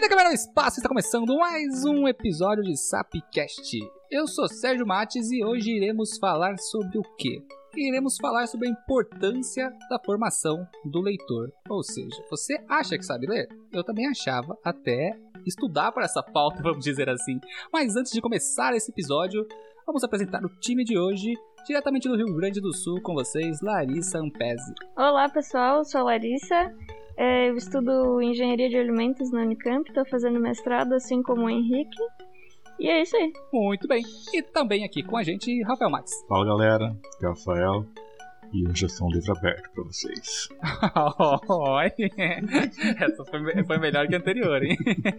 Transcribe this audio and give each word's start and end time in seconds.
No 0.00 0.34
espaço 0.34 0.78
está 0.78 0.88
começando 0.88 1.36
mais 1.36 1.84
um 1.84 2.08
episódio 2.08 2.62
de 2.62 2.74
Sapcast. 2.74 3.78
Eu 4.10 4.26
sou 4.26 4.48
Sérgio 4.48 4.86
Mates 4.86 5.30
e 5.30 5.44
hoje 5.44 5.72
iremos 5.72 6.16
falar 6.16 6.56
sobre 6.56 6.98
o 6.98 7.02
quê? 7.18 7.44
Iremos 7.76 8.16
falar 8.16 8.46
sobre 8.46 8.68
a 8.68 8.70
importância 8.70 9.68
da 9.90 9.98
formação 9.98 10.66
do 10.84 11.00
leitor. 11.00 11.52
Ou 11.68 11.82
seja, 11.82 12.16
você 12.30 12.64
acha 12.66 12.96
que 12.96 13.04
sabe 13.04 13.26
ler? 13.26 13.46
Eu 13.72 13.84
também 13.84 14.06
achava 14.06 14.56
até 14.64 15.18
estudar 15.44 15.92
para 15.92 16.04
essa 16.04 16.22
pauta, 16.22 16.62
vamos 16.64 16.84
dizer 16.84 17.10
assim. 17.10 17.38
Mas 17.70 17.94
antes 17.94 18.12
de 18.12 18.22
começar 18.22 18.72
esse 18.74 18.90
episódio, 18.90 19.46
vamos 19.84 20.02
apresentar 20.02 20.42
o 20.42 20.60
time 20.60 20.82
de 20.82 20.96
hoje, 20.96 21.34
diretamente 21.66 22.08
do 22.08 22.16
Rio 22.16 22.34
Grande 22.36 22.60
do 22.60 22.72
Sul, 22.72 23.02
com 23.02 23.12
vocês, 23.12 23.60
Larissa 23.60 24.18
Ampese. 24.18 24.72
Olá 24.96 25.28
pessoal, 25.28 25.78
eu 25.78 25.84
sou 25.84 26.04
Larissa. 26.04 26.72
É, 27.20 27.50
eu 27.50 27.56
estudo 27.58 28.22
engenharia 28.22 28.70
de 28.70 28.78
alimentos 28.78 29.30
na 29.30 29.42
Unicamp, 29.42 29.86
estou 29.86 30.06
fazendo 30.06 30.40
mestrado 30.40 30.94
assim 30.94 31.22
como 31.22 31.42
o 31.42 31.50
Henrique. 31.50 32.02
E 32.78 32.88
é 32.88 33.02
isso 33.02 33.14
aí. 33.14 33.30
Muito 33.52 33.86
bem. 33.86 34.02
E 34.32 34.40
também 34.40 34.86
aqui 34.86 35.02
com 35.02 35.18
a 35.18 35.22
gente, 35.22 35.62
Rafael 35.64 35.90
Matos. 35.90 36.14
Fala 36.26 36.46
galera, 36.46 36.86
aqui 36.86 37.26
é 37.26 37.28
o 37.28 37.32
Rafael. 37.32 37.86
E 38.54 38.66
hoje 38.66 38.86
eu 38.86 38.88
sou 38.88 39.06
um 39.06 39.10
livro 39.10 39.36
aberto 39.36 39.70
pra 39.70 39.84
vocês. 39.84 40.48
Essa 42.98 43.24
foi, 43.26 43.64
foi 43.64 43.78
melhor 43.78 44.08
que 44.08 44.14
a 44.14 44.18
anterior, 44.18 44.62
hein? 44.62 44.78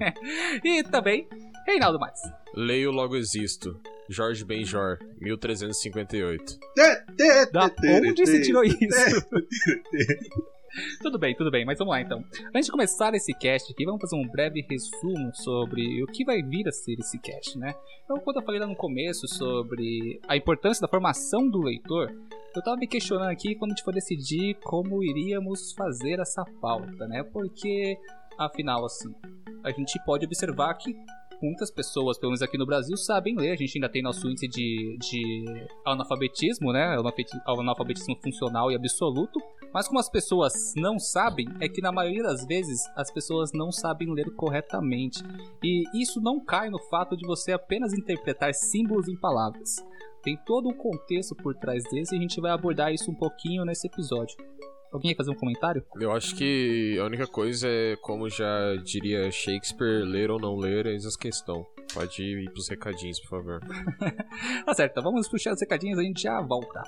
e 0.66 0.84
também, 0.84 1.28
Reinaldo 1.68 2.00
Matos. 2.00 2.22
Leio 2.56 2.90
logo 2.90 3.16
existo. 3.16 3.80
Jorge 4.10 4.44
Benjor, 4.44 4.98
1358. 5.20 6.58
Da 7.54 7.70
onde 8.00 8.26
você 8.26 8.42
tirou 8.42 8.64
isso? 8.64 8.80
Tudo 11.02 11.20
bem, 11.20 11.36
tudo 11.36 11.52
bem, 11.52 11.66
mas 11.66 11.78
vamos 11.78 11.92
lá 11.92 12.02
então. 12.02 12.24
Antes 12.56 12.66
de 12.66 12.72
começar 12.72 13.14
esse 13.14 13.34
cast 13.34 13.72
aqui, 13.72 13.86
vamos 13.86 14.02
fazer 14.02 14.16
um 14.16 14.28
breve 14.28 14.66
resumo 14.70 15.32
sobre 15.34 16.04
o 16.04 16.08
que 16.08 16.24
vai 16.24 16.42
vir 16.42 16.68
a 16.68 16.72
ser 16.72 16.98
esse 17.00 17.20
cast, 17.20 17.58
né? 17.58 17.74
Então, 18.04 18.18
quando 18.20 18.38
eu 18.38 18.44
falei 18.44 18.60
lá 18.60 18.68
no 18.68 18.76
começo 18.76 19.28
sobre 19.28 20.20
a 20.28 20.38
importância 20.38 20.82
da 20.82 20.88
formação 20.88 21.50
do 21.50 21.62
leitor, 21.62 22.10
eu 22.56 22.62
tava 22.62 22.78
me 22.78 22.88
questionando 22.88 23.30
aqui 23.30 23.56
quando 23.56 23.72
a 23.72 23.76
gente 23.76 23.84
for 23.84 23.94
decidir 23.94 24.56
como 24.64 25.04
iríamos 25.04 25.74
fazer 25.74 26.20
essa 26.20 26.44
pauta, 26.62 27.08
né? 27.08 27.24
Porque, 27.24 27.98
afinal, 28.38 28.86
assim, 28.86 29.14
a 29.64 29.72
gente 29.72 30.00
pode 30.06 30.26
observar 30.26 30.74
que 30.76 30.96
muitas 31.42 31.72
pessoas, 31.72 32.18
pelo 32.18 32.32
menos 32.32 32.42
aqui 32.42 32.58
no 32.58 32.66
Brasil, 32.66 32.96
sabem 32.98 33.36
ler. 33.36 33.52
A 33.52 33.56
gente 33.56 33.78
ainda 33.78 33.90
tem 33.90 34.02
nosso 34.02 34.28
índice 34.30 34.48
de, 34.48 34.98
de 35.00 35.68
analfabetismo, 35.86 36.72
né? 36.72 36.96
Analfabetismo 37.46 38.16
funcional 38.22 38.72
e 38.72 38.76
absoluto. 38.76 39.40
Mas 39.74 39.88
como 39.88 40.00
as 40.00 40.10
pessoas 40.10 40.74
não 40.76 41.00
sabem, 41.00 41.48
é 41.60 41.70
que 41.70 41.82
na 41.82 41.92
maioria 41.92 42.24
das 42.24 42.46
vezes 42.46 42.82
as 42.96 43.12
pessoas 43.12 43.52
não 43.54 43.72
sabem 43.72 44.14
ler 44.14 44.30
corretamente. 44.36 45.24
E 45.64 45.84
isso 45.94 46.20
não 46.22 46.44
cai 46.44 46.70
no 46.70 46.80
fato 46.90 47.16
de 47.16 47.26
você 47.26 47.54
apenas 47.54 47.94
interpretar 47.94 48.54
símbolos 48.54 49.08
em 49.08 49.16
palavras. 49.16 49.78
Tem 50.24 50.38
todo 50.46 50.70
um 50.70 50.74
contexto 50.74 51.36
por 51.36 51.56
trás 51.56 51.84
desse 51.86 52.14
e 52.14 52.18
a 52.18 52.22
gente 52.22 52.40
vai 52.40 52.52
abordar 52.52 52.94
isso 52.94 53.10
um 53.10 53.16
pouquinho 53.16 53.66
nesse 53.66 53.88
episódio. 53.88 54.36
Alguém 54.92 55.12
ia 55.12 55.18
fazer 55.18 55.32
um 55.32 55.36
comentário? 55.36 55.84
Eu 56.00 56.12
acho 56.12 56.36
que 56.36 56.98
a 57.00 57.06
única 57.06 57.26
coisa 57.26 57.68
é, 57.68 57.96
como 58.02 58.30
já 58.30 58.76
diria 58.84 59.32
Shakespeare, 59.32 60.04
ler 60.04 60.30
ou 60.30 60.40
não 60.40 60.56
ler, 60.58 60.86
eis 60.86 61.06
a 61.06 61.18
questão. 61.18 61.66
Pode 61.94 62.22
ir 62.22 62.52
pros 62.52 62.68
recadinhos, 62.68 63.20
por 63.22 63.30
favor. 63.30 63.60
tá 64.66 64.74
certo, 64.74 64.92
então 64.92 65.04
vamos 65.04 65.30
puxar 65.30 65.54
os 65.54 65.62
recadinhos 65.62 65.98
e 65.98 66.02
a 66.02 66.04
gente 66.04 66.22
já 66.22 66.42
volta. 66.42 66.84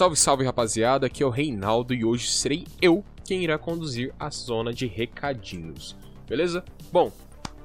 Salve, 0.00 0.16
salve 0.16 0.44
rapaziada, 0.46 1.06
aqui 1.06 1.22
é 1.22 1.26
o 1.26 1.28
Reinaldo 1.28 1.92
e 1.92 2.06
hoje 2.06 2.26
serei 2.30 2.66
eu 2.80 3.04
quem 3.22 3.44
irá 3.44 3.58
conduzir 3.58 4.14
a 4.18 4.30
zona 4.30 4.72
de 4.72 4.86
recadinhos, 4.86 5.94
beleza? 6.26 6.64
Bom, 6.90 7.12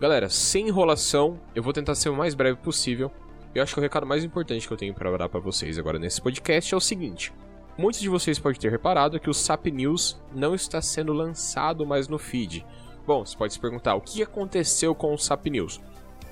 galera, 0.01 0.28
sem 0.28 0.68
enrolação, 0.68 1.40
eu 1.56 1.63
vou 1.63 1.72
tentar 1.72 1.95
ser 1.95 2.09
o 2.09 2.13
mais 2.13 2.35
breve 2.35 2.57
possível. 2.57 3.09
Eu 3.56 3.63
acho 3.63 3.74
que 3.74 3.79
o 3.79 3.81
recado 3.81 4.06
mais 4.06 4.22
importante 4.22 4.68
que 4.68 4.74
eu 4.74 4.75
tenho 4.75 4.94
para 4.94 5.18
dar 5.18 5.29
para 5.29 5.40
vocês 5.40 5.79
agora 5.79 5.97
nesse 5.97 6.22
podcast 6.22 6.74
é 6.74 6.78
o 6.78 6.81
seguinte: 6.81 7.31
muitos 7.78 8.01
de 8.01 8.09
vocês 8.09 8.38
podem 8.38 8.59
ter 8.59 8.69
reparado 8.69 9.18
que 9.18 9.29
o 9.29 9.34
SAP 9.34 9.68
News 9.68 10.22
não 10.35 10.53
está 10.53 10.81
sendo 10.81 11.13
lançado 11.13 11.88
mais 11.88 12.09
no 12.09 12.19
feed. 12.19 12.66
Bom, 13.07 13.25
você 13.25 13.38
pode 13.38 13.53
se 13.53 13.59
perguntar 13.62 13.95
o 13.95 14.01
que 14.01 14.22
aconteceu 14.22 14.94
com 14.94 15.13
o 15.13 15.18
SAP 15.18 15.45
News. 15.45 15.79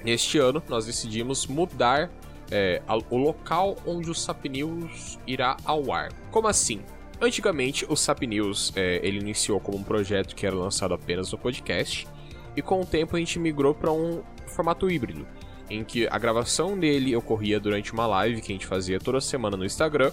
Neste 0.04 0.38
ano, 0.38 0.62
nós 0.68 0.86
decidimos 0.86 1.48
mudar 1.48 2.12
é, 2.54 2.82
o 3.10 3.18
local 3.18 3.76
onde 3.86 4.12
o 4.12 4.14
SAP 4.16 4.46
News 4.46 5.20
irá 5.26 5.58
ao 5.66 5.92
ar. 5.92 6.14
Como 6.32 6.48
assim? 6.48 6.82
Antigamente, 7.20 7.86
o 7.90 7.96
SAP 7.96 8.22
News 8.24 8.72
é, 8.76 9.00
ele 9.02 9.20
iniciou 9.20 9.60
como 9.60 9.78
um 9.78 9.84
projeto 9.84 10.36
que 10.36 10.46
era 10.46 10.56
lançado 10.56 10.94
apenas 10.94 11.32
no 11.32 11.38
podcast, 11.38 12.08
e 12.56 12.62
com 12.62 12.82
o 12.82 12.86
tempo 12.86 13.16
a 13.16 13.20
gente 13.20 13.40
migrou 13.40 13.74
para 13.74 13.92
um 13.92 14.22
formato 14.46 14.90
híbrido, 14.90 15.26
em 15.70 15.84
que 15.84 16.08
a 16.08 16.20
gravação 16.20 16.78
dele 16.78 17.16
ocorria 17.16 17.60
durante 17.60 17.92
uma 17.92 18.06
live 18.06 18.42
que 18.42 18.52
a 18.52 18.56
gente 18.56 18.68
fazia 18.68 19.00
toda 19.00 19.20
semana 19.20 19.58
no 19.58 19.66
Instagram, 19.66 20.12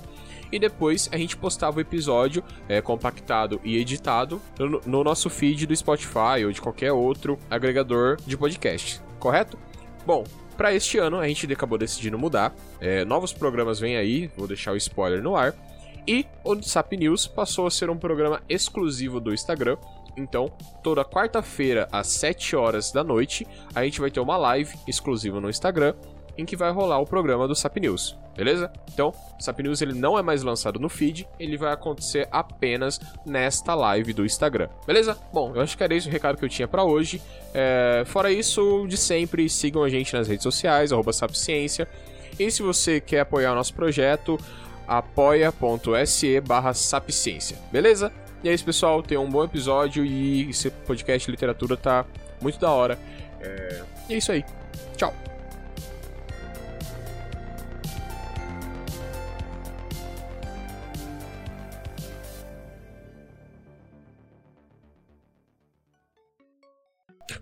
e 0.51 0.59
depois 0.59 1.09
a 1.13 1.19
gente 1.19 1.37
postava 1.37 1.79
o 1.79 1.81
episódio 1.81 2.43
é, 2.69 2.81
compactado 2.81 3.61
e 3.63 3.77
editado 3.77 4.41
no, 4.59 4.81
no 4.87 5.05
nosso 5.05 5.29
feed 5.29 5.67
do 5.67 5.77
Spotify 5.77 6.45
ou 6.45 6.53
de 6.53 6.61
qualquer 6.61 6.93
outro 6.93 7.39
agregador 7.51 8.17
de 8.27 8.37
podcast, 8.37 9.01
correto? 9.19 9.59
Bom, 10.07 10.25
para 10.61 10.75
este 10.75 10.99
ano 10.99 11.19
a 11.19 11.27
gente 11.27 11.51
acabou 11.51 11.79
decidindo 11.79 12.19
mudar. 12.19 12.55
É, 12.83 13.03
novos 13.03 13.33
programas 13.33 13.81
vêm 13.81 13.97
aí, 13.97 14.31
vou 14.37 14.47
deixar 14.47 14.73
o 14.73 14.77
spoiler 14.77 15.23
no 15.23 15.35
ar. 15.35 15.55
E 16.07 16.27
o 16.45 16.63
SAP 16.63 16.93
News 16.99 17.27
passou 17.27 17.67
a 17.67 17.71
ser 17.71 17.89
um 17.89 17.97
programa 17.97 18.43
exclusivo 18.47 19.19
do 19.21 19.33
Instagram. 19.33 19.79
Então, 20.19 20.53
toda 20.83 21.03
quarta-feira 21.03 21.89
às 21.91 22.09
7 22.09 22.57
horas 22.57 22.93
da 22.93 23.03
noite, 23.03 23.47
a 23.75 23.83
gente 23.85 24.03
vai 24.03 24.11
ter 24.11 24.21
uma 24.21 24.37
live 24.37 24.77
exclusiva 24.87 25.41
no 25.41 25.49
Instagram 25.49 25.95
em 26.41 26.45
que 26.45 26.57
vai 26.57 26.71
rolar 26.73 26.99
o 26.99 27.07
programa 27.07 27.47
do 27.47 27.55
SAP 27.55 27.77
News, 27.77 28.17
beleza? 28.37 28.73
Então, 28.93 29.13
o 29.39 29.43
SAP 29.43 29.61
News 29.61 29.83
ele 29.83 29.95
não 29.95 30.19
é 30.19 30.23
mais 30.23 30.43
lançado 30.43 30.79
no 30.79 30.89
feed, 30.89 31.29
ele 31.39 31.57
vai 31.57 31.73
acontecer 31.73 32.29
apenas 32.31 33.01
nesta 33.25 33.75
live 33.75 34.13
do 34.13 34.25
Instagram, 34.25 34.69
beleza? 34.87 35.17
Bom, 35.33 35.53
eu 35.55 35.61
acho 35.61 35.77
que 35.77 35.85
era 35.85 35.95
esse 35.95 36.09
o 36.09 36.11
recado 36.11 36.37
que 36.37 36.45
eu 36.45 36.49
tinha 36.49 36.67
para 36.67 36.83
hoje. 36.85 37.21
É, 37.53 38.03
fora 38.07 38.33
isso, 38.33 38.87
de 38.89 38.97
sempre, 38.97 39.49
sigam 39.49 39.83
a 39.83 39.89
gente 39.89 40.15
nas 40.15 40.27
redes 40.27 40.43
sociais, 40.43 40.91
Sapciência. 41.13 41.89
E 42.39 42.51
se 42.51 42.63
você 42.63 43.01
quer 43.01 43.21
apoiar 43.21 43.53
o 43.53 43.55
nosso 43.55 43.75
projeto, 43.75 44.39
apoia.se 44.87 46.41
barra 46.41 46.73
sapciência, 46.73 47.59
beleza? 47.71 48.13
E 48.43 48.49
é 48.49 48.55
isso, 48.55 48.65
pessoal. 48.65 49.03
Tenham 49.03 49.25
um 49.25 49.31
bom 49.31 49.45
episódio 49.45 50.05
e 50.05 50.49
esse 50.51 50.71
podcast 50.71 51.27
de 51.27 51.31
literatura 51.31 51.77
tá 51.77 52.05
muito 52.41 52.59
da 52.59 52.71
hora. 52.71 52.99
É, 53.41 53.83
é 54.09 54.17
isso 54.17 54.33
aí. 54.33 54.45
Tchau. 54.97 55.15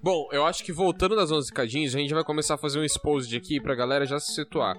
Bom, 0.02 0.28
eu 0.32 0.44
acho 0.44 0.64
que 0.64 0.72
voltando 0.72 1.16
das 1.16 1.30
11 1.30 1.52
cadinhas, 1.52 1.94
a 1.94 1.98
gente 1.98 2.14
vai 2.14 2.24
começar 2.24 2.54
a 2.54 2.58
fazer 2.58 2.78
um 2.78 2.84
exposed 2.84 3.36
aqui 3.36 3.60
pra 3.60 3.74
galera 3.74 4.06
já 4.06 4.18
se 4.18 4.34
situar. 4.34 4.76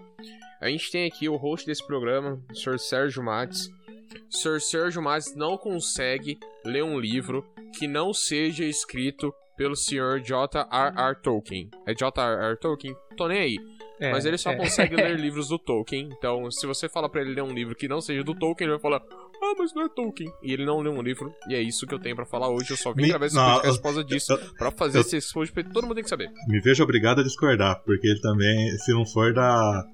A 0.61 0.69
gente 0.69 0.91
tem 0.91 1.07
aqui 1.07 1.29
o 1.29 1.37
host 1.37 1.65
desse 1.65 1.85
programa, 1.85 2.39
o 2.51 2.55
Sr. 2.55 2.77
Sérgio 2.79 3.23
Matos. 3.23 3.67
O 3.67 4.35
Sr. 4.35 4.59
Sérgio 4.59 5.01
Matos 5.01 5.35
não 5.35 5.57
consegue 5.57 6.37
ler 6.65 6.83
um 6.83 6.99
livro 6.99 7.45
que 7.77 7.87
não 7.87 8.13
seja 8.13 8.65
escrito 8.65 9.33
pelo 9.55 9.75
Sr. 9.75 10.21
J.R.R. 10.21 11.15
Tolkien. 11.21 11.69
É 11.85 11.93
J.R.R. 11.93 12.57
Tolkien? 12.57 12.95
Tô 13.15 13.27
nem 13.27 13.39
aí. 13.39 13.57
É, 13.99 14.11
Mas 14.11 14.25
ele 14.25 14.37
só 14.37 14.51
é. 14.51 14.55
consegue 14.55 14.95
ler 14.95 15.15
livros 15.19 15.49
do 15.49 15.59
Tolkien. 15.59 16.09
Então, 16.17 16.49
se 16.49 16.65
você 16.65 16.87
fala 16.87 17.09
para 17.09 17.21
ele 17.21 17.33
ler 17.33 17.43
um 17.43 17.53
livro 17.53 17.75
que 17.75 17.87
não 17.87 17.99
seja 17.99 18.23
do 18.23 18.33
Tolkien, 18.33 18.67
ele 18.69 18.77
vai 18.77 18.81
falar: 18.81 19.03
Ah, 19.41 19.53
mas 19.57 19.73
não 19.73 19.83
é 19.83 19.89
Tolkien. 19.89 20.31
E 20.43 20.51
ele 20.51 20.65
não 20.65 20.79
leu 20.79 20.91
um 20.91 21.01
livro. 21.01 21.33
E 21.47 21.55
é 21.55 21.61
isso 21.61 21.87
que 21.87 21.93
eu 21.93 21.99
tenho 21.99 22.15
para 22.15 22.25
falar 22.25 22.49
hoje. 22.49 22.71
Eu 22.71 22.77
só 22.77 22.93
vim 22.93 23.07
gravar 23.07 23.25
esse 23.25 23.35
podcast 23.35 23.77
por 23.77 23.83
causa 23.83 24.03
disso. 24.03 24.33
Eu, 24.33 24.53
pra 24.55 24.71
fazer 24.71 24.97
eu, 24.97 25.01
esse 25.01 25.33
porque 25.33 25.63
todo 25.63 25.83
mundo 25.83 25.95
tem 25.95 26.03
que 26.03 26.09
saber. 26.09 26.29
Me 26.47 26.59
vejo 26.59 26.83
obrigado 26.83 27.21
a 27.21 27.23
discordar, 27.23 27.81
porque 27.83 28.07
ele 28.07 28.19
também, 28.19 28.69
se 28.77 28.91
não 28.91 29.05
for 29.05 29.33
da. 29.33 29.85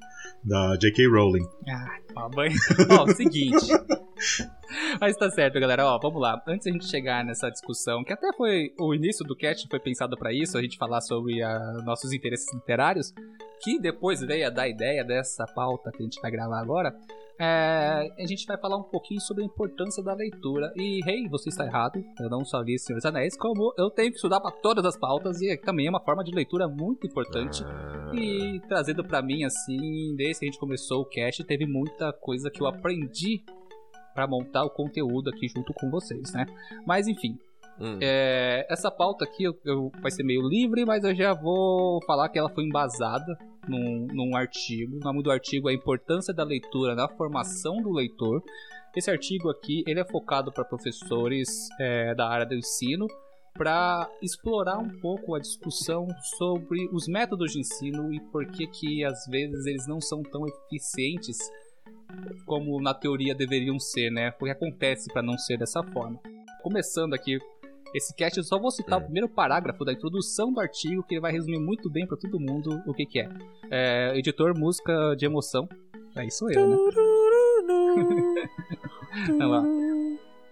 Da 0.44 0.77
J.K. 0.80 1.07
Rowling. 1.07 1.44
Ah, 1.68 1.97
ó, 2.15 2.30
ó, 3.01 3.07
seguinte. 3.13 3.68
Mas 5.00 5.15
tá 5.18 5.30
certo, 5.30 5.59
galera. 5.59 5.86
Ó, 5.86 6.00
vamos 6.00 6.21
lá. 6.21 6.41
Antes 6.48 6.68
a 6.68 6.71
gente 6.71 6.86
chegar 6.86 7.24
nessa 7.24 7.50
discussão, 7.50 8.03
que 8.03 8.13
até 8.13 8.31
foi 8.33 8.71
o 8.80 8.94
início 8.94 9.25
do 9.25 9.36
cast 9.36 9.68
foi 9.68 9.80
pensado 9.80 10.15
para 10.18 10.31
isso, 10.33 10.57
a 10.57 10.62
gente 10.62 10.77
falar 10.77 11.01
sobre 11.01 11.41
a, 11.41 11.59
nossos 11.83 12.13
interesses 12.13 12.51
literários, 12.53 13.13
que 13.62 13.80
depois 13.80 14.21
veio 14.21 14.48
a 14.48 14.50
dar 14.50 14.68
ideia 14.68 15.03
dessa 15.03 15.45
pauta 15.45 15.91
que 15.91 16.01
a 16.01 16.06
gente 16.06 16.21
vai 16.21 16.31
gravar 16.31 16.59
agora. 16.59 16.95
É, 17.39 18.11
a 18.17 18.25
gente 18.27 18.45
vai 18.45 18.57
falar 18.57 18.77
um 18.77 18.83
pouquinho 18.83 19.19
sobre 19.21 19.43
a 19.43 19.45
importância 19.45 20.03
da 20.03 20.13
leitura. 20.13 20.71
E, 20.75 21.01
hey, 21.09 21.27
você 21.29 21.49
está 21.49 21.65
errado, 21.65 22.03
eu 22.19 22.29
não 22.29 22.43
só 22.45 22.59
li 22.61 22.77
Senhor 22.79 22.97
dos 22.97 23.05
Anéis, 23.05 23.37
como 23.37 23.73
eu 23.77 23.89
tenho 23.89 24.09
que 24.09 24.15
estudar 24.15 24.39
para 24.39 24.51
todas 24.51 24.85
as 24.85 24.97
pautas, 24.97 25.41
e 25.41 25.57
também 25.57 25.87
é 25.87 25.89
uma 25.89 25.99
forma 25.99 26.23
de 26.23 26.31
leitura 26.31 26.67
muito 26.67 27.05
importante. 27.07 27.63
E 28.13 28.59
trazendo 28.67 29.03
para 29.03 29.21
mim, 29.21 29.43
assim, 29.43 30.15
desde 30.15 30.39
que 30.39 30.45
a 30.45 30.49
gente 30.51 30.59
começou 30.59 31.01
o 31.01 31.05
cast, 31.05 31.43
teve 31.43 31.65
muita 31.65 32.13
coisa 32.13 32.49
que 32.49 32.61
eu 32.61 32.67
aprendi 32.67 33.43
para 34.13 34.25
montar 34.27 34.63
o 34.63 34.69
conteúdo 34.69 35.29
aqui 35.29 35.47
junto 35.49 35.73
com 35.73 35.89
vocês, 35.91 36.31
né? 36.33 36.45
Mas 36.85 37.07
enfim, 37.07 37.38
Hum. 37.77 37.97
é, 38.01 38.65
essa 38.69 38.89
pauta 38.89 39.25
aqui 39.25 39.43
eu, 39.43 39.53
eu- 39.65 39.91
vai 40.01 40.09
ser 40.09 40.23
meio 40.23 40.47
livre, 40.47 40.85
mas 40.85 41.03
eu 41.03 41.13
já 41.13 41.33
vou 41.33 41.99
falar 42.05 42.29
que 42.29 42.39
ela 42.39 42.47
foi 42.49 42.63
embasada 42.63 43.38
num, 43.67 44.07
num 44.07 44.35
artigo. 44.35 44.97
O 44.97 45.00
nome 45.00 45.23
do 45.23 45.31
artigo 45.31 45.69
é 45.69 45.71
A 45.71 45.75
Importância 45.75 46.33
da 46.33 46.44
Leitura 46.44 46.95
na 46.95 47.07
Formação 47.07 47.77
do 47.81 47.91
Leitor. 47.91 48.41
Esse 48.95 49.12
artigo 49.12 49.50
aqui 49.50 49.83
ele 49.85 50.00
é 50.00 50.06
focado 50.06 50.51
para 50.51 50.63
professores 50.63 51.50
é, 51.79 52.15
da 52.15 52.27
área 52.29 52.45
do 52.45 52.56
ensino 52.56 53.07
para 53.53 54.09
explorar 54.21 54.77
um 54.77 55.00
pouco 55.00 55.33
a 55.33 55.39
discussão 55.39 56.07
sobre 56.38 56.89
os 56.91 57.07
métodos 57.07 57.53
de 57.53 57.59
ensino 57.59 58.13
e 58.13 58.19
por 58.19 58.45
que 58.47 58.67
que 58.67 59.03
às 59.03 59.25
vezes 59.27 59.65
eles 59.65 59.88
não 59.88 60.01
são 60.01 60.21
tão 60.21 60.45
eficientes 60.45 61.38
como 62.45 62.81
na 62.81 62.94
teoria 62.94 63.33
deveriam 63.33 63.79
ser, 63.79 64.12
né? 64.12 64.33
O 64.39 64.45
que 64.45 64.51
acontece 64.51 65.12
para 65.12 65.21
não 65.21 65.38
ser 65.38 65.57
dessa 65.57 65.81
forma. 65.83 66.19
Começando 66.62 67.13
aqui 67.13 67.38
esse 67.95 68.13
cast, 68.13 68.38
eu 68.38 68.44
só 68.44 68.59
vou 68.59 68.71
citar 68.71 69.00
Hum. 69.00 69.01
o 69.01 69.06
primeiro 69.06 69.30
parágrafo 69.30 69.86
da 69.86 69.94
introdução 69.94 70.51
do 70.51 70.59
artigo, 70.59 71.03
que 71.03 71.13
ele 71.13 71.21
vai 71.21 71.31
resumir 71.31 71.59
muito 71.59 71.89
bem 71.89 72.06
para 72.06 72.18
todo 72.18 72.39
mundo 72.39 72.81
o 72.86 72.94
que, 72.94 73.06
que 73.06 73.19
é. 73.19 73.30
é. 73.71 74.18
Editor, 74.18 74.57
música 74.57 75.15
de 75.15 75.25
emoção. 75.25 75.68
É 76.15 76.25
isso 76.25 76.50
eu, 76.50 76.68
né? 76.68 76.75
Olha 79.31 79.47
lá. 79.47 79.63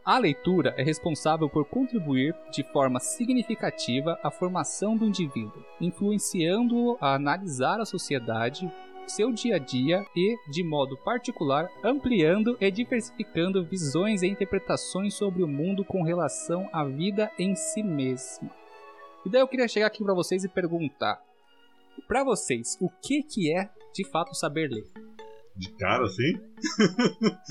A 0.05 0.17
leitura 0.17 0.73
é 0.77 0.83
responsável 0.83 1.49
por 1.49 1.65
contribuir 1.65 2.35
de 2.51 2.63
forma 2.71 2.99
significativa 2.99 4.19
à 4.21 4.29
formação 4.29 4.97
do 4.97 5.05
indivíduo, 5.05 5.63
influenciando-o 5.79 6.97
a 6.99 7.15
analisar 7.15 7.79
a 7.79 7.85
sociedade, 7.85 8.69
seu 9.07 9.31
dia 9.31 9.55
a 9.55 9.59
dia 9.59 10.05
e, 10.15 10.37
de 10.49 10.63
modo 10.63 10.97
particular, 10.97 11.69
ampliando 11.83 12.57
e 12.59 12.71
diversificando 12.71 13.63
visões 13.63 14.21
e 14.21 14.27
interpretações 14.27 15.13
sobre 15.13 15.43
o 15.43 15.47
mundo 15.47 15.83
com 15.83 16.03
relação 16.03 16.69
à 16.71 16.83
vida 16.83 17.31
em 17.37 17.55
si 17.55 17.83
mesma. 17.83 18.49
E 19.25 19.29
daí 19.29 19.41
eu 19.41 19.47
queria 19.47 19.67
chegar 19.67 19.87
aqui 19.87 20.03
para 20.03 20.13
vocês 20.13 20.43
e 20.43 20.49
perguntar: 20.49 21.21
para 22.07 22.23
vocês, 22.23 22.77
o 22.81 22.89
que 22.89 23.23
que 23.23 23.53
é 23.53 23.69
de 23.93 24.03
fato 24.09 24.33
saber 24.33 24.69
ler? 24.69 25.12
De 25.55 25.69
cara 25.77 26.03
assim? 26.05 26.33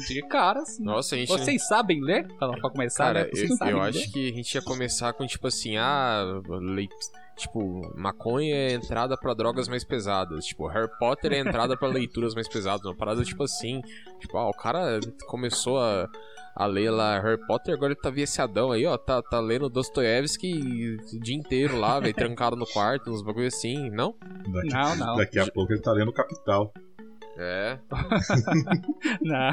De 0.08 0.22
caras, 0.28 0.78
Nossa, 0.80 1.14
a 1.14 1.18
gente. 1.18 1.28
vocês 1.28 1.66
sabem 1.68 2.02
ler? 2.02 2.26
Pra 2.36 2.48
pra 2.50 2.70
começar, 2.70 3.04
Cara, 3.12 3.24
né? 3.24 3.30
Vocês 3.32 3.50
eu, 3.50 3.56
sabem 3.56 3.72
eu 3.74 3.80
ler? 3.80 3.88
acho 3.90 4.12
que 4.12 4.28
a 4.30 4.34
gente 4.34 4.54
ia 4.54 4.62
começar 4.62 5.12
com 5.12 5.24
tipo 5.26 5.46
assim, 5.46 5.76
ah, 5.76 6.24
lei- 6.48 6.88
tipo, 7.36 7.80
maconha 7.96 8.54
é 8.54 8.72
entrada 8.72 9.16
pra 9.16 9.34
drogas 9.34 9.68
mais 9.68 9.84
pesadas, 9.84 10.44
tipo, 10.44 10.66
Harry 10.66 10.90
Potter 10.98 11.32
é 11.32 11.38
entrada 11.38 11.76
pra 11.76 11.88
leituras 11.88 12.34
mais 12.34 12.48
pesadas, 12.48 12.84
uma 12.84 12.94
parada 12.96 13.22
tipo 13.24 13.42
assim, 13.44 13.80
tipo, 14.20 14.36
ah, 14.36 14.48
o 14.48 14.52
cara 14.52 14.98
começou 15.26 15.78
a, 15.78 16.08
a 16.56 16.66
ler 16.66 16.90
lá 16.90 17.20
Harry 17.20 17.40
Potter, 17.46 17.72
agora 17.74 17.92
ele 17.92 18.00
tá 18.00 18.10
viciadão 18.10 18.72
aí, 18.72 18.84
ó, 18.84 18.96
tá, 18.98 19.22
tá 19.22 19.38
lendo 19.40 19.68
Dostoiévski 19.70 20.96
o 21.14 21.20
dia 21.20 21.36
inteiro 21.36 21.78
lá, 21.78 22.00
velho, 22.00 22.12
trancado 22.14 22.56
no 22.56 22.66
quarto, 22.66 23.10
uns 23.12 23.22
bagulho 23.22 23.46
assim, 23.46 23.90
não? 23.90 24.14
Daqui, 24.52 24.68
Não, 24.72 24.96
não. 24.96 25.16
daqui 25.16 25.38
a 25.38 25.46
pouco 25.50 25.72
ele 25.72 25.80
tá 25.80 25.92
lendo 25.92 26.12
Capital. 26.12 26.72
É, 27.36 27.78
Não. 29.22 29.52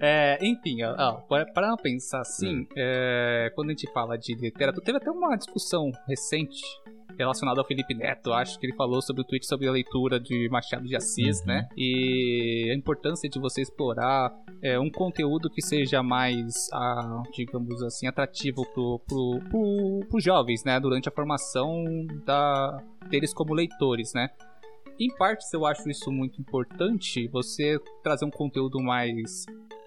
É, 0.00 0.38
enfim, 0.44 0.82
ó, 0.82 0.94
ó, 0.98 1.12
para 1.22 1.46
para 1.46 1.76
pensar 1.76 2.20
assim, 2.20 2.60
Hum. 2.62 2.66
é, 2.76 3.50
quando 3.54 3.68
a 3.68 3.72
gente 3.72 3.90
fala 3.92 4.16
de 4.18 4.34
literatura, 4.34 4.84
teve 4.84 4.98
até 4.98 5.10
uma 5.10 5.36
discussão 5.36 5.90
recente 6.06 6.60
relacionada 7.16 7.60
ao 7.60 7.66
Felipe 7.66 7.94
Neto, 7.94 8.32
acho 8.32 8.58
que 8.60 8.66
ele 8.66 8.76
falou 8.76 9.02
sobre 9.02 9.22
o 9.22 9.24
tweet 9.24 9.44
sobre 9.44 9.66
a 9.66 9.72
leitura 9.72 10.20
de 10.20 10.48
Machado 10.50 10.84
de 10.86 10.94
Assis, 10.94 11.40
Uhum. 11.40 11.46
né? 11.46 11.68
E 11.76 12.70
a 12.72 12.76
importância 12.76 13.28
de 13.28 13.40
você 13.40 13.60
explorar 13.62 14.30
é, 14.62 14.78
um 14.78 14.88
conteúdo 14.90 15.50
que 15.50 15.60
seja 15.60 16.00
mais, 16.00 16.68
ah, 16.72 17.22
digamos 17.34 17.82
assim, 17.82 18.06
atrativo 18.06 18.64
pro, 18.72 19.00
pro, 19.08 19.40
pro, 19.50 20.00
pros 20.08 20.22
jovens, 20.22 20.62
né? 20.64 20.78
Durante 20.78 21.08
a 21.08 21.12
formação 21.12 21.82
da, 22.24 22.80
deles 23.10 23.34
como 23.34 23.52
leitores, 23.52 24.12
né? 24.14 24.28
Em 24.98 25.08
partes 25.16 25.52
eu 25.52 25.64
acho 25.64 25.88
isso 25.88 26.10
muito 26.10 26.40
importante, 26.40 27.28
você 27.28 27.78
trazer 28.02 28.24
um 28.24 28.30
conteúdo 28.30 28.80
mais 28.82 29.44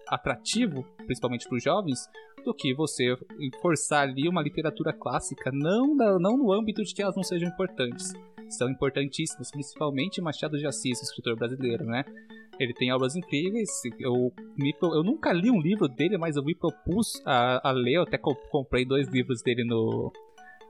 atrativo, 0.07 0.85
principalmente 1.05 1.47
para 1.47 1.57
os 1.57 1.63
jovens, 1.63 1.99
do 2.45 2.53
que 2.53 2.73
você 2.73 3.15
forçar 3.61 4.03
ali 4.03 4.27
uma 4.27 4.41
literatura 4.41 4.91
clássica, 4.93 5.51
não, 5.53 5.95
na- 5.95 6.17
não 6.17 6.37
no 6.37 6.51
âmbito 6.51 6.83
de 6.83 6.93
que 6.93 7.01
elas 7.01 7.15
não 7.15 7.23
sejam 7.23 7.49
importantes. 7.49 8.11
São 8.49 8.69
importantíssimas, 8.69 9.51
principalmente 9.51 10.21
Machado 10.21 10.57
de 10.57 10.65
Assis, 10.65 11.01
escritor 11.01 11.35
brasileiro, 11.37 11.85
né? 11.85 12.03
Ele 12.59 12.73
tem 12.73 12.91
obras 12.91 13.15
incríveis. 13.15 13.69
Eu, 13.99 14.31
me 14.57 14.73
eu 14.81 15.03
nunca 15.03 15.31
li 15.31 15.49
um 15.49 15.59
livro 15.61 15.87
dele, 15.87 16.17
mas 16.17 16.35
eu 16.35 16.43
me 16.43 16.53
propus 16.55 17.21
a, 17.25 17.69
a 17.69 17.71
ler. 17.71 17.95
Eu 17.95 18.03
até 18.03 18.17
co- 18.17 18.35
comprei 18.49 18.85
dois 18.85 19.07
livros 19.07 19.41
dele 19.41 19.63
no, 19.63 20.11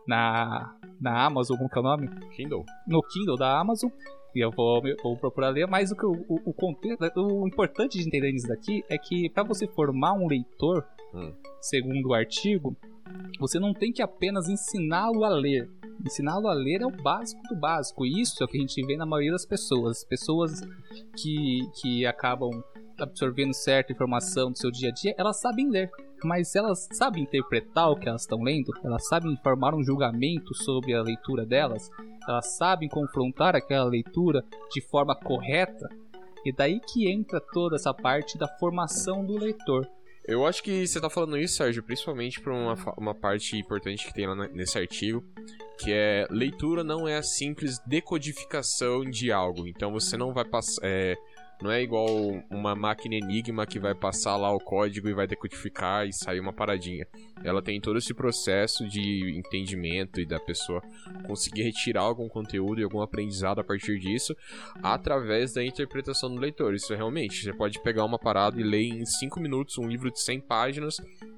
na, 0.07 0.75
na 0.99 1.25
Amazon, 1.25 1.57
como 1.57 1.69
que 1.69 1.77
é 1.77 1.81
o 1.81 1.83
nome? 1.83 2.07
Kindle. 2.35 2.63
no 2.87 3.01
Kindle 3.01 3.35
da 3.35 3.59
Amazon. 3.59 3.89
E 4.33 4.39
eu 4.39 4.51
vou, 4.51 4.81
eu 4.87 4.95
vou 5.03 5.17
procurar 5.17 5.49
ler, 5.49 5.67
mas 5.67 5.91
o, 5.91 5.95
que 5.95 6.05
o, 6.05 6.25
o, 6.45 6.53
contexto, 6.53 7.01
o 7.17 7.47
importante 7.47 7.97
de 7.97 8.07
entender 8.07 8.31
nisso 8.31 8.47
daqui 8.47 8.83
é 8.89 8.97
que 8.97 9.29
para 9.29 9.43
você 9.43 9.67
formar 9.67 10.13
um 10.13 10.27
leitor, 10.27 10.85
Hum. 11.13 11.33
segundo 11.59 12.09
o 12.09 12.13
artigo, 12.13 12.75
você 13.39 13.59
não 13.59 13.73
tem 13.73 13.91
que 13.91 14.01
apenas 14.01 14.47
ensiná-lo 14.47 15.25
a 15.25 15.29
ler. 15.29 15.69
Ensiná-lo 16.05 16.47
a 16.47 16.53
ler 16.53 16.81
é 16.81 16.85
o 16.85 16.91
básico 16.91 17.41
do 17.49 17.55
básico. 17.55 18.05
E 18.05 18.21
isso 18.21 18.41
é 18.41 18.45
o 18.45 18.47
que 18.47 18.57
a 18.57 18.61
gente 18.61 18.85
vê 18.85 18.95
na 18.95 19.05
maioria 19.05 19.31
das 19.31 19.45
pessoas. 19.45 20.03
Pessoas 20.03 20.61
que, 21.15 21.61
que 21.81 22.05
acabam 22.05 22.51
absorvendo 22.99 23.53
certa 23.53 23.91
informação 23.91 24.51
do 24.51 24.57
seu 24.57 24.71
dia 24.71 24.89
a 24.89 24.93
dia, 24.93 25.15
elas 25.17 25.39
sabem 25.39 25.69
ler. 25.69 25.89
Mas 26.23 26.55
elas 26.55 26.87
sabem 26.93 27.23
interpretar 27.23 27.89
o 27.89 27.95
que 27.95 28.07
elas 28.07 28.21
estão 28.21 28.41
lendo? 28.41 28.71
Elas 28.83 29.07
sabem 29.07 29.35
formar 29.43 29.73
um 29.73 29.83
julgamento 29.83 30.53
sobre 30.53 30.93
a 30.93 31.01
leitura 31.01 31.45
delas? 31.45 31.89
Elas 32.27 32.55
sabem 32.57 32.87
confrontar 32.87 33.55
aquela 33.55 33.85
leitura 33.85 34.43
de 34.71 34.81
forma 34.81 35.15
correta? 35.15 35.89
E 36.45 36.51
daí 36.51 36.79
que 36.79 37.11
entra 37.11 37.39
toda 37.39 37.75
essa 37.75 37.93
parte 37.93 38.37
da 38.37 38.47
formação 38.47 39.25
do 39.25 39.37
leitor. 39.37 39.87
Eu 40.27 40.45
acho 40.45 40.61
que 40.61 40.85
você 40.85 41.01
tá 41.01 41.09
falando 41.09 41.37
isso, 41.37 41.55
Sérgio, 41.55 41.83
principalmente 41.83 42.39
por 42.39 42.53
uma, 42.53 42.75
uma 42.97 43.15
parte 43.15 43.57
importante 43.57 44.05
que 44.05 44.13
tem 44.13 44.27
lá 44.27 44.35
nesse 44.35 44.77
artigo, 44.77 45.23
que 45.81 45.91
é 45.91 46.27
leitura 46.29 46.83
não 46.83 47.07
é 47.07 47.17
a 47.17 47.23
simples 47.23 47.79
decodificação 47.85 49.03
de 49.03 49.31
algo. 49.31 49.67
Então 49.67 49.91
você 49.91 50.15
não 50.15 50.33
vai 50.33 50.45
passar. 50.45 50.81
É, 50.83 51.15
não 51.61 51.71
é 51.71 51.81
igual 51.81 52.07
uma 52.49 52.75
máquina 52.75 53.15
enigma 53.15 53.65
que 53.65 53.79
vai 53.79 53.93
passar 53.93 54.35
lá 54.35 54.51
o 54.51 54.59
código 54.59 55.07
e 55.07 55.13
vai 55.13 55.27
decodificar 55.27 56.07
e 56.07 56.13
sair 56.13 56.39
uma 56.39 56.53
paradinha. 56.53 57.05
Ela 57.43 57.61
tem 57.61 57.79
todo 57.79 57.97
esse 57.97 58.13
processo 58.13 58.87
de 58.87 59.37
entendimento 59.37 60.19
e 60.19 60.25
da 60.25 60.39
pessoa 60.39 60.81
conseguir 61.25 61.63
retirar 61.63 62.01
algum 62.01 62.27
conteúdo 62.27 62.81
e 62.81 62.83
algum 62.83 63.01
aprendizado 63.01 63.59
a 63.59 63.63
partir 63.63 63.99
disso 63.99 64.35
através 64.81 65.53
da 65.53 65.63
interpretação 65.63 66.33
do 66.33 66.39
leitor. 66.39 66.73
Isso 66.73 66.93
é 66.93 66.95
realmente, 66.95 67.43
você 67.43 67.53
pode 67.53 67.81
pegar 67.81 68.05
uma 68.05 68.19
parada 68.19 68.59
e 68.59 68.63
ler 68.63 68.83
em 68.83 69.05
5 69.05 69.39
minutos 69.39 69.77
um 69.77 69.87
livro 69.87 70.11
de 70.11 70.19
100 70.21 70.41
páginas 70.41 70.97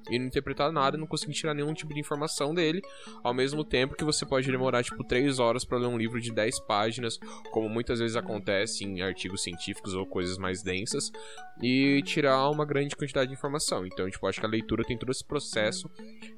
e 0.10 0.20
não 0.20 0.28
interpretar 0.28 0.72
nada, 0.72 0.98
não 0.98 1.08
conseguir 1.08 1.34
tirar 1.34 1.54
nenhum 1.54 1.74
tipo 1.74 1.94
de 1.94 2.00
informação 2.00 2.54
dele, 2.54 2.82
ao 3.24 3.34
mesmo 3.34 3.64
tempo 3.64 3.96
que 3.96 4.04
você 4.04 4.26
pode 4.26 4.50
demorar 4.50 4.84
tipo 4.84 5.04
3 5.04 5.40
horas 5.40 5.64
para 5.64 5.78
ler 5.78 5.88
um 5.88 5.98
livro 5.98 6.20
de 6.20 6.32
10 6.32 6.60
páginas, 6.62 7.18
como 7.52 7.70
muitas 7.70 8.00
vezes 8.00 8.16
acontece 8.16 8.84
em 8.84 9.02
artigos 9.02 9.44
científicos 9.44 9.94
ou 9.94 10.06
coisas 10.14 10.38
mais 10.38 10.62
densas, 10.62 11.12
e 11.60 12.04
tirar 12.04 12.48
uma 12.52 12.66
grande 12.66 12.96
quantidade 12.96 13.30
de 13.30 13.34
informação. 13.34 13.84
Então, 13.84 14.08
tipo, 14.08 14.28
acho 14.28 14.40
que 14.40 14.46
a 14.46 14.50
leitura 14.50 14.84
tem 14.84 14.96
todo 14.96 15.12
esse 15.12 15.26
processo 15.26 15.90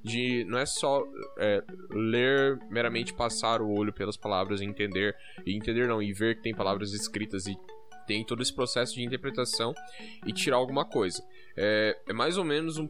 de 0.02 0.46
não 0.46 0.58
é 0.58 0.66
só 0.66 1.04
é, 1.38 1.62
ler 1.92 2.58
meramente 2.70 3.14
passar 3.14 3.62
o 3.62 3.70
olho 3.70 3.92
pelas 3.92 4.16
palavras 4.16 4.62
e 4.62 4.66
entender 4.66 5.14
e 5.46 5.54
entender 5.54 5.90
não 5.90 6.02
e 6.02 6.14
ver 6.14 6.38
que 6.38 6.44
tem 6.44 6.56
palavras 6.56 6.94
escritas 6.94 7.48
e 7.48 7.58
tem 8.08 8.24
todo 8.24 8.42
esse 8.42 8.54
processo 8.54 8.96
de 8.96 9.04
interpretação 9.04 9.74
e 10.26 10.32
tirar 10.32 10.56
alguma 10.56 10.86
coisa. 10.86 11.22
É, 11.58 11.98
é 12.08 12.14
mais 12.14 12.38
ou 12.38 12.46
menos 12.46 12.78
um. 12.78 12.88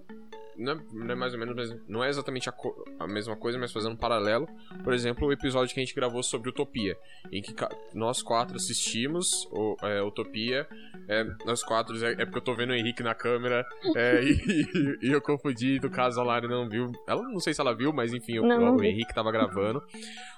Não 0.58 0.74
é, 0.74 0.80
não 0.92 1.12
é 1.12 1.16
mais 1.16 1.34
ou 1.34 1.40
menos, 1.40 1.56
mas 1.56 1.88
não 1.88 2.04
é 2.04 2.10
exatamente 2.10 2.50
a, 2.50 2.54
a 3.00 3.08
mesma 3.08 3.36
coisa, 3.36 3.58
mas 3.58 3.72
fazendo 3.72 3.94
um 3.94 3.98
paralelo. 3.98 4.48
Por 4.84 4.94
exemplo, 4.94 5.28
o 5.28 5.34
episódio 5.34 5.74
que 5.74 5.80
a 5.80 5.84
gente 5.84 5.96
gravou 5.96 6.24
sobre 6.24 6.50
Utopia, 6.50 6.98
em 7.32 7.42
que 7.42 7.54
nós 7.94 8.22
quatro 8.22 8.56
assistimos 8.56 9.48
o, 9.52 9.76
é, 9.82 10.02
Utopia. 10.02 10.68
É, 11.08 11.24
nós 11.46 11.64
quatro, 11.64 12.04
é, 12.04 12.14
é 12.14 12.26
porque 12.26 12.38
eu 12.38 12.44
tô 12.44 12.56
vendo 12.56 12.72
o 12.72 12.76
Henrique 12.76 13.04
na 13.04 13.14
câmera 13.14 13.66
é, 13.96 14.24
e, 14.24 14.98
e 15.04 15.12
eu 15.12 15.22
confundi, 15.22 15.80
no 15.82 15.90
caso 15.90 16.20
a 16.20 16.24
Lari 16.24 16.48
não 16.48 16.68
viu. 16.68 16.92
Ela 17.08 17.22
não 17.24 17.40
sei 17.40 17.54
se 17.54 17.62
ela 17.62 17.76
viu, 17.76 17.94
mas 17.94 18.14
enfim, 18.14 18.40
não 18.40 18.76
o. 18.76 18.84
Henrique 18.84 19.14
tava 19.14 19.32
gravando. 19.32 19.84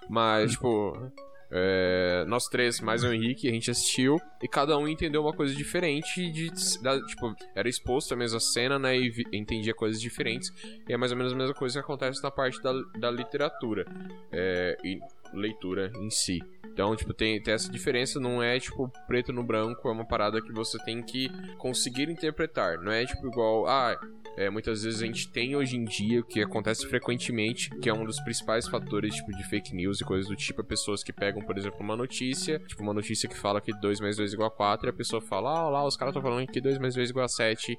Mas, 0.09 0.51
tipo, 0.51 1.11
É, 1.49 2.25
nós 2.27 2.45
três, 2.45 2.81
mais 2.81 3.03
o 3.03 3.11
Henrique, 3.11 3.47
a 3.47 3.51
gente 3.51 3.71
assistiu 3.71 4.19
e 4.41 4.47
cada 4.47 4.77
um 4.77 4.87
entendeu 4.87 5.21
uma 5.21 5.33
coisa 5.33 5.55
diferente. 5.55 6.29
De, 6.29 6.51
da, 6.81 6.99
tipo, 7.05 7.35
era 7.55 7.69
exposto 7.69 8.13
a 8.13 8.17
mesma 8.17 8.39
cena, 8.39 8.77
né? 8.77 8.97
E 8.97 9.09
vi, 9.09 9.25
entendia 9.31 9.73
coisas 9.73 10.01
diferentes. 10.01 10.51
E 10.87 10.93
é 10.93 10.97
mais 10.97 11.11
ou 11.11 11.17
menos 11.17 11.33
a 11.33 11.35
mesma 11.35 11.53
coisa 11.53 11.79
que 11.79 11.83
acontece 11.83 12.21
na 12.21 12.31
parte 12.31 12.61
da, 12.61 12.73
da 12.97 13.11
literatura 13.11 13.85
é, 14.31 14.77
e 14.83 14.99
leitura 15.33 15.91
em 15.97 16.09
si. 16.09 16.41
Então, 16.77 16.95
tipo, 16.95 17.11
tem, 17.11 17.41
tem 17.41 17.55
essa 17.55 17.71
diferença, 17.71 18.19
não 18.19 18.41
é 18.41 18.59
tipo 18.59 18.91
preto 19.07 19.33
no 19.33 19.43
branco, 19.43 19.87
é 19.89 19.91
uma 19.91 20.05
parada 20.05 20.39
que 20.39 20.53
você 20.53 20.77
tem 20.85 21.01
que 21.01 21.27
conseguir 21.57 22.07
interpretar. 22.07 22.77
Não 22.77 22.91
é 22.91 23.03
tipo 23.03 23.27
igual, 23.27 23.65
ah, 23.67 23.99
é, 24.37 24.47
muitas 24.51 24.83
vezes 24.83 25.01
a 25.01 25.05
gente 25.07 25.27
tem 25.31 25.55
hoje 25.55 25.75
em 25.75 25.83
dia, 25.83 26.19
o 26.19 26.23
que 26.23 26.39
acontece 26.39 26.85
frequentemente, 26.85 27.71
que 27.79 27.89
é 27.89 27.93
um 27.93 28.05
dos 28.05 28.19
principais 28.21 28.67
fatores 28.67 29.15
tipo, 29.15 29.35
de 29.35 29.43
fake 29.49 29.75
news 29.75 29.99
e 29.99 30.05
coisas 30.05 30.27
do 30.29 30.35
tipo, 30.35 30.61
é 30.61 30.63
pessoas 30.63 31.03
que 31.03 31.11
pegam, 31.11 31.41
por 31.41 31.57
exemplo, 31.57 31.79
uma 31.79 31.95
notícia, 31.95 32.59
tipo 32.59 32.83
uma 32.83 32.93
notícia 32.93 33.27
que 33.27 33.35
fala 33.35 33.59
que 33.59 33.73
2 33.73 33.99
mais 33.99 34.17
2 34.17 34.31
é 34.31 34.33
igual 34.35 34.49
a 34.49 34.51
4, 34.51 34.87
e 34.87 34.91
a 34.91 34.93
pessoa 34.93 35.19
fala, 35.19 35.49
ah, 35.49 35.69
lá, 35.69 35.83
os 35.83 35.97
caras 35.97 36.11
estão 36.11 36.21
falando 36.21 36.45
que 36.45 36.61
2 36.61 36.77
mais 36.77 36.93
2 36.93 37.09
é 37.09 37.09
igual 37.09 37.25
a 37.25 37.27
7, 37.27 37.75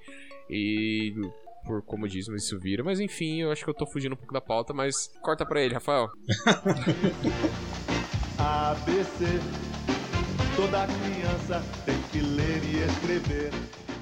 e 0.50 1.14
por 1.68 1.82
comodismo 1.82 2.34
isso 2.34 2.58
vira, 2.58 2.82
mas 2.82 2.98
enfim, 2.98 3.42
eu 3.42 3.52
acho 3.52 3.62
que 3.62 3.68
eu 3.68 3.74
tô 3.74 3.84
fugindo 3.84 4.14
um 4.14 4.16
pouco 4.16 4.32
da 4.32 4.40
pauta, 4.40 4.72
mas 4.72 5.08
corta 5.20 5.44
pra 5.44 5.60
ele, 5.60 5.74
Rafael. 5.74 6.08
ABC, 8.40 9.24
toda 10.56 10.86
criança 10.86 11.60
tem 11.84 12.00
que 12.10 12.20
ler 12.20 12.64
e 12.64 12.78
escrever. 12.88 13.50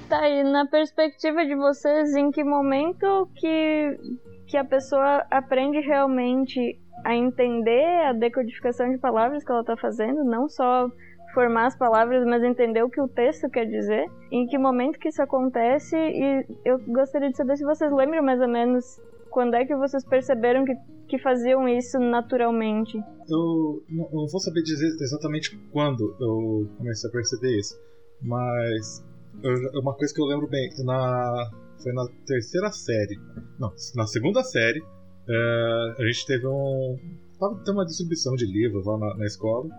Tá, 0.07 0.29
e 0.29 0.43
na 0.43 0.65
perspectiva 0.65 1.45
de 1.45 1.55
vocês, 1.55 2.15
em 2.15 2.31
que 2.31 2.41
momento 2.41 3.29
que, 3.35 3.99
que 4.47 4.55
a 4.55 4.63
pessoa 4.63 5.27
aprende 5.29 5.81
realmente 5.81 6.79
a 7.03 7.13
entender 7.13 8.05
a 8.05 8.13
decodificação 8.13 8.89
de 8.89 8.97
palavras 8.97 9.43
que 9.43 9.51
ela 9.51 9.59
está 9.59 9.75
fazendo, 9.75 10.23
não 10.23 10.47
só 10.47 10.89
formar 11.37 11.67
as 11.67 11.77
palavras, 11.77 12.25
mas 12.25 12.41
entender 12.41 12.81
o 12.81 12.89
que 12.89 12.99
o 12.99 13.07
texto 13.07 13.47
quer 13.47 13.65
dizer, 13.65 14.07
em 14.31 14.47
que 14.47 14.57
momento 14.57 14.97
que 14.97 15.09
isso 15.09 15.21
acontece, 15.21 15.95
e 15.95 16.43
eu 16.65 16.79
gostaria 16.87 17.29
de 17.29 17.37
saber 17.37 17.55
se 17.57 17.63
vocês 17.63 17.91
lembram 17.93 18.23
mais 18.23 18.41
ou 18.41 18.47
menos 18.47 18.99
quando 19.29 19.53
é 19.53 19.63
que 19.63 19.75
vocês 19.75 20.03
perceberam 20.03 20.65
que, 20.65 20.73
que 21.07 21.19
faziam 21.19 21.67
isso 21.67 21.99
naturalmente. 21.99 22.97
Eu 23.29 23.83
não 23.87 24.25
vou 24.25 24.39
saber 24.39 24.63
dizer 24.63 24.87
exatamente 24.99 25.55
quando 25.71 26.17
eu 26.19 26.67
comecei 26.75 27.07
a 27.07 27.13
perceber 27.13 27.55
isso, 27.59 27.79
mas 28.19 29.05
eu, 29.43 29.79
uma 29.79 29.93
coisa 29.93 30.11
que 30.11 30.19
eu 30.19 30.25
lembro 30.25 30.47
bem, 30.47 30.67
na, 30.85 31.51
foi 31.83 31.93
na 31.93 32.07
terceira 32.25 32.71
série. 32.71 33.15
Não, 33.59 33.71
na 33.95 34.07
segunda 34.07 34.41
série, 34.41 34.81
é, 35.29 35.95
a 35.99 36.05
gente 36.07 36.25
teve 36.25 36.47
um. 36.47 36.97
Tava 37.39 37.61
tendo 37.63 37.75
uma 37.75 37.85
distribuição 37.85 38.33
de 38.33 38.47
livros 38.47 38.87
lá 38.87 38.97
na, 38.97 39.17
na 39.17 39.25
escola. 39.27 39.69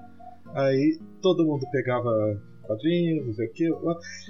Aí 0.55 0.99
todo 1.21 1.47
mundo 1.47 1.67
pegava 1.71 2.41
quadrinhos, 2.63 3.27
não 3.27 3.35
sei 3.35 3.47
o 3.47 3.53
que. 3.53 3.65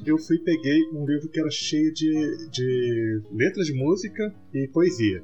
Eu 0.06 0.18
fui 0.18 0.38
peguei 0.38 0.80
um 0.92 1.04
livro 1.04 1.28
que 1.28 1.40
era 1.40 1.50
cheio 1.50 1.92
de, 1.92 2.48
de 2.50 3.22
letras 3.32 3.66
de 3.66 3.75
música 3.75 4.34
e 4.54 4.68
poesia. 4.68 5.22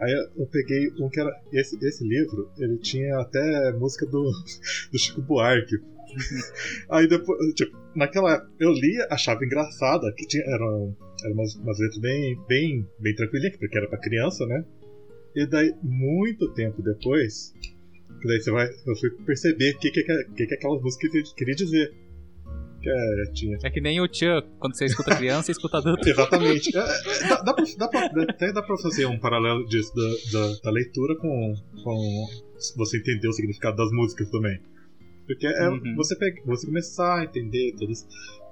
Aí 0.00 0.12
eu 0.36 0.46
peguei 0.46 0.90
um 0.98 1.08
que 1.08 1.20
era. 1.20 1.30
Esse, 1.52 1.76
esse 1.84 2.06
livro, 2.06 2.50
ele 2.58 2.78
tinha 2.78 3.18
até 3.18 3.72
música 3.72 4.06
do, 4.06 4.22
do 4.90 4.98
Chico 4.98 5.22
Buarque. 5.22 5.76
Aí 6.90 7.06
depois, 7.06 7.38
tipo, 7.54 7.76
naquela 7.94 8.48
eu 8.58 8.72
lia, 8.72 9.06
achava 9.10 9.44
engraçada, 9.44 10.12
que 10.16 10.26
tinha, 10.26 10.42
eram, 10.44 10.96
eram 11.22 11.34
umas, 11.34 11.54
umas 11.54 11.78
letras 11.78 12.00
bem, 12.00 12.38
bem, 12.48 12.88
bem 12.98 13.14
tranquilinhas, 13.14 13.56
porque 13.58 13.76
era 13.76 13.88
pra 13.88 13.98
criança, 13.98 14.44
né? 14.46 14.64
E 15.36 15.46
daí, 15.46 15.72
muito 15.82 16.52
tempo 16.54 16.82
depois, 16.82 17.52
daí 18.24 18.40
você 18.40 18.50
vai, 18.50 18.66
eu 18.86 18.96
fui 18.96 19.10
perceber 19.24 19.74
o 19.74 19.78
que, 19.78 19.90
que, 19.90 20.02
que, 20.02 20.46
que 20.46 20.54
aquela 20.54 20.80
música 20.80 21.08
queria 21.36 21.54
dizer. 21.54 21.92
Que 22.82 22.88
é, 22.88 23.32
tinha... 23.34 23.58
é 23.62 23.70
que 23.70 23.80
nem 23.80 24.00
o 24.00 24.08
Tchan, 24.08 24.42
quando 24.58 24.74
você 24.74 24.86
escuta 24.86 25.14
criança 25.14 25.50
e 25.50 25.52
escuta 25.52 25.78
adulto. 25.78 26.00
Exatamente. 26.08 26.74
É, 26.74 26.80
é, 26.80 27.28
dá, 27.28 27.42
dá, 27.42 27.54
pra, 27.54 27.64
dá 27.76 27.88
pra, 27.88 28.22
até 28.22 28.52
dá 28.52 28.62
pra 28.62 28.76
fazer 28.78 29.04
um 29.04 29.18
paralelo 29.18 29.66
disso, 29.66 29.92
da, 29.94 30.38
da, 30.38 30.54
da 30.64 30.70
leitura 30.70 31.14
com, 31.16 31.54
com 31.84 32.26
você 32.76 32.98
entender 32.98 33.28
o 33.28 33.32
significado 33.32 33.76
das 33.76 33.90
músicas 33.92 34.30
também. 34.30 34.60
Porque 35.26 35.46
é 35.46 35.68
uhum. 35.68 35.94
você, 35.94 36.16
pega, 36.16 36.42
você 36.44 36.66
começar 36.66 37.20
a 37.20 37.24
entender 37.24 37.74
tudo, 37.78 37.92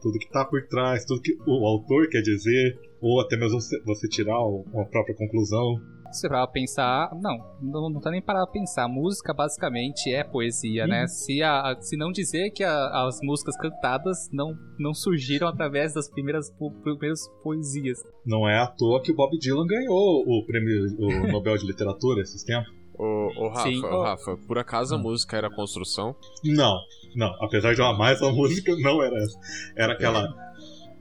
tudo 0.01 0.19
que 0.19 0.27
está 0.27 0.45
por 0.45 0.63
trás, 0.69 1.05
tudo 1.05 1.23
que 1.23 1.37
o 1.47 1.67
autor 1.67 2.09
quer 2.09 2.21
dizer, 2.21 2.79
ou 3.01 3.21
até 3.21 3.37
mesmo 3.37 3.61
você, 3.61 3.81
você 3.83 4.09
tirar 4.09 4.39
uma 4.41 4.85
própria 4.85 5.17
conclusão. 5.17 5.81
Você 6.11 6.29
vai 6.29 6.47
pensar, 6.49 7.11
não, 7.21 7.39
não, 7.61 7.91
não 7.91 8.01
tá 8.01 8.11
nem 8.11 8.23
para 8.23 8.47
pensar. 8.47 8.89
Música 8.89 9.35
basicamente 9.35 10.13
é 10.13 10.25
poesia, 10.25 10.87
né? 10.87 11.07
Se, 11.07 11.43
a, 11.43 11.77
se 11.81 11.97
não 11.97 12.11
dizer 12.11 12.51
que 12.51 12.65
a, 12.65 13.07
as 13.07 13.21
músicas 13.23 13.57
cantadas 13.57 14.29
não, 14.33 14.57
não 14.79 14.95
surgiram 14.95 15.49
através 15.49 15.93
das 15.93 16.09
primeiras, 16.09 16.51
primeiras 16.83 17.29
poesias. 17.43 17.99
Não 18.25 18.49
é 18.49 18.59
à 18.59 18.67
toa 18.67 19.03
que 19.03 19.13
o 19.13 19.15
Bob 19.15 19.39
Dylan 19.39 19.67
ganhou 19.67 20.25
o 20.27 20.45
prêmio 20.47 20.87
o 20.99 21.29
Nobel 21.33 21.57
de 21.57 21.67
Literatura 21.67 22.23
esses 22.23 22.43
tempos. 22.43 22.79
Ô, 22.99 23.31
ô 23.37 23.49
Rafa, 23.49 23.69
Sim. 23.69 23.85
Ô, 23.85 24.03
Rafa, 24.03 24.37
por 24.47 24.59
acaso 24.59 24.95
a 24.95 24.99
hum. 24.99 25.03
música 25.03 25.37
era 25.37 25.49
construção? 25.49 26.17
Não, 26.45 26.77
não. 27.15 27.33
Apesar 27.41 27.75
de 27.75 27.81
eu 27.81 27.87
amar 27.87 28.13
essa 28.13 28.31
música, 28.33 28.75
não 28.77 29.03
era 29.03 29.17
essa. 29.17 29.39
Era 29.77 29.93
aquela. 29.93 30.35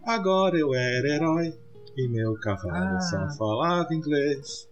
Agora 0.06 0.58
eu 0.58 0.74
era 0.76 1.08
herói 1.08 1.54
e 1.98 2.08
meu 2.08 2.36
cavalo 2.36 2.96
ah. 2.96 3.00
só 3.02 3.28
falava 3.38 3.94
inglês. 3.94 4.70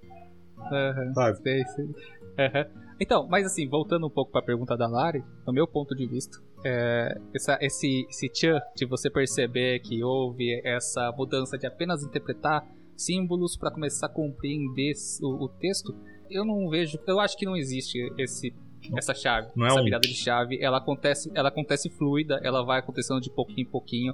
Uhum, 0.58 1.14
Sabe? 1.14 1.38
Sei, 1.38 1.66
sei. 1.66 1.86
Uhum. 1.86 2.86
Então, 3.00 3.28
mas 3.28 3.46
assim, 3.46 3.68
voltando 3.68 4.08
um 4.08 4.10
pouco 4.10 4.32
para 4.32 4.42
a 4.42 4.46
pergunta 4.46 4.78
da 4.78 4.88
Lari, 4.88 5.24
no 5.46 5.54
meu 5.54 5.68
ponto 5.68 5.94
de 5.96 6.08
vista, 6.08 6.38
é, 6.64 7.20
essa, 7.34 7.58
esse, 7.62 8.08
esse 8.10 8.30
tchan 8.30 8.60
de 8.76 8.86
você 8.86 9.10
perceber 9.10 9.80
que 9.80 10.04
houve 10.04 10.62
essa 10.64 11.12
mudança 11.12 11.58
de 11.58 11.68
apenas 11.68 12.04
interpretar 12.04 12.66
símbolos 12.96 13.58
para 13.58 13.72
começar 13.72 14.08
a 14.08 14.10
compreender 14.10 14.94
o, 15.22 15.46
o 15.46 15.50
texto, 15.50 15.94
eu 16.30 16.46
não 16.46 16.70
vejo. 16.70 16.98
Eu 17.06 17.20
acho 17.20 17.38
que 17.38 17.46
não 17.46 17.56
existe 17.56 18.00
esse 18.18 18.54
essa 18.96 19.16
chave, 19.16 19.50
não 19.56 19.66
é 19.66 19.70
essa 19.70 19.84
virada 19.84 20.08
de 20.08 20.14
chave, 20.14 20.60
ela 20.62 20.78
acontece, 20.78 21.32
ela 21.34 21.50
acontece 21.50 21.90
fluida, 21.90 22.40
ela 22.44 22.64
vai 22.64 22.80
acontecendo 22.80 23.20
de 23.20 23.32
pouquinho 23.32 23.62
em 23.62 23.72
pouquinho. 23.72 24.14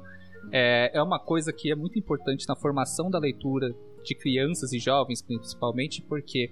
É, 0.51 0.91
é 0.97 1.03
uma 1.03 1.19
coisa 1.19 1.51
que 1.51 1.69
é 1.71 1.75
muito 1.75 1.99
importante 1.99 2.45
na 2.47 2.55
formação 2.55 3.09
da 3.09 3.19
leitura 3.19 3.75
de 4.03 4.15
crianças 4.15 4.73
e 4.73 4.79
jovens, 4.79 5.21
principalmente, 5.21 6.01
porque 6.01 6.51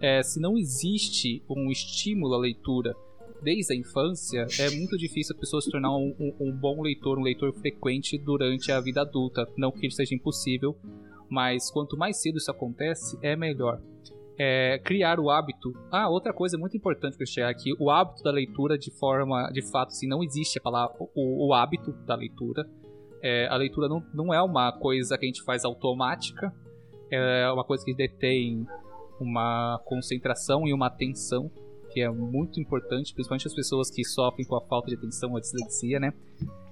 é, 0.00 0.22
se 0.22 0.40
não 0.40 0.56
existe 0.56 1.42
um 1.48 1.70
estímulo 1.70 2.34
à 2.34 2.38
leitura 2.38 2.94
desde 3.42 3.74
a 3.74 3.76
infância, 3.76 4.46
é 4.58 4.70
muito 4.70 4.96
difícil 4.96 5.34
a 5.36 5.38
pessoa 5.38 5.60
se 5.60 5.70
tornar 5.70 5.94
um, 5.94 6.14
um, 6.18 6.48
um 6.48 6.52
bom 6.52 6.82
leitor, 6.82 7.18
um 7.18 7.22
leitor 7.22 7.52
frequente 7.52 8.18
durante 8.18 8.72
a 8.72 8.80
vida 8.80 9.02
adulta. 9.02 9.46
Não 9.56 9.70
que 9.70 9.90
seja 9.90 10.14
impossível, 10.14 10.76
mas 11.28 11.70
quanto 11.70 11.96
mais 11.96 12.20
cedo 12.20 12.38
isso 12.38 12.50
acontece, 12.50 13.18
é 13.22 13.36
melhor 13.36 13.80
é, 14.38 14.78
criar 14.78 15.18
o 15.18 15.30
hábito. 15.30 15.72
Ah, 15.90 16.08
outra 16.08 16.32
coisa 16.32 16.58
muito 16.58 16.76
importante 16.76 17.16
para 17.16 17.26
chegar 17.26 17.48
aqui, 17.48 17.72
o 17.78 17.90
hábito 17.90 18.22
da 18.22 18.30
leitura 18.30 18.78
de 18.78 18.90
forma, 18.90 19.50
de 19.50 19.62
fato, 19.70 19.88
assim, 19.88 20.06
não 20.06 20.22
existe 20.22 20.58
a 20.58 20.62
palavra, 20.62 20.96
o, 21.14 21.48
o 21.48 21.54
hábito 21.54 21.92
da 22.04 22.14
leitura. 22.14 22.68
É, 23.22 23.48
a 23.48 23.56
leitura 23.56 23.88
não, 23.88 24.04
não 24.12 24.34
é 24.34 24.42
uma 24.42 24.72
coisa 24.72 25.16
que 25.16 25.24
a 25.24 25.28
gente 25.28 25.42
faz 25.42 25.64
automática, 25.64 26.52
é 27.10 27.50
uma 27.50 27.64
coisa 27.64 27.84
que 27.84 27.94
detém 27.94 28.66
uma 29.20 29.80
concentração 29.84 30.66
e 30.66 30.72
uma 30.72 30.86
atenção, 30.86 31.50
que 31.90 32.00
é 32.00 32.10
muito 32.10 32.60
importante, 32.60 33.14
principalmente 33.14 33.46
as 33.46 33.54
pessoas 33.54 33.90
que 33.90 34.04
sofrem 34.04 34.46
com 34.46 34.56
a 34.56 34.60
falta 34.60 34.88
de 34.88 34.96
atenção, 34.96 35.36
a 35.36 35.40
dislexia, 35.40 35.98
né? 35.98 36.12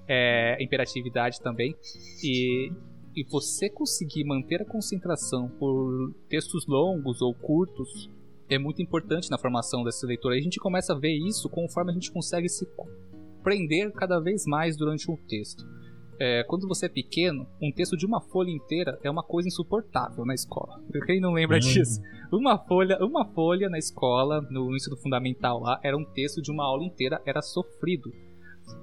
É, 0.07 0.61
imperatividade 0.61 1.41
também. 1.41 1.75
E 2.23 2.71
e 3.15 3.23
você 3.23 3.69
conseguir 3.69 4.25
manter 4.25 4.61
a 4.61 4.65
concentração 4.65 5.47
por 5.57 6.13
textos 6.27 6.67
longos 6.67 7.21
ou 7.21 7.33
curtos 7.33 8.09
é 8.49 8.59
muito 8.59 8.81
importante 8.81 9.31
na 9.31 9.37
formação 9.37 9.83
desse 9.83 10.05
leitor. 10.05 10.33
Aí 10.33 10.39
a 10.39 10.43
gente 10.43 10.59
começa 10.59 10.93
a 10.93 10.99
ver 10.99 11.13
isso 11.13 11.49
conforme 11.49 11.91
a 11.91 11.93
gente 11.93 12.11
consegue 12.11 12.49
se 12.49 12.67
prender 13.41 13.91
cada 13.93 14.19
vez 14.19 14.45
mais 14.45 14.75
durante 14.75 15.09
um 15.09 15.15
texto. 15.15 15.65
É, 16.19 16.43
quando 16.43 16.67
você 16.67 16.85
é 16.85 16.89
pequeno, 16.89 17.45
um 17.61 17.71
texto 17.71 17.97
de 17.97 18.05
uma 18.05 18.21
folha 18.21 18.49
inteira 18.49 18.97
é 19.03 19.09
uma 19.09 19.23
coisa 19.23 19.47
insuportável 19.47 20.25
na 20.25 20.33
escola. 20.33 20.81
Quem 21.05 21.19
não 21.19 21.33
lembra 21.33 21.57
hum. 21.57 21.59
disso? 21.59 22.01
Uma 22.31 22.57
folha, 22.57 22.97
uma 23.03 23.25
folha 23.25 23.69
na 23.69 23.77
escola, 23.77 24.41
no 24.49 24.75
ensino 24.75 24.97
fundamental 24.97 25.59
lá, 25.59 25.79
era 25.83 25.97
um 25.97 26.05
texto 26.05 26.41
de 26.41 26.51
uma 26.51 26.65
aula 26.65 26.83
inteira, 26.83 27.21
era 27.25 27.41
sofrido. 27.41 28.11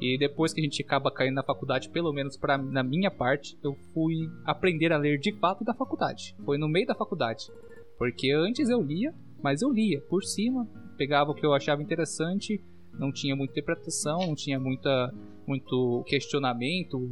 E 0.00 0.16
depois 0.18 0.52
que 0.52 0.60
a 0.60 0.64
gente 0.64 0.82
acaba 0.82 1.10
caindo 1.10 1.34
na 1.34 1.42
faculdade, 1.42 1.88
pelo 1.88 2.12
menos 2.12 2.36
pra, 2.36 2.56
na 2.56 2.82
minha 2.82 3.10
parte, 3.10 3.58
eu 3.62 3.74
fui 3.92 4.28
aprender 4.44 4.92
a 4.92 4.98
ler 4.98 5.18
de 5.18 5.32
fato 5.38 5.64
da 5.64 5.74
faculdade. 5.74 6.36
Foi 6.44 6.58
no 6.58 6.68
meio 6.68 6.86
da 6.86 6.94
faculdade. 6.94 7.50
Porque 7.98 8.32
antes 8.32 8.68
eu 8.68 8.80
lia, 8.80 9.14
mas 9.42 9.62
eu 9.62 9.70
lia 9.70 10.00
por 10.02 10.22
cima, 10.22 10.68
pegava 10.96 11.30
o 11.30 11.34
que 11.34 11.44
eu 11.44 11.52
achava 11.52 11.82
interessante, 11.82 12.62
não 12.92 13.12
tinha 13.12 13.34
muita 13.34 13.52
interpretação, 13.52 14.26
não 14.26 14.34
tinha 14.34 14.58
muita, 14.58 15.12
muito 15.46 16.04
questionamento 16.06 17.08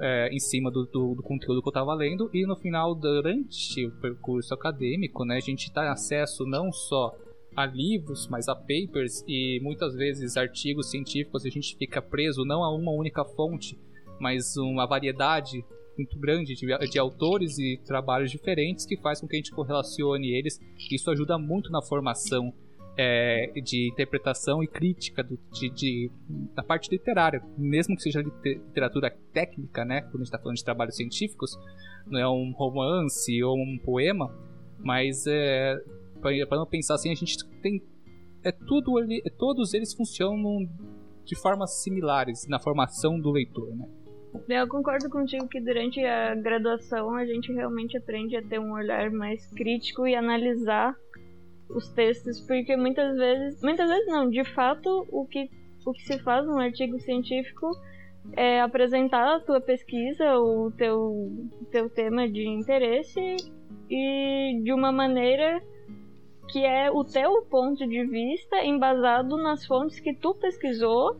é, 0.00 0.28
em 0.32 0.38
cima 0.38 0.70
do, 0.70 0.84
do, 0.86 1.14
do, 1.14 1.22
conteúdo 1.22 1.62
que 1.62 1.68
eu 1.68 1.70
estava 1.70 1.94
lendo. 1.94 2.30
E 2.32 2.46
no 2.46 2.56
final, 2.56 2.94
durante 2.94 3.86
o 3.86 3.92
percurso 4.00 4.52
acadêmico, 4.54 5.24
né, 5.24 5.36
a 5.36 5.40
gente 5.40 5.64
está 5.64 5.90
acesso 5.90 6.44
não 6.44 6.72
só 6.72 7.14
a 7.56 7.64
livros, 7.64 8.28
mas 8.28 8.48
a 8.48 8.54
papers 8.54 9.24
e 9.26 9.58
muitas 9.62 9.94
vezes 9.94 10.36
artigos 10.36 10.90
científicos 10.90 11.46
a 11.46 11.48
gente 11.48 11.74
fica 11.76 12.02
preso 12.02 12.44
não 12.44 12.62
a 12.62 12.74
uma 12.74 12.92
única 12.92 13.24
fonte, 13.24 13.78
mas 14.20 14.56
uma 14.58 14.86
variedade 14.86 15.64
muito 15.96 16.18
grande 16.18 16.54
de, 16.54 16.66
de 16.90 16.98
autores 16.98 17.58
e 17.58 17.80
trabalhos 17.86 18.30
diferentes 18.30 18.84
que 18.84 18.98
faz 18.98 19.20
com 19.20 19.26
que 19.26 19.36
a 19.36 19.38
gente 19.38 19.52
correlacione 19.52 20.28
eles. 20.28 20.60
Isso 20.90 21.10
ajuda 21.10 21.38
muito 21.38 21.70
na 21.70 21.80
formação 21.80 22.52
é, 22.96 23.52
de 23.62 23.88
interpretação 23.88 24.62
e 24.62 24.66
crítica 24.66 25.22
do, 25.22 25.38
de, 25.52 25.68
de, 25.68 26.10
da 26.54 26.62
parte 26.62 26.90
literária, 26.90 27.42
mesmo 27.56 27.94
que 27.94 28.02
seja 28.02 28.22
literatura 28.22 29.14
técnica, 29.32 29.84
né? 29.84 30.00
Quando 30.00 30.14
a 30.14 30.18
gente 30.18 30.26
está 30.26 30.38
falando 30.38 30.56
de 30.56 30.64
trabalhos 30.64 30.96
científicos, 30.96 31.50
não 32.06 32.18
é 32.18 32.28
um 32.28 32.52
romance 32.52 33.42
ou 33.42 33.56
um 33.56 33.78
poema, 33.78 34.34
mas 34.78 35.26
é, 35.26 35.78
para 36.20 36.56
não 36.56 36.66
pensar 36.66 36.94
assim, 36.94 37.10
a 37.10 37.14
gente 37.14 37.36
tem 37.60 37.82
é 38.42 38.52
tudo 38.52 39.00
é, 39.00 39.30
todos 39.36 39.74
eles 39.74 39.92
funcionam 39.92 40.68
de 41.24 41.34
formas 41.36 41.82
similares 41.82 42.46
na 42.46 42.60
formação 42.60 43.18
do 43.20 43.30
leitor, 43.30 43.74
né? 43.76 43.86
Eu 44.48 44.68
concordo 44.68 45.08
contigo 45.08 45.48
que 45.48 45.60
durante 45.60 45.98
a 46.04 46.34
graduação 46.34 47.14
a 47.14 47.24
gente 47.24 47.52
realmente 47.52 47.96
aprende 47.96 48.36
a 48.36 48.42
ter 48.42 48.60
um 48.60 48.72
olhar 48.72 49.10
mais 49.10 49.46
crítico 49.52 50.06
e 50.06 50.14
analisar 50.14 50.94
os 51.68 51.88
textos, 51.88 52.40
porque 52.40 52.76
muitas 52.76 53.16
vezes, 53.16 53.62
muitas 53.62 53.88
vezes 53.88 54.06
não, 54.06 54.28
de 54.30 54.44
fato, 54.44 55.06
o 55.10 55.26
que 55.26 55.50
o 55.84 55.92
que 55.92 56.02
se 56.02 56.18
faz 56.18 56.44
num 56.44 56.58
artigo 56.58 56.98
científico 56.98 57.70
é 58.32 58.60
apresentar 58.60 59.36
a 59.36 59.40
tua 59.40 59.60
pesquisa, 59.60 60.36
o 60.38 60.70
teu 60.72 61.30
teu 61.70 61.88
tema 61.88 62.28
de 62.28 62.44
interesse 62.44 63.36
e 63.88 64.60
de 64.64 64.72
uma 64.72 64.90
maneira 64.90 65.62
que 66.48 66.64
é 66.64 66.90
o 66.90 67.04
teu 67.04 67.42
ponto 67.42 67.86
de 67.86 68.04
vista 68.04 68.64
embasado 68.64 69.36
nas 69.36 69.64
fontes 69.64 70.00
que 70.00 70.14
tu 70.14 70.34
pesquisou 70.34 71.16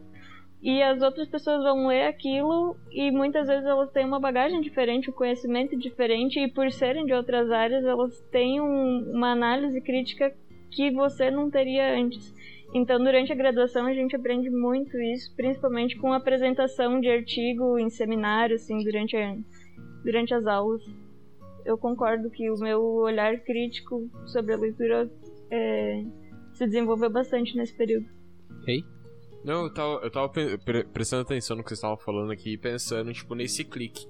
e 0.67 0.83
as 0.83 1.01
outras 1.01 1.29
pessoas 1.29 1.63
vão 1.63 1.87
ler 1.87 2.09
aquilo 2.09 2.77
e 2.91 3.09
muitas 3.13 3.47
vezes 3.47 3.65
elas 3.65 3.89
têm 3.93 4.05
uma 4.05 4.19
bagagem 4.19 4.61
diferente, 4.61 5.09
um 5.09 5.13
conhecimento 5.13 5.79
diferente 5.79 6.41
e 6.41 6.49
por 6.49 6.73
serem 6.73 7.07
de 7.07 7.13
outras 7.13 7.53
áreas 7.53 7.85
elas 7.85 8.21
têm 8.33 8.61
um, 8.61 9.13
uma 9.13 9.31
análise 9.31 9.81
crítica 9.81 10.35
que 10.73 10.91
você 10.91 11.31
não 11.31 11.49
teria 11.49 11.97
antes. 11.97 12.35
Então, 12.75 12.99
durante 12.99 13.31
a 13.31 13.37
graduação, 13.37 13.87
a 13.87 13.95
gente 13.95 14.17
aprende 14.17 14.51
muito 14.51 14.99
isso, 14.99 15.33
principalmente 15.37 15.97
com 15.97 16.13
apresentação 16.13 17.01
de 17.01 17.09
artigo 17.09 17.79
em 17.79 17.89
seminário, 17.89 18.57
assim, 18.57 18.83
durante, 18.83 19.17
a, 19.17 19.37
durante 20.03 20.35
as 20.35 20.47
aulas 20.47 20.83
eu 21.65 21.79
concordo 21.79 22.29
que 22.29 22.51
o 22.51 22.59
meu 22.59 22.81
olhar 22.81 23.39
crítico 23.41 24.11
sobre 24.27 24.53
a 24.55 24.57
leitura 24.57 25.09
é, 25.49 26.05
se 26.55 26.67
desenvolveu 26.67 27.11
bastante 27.11 27.57
nesse 27.57 27.77
período. 27.77 28.07
Hey? 28.67 28.85
Não, 29.47 29.63
eu 29.63 29.73
tava, 29.73 30.01
eu 30.03 30.11
tava 30.11 30.29
pre 30.29 30.85
prestando 30.85 31.23
atenção 31.23 31.57
no 31.57 31.63
que 31.63 31.69
vocês 31.69 31.79
estavam 31.79 31.97
falando 31.97 32.33
aqui 32.33 32.55
e 32.55 32.59
pensando, 32.59 33.13
tipo, 33.13 33.35
nesse 33.35 33.65
clique. 33.65 34.07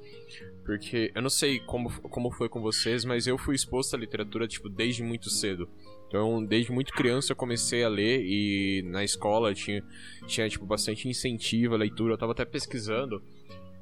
Porque 0.64 1.12
eu 1.14 1.22
não 1.22 1.30
sei 1.30 1.60
como, 1.60 1.90
como 2.08 2.30
foi 2.32 2.48
com 2.48 2.60
vocês, 2.60 3.04
mas 3.04 3.26
eu 3.26 3.36
fui 3.36 3.54
exposto 3.54 3.94
à 3.94 3.98
literatura, 3.98 4.48
tipo, 4.48 4.68
desde 4.68 5.02
muito 5.02 5.28
cedo. 5.28 5.68
Então, 6.08 6.42
desde 6.42 6.72
muito 6.72 6.92
criança 6.92 7.32
eu 7.32 7.36
comecei 7.36 7.84
a 7.84 7.88
ler 7.88 8.24
e 8.24 8.82
na 8.86 9.04
escola 9.04 9.54
tinha, 9.54 9.84
tinha 10.26 10.48
tipo, 10.48 10.64
bastante 10.64 11.06
incentivo 11.06 11.74
à 11.74 11.76
leitura. 11.76 12.14
Eu 12.14 12.18
tava 12.18 12.32
até 12.32 12.44
pesquisando 12.44 13.22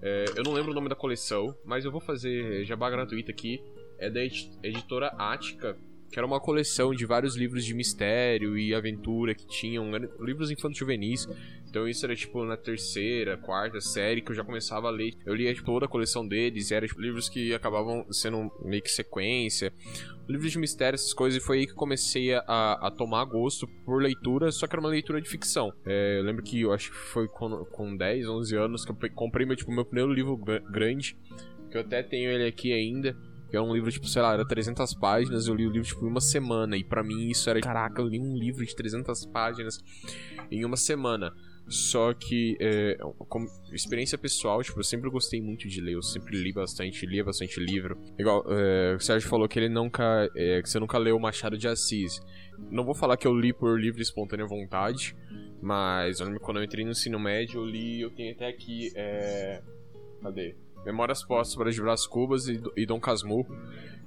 é, 0.06 0.26
eu 0.36 0.44
não 0.44 0.52
lembro 0.52 0.70
o 0.70 0.74
nome 0.74 0.90
da 0.90 0.94
coleção, 0.94 1.56
mas 1.64 1.86
eu 1.86 1.90
vou 1.90 2.00
fazer 2.00 2.62
jabá 2.66 2.90
gratuita 2.90 3.30
aqui. 3.30 3.62
É 3.98 4.10
da 4.10 4.22
editora 4.22 5.14
Ática, 5.16 5.78
que 6.14 6.20
era 6.20 6.26
uma 6.28 6.38
coleção 6.38 6.94
de 6.94 7.04
vários 7.04 7.34
livros 7.34 7.64
de 7.64 7.74
mistério 7.74 8.56
e 8.56 8.72
aventura 8.72 9.34
que 9.34 9.44
tinham, 9.48 9.90
livros 10.20 10.48
infantos 10.48 10.78
juvenis. 10.78 11.28
Então 11.68 11.88
isso 11.88 12.06
era 12.06 12.14
tipo 12.14 12.44
na 12.44 12.56
terceira, 12.56 13.36
quarta 13.36 13.80
série 13.80 14.22
que 14.22 14.30
eu 14.30 14.36
já 14.36 14.44
começava 14.44 14.86
a 14.86 14.92
ler. 14.92 15.14
Eu 15.26 15.34
lia 15.34 15.52
tipo, 15.52 15.66
toda 15.66 15.86
a 15.86 15.88
coleção 15.88 16.24
deles, 16.24 16.70
eram 16.70 16.86
tipo, 16.86 17.00
livros 17.00 17.28
que 17.28 17.52
acabavam 17.52 18.06
sendo 18.12 18.48
meio 18.64 18.80
que 18.80 18.92
sequência. 18.92 19.72
Livros 20.28 20.52
de 20.52 20.58
mistério, 20.60 20.94
essas 20.94 21.12
coisas, 21.12 21.42
e 21.42 21.44
foi 21.44 21.58
aí 21.58 21.66
que 21.66 21.74
comecei 21.74 22.32
a, 22.32 22.42
a 22.80 22.92
tomar 22.92 23.24
gosto 23.24 23.66
por 23.84 24.00
leitura, 24.00 24.52
só 24.52 24.68
que 24.68 24.74
era 24.76 24.80
uma 24.80 24.90
leitura 24.90 25.20
de 25.20 25.28
ficção. 25.28 25.72
É, 25.84 26.20
eu 26.20 26.22
lembro 26.22 26.44
que 26.44 26.60
eu 26.60 26.72
acho 26.72 26.92
que 26.92 26.96
foi 26.96 27.26
com, 27.26 27.64
com 27.64 27.96
10, 27.96 28.28
11 28.28 28.56
anos 28.56 28.84
que 28.84 28.92
eu 28.92 29.10
comprei 29.16 29.44
meu, 29.44 29.56
tipo, 29.56 29.72
meu 29.72 29.84
primeiro 29.84 30.12
livro 30.12 30.36
grande, 30.36 31.16
que 31.72 31.76
eu 31.76 31.80
até 31.80 32.04
tenho 32.04 32.30
ele 32.30 32.46
aqui 32.46 32.72
ainda 32.72 33.16
que 33.54 33.58
é 33.58 33.62
um 33.62 33.72
livro, 33.72 33.88
tipo, 33.88 34.08
sei 34.08 34.20
lá, 34.20 34.34
era 34.34 34.44
300 34.44 34.94
páginas, 34.94 35.46
eu 35.46 35.54
li 35.54 35.64
o 35.64 35.70
livro, 35.70 35.86
tipo, 35.86 36.04
em 36.04 36.08
uma 36.08 36.20
semana, 36.20 36.76
e 36.76 36.82
para 36.82 37.04
mim 37.04 37.28
isso 37.28 37.48
era, 37.48 37.60
caraca, 37.60 38.02
eu 38.02 38.08
li 38.08 38.18
um 38.18 38.36
livro 38.36 38.66
de 38.66 38.74
300 38.74 39.26
páginas 39.26 39.78
em 40.50 40.64
uma 40.64 40.76
semana. 40.76 41.32
Só 41.68 42.12
que, 42.12 42.56
é, 42.60 42.98
como 43.28 43.46
experiência 43.72 44.18
pessoal, 44.18 44.60
tipo, 44.60 44.80
eu 44.80 44.82
sempre 44.82 45.08
gostei 45.08 45.40
muito 45.40 45.68
de 45.68 45.80
ler, 45.80 45.92
eu 45.92 46.02
sempre 46.02 46.36
li 46.36 46.52
bastante, 46.52 47.06
lia 47.06 47.22
bastante 47.22 47.60
livro. 47.60 47.96
Igual, 48.18 48.44
é, 48.48 48.96
o 48.96 48.98
Sérgio 48.98 49.30
falou 49.30 49.48
que 49.48 49.56
ele 49.56 49.68
nunca, 49.68 50.28
é, 50.34 50.60
que 50.60 50.68
você 50.68 50.80
nunca 50.80 50.98
leu 50.98 51.16
Machado 51.20 51.56
de 51.56 51.68
Assis. 51.68 52.20
Não 52.72 52.84
vou 52.84 52.92
falar 52.92 53.16
que 53.16 53.26
eu 53.26 53.38
li 53.38 53.52
por 53.52 53.80
livre 53.80 54.00
e 54.00 54.02
espontânea 54.02 54.46
vontade, 54.46 55.16
mas 55.62 56.18
quando 56.40 56.56
eu 56.56 56.64
entrei 56.64 56.84
no 56.84 56.90
ensino 56.90 57.20
médio, 57.20 57.60
eu 57.60 57.64
li, 57.64 58.00
eu 58.00 58.10
tenho 58.10 58.32
até 58.32 58.48
aqui, 58.48 58.90
é... 58.96 59.62
Cadê? 60.20 60.56
Memórias 60.84 61.24
Póstumas 61.24 61.74
de 61.74 61.80
Brás 61.80 62.06
Cubas 62.06 62.48
e, 62.48 62.60
e 62.76 62.86
Dom 62.86 63.00
Casmurro. 63.00 63.56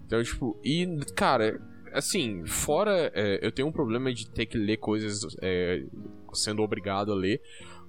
Então, 0.05 0.23
tipo, 0.23 0.57
e, 0.63 0.85
cara, 1.15 1.59
assim, 1.93 2.45
fora. 2.45 3.11
É, 3.13 3.45
eu 3.45 3.51
tenho 3.51 3.67
um 3.67 3.71
problema 3.71 4.13
de 4.13 4.29
ter 4.29 4.45
que 4.45 4.57
ler 4.57 4.77
coisas 4.77 5.35
é, 5.41 5.83
sendo 6.33 6.61
obrigado 6.61 7.11
a 7.11 7.15
ler. 7.15 7.41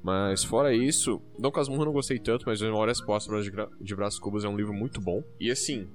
Mas 0.02 0.44
fora 0.44 0.72
isso, 0.72 1.20
Dom 1.38 1.50
Casmurro 1.50 1.82
eu 1.82 1.86
não 1.86 1.92
gostei 1.92 2.18
tanto, 2.18 2.44
mas 2.46 2.62
Memórias 2.62 3.00
Póstumas 3.00 3.44
de, 3.44 3.52
de 3.80 3.96
Brás 3.96 4.18
Cubas 4.18 4.44
é 4.44 4.48
um 4.48 4.56
livro 4.56 4.72
muito 4.72 5.00
bom. 5.00 5.24
E 5.40 5.50
assim, 5.50 5.88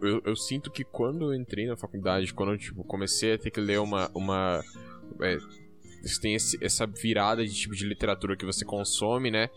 eu, 0.00 0.22
eu, 0.24 0.36
sinto 0.36 0.70
que 0.70 0.84
quando 0.84 1.32
eu 1.32 1.34
entrei 1.34 1.66
na 1.66 1.76
faculdade, 1.76 2.32
quando 2.32 2.52
eu 2.52 2.58
tipo, 2.58 2.84
comecei 2.84 3.34
a 3.34 3.38
ter 3.38 3.50
que 3.50 3.60
ler 3.60 3.80
uma. 3.80 4.08
uma 4.14 4.62
é, 5.20 5.36
tem 6.20 6.34
esse, 6.34 6.62
essa 6.64 6.86
virada 6.86 7.44
de 7.44 7.52
tipo 7.52 7.74
de 7.74 7.86
literatura 7.86 8.36
que 8.36 8.44
você 8.44 8.64
consome, 8.64 9.30
né? 9.30 9.50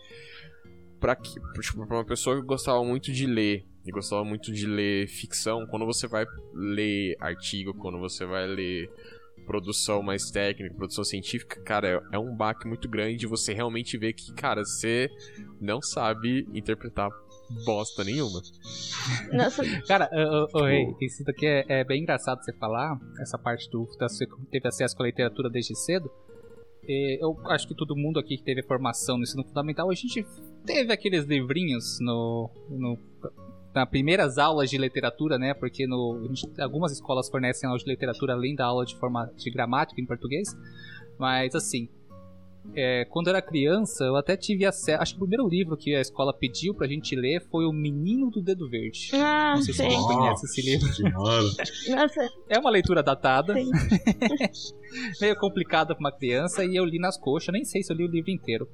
Pra, 1.00 1.14
tipo, 1.14 1.86
pra 1.86 1.98
uma 1.98 2.04
pessoa 2.04 2.40
que 2.40 2.46
gostava 2.46 2.82
muito 2.84 3.12
de 3.12 3.26
ler 3.26 3.66
e 3.84 3.90
gostava 3.92 4.24
muito 4.24 4.52
de 4.52 4.66
ler 4.66 5.06
ficção, 5.06 5.66
quando 5.66 5.86
você 5.86 6.08
vai 6.08 6.26
ler 6.52 7.16
artigo, 7.20 7.72
quando 7.74 7.98
você 7.98 8.24
vai 8.24 8.46
ler 8.46 8.90
produção 9.46 10.02
mais 10.02 10.28
técnica, 10.30 10.74
produção 10.74 11.04
científica, 11.04 11.60
cara, 11.62 11.88
é, 11.88 12.16
é 12.16 12.18
um 12.18 12.34
baque 12.34 12.66
muito 12.66 12.88
grande 12.88 13.26
você 13.26 13.54
realmente 13.54 13.96
ver 13.96 14.12
que, 14.12 14.32
cara, 14.34 14.64
você 14.64 15.08
não 15.60 15.80
sabe 15.80 16.48
interpretar 16.52 17.08
bosta 17.64 18.02
nenhuma. 18.02 18.40
Nossa. 19.32 19.62
Cara, 19.86 20.10
ô, 20.12 20.46
tipo, 20.46 21.04
isso 21.04 21.22
daqui 21.24 21.46
é, 21.46 21.64
é, 21.68 21.84
bem 21.84 22.02
engraçado 22.02 22.42
você 22.42 22.52
falar, 22.54 22.98
essa 23.20 23.38
parte 23.38 23.70
do 23.70 23.86
você 23.86 24.26
teve 24.50 24.66
acesso 24.66 25.00
à 25.00 25.06
literatura 25.06 25.48
desde 25.48 25.76
cedo. 25.76 26.10
Eu 26.88 27.36
acho 27.46 27.66
que 27.66 27.74
todo 27.74 27.96
mundo 27.96 28.18
aqui 28.18 28.36
que 28.36 28.42
teve 28.42 28.62
formação 28.62 29.16
no 29.16 29.24
ensino 29.24 29.44
fundamental, 29.44 29.90
a 29.90 29.94
gente 29.94 30.24
teve 30.64 30.92
aqueles 30.92 31.24
livrinhos 31.24 31.98
no, 32.00 32.50
no 32.68 32.98
nas 33.74 33.88
primeiras 33.90 34.38
aulas 34.38 34.70
de 34.70 34.78
literatura, 34.78 35.36
né? 35.38 35.52
Porque 35.52 35.86
no, 35.86 36.26
gente, 36.32 36.60
algumas 36.60 36.92
escolas 36.92 37.28
fornecem 37.28 37.68
aulas 37.68 37.84
de 37.84 37.90
literatura 37.90 38.32
além 38.32 38.54
da 38.54 38.64
aula 38.64 38.86
de, 38.86 38.96
forma, 38.96 39.30
de 39.36 39.50
gramática 39.50 40.00
em 40.00 40.06
português. 40.06 40.48
Mas 41.18 41.54
assim, 41.54 41.88
é, 42.74 43.04
quando 43.06 43.28
eu 43.28 43.30
era 43.30 43.42
criança, 43.42 44.04
eu 44.04 44.16
até 44.16 44.36
tive 44.36 44.64
acesso. 44.64 45.00
Acho 45.00 45.12
que 45.14 45.18
o 45.18 45.26
primeiro 45.26 45.48
livro 45.48 45.76
que 45.76 45.94
a 45.94 46.00
escola 46.00 46.32
pediu 46.32 46.74
pra 46.74 46.86
gente 46.86 47.14
ler 47.16 47.42
foi 47.50 47.64
O 47.64 47.72
Menino 47.72 48.30
do 48.30 48.42
Dedo 48.42 48.68
Verde. 48.68 49.10
Ah, 49.14 49.54
Não 49.56 49.62
sei 49.62 49.74
sim. 49.74 49.90
se 49.90 49.96
você 49.96 50.14
conhece 50.14 50.46
esse 50.46 50.62
livro. 50.62 50.88
Nossa. 51.12 52.28
É 52.48 52.58
uma 52.58 52.70
leitura 52.70 53.02
datada. 53.02 53.54
Meio 55.20 55.36
complicada 55.36 55.94
pra 55.94 56.00
uma 56.00 56.12
criança 56.12 56.64
e 56.64 56.76
eu 56.76 56.84
li 56.84 56.98
nas 56.98 57.18
coxas, 57.18 57.52
nem 57.52 57.64
sei 57.64 57.82
se 57.82 57.92
eu 57.92 57.96
li 57.96 58.04
o 58.04 58.10
livro 58.10 58.30
inteiro. 58.30 58.68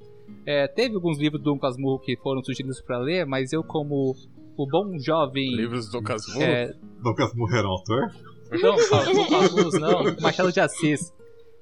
É, 0.45 0.67
teve 0.67 0.95
alguns 0.95 1.17
livros 1.17 1.41
do 1.41 1.51
Dom 1.51 1.59
Casmurro 1.59 1.99
que 1.99 2.17
foram 2.17 2.43
sugeridos 2.43 2.81
para 2.81 2.97
ler, 2.97 3.25
mas 3.25 3.53
eu, 3.53 3.63
como 3.63 4.15
o 4.57 4.67
bom 4.67 4.97
jovem. 4.99 5.55
Livros 5.55 5.87
do 5.87 5.93
Dom 5.93 6.03
Casmurro? 6.03 6.41
É... 6.43 6.73
Dom 7.01 7.13
Casmurro 7.13 7.55
era 7.55 7.67
um 7.67 7.71
autor? 7.71 8.11
Não, 8.51 8.75
Casmurro 8.75 9.79
não. 9.79 10.21
Machado 10.21 10.51
de 10.51 10.59
Assis. 10.59 11.13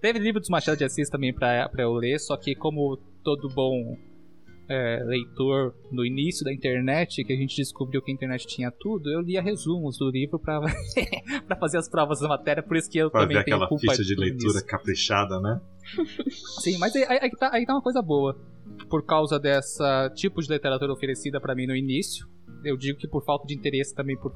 Teve 0.02 0.20
livro 0.20 0.40
dos 0.40 0.50
Machado 0.50 0.78
de 0.78 0.84
Assis 0.84 1.10
também 1.10 1.34
pra, 1.34 1.70
pra 1.70 1.84
eu 1.84 1.94
ler, 1.94 2.20
só 2.20 2.36
que 2.36 2.56
como 2.56 2.98
todo 3.24 3.48
bom 3.50 3.96
é, 4.68 5.04
leitor 5.04 5.76
no 5.92 6.06
início 6.06 6.46
da 6.46 6.54
internet, 6.54 7.24
que 7.24 7.34
a 7.34 7.36
gente 7.36 7.56
descobriu 7.56 8.02
que 8.02 8.10
a 8.10 8.14
internet 8.14 8.48
tinha 8.48 8.72
tudo, 8.72 9.12
eu 9.12 9.20
lia 9.22 9.42
resumos 9.42 9.98
do 9.98 10.10
livro 10.10 10.40
pra, 10.40 10.62
pra 11.46 11.56
fazer 11.58 11.78
as 11.78 11.90
provas 11.90 12.20
da 12.20 12.28
matéria, 12.30 12.64
por 12.64 12.78
isso 12.78 12.90
que 12.90 12.98
eu 12.98 13.12
Fazer 13.12 13.26
também 13.26 13.44
tenho 13.44 13.58
aquela 13.58 13.68
culpa 13.68 13.92
ficha 13.92 14.04
de 14.04 14.16
leitura 14.16 14.54
nisso. 14.54 14.66
caprichada, 14.66 15.40
né? 15.40 15.62
Sim, 16.62 16.78
mas 16.78 16.96
aí, 16.96 17.04
aí, 17.04 17.30
tá, 17.32 17.50
aí 17.54 17.66
tá 17.66 17.74
uma 17.74 17.82
coisa 17.82 18.02
boa. 18.02 18.40
Por 18.90 19.06
causa 19.06 19.38
dessa 19.38 20.10
tipo 20.16 20.42
de 20.42 20.52
literatura 20.52 20.94
oferecida 20.94 21.40
pra 21.40 21.54
mim 21.54 21.68
no 21.68 21.76
início, 21.76 22.28
eu 22.64 22.78
digo 22.78 22.98
que 22.98 23.08
por 23.08 23.24
falta 23.26 23.46
de 23.46 23.54
interesse 23.54 23.94
também 23.94 24.18
por, 24.18 24.34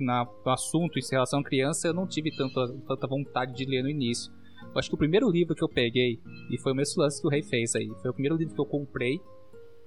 na, 0.00 0.24
no 0.24 0.52
assunto 0.52 0.98
em 0.98 1.02
relação 1.10 1.40
à 1.40 1.44
criança, 1.44 1.86
eu 1.86 1.94
não 1.94 2.06
tive 2.06 2.34
tanta, 2.34 2.72
tanta 2.88 3.06
vontade 3.06 3.54
de 3.54 3.64
ler 3.66 3.82
no 3.82 3.90
início. 3.90 4.32
Eu 4.76 4.80
acho 4.80 4.90
que 4.90 4.94
o 4.94 4.98
primeiro 4.98 5.30
livro 5.30 5.54
que 5.54 5.64
eu 5.64 5.68
peguei, 5.70 6.20
e 6.50 6.58
foi 6.58 6.72
o 6.72 6.74
mesmo 6.74 7.02
lance 7.02 7.18
que 7.18 7.26
o 7.26 7.30
Rei 7.30 7.42
fez 7.42 7.74
aí, 7.74 7.88
foi 8.02 8.10
o 8.10 8.12
primeiro 8.12 8.36
livro 8.36 8.54
que 8.54 8.60
eu 8.60 8.66
comprei, 8.66 9.18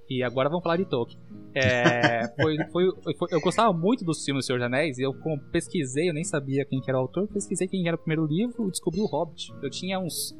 e 0.08 0.20
agora 0.24 0.48
vamos 0.48 0.64
falar 0.64 0.78
de 0.78 0.84
Tolkien. 0.84 1.16
É, 1.54 2.26
foi, 2.34 2.56
foi, 2.72 3.14
foi, 3.16 3.28
eu 3.30 3.40
gostava 3.40 3.72
muito 3.72 4.04
dos 4.04 4.24
filmes 4.24 4.44
do 4.44 4.46
Senhor 4.48 4.58
dos 4.58 4.66
Anéis, 4.66 4.98
e 4.98 5.02
eu 5.02 5.14
pesquisei, 5.52 6.10
eu 6.10 6.12
nem 6.12 6.24
sabia 6.24 6.64
quem 6.64 6.80
era 6.88 6.98
o 6.98 7.02
autor, 7.02 7.28
pesquisei 7.28 7.68
quem 7.68 7.86
era 7.86 7.94
o 7.94 7.98
primeiro 8.00 8.26
livro 8.26 8.66
e 8.66 8.70
descobri 8.72 9.00
o 9.00 9.06
Hobbit. 9.06 9.54
Eu 9.62 9.70
tinha 9.70 10.00
uns 10.00 10.36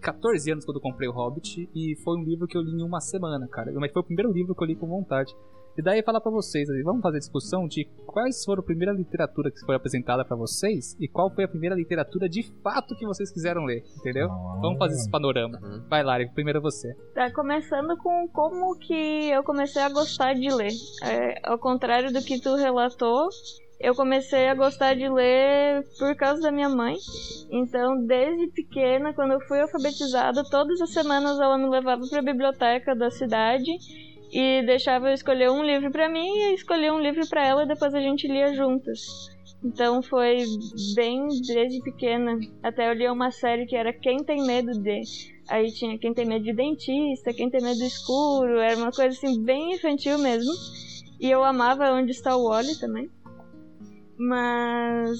14 0.00 0.52
anos 0.52 0.64
quando 0.64 0.76
eu 0.76 0.80
comprei 0.80 1.08
o 1.08 1.12
Hobbit, 1.12 1.68
e 1.74 1.96
foi 2.04 2.16
um 2.16 2.22
livro 2.22 2.46
que 2.46 2.56
eu 2.56 2.62
li 2.62 2.70
em 2.70 2.84
uma 2.84 3.00
semana, 3.00 3.48
cara. 3.48 3.72
Mas 3.72 3.90
foi 3.90 4.02
o 4.02 4.04
primeiro 4.04 4.30
livro 4.30 4.54
que 4.54 4.62
eu 4.62 4.68
li 4.68 4.76
com 4.76 4.86
vontade. 4.86 5.34
E 5.78 5.82
daí 5.82 6.02
falar 6.02 6.20
para 6.20 6.32
vocês, 6.32 6.66
vamos 6.82 7.00
fazer 7.00 7.20
discussão 7.20 7.68
de 7.68 7.84
quais 8.04 8.44
foram 8.44 8.62
a 8.62 8.66
primeira 8.66 8.92
literatura 8.92 9.48
que 9.48 9.60
foi 9.60 9.76
apresentada 9.76 10.24
para 10.24 10.36
vocês 10.36 10.96
e 10.98 11.06
qual 11.06 11.32
foi 11.32 11.44
a 11.44 11.48
primeira 11.48 11.76
literatura 11.76 12.28
de 12.28 12.42
fato 12.64 12.96
que 12.96 13.06
vocês 13.06 13.30
quiseram 13.30 13.64
ler, 13.64 13.84
entendeu? 13.96 14.28
Ah. 14.28 14.58
Vamos 14.60 14.76
fazer 14.76 14.94
esse 14.94 15.08
panorama. 15.08 15.56
Uhum. 15.62 15.84
Vai, 15.88 16.02
Lari, 16.02 16.28
primeiro 16.34 16.60
você. 16.60 16.92
Tá 17.14 17.32
começando 17.32 17.96
com 17.98 18.26
como 18.32 18.76
que 18.80 19.30
eu 19.30 19.44
comecei 19.44 19.80
a 19.80 19.88
gostar 19.88 20.34
de 20.34 20.52
ler. 20.52 20.72
É, 21.04 21.48
ao 21.48 21.60
contrário 21.60 22.12
do 22.12 22.24
que 22.24 22.40
tu 22.40 22.56
relatou, 22.56 23.28
eu 23.78 23.94
comecei 23.94 24.48
a 24.48 24.56
gostar 24.56 24.94
de 24.94 25.08
ler 25.08 25.84
por 25.96 26.12
causa 26.16 26.42
da 26.42 26.50
minha 26.50 26.68
mãe. 26.68 26.96
Então, 27.52 28.04
desde 28.04 28.48
pequena, 28.48 29.14
quando 29.14 29.34
eu 29.34 29.40
fui 29.42 29.60
alfabetizada, 29.60 30.42
todas 30.50 30.80
as 30.80 30.90
semanas 30.90 31.38
ela 31.38 31.56
me 31.56 31.68
levava 31.68 32.02
para 32.10 32.18
a 32.18 32.22
biblioteca 32.22 32.96
da 32.96 33.12
cidade 33.12 33.70
e 34.30 34.62
deixava 34.64 35.08
eu 35.08 35.14
escolher 35.14 35.50
um 35.50 35.62
livro 35.62 35.90
para 35.90 36.08
mim 36.08 36.28
e 36.28 36.54
escolher 36.54 36.92
um 36.92 37.00
livro 37.00 37.26
para 37.28 37.46
ela 37.46 37.62
e 37.62 37.68
depois 37.68 37.94
a 37.94 38.00
gente 38.00 38.26
lia 38.26 38.54
juntas. 38.54 39.00
Então 39.64 40.02
foi 40.02 40.44
bem 40.94 41.26
desde 41.46 41.82
pequena. 41.82 42.38
Até 42.62 42.88
eu 42.88 42.94
li 42.94 43.08
uma 43.08 43.30
série 43.30 43.66
que 43.66 43.74
era 43.74 43.92
Quem 43.92 44.18
Tem 44.18 44.46
Medo 44.46 44.70
de. 44.80 45.00
Aí 45.48 45.72
tinha 45.72 45.98
Quem 45.98 46.14
Tem 46.14 46.26
Medo 46.26 46.44
de 46.44 46.52
Dentista, 46.52 47.32
Quem 47.32 47.50
Tem 47.50 47.60
Medo 47.60 47.78
do 47.78 47.84
Escuro. 47.84 48.58
Era 48.58 48.76
uma 48.76 48.92
coisa 48.92 49.08
assim 49.08 49.42
bem 49.42 49.72
infantil 49.72 50.18
mesmo. 50.18 50.52
E 51.20 51.28
eu 51.28 51.42
amava 51.42 51.92
Onde 51.92 52.12
Está 52.12 52.36
o 52.36 52.48
Wally 52.48 52.78
também. 52.78 53.10
Mas 54.16 55.18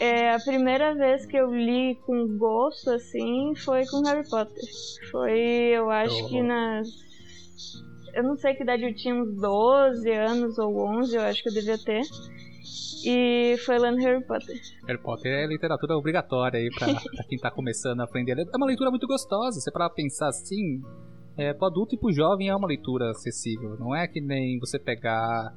é, 0.00 0.34
a 0.34 0.40
primeira 0.40 0.94
vez 0.94 1.24
que 1.26 1.36
eu 1.36 1.54
li 1.54 1.94
com 2.06 2.38
gosto 2.38 2.90
assim 2.90 3.54
foi 3.54 3.86
com 3.86 4.02
Harry 4.02 4.28
Potter. 4.28 4.64
Foi, 5.12 5.38
eu 5.38 5.90
acho 5.90 6.24
oh. 6.24 6.28
que 6.28 6.42
nas 6.42 6.88
eu 8.14 8.22
não 8.22 8.36
sei 8.36 8.54
que 8.54 8.62
idade 8.62 8.84
eu 8.84 8.94
tinha, 8.94 9.14
uns 9.14 9.34
12 9.34 10.10
anos 10.10 10.58
ou 10.58 10.76
11, 10.98 11.16
eu 11.16 11.22
acho 11.22 11.42
que 11.42 11.48
eu 11.48 11.54
devia 11.54 11.78
ter. 11.78 12.02
E 13.04 13.56
foi 13.64 13.78
lendo 13.78 13.98
Harry 13.98 14.22
Potter. 14.24 14.60
Harry 14.86 15.00
Potter 15.00 15.32
é 15.32 15.46
literatura 15.46 15.96
obrigatória 15.96 16.60
aí 16.60 16.68
pra, 16.70 16.86
pra 17.16 17.24
quem 17.28 17.38
tá 17.38 17.50
começando 17.50 18.00
a 18.00 18.04
aprender. 18.04 18.38
É 18.38 18.56
uma 18.56 18.66
leitura 18.66 18.90
muito 18.90 19.06
gostosa, 19.06 19.58
você 19.58 19.70
para 19.70 19.88
pensar 19.88 20.28
assim, 20.28 20.82
é, 21.36 21.54
pro 21.54 21.66
adulto 21.66 21.94
e 21.94 21.98
pro 21.98 22.12
jovem 22.12 22.48
é 22.48 22.54
uma 22.54 22.68
leitura 22.68 23.10
acessível. 23.10 23.76
Não 23.78 23.94
é 23.94 24.06
que 24.06 24.20
nem 24.20 24.58
você 24.58 24.78
pegar 24.78 25.54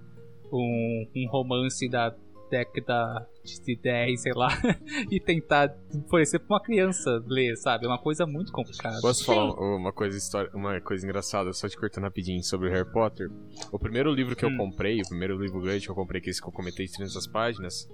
um, 0.51 1.07
um 1.15 1.29
romance 1.29 1.89
da 1.89 2.15
década 2.53 3.27
de 3.43 3.75
10, 3.75 4.21
sei 4.21 4.33
lá, 4.33 4.49
e 5.09 5.19
tentar 5.19 5.75
oferecer 6.05 6.37
pra 6.37 6.55
uma 6.55 6.61
criança 6.61 7.23
ler, 7.25 7.57
sabe? 7.57 7.85
É 7.85 7.87
uma 7.87 7.97
coisa 7.97 8.27
muito 8.27 8.51
complicada. 8.51 9.01
Posso 9.01 9.25
falar 9.25 9.53
uma 9.55 9.91
coisa, 9.91 10.15
história, 10.15 10.51
uma 10.53 10.79
coisa 10.79 11.03
engraçada, 11.03 11.51
só 11.51 11.67
te 11.67 11.75
cortando 11.75 12.03
rapidinho 12.03 12.43
sobre 12.43 12.69
o 12.69 12.71
Harry 12.71 12.89
Potter? 12.91 13.31
O 13.71 13.79
primeiro 13.79 14.13
livro 14.13 14.35
que 14.35 14.45
hum. 14.45 14.51
eu 14.51 14.57
comprei, 14.57 15.01
o 15.01 15.07
primeiro 15.07 15.35
livro 15.41 15.59
grande 15.59 15.85
que 15.85 15.91
eu 15.91 15.95
comprei, 15.95 16.21
que 16.21 16.29
é 16.29 16.31
esse 16.31 16.41
que 16.41 16.47
eu 16.47 16.51
comentei 16.51 16.85
de 16.85 16.93
300 16.93 17.25
páginas, 17.27 17.89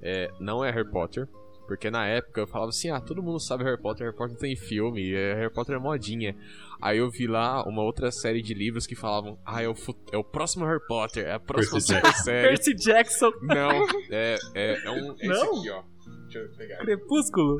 é, 0.00 0.30
não 0.38 0.64
é 0.64 0.70
Harry 0.70 0.88
Potter, 0.88 1.28
porque 1.66 1.90
na 1.90 2.06
época 2.06 2.42
eu 2.42 2.46
falava 2.46 2.68
assim, 2.70 2.90
ah, 2.90 3.00
todo 3.00 3.20
mundo 3.20 3.40
sabe 3.40 3.64
Harry 3.64 3.80
Potter, 3.80 4.06
Harry 4.06 4.16
Potter 4.16 4.36
tem 4.36 4.54
filme, 4.54 5.12
é, 5.12 5.34
Harry 5.34 5.52
Potter 5.52 5.74
é 5.74 5.78
modinha. 5.80 6.36
Aí 6.80 6.98
eu 6.98 7.10
vi 7.10 7.26
lá 7.26 7.62
uma 7.64 7.82
outra 7.82 8.10
série 8.10 8.42
de 8.42 8.52
livros 8.54 8.86
que 8.86 8.94
falavam, 8.94 9.38
ah, 9.44 9.62
é 9.62 9.68
o, 9.68 9.74
é 10.12 10.16
o 10.16 10.24
próximo 10.24 10.64
Harry 10.64 10.84
Potter, 10.86 11.26
é 11.26 11.32
a 11.32 11.40
próxima 11.40 11.72
Percy 11.72 11.94
super 11.94 12.14
série. 12.14 12.48
Percy 12.48 12.74
Jackson. 12.74 13.32
Não, 13.42 13.70
é, 14.10 14.36
é, 14.54 14.86
é 14.86 14.90
um. 14.90 15.16
É 15.18 15.26
Não? 15.26 15.58
Aqui, 15.58 15.70
ó. 15.70 15.82
Deixa 16.24 16.38
eu 16.38 16.48
pegar. 16.56 16.78
Crepúsculo. 16.78 17.58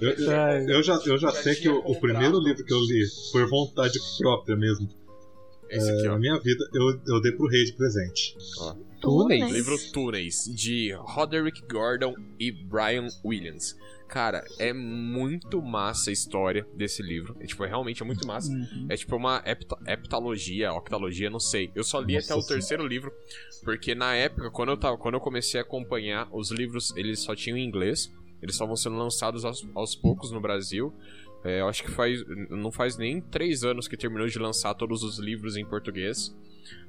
Eu, 0.00 0.10
eu, 0.10 0.68
eu, 0.68 0.82
já, 0.82 0.98
eu 1.06 1.18
já 1.18 1.30
sei 1.30 1.54
que 1.54 1.68
o, 1.68 1.78
o, 1.78 2.00
primeiro 2.00 2.40
livro 2.40 2.64
que 2.64 2.72
eu 2.72 2.78
li 2.78 3.04
foi 3.30 3.46
vontade 3.46 3.98
própria 4.18 4.56
mesmo. 4.56 4.88
Esse 5.68 5.90
aqui, 5.90 6.08
ó. 6.08 6.12
Na 6.12 6.18
minha 6.18 6.38
vida, 6.40 6.64
eu, 6.74 7.00
eu 7.06 7.20
dei 7.20 7.32
pro 7.32 7.46
rei 7.46 7.64
de 7.64 7.72
presente. 7.74 8.36
Ó. 8.58 8.74
Túneis. 9.00 9.52
Livro 9.52 9.76
Túneis, 9.92 10.44
de 10.44 10.92
Roderick 10.94 11.62
Gordon 11.70 12.14
e 12.38 12.50
Brian 12.50 13.08
Williams. 13.24 13.76
Cara, 14.12 14.44
é 14.58 14.74
muito 14.74 15.62
massa 15.62 16.10
a 16.10 16.12
história 16.12 16.66
desse 16.74 17.02
livro. 17.02 17.34
É, 17.40 17.46
tipo, 17.46 17.64
é 17.64 17.66
realmente 17.66 18.02
é 18.02 18.04
muito 18.04 18.26
massa. 18.26 18.52
Uhum. 18.52 18.86
É 18.90 18.94
tipo 18.94 19.16
uma 19.16 19.42
hepta, 19.46 19.74
heptalogia, 19.86 20.70
octalogia, 20.70 21.30
não 21.30 21.40
sei. 21.40 21.70
Eu 21.74 21.82
só 21.82 21.98
li 21.98 22.16
Nossa, 22.16 22.34
até 22.34 22.38
o 22.38 22.46
terceiro 22.46 22.86
livro, 22.86 23.10
porque 23.64 23.94
na 23.94 24.14
época, 24.14 24.50
quando 24.50 24.68
eu, 24.68 24.76
tava, 24.76 24.98
quando 24.98 25.14
eu 25.14 25.20
comecei 25.20 25.58
a 25.58 25.62
acompanhar, 25.62 26.28
os 26.30 26.50
livros 26.50 26.94
eles 26.94 27.20
só 27.20 27.34
tinham 27.34 27.56
em 27.56 27.64
inglês. 27.66 28.12
Eles 28.42 28.58
vão 28.58 28.76
sendo 28.76 28.96
lançados 28.96 29.46
aos, 29.46 29.66
aos 29.74 29.96
poucos 29.96 30.30
no 30.30 30.42
Brasil. 30.42 30.92
É, 31.42 31.62
eu 31.62 31.68
acho 31.68 31.82
que 31.82 31.90
faz, 31.90 32.22
não 32.50 32.70
faz 32.70 32.98
nem 32.98 33.18
três 33.18 33.64
anos 33.64 33.88
que 33.88 33.96
terminou 33.96 34.26
de 34.26 34.38
lançar 34.38 34.74
todos 34.74 35.02
os 35.02 35.18
livros 35.18 35.56
em 35.56 35.64
português. 35.64 36.36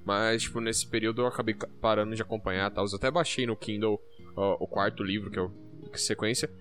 Mas, 0.04 0.42
tipo, 0.42 0.60
nesse 0.60 0.86
período 0.86 1.22
eu 1.22 1.28
acabei 1.28 1.56
parando 1.80 2.14
de 2.14 2.22
acompanhar 2.22 2.70
tal. 2.70 2.86
Eu 2.86 2.98
até 2.98 3.10
baixei 3.10 3.46
no 3.46 3.56
Kindle 3.56 3.98
ó, 4.36 4.58
o 4.60 4.68
quarto 4.68 5.02
livro, 5.06 5.32
que 5.32 5.40
é 5.40 5.42
o 5.42 5.54
que 5.90 6.02
sequência. 6.02 6.52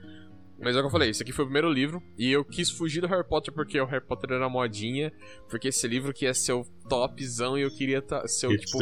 Mas 0.63 0.77
é 0.77 0.79
o 0.79 0.83
que 0.83 0.87
eu 0.87 0.91
falei, 0.91 1.11
esse 1.11 1.23
aqui 1.23 1.33
foi 1.33 1.45
o 1.45 1.49
primeiro 1.49 1.71
livro. 1.71 2.03
E 2.17 2.31
eu 2.31 2.45
quis 2.45 2.71
fugir 2.71 3.01
do 3.01 3.07
Harry 3.09 3.27
Potter 3.27 3.53
porque 3.53 3.81
o 3.81 3.85
Harry 3.85 4.05
Potter 4.05 4.33
era 4.33 4.49
modinha. 4.49 5.13
Porque 5.49 5.69
esse 5.69 5.87
livro 5.89 6.13
que 6.13 6.25
ia 6.25 6.33
ser 6.35 6.53
o 6.53 6.65
topzão 6.89 7.59
e 7.59 7.63
eu 7.63 7.71
queria 7.71 8.01
tá, 8.01 8.27
ser 8.29 8.47
o, 8.47 8.57
tipo, 8.57 8.79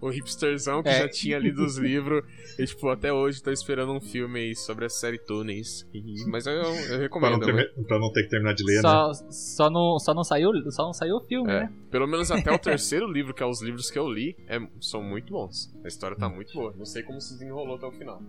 o 0.00 0.10
hipsterzão 0.10 0.82
que 0.82 0.90
é. 0.90 1.00
já 1.00 1.08
tinha 1.08 1.38
lido 1.38 1.64
os 1.64 1.78
livros. 1.78 2.22
E, 2.56 2.66
tipo, 2.66 2.88
até 2.88 3.12
hoje 3.12 3.42
tô 3.42 3.50
esperando 3.50 3.92
um 3.92 4.00
filme 4.00 4.38
aí 4.38 4.54
sobre 4.54 4.84
a 4.84 4.88
série 4.88 5.18
Túneis. 5.18 5.84
Mas 6.28 6.46
eu, 6.46 6.52
eu 6.52 7.00
recomendo. 7.00 7.40
pra, 7.40 7.48
não 7.48 7.56
ter, 7.56 7.84
pra, 7.84 7.98
não 7.98 8.12
ter, 8.12 8.22
que 8.22 8.28
terminar 8.28 8.54
de 8.54 8.62
ler, 8.64 8.80
só, 8.80 9.08
né? 9.08 9.14
Só 9.30 9.70
não, 9.70 9.98
só, 9.98 10.14
não 10.14 10.22
saiu, 10.22 10.50
só 10.70 10.84
não 10.84 10.92
saiu 10.92 11.16
o 11.16 11.20
filme, 11.20 11.50
é. 11.50 11.60
né? 11.60 11.72
Pelo 11.90 12.06
menos 12.06 12.30
até 12.30 12.52
o 12.52 12.58
terceiro 12.60 13.10
livro, 13.10 13.34
que 13.34 13.42
é 13.42 13.46
os 13.46 13.60
livros 13.60 13.90
que 13.90 13.98
eu 13.98 14.08
li, 14.08 14.36
é, 14.46 14.60
são 14.80 15.02
muito 15.02 15.32
bons. 15.32 15.74
A 15.84 15.88
história 15.88 16.16
tá 16.16 16.28
muito 16.28 16.52
boa. 16.52 16.72
Não 16.76 16.84
sei 16.84 17.02
como 17.02 17.20
se 17.20 17.32
desenrolou 17.32 17.74
até 17.74 17.86
o 17.86 17.92
final. 17.92 18.22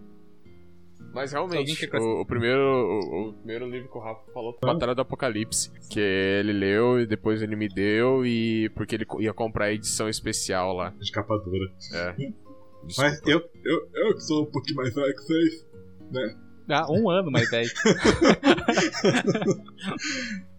Mas 1.15 1.32
realmente, 1.32 1.89
o, 1.95 2.21
o, 2.21 2.25
primeiro, 2.25 2.60
o, 2.60 3.30
o, 3.30 3.34
primeiro 3.36 3.69
livro 3.69 3.89
que 3.89 3.97
o 3.97 4.01
Rafa 4.01 4.30
falou 4.34 4.51
foi 4.60 4.73
Batalha 4.73 4.93
do 4.93 4.99
Apocalipse. 4.99 5.71
Que 5.89 6.01
ele 6.01 6.51
leu 6.51 6.99
e 6.99 7.06
depois 7.06 7.41
ele 7.41 7.56
me 7.56 7.69
deu 7.69 8.25
e. 8.25 8.69
Porque 8.75 8.95
ele 8.95 9.06
ia 9.21 9.34
comprar 9.34 9.67
a 9.67 9.71
edição 9.71 10.10
especial 10.10 10.73
lá. 10.73 10.93
De 10.99 11.10
capa 11.13 11.38
dura. 11.38 11.71
É. 11.93 12.13
Mas 12.97 13.21
eu, 13.25 13.41
eu, 13.63 13.89
eu 13.93 14.13
que 14.13 14.19
sou 14.19 14.43
um 14.43 14.51
pouquinho 14.51 14.75
mais 14.75 14.93
velho 14.93 15.15
que 15.15 15.21
vocês, 15.21 15.65
né? 16.12 16.36
Ah, 16.67 16.91
um 16.91 17.10
ano 17.10 17.32
mais 17.32 17.49
velho. 17.49 17.71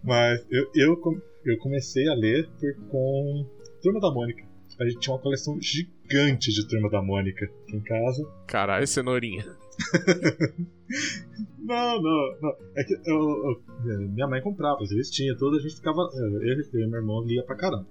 Mas 0.03 0.43
eu, 0.51 0.71
eu, 0.75 0.99
eu 1.45 1.59
comecei 1.59 2.09
a 2.09 2.15
ler 2.15 2.49
por, 2.59 2.75
com 2.89 3.47
Turma 3.83 4.01
da 4.01 4.11
Mônica. 4.11 4.43
A 4.81 4.85
gente 4.85 5.01
tinha 5.01 5.15
uma 5.15 5.23
coleção 5.23 5.61
gigante 5.61 6.51
de 6.51 6.67
Turma 6.67 6.89
da 6.89 7.03
Mônica 7.03 7.45
aqui 7.45 7.77
em 7.77 7.83
casa. 7.83 8.27
Caralho, 8.47 8.87
cenourinha. 8.87 9.45
não, 11.59 12.03
não, 12.03 12.41
não. 12.41 12.57
É 12.77 12.85
que 12.85 12.95
eu, 13.05 13.63
eu, 13.85 14.09
minha 14.09 14.27
mãe 14.27 14.41
comprava 14.41 14.83
as 14.83 14.91
revistinhas, 14.91 15.39
toda 15.39 15.57
a 15.57 15.61
gente 15.61 15.77
ficava. 15.77 16.01
Eu, 16.15 16.61
e 16.61 16.87
meu 16.87 17.01
irmão 17.01 17.25
lia 17.25 17.45
pra 17.45 17.57
caramba. 17.57 17.87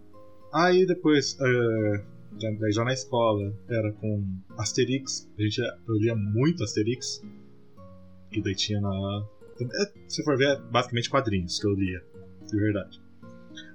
Aí 0.54 0.86
depois, 0.86 1.38
uh, 1.40 2.02
já, 2.40 2.72
já 2.72 2.84
na 2.84 2.94
escola, 2.94 3.54
era 3.70 3.92
com 3.94 4.26
Asterix. 4.58 5.30
A 5.38 5.42
gente, 5.42 5.62
eu 5.62 5.96
lia 5.96 6.16
muito 6.16 6.64
Asterix. 6.64 7.22
Que 8.32 8.42
daí 8.42 8.56
tinha 8.56 8.82
na. 8.82 9.26
É, 9.62 10.10
se 10.10 10.24
for 10.24 10.38
ver, 10.38 10.50
é 10.50 10.62
basicamente 10.72 11.10
quadrinhos 11.10 11.60
que 11.60 11.68
eu 11.68 11.74
lia, 11.74 12.04
de 12.46 12.58
verdade. 12.58 13.02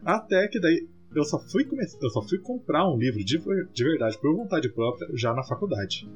Até 0.04 0.46
que 0.48 0.60
daí 0.60 0.86
eu 1.14 1.24
só 1.24 1.38
fui, 1.38 1.64
come... 1.64 1.84
eu 2.00 2.10
só 2.10 2.22
fui 2.22 2.38
comprar 2.38 2.88
um 2.88 2.98
livro 2.98 3.24
de, 3.24 3.38
de 3.38 3.84
verdade 3.84 4.18
por 4.18 4.34
vontade 4.34 4.68
própria 4.68 5.08
já 5.14 5.34
na 5.34 5.42
faculdade. 5.42 6.08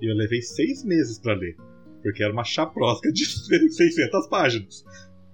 E 0.00 0.10
eu 0.10 0.14
levei 0.14 0.40
seis 0.42 0.84
meses 0.84 1.18
para 1.18 1.34
ler. 1.34 1.56
Porque 2.02 2.22
era 2.22 2.32
uma 2.32 2.44
chaprosca 2.44 3.10
de 3.12 3.24
600 3.26 4.28
páginas. 4.28 4.84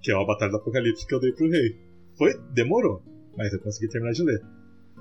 Que 0.02 0.10
é 0.10 0.14
a 0.14 0.24
Batalha 0.24 0.52
do 0.52 0.56
Apocalipse 0.58 1.06
que 1.06 1.14
eu 1.14 1.20
dei 1.20 1.32
pro 1.32 1.48
rei. 1.48 1.76
Foi, 2.16 2.32
demorou, 2.52 3.02
mas 3.36 3.52
eu 3.52 3.60
consegui 3.60 3.88
terminar 3.88 4.12
de 4.12 4.22
ler. 4.22 4.42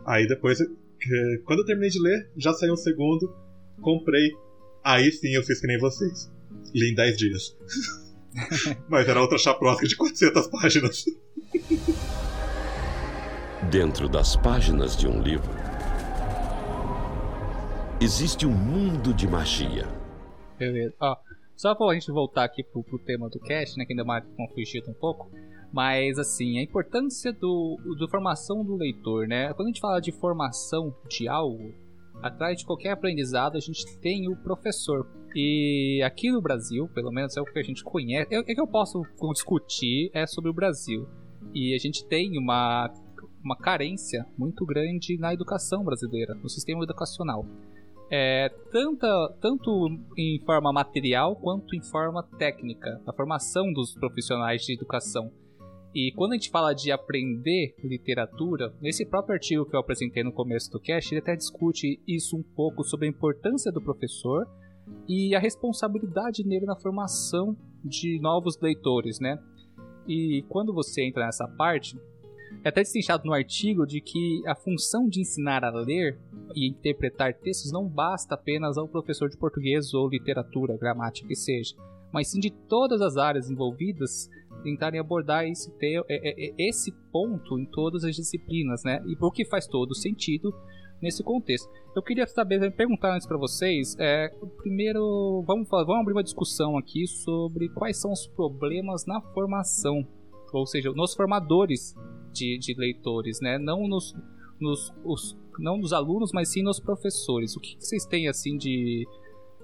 Aí 0.06 0.28
depois, 0.28 0.60
quando 1.46 1.60
eu 1.60 1.66
terminei 1.66 1.90
de 1.90 2.02
ler, 2.02 2.30
já 2.38 2.54
saiu 2.54 2.74
um 2.74 2.78
segundo, 2.78 3.34
comprei. 3.82 4.32
Aí 4.84 5.12
sim 5.12 5.34
eu 5.34 5.44
fiz 5.44 5.60
que 5.60 5.68
nem 5.68 5.78
vocês. 5.78 6.32
Li 6.74 6.92
em 6.92 6.96
10 6.96 7.18
dias. 7.18 7.58
mas 8.90 9.08
era 9.08 9.22
outra 9.22 9.38
chaprosca 9.38 9.88
de 9.88 9.96
400 9.96 10.48
páginas. 10.48 11.06
Dentro 13.70 14.10
das 14.10 14.36
páginas 14.36 14.98
de 14.98 15.08
um 15.08 15.22
livro 15.22 15.63
existe 18.04 18.46
um 18.46 18.52
mundo 18.52 19.14
de 19.14 19.26
magia. 19.26 19.88
Beleza. 20.60 20.94
Ó, 21.00 21.16
só 21.56 21.74
pra 21.74 21.94
gente 21.94 22.12
voltar 22.12 22.44
aqui 22.44 22.62
pro, 22.62 22.84
pro 22.84 23.00
tema 23.00 23.30
do 23.30 23.40
cast, 23.40 23.78
né? 23.78 23.86
Que 23.86 23.94
ainda 23.94 24.04
mais 24.04 24.26
confugido 24.36 24.92
um 24.92 24.94
pouco. 24.94 25.32
Mas, 25.72 26.20
assim, 26.20 26.60
a 26.60 26.64
importância 26.64 27.32
do, 27.32 27.78
do 27.98 28.08
formação 28.10 28.64
do 28.64 28.76
leitor, 28.76 29.26
né? 29.28 29.54
Quando 29.54 29.68
a 29.68 29.72
gente 29.72 29.80
fala 29.80 30.02
de 30.02 30.12
formação 30.12 30.94
de 31.08 31.30
algo, 31.30 31.74
atrás 32.22 32.58
de 32.58 32.66
qualquer 32.66 32.92
aprendizado 32.92 33.56
a 33.56 33.62
gente 33.62 33.98
tem 34.00 34.30
o 34.30 34.36
professor. 34.36 35.08
E 35.34 36.02
aqui 36.06 36.30
no 36.30 36.42
Brasil, 36.42 36.88
pelo 36.94 37.12
menos 37.12 37.38
é 37.38 37.42
o 37.42 37.46
que 37.46 37.58
a 37.58 37.64
gente 37.64 37.84
conhece, 37.84 38.36
é, 38.36 38.40
é 38.40 38.54
que 38.54 38.62
eu 38.62 38.68
posso 38.68 39.02
discutir 39.32 40.12
é 40.14 40.28
sobre 40.28 40.52
o 40.52 40.54
Brasil. 40.54 41.08
E 41.54 41.74
a 41.74 41.78
gente 41.78 42.06
tem 42.06 42.38
uma, 42.38 42.94
uma 43.44 43.58
carência 43.58 44.26
muito 44.38 44.66
grande 44.66 45.18
na 45.18 45.34
educação 45.34 45.84
brasileira, 45.84 46.36
no 46.36 46.50
sistema 46.50 46.84
educacional. 46.84 47.46
É, 48.16 48.48
tanta, 48.72 49.08
tanto 49.42 49.90
em 50.16 50.40
forma 50.46 50.72
material 50.72 51.36
quanto 51.36 51.76
em 51.76 51.82
forma 51.82 52.22
técnica, 52.38 53.02
a 53.08 53.12
formação 53.12 53.74
dos 53.74 53.96
profissionais 53.96 54.62
de 54.62 54.76
educação. 54.76 55.32
E 55.96 56.12
quando 56.16 56.34
a 56.34 56.36
gente 56.36 56.52
fala 56.52 56.76
de 56.76 56.92
aprender 56.92 57.74
literatura, 57.84 58.72
nesse 58.80 59.04
próprio 59.04 59.34
artigo 59.34 59.66
que 59.66 59.76
eu 59.76 59.80
apresentei 59.80 60.24
no 60.24 60.32
começo 60.32 60.70
do 60.70 60.80
cast, 60.80 61.12
ele 61.12 61.22
até 61.22 61.36
discute 61.36 62.00
isso 62.08 62.38
um 62.38 62.44
pouco 62.44 62.84
sobre 62.84 63.08
a 63.08 63.10
importância 63.10 63.72
do 63.72 63.82
professor 63.82 64.48
e 65.10 65.34
a 65.34 65.40
responsabilidade 65.40 66.46
nele 66.46 66.68
na 66.68 66.76
formação 66.76 67.58
de 67.84 68.20
novos 68.22 68.60
leitores, 68.62 69.20
né? 69.20 69.40
E 70.08 70.46
quando 70.50 70.72
você 70.72 71.04
entra 71.04 71.26
nessa 71.26 71.48
parte, 71.48 71.98
é 72.64 72.70
até 72.70 72.82
destrinchado 72.82 73.26
no 73.26 73.34
artigo 73.34 73.86
de 73.86 74.02
que 74.02 74.42
a 74.48 74.56
função 74.56 75.08
de 75.08 75.22
ensinar 75.22 75.64
a 75.64 75.72
ler 75.72 76.20
e 76.56 76.70
interpretar 76.70 77.34
textos 77.34 77.72
não 77.72 77.88
basta 77.88 78.36
apenas 78.36 78.78
ao 78.78 78.88
professor 78.88 79.30
de 79.30 79.38
português 79.38 79.94
ou 79.94 80.10
literatura, 80.10 80.78
gramática 80.78 81.28
que 81.28 81.36
seja, 81.36 81.76
mas 82.12 82.30
sim 82.30 82.40
de 82.40 82.52
todas 82.52 83.02
as 83.02 83.18
áreas 83.18 83.50
envolvidas 83.50 84.30
tentarem 84.64 85.00
abordar 85.00 85.46
esse, 85.46 85.72
é, 85.82 85.98
é, 86.10 86.48
é, 86.48 86.54
esse 86.58 86.92
ponto 87.12 87.60
em 87.60 87.66
todas 87.66 88.04
as 88.04 88.16
disciplinas, 88.16 88.84
né? 88.84 89.04
E 89.08 89.16
porque 89.16 89.46
faz 89.46 89.68
todo 89.68 89.94
sentido 89.94 90.54
nesse 91.02 91.22
contexto. 91.22 91.70
Eu 91.94 92.02
queria 92.02 92.26
saber, 92.26 92.72
perguntar 92.72 93.14
antes 93.14 93.28
para 93.28 93.38
vocês, 93.38 93.96
é, 94.00 94.30
primeiro, 94.58 95.44
vamos, 95.46 95.68
vamos 95.70 96.00
abrir 96.00 96.14
uma 96.14 96.24
discussão 96.24 96.78
aqui 96.78 97.06
sobre 97.06 97.68
quais 97.70 98.00
são 98.00 98.12
os 98.12 98.26
problemas 98.26 99.06
na 99.06 99.22
formação, 99.34 100.08
ou 100.54 100.66
seja, 100.66 100.92
nos 100.92 101.14
formadores 101.14 101.94
de, 102.34 102.58
de 102.58 102.74
leitores, 102.78 103.40
né? 103.42 103.58
Não 103.58 103.88
nos, 103.88 104.16
nos 104.60 104.92
os, 105.06 105.38
não 105.60 105.78
nos 105.78 105.94
alunos, 105.94 106.32
mas 106.34 106.52
sim 106.52 106.64
nos 106.64 106.80
professores. 106.80 107.56
O 107.56 107.60
que, 107.60 107.76
que 107.76 107.86
vocês 107.86 108.06
têm 108.06 108.28
assim 108.28 108.58
de, 108.58 109.06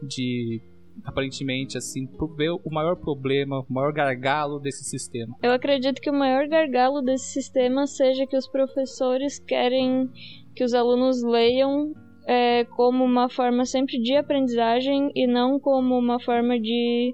de 0.04 0.62
aparentemente, 1.04 1.78
assim, 1.78 2.08
ver 2.36 2.52
o 2.52 2.70
maior 2.72 2.96
problema, 2.96 3.60
o 3.62 3.74
maior 3.74 3.94
gargalo 3.94 4.60
desse 4.60 4.84
sistema? 4.84 5.36
Eu 5.42 5.52
acredito 5.52 6.02
que 6.02 6.10
o 6.10 6.14
maior 6.14 6.48
gargalo 6.48 7.02
desse 7.02 7.32
sistema 7.34 7.88
seja 7.88 8.26
que 8.26 8.38
os 8.38 8.48
professores 8.48 9.40
querem 9.40 10.10
que 10.56 10.64
os 10.64 10.74
alunos 10.74 11.24
leiam 11.24 11.94
é, 12.28 12.66
como 12.66 13.04
uma 13.04 13.30
forma 13.30 13.66
sempre 13.66 14.00
de 14.00 14.16
aprendizagem 14.16 15.12
e 15.16 15.26
não 15.26 15.60
como 15.60 15.98
uma 15.98 16.20
forma 16.20 16.60
de 16.60 17.14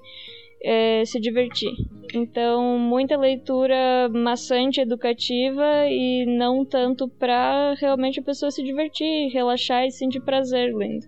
é, 0.66 1.06
se 1.06 1.20
divertir. 1.20 1.72
Então, 2.14 2.80
muita 2.80 3.16
leitura 3.18 4.10
maçante, 4.10 4.82
educativa 4.82 5.88
e 5.88 6.26
não 6.26 6.66
tanto 6.66 7.08
para 7.08 7.76
realmente 7.76 8.20
a 8.20 8.24
pessoa 8.24 8.52
se 8.52 8.64
divertir, 8.64 9.30
relaxar 9.32 9.86
e 9.86 9.92
sentir 9.92 10.22
prazer 10.22 10.76
lendo 10.76 11.06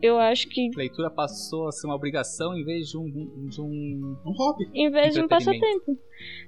eu 0.00 0.18
acho 0.18 0.48
que. 0.48 0.70
Leitura 0.76 1.10
passou 1.10 1.68
a 1.68 1.72
ser 1.72 1.86
uma 1.86 1.96
obrigação 1.96 2.56
em 2.56 2.64
vez 2.64 2.88
de 2.88 2.98
um. 2.98 3.08
De 3.48 3.60
um, 3.60 4.16
um 4.24 4.32
hobby. 4.32 4.68
Em 4.74 4.90
vez 4.90 5.14
de 5.14 5.20
um 5.20 5.28
passatempo. 5.28 5.98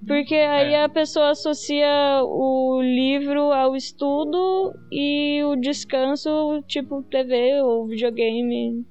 Porque 0.06 0.34
aí 0.34 0.74
é. 0.74 0.84
a 0.84 0.88
pessoa 0.88 1.30
associa 1.30 2.22
o 2.24 2.80
livro 2.82 3.52
ao 3.52 3.74
estudo 3.76 4.72
e 4.90 5.42
o 5.44 5.56
descanso, 5.56 6.62
tipo 6.66 7.02
TV 7.04 7.60
ou 7.62 7.86
videogame, 7.86 8.84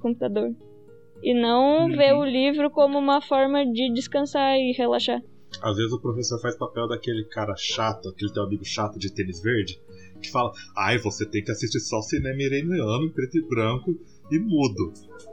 computador. 0.00 0.54
E 1.22 1.34
não 1.34 1.84
uhum. 1.84 1.96
vê 1.96 2.12
o 2.12 2.24
livro 2.24 2.70
como 2.70 2.98
uma 2.98 3.22
forma 3.22 3.64
de 3.64 3.92
descansar 3.92 4.58
e 4.58 4.72
relaxar. 4.72 5.22
Às 5.62 5.76
vezes 5.76 5.92
o 5.92 6.00
professor 6.00 6.40
faz 6.40 6.56
papel 6.56 6.88
daquele 6.88 7.24
cara 7.24 7.54
chato, 7.56 8.08
aquele 8.08 8.32
teu 8.32 8.42
amigo 8.42 8.64
chato 8.64 8.98
de 8.98 9.12
tênis 9.12 9.40
verde, 9.40 9.80
que 10.20 10.30
fala: 10.30 10.50
ai, 10.76 10.98
você 10.98 11.28
tem 11.28 11.44
que 11.44 11.50
assistir 11.50 11.80
só 11.80 12.00
cinema 12.00 12.42
iraniano, 12.42 13.12
preto 13.12 13.38
e 13.38 13.46
branco 13.46 13.94
e 14.30 14.38
mudo. 14.38 14.92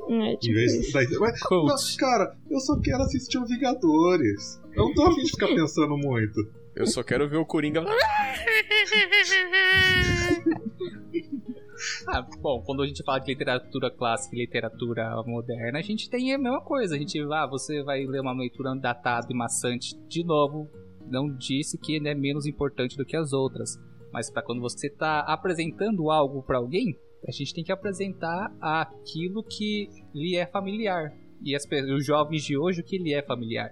É, 0.09 0.35
tipo 0.37 0.51
em 0.51 0.55
vez 0.55 0.91
daí, 0.91 1.07
mas, 1.19 1.39
mas, 1.65 1.95
cara, 1.95 2.35
eu 2.49 2.59
só 2.59 2.79
quero 2.79 3.03
assistir 3.03 3.37
o 3.37 3.45
Vingadores. 3.45 4.61
Eu 4.73 4.85
não 4.85 4.93
tô 4.93 5.03
afim 5.03 5.23
de 5.23 5.31
ficar 5.31 5.47
pensando 5.55 5.97
muito. 5.97 6.47
Eu 6.75 6.85
só 6.85 7.03
quero 7.03 7.27
ver 7.27 7.37
o 7.37 7.45
Coringa. 7.45 7.83
Ah, 12.07 12.21
bom, 12.39 12.61
quando 12.65 12.81
a 12.81 12.87
gente 12.87 13.03
fala 13.03 13.19
de 13.19 13.27
literatura 13.27 13.89
clássica 13.89 14.35
e 14.35 14.39
literatura 14.39 15.23
moderna, 15.25 15.79
a 15.79 15.81
gente 15.81 16.09
tem 16.09 16.33
a 16.33 16.37
mesma 16.37 16.61
coisa. 16.61 16.95
A 16.95 16.97
gente, 16.97 17.19
ah, 17.31 17.47
você 17.47 17.81
vai 17.83 18.05
ler 18.05 18.21
uma 18.21 18.33
leitura 18.33 18.75
datada 18.75 19.27
e 19.29 19.35
maçante 19.35 19.95
de 20.07 20.23
novo. 20.23 20.69
Não 21.07 21.29
disse 21.35 21.77
que 21.77 21.95
é 21.95 22.13
menos 22.13 22.45
importante 22.45 22.97
do 22.97 23.05
que 23.05 23.15
as 23.15 23.33
outras. 23.33 23.77
Mas 24.11 24.29
para 24.29 24.41
quando 24.41 24.61
você 24.61 24.87
está 24.87 25.19
apresentando 25.21 26.09
algo 26.09 26.43
para 26.43 26.57
alguém, 26.57 26.95
a 27.27 27.31
gente 27.31 27.53
tem 27.53 27.63
que 27.63 27.71
apresentar 27.71 28.53
aquilo 28.59 29.43
que 29.43 29.87
lhe 30.13 30.35
é 30.35 30.45
familiar. 30.45 31.13
E 31.43 31.55
as, 31.55 31.63
os 31.95 32.05
jovens 32.05 32.43
de 32.43 32.57
hoje, 32.57 32.81
o 32.81 32.83
que 32.83 32.97
lhe 32.97 33.13
é 33.13 33.21
familiar? 33.21 33.71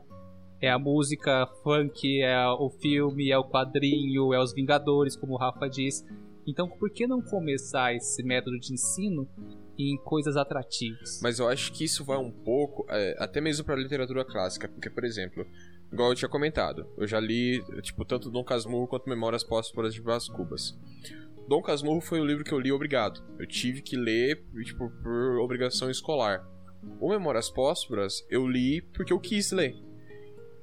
É 0.62 0.70
a 0.70 0.80
música 0.80 1.46
funk, 1.64 2.22
é 2.22 2.48
o 2.48 2.70
filme, 2.70 3.30
é 3.30 3.38
o 3.38 3.44
quadrinho, 3.44 4.34
é 4.34 4.42
os 4.42 4.54
Vingadores, 4.54 5.16
como 5.16 5.34
o 5.34 5.38
Rafa 5.38 5.68
diz. 5.68 6.04
Então, 6.48 6.70
por 6.70 6.90
que 6.90 7.06
não 7.06 7.22
começar 7.22 7.94
esse 7.94 8.24
método 8.24 8.58
de 8.58 8.74
ensino 8.74 9.28
em 9.78 9.98
coisas 9.98 10.38
atrativas? 10.38 11.20
Mas 11.22 11.40
eu 11.40 11.48
acho 11.50 11.74
que 11.74 11.84
isso 11.84 12.06
vai 12.06 12.18
um 12.18 12.32
pouco, 12.32 12.86
é, 12.90 13.16
até 13.20 13.42
mesmo 13.42 13.66
para 13.66 13.76
literatura 13.76 14.24
clássica, 14.24 14.70
porque, 14.70 14.90
por 14.90 15.04
exemplo, 15.04 15.46
igual 15.92 16.10
eu 16.10 16.16
tinha 16.16 16.30
comentado, 16.30 16.88
eu 16.98 17.06
já 17.06 17.20
li, 17.20 17.62
tipo, 17.82 18.06
tanto 18.06 18.32
Dom 18.32 18.46
Casmurro 18.46 18.88
quanto 18.88 19.10
Memórias 19.10 19.44
Póstumas 19.44 19.94
de 19.94 20.02
Brás 20.02 20.30
Cubas. 20.30 20.74
Dom 21.50 21.62
Casmurro 21.62 22.02
foi 22.02 22.22
o 22.22 22.26
livro 22.26 22.44
que 22.44 22.54
eu 22.54 22.60
li 22.60 22.72
obrigado. 22.72 23.22
Eu 23.38 23.48
tive 23.48 23.82
que 23.82 23.98
ler, 23.98 24.46
tipo, 24.64 24.90
por 24.90 25.40
obrigação 25.40 25.90
escolar. 25.90 26.46
O 27.00 27.10
Memórias 27.10 27.50
Póstumas 27.50 28.26
eu 28.30 28.48
li 28.48 28.82
porque 28.82 29.12
eu 29.12 29.20
quis 29.20 29.52
ler. 29.52 29.76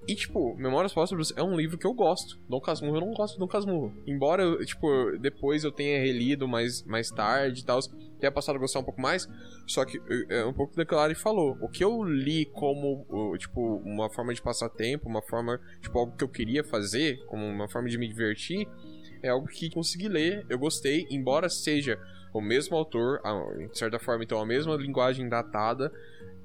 E, 0.07 0.15
tipo, 0.15 0.55
Memórias 0.57 0.93
Póstumas 0.93 1.33
é 1.35 1.43
um 1.43 1.57
livro 1.57 1.79
que 1.79 1.87
eu 1.87 1.95
gosto. 1.95 2.39
Dom 2.49 2.61
Casmurro, 2.61 2.97
eu 2.97 3.01
não 3.01 3.13
gosto 3.13 3.35
de 3.35 3.41
Dom 3.41 3.49
Casmurro. 3.49 3.95
Embora, 4.07 4.43
eu, 4.43 4.65
tipo, 4.65 4.87
depois 5.19 5.65
eu 5.65 5.73
tenha 5.73 5.99
relido 5.99 6.47
mais, 6.47 6.83
mais 6.85 7.11
tarde 7.11 7.63
e 7.63 7.65
tal, 7.65 7.81
tenha 8.21 8.31
passado 8.31 8.57
a 8.57 8.59
gostar 8.59 8.81
um 8.81 8.85
pouco 8.85 9.01
mais. 9.01 9.27
Só 9.67 9.83
que 9.85 9.99
é 10.29 10.45
um 10.45 10.53
pouco 10.53 10.77
daquilo 10.77 11.09
que 11.09 11.15
falou. 11.15 11.57
O 11.61 11.69
que 11.69 11.83
eu 11.83 12.03
li 12.03 12.45
como, 12.45 13.07
tipo, 13.39 13.77
uma 13.79 14.11
forma 14.11 14.35
de 14.35 14.43
passar 14.43 14.69
tempo, 14.69 15.09
uma 15.09 15.23
forma, 15.23 15.59
tipo, 15.81 15.99
algo 15.99 16.15
que 16.17 16.25
eu 16.25 16.29
queria 16.29 16.63
fazer, 16.63 17.25
como 17.25 17.45
uma 17.47 17.69
forma 17.69 17.89
de 17.89 17.97
me 17.97 18.07
divertir, 18.07 18.69
é 19.23 19.31
algo 19.31 19.47
que 19.47 19.71
consegui 19.71 20.07
ler, 20.07 20.45
eu 20.51 20.59
gostei, 20.59 21.07
embora 21.11 21.49
seja 21.49 21.99
o 22.35 22.41
mesmo 22.41 22.77
autor, 22.77 23.23
de 23.71 23.79
certa 23.79 23.99
forma, 23.99 24.25
então 24.25 24.41
a 24.41 24.45
mesma 24.45 24.75
linguagem 24.75 25.29
datada, 25.29 25.93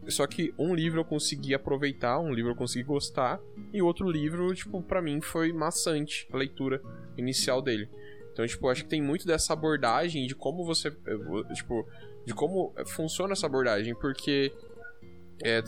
só 0.08 0.28
que 0.28 0.54
um 0.58 0.74
livro 0.74 1.00
eu 1.00 1.06
consegui 1.06 1.54
aproveitar, 1.54 2.20
um 2.20 2.32
livro 2.32 2.52
eu 2.52 2.56
consegui 2.56 2.84
gostar, 2.84 3.40
e 3.74 3.82
outro 3.82 4.10
livro, 4.10 4.54
tipo, 4.54 4.82
para 4.84 5.02
mim 5.02 5.20
foi 5.20 5.52
maçante 5.52 6.28
a 6.32 6.38
leitura 6.38 6.80
inicial 7.18 7.60
dele. 7.60 7.90
Então, 8.32 8.46
tipo, 8.46 8.70
acho 8.70 8.84
que 8.84 8.90
tem 8.90 9.02
muito 9.02 9.26
dessa 9.26 9.54
abordagem 9.54 10.28
de 10.28 10.36
como 10.36 10.64
você, 10.64 10.96
tipo, 11.56 11.86
de 12.24 12.34
como 12.36 12.72
funciona 12.86 13.34
essa 13.34 13.48
abordagem, 13.48 13.96
porque 13.96 14.54
é, 15.42 15.62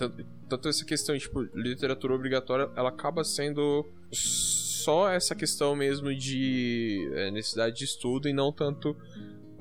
tanto 0.48 0.70
essa 0.70 0.86
questão, 0.86 1.18
tipo, 1.18 1.42
literatura 1.56 2.14
obrigatória, 2.14 2.70
ela 2.76 2.90
acaba 2.90 3.24
sendo 3.24 3.86
só 4.12 5.10
essa 5.10 5.34
questão 5.34 5.76
mesmo 5.76 6.14
de 6.14 7.12
é, 7.16 7.32
necessidade 7.32 7.76
de 7.76 7.86
estudo 7.86 8.30
e 8.30 8.34
não 8.34 8.52
tanto 8.52 8.96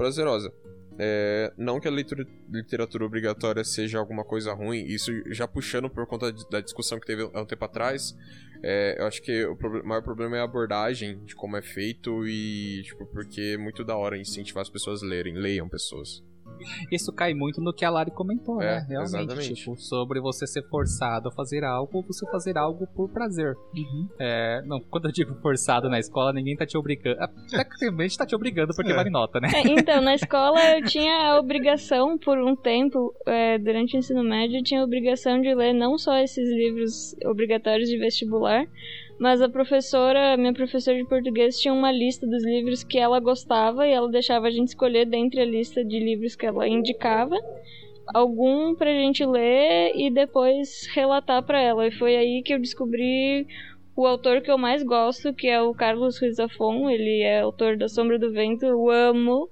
prazerosa. 0.01 0.51
É, 0.99 1.53
não 1.59 1.79
que 1.79 1.87
a 1.87 1.91
leitura, 1.91 2.27
literatura 2.51 3.05
obrigatória 3.05 3.63
seja 3.63 3.99
alguma 3.99 4.25
coisa 4.25 4.53
ruim, 4.55 4.85
isso 4.85 5.13
já 5.33 5.47
puxando 5.47 5.89
por 5.91 6.07
conta 6.07 6.33
da 6.51 6.61
discussão 6.61 6.99
que 6.99 7.07
teve 7.07 7.31
há 7.35 7.41
um 7.41 7.47
tempo 7.47 7.65
atrás, 7.65 8.17
é, 8.63 8.97
eu 8.99 9.07
acho 9.07 9.23
que 9.23 9.45
o 9.45 9.57
maior 9.85 10.03
problema 10.03 10.37
é 10.37 10.41
a 10.41 10.45
abordagem 10.45 11.23
de 11.25 11.35
como 11.35 11.57
é 11.57 11.63
feito 11.63 12.27
e, 12.27 12.83
tipo, 12.83 13.07
porque 13.07 13.55
é 13.55 13.59
muito 13.59 13.85
da 13.85 13.97
hora 13.97 14.19
incentivar 14.19 14.63
as 14.63 14.71
pessoas 14.71 15.03
a 15.03 15.07
lerem, 15.07 15.35
leiam 15.35 15.69
pessoas. 15.69 16.23
Isso 16.91 17.13
cai 17.13 17.35
muito 17.35 17.61
no 17.61 17.73
que 17.73 17.85
a 17.85 17.91
Lari 17.91 18.11
comentou, 18.11 18.61
é, 18.61 18.67
né? 18.67 18.87
Realmente, 18.89 19.17
exatamente. 19.17 19.55
tipo, 19.55 19.77
sobre 19.77 20.21
você 20.21 20.47
ser 20.47 20.63
forçado 20.69 21.29
a 21.29 21.33
fazer 21.33 21.65
algo 21.65 21.91
ou 21.99 22.03
você 22.03 22.29
fazer 22.31 22.57
algo 22.59 22.87
por 22.95 23.09
prazer. 23.11 23.57
Uhum. 23.75 24.09
É, 24.19 24.63
não, 24.67 24.81
quando 24.81 25.07
eu 25.07 25.13
digo 25.13 25.35
forçado 25.41 25.89
na 25.89 25.99
escola, 25.99 26.33
ninguém 26.33 26.57
tá 26.57 26.67
te 26.67 26.77
obrigando. 26.77 27.19
Tecnicamente 27.51 28.17
tá 28.17 28.27
te 28.27 28.35
obrigando 28.35 28.75
porque 28.75 28.93
é. 28.93 28.95
vale 28.95 29.11
nota, 29.11 29.41
né? 29.41 29.49
É, 29.55 29.69
então, 29.69 30.01
na 30.01 30.15
escola 30.15 30.59
eu 30.77 30.85
tinha 30.85 31.33
a 31.33 31.39
obrigação, 31.39 32.19
por 32.19 32.39
um 32.39 32.57
tempo, 32.57 33.15
é, 33.27 33.59
durante 33.59 33.97
o 33.97 33.99
ensino 33.99 34.23
médio, 34.23 34.59
eu 34.59 34.63
tinha 34.63 34.81
a 34.81 34.85
obrigação 34.85 35.41
de 35.41 35.55
ler 35.55 35.73
não 35.73 35.99
só 35.99 36.17
esses 36.19 36.49
livros 36.49 37.15
obrigatórios 37.25 37.89
de 37.89 37.99
vestibular, 37.99 38.65
mas 39.21 39.43
a 39.43 39.51
professora, 39.51 40.35
minha 40.39 40.55
professora 40.55 40.97
de 40.97 41.07
português, 41.07 41.61
tinha 41.61 41.75
uma 41.75 41.93
lista 41.93 42.27
dos 42.27 42.43
livros 42.43 42.83
que 42.83 42.99
ela 42.99 43.21
gostava 43.21 43.87
e 43.87 43.93
ela 43.93 44.11
deixava 44.11 44.47
a 44.47 44.51
gente 44.51 44.69
escolher 44.69 45.05
dentre 45.05 45.43
a 45.43 45.45
lista 45.45 45.85
de 45.85 46.01
livros 46.01 46.35
que 46.35 46.47
ela 46.47 46.67
indicava 46.67 47.37
algum 48.15 48.75
pra 48.75 48.91
gente 48.91 49.25
ler 49.27 49.93
e 49.95 50.11
depois 50.11 50.87
relatar 50.95 51.43
para 51.43 51.61
ela. 51.61 51.87
E 51.87 51.93
foi 51.93 52.17
aí 52.17 52.43
que 52.43 52.55
eu 52.55 52.59
descobri 52.59 53.47
o 53.95 54.07
autor 54.07 54.41
que 54.41 54.51
eu 54.51 54.57
mais 54.57 54.83
gosto, 54.83 55.35
que 55.35 55.49
é 55.49 55.61
o 55.61 55.75
Carlos 55.75 56.19
Ruiz 56.19 56.37
Zafon. 56.37 56.89
Ele 56.89 57.21
é 57.21 57.41
autor 57.41 57.77
da 57.77 57.89
Sombra 57.89 58.19
do 58.19 58.33
Vento, 58.33 58.65
eu 58.65 58.91
amo. 58.91 59.51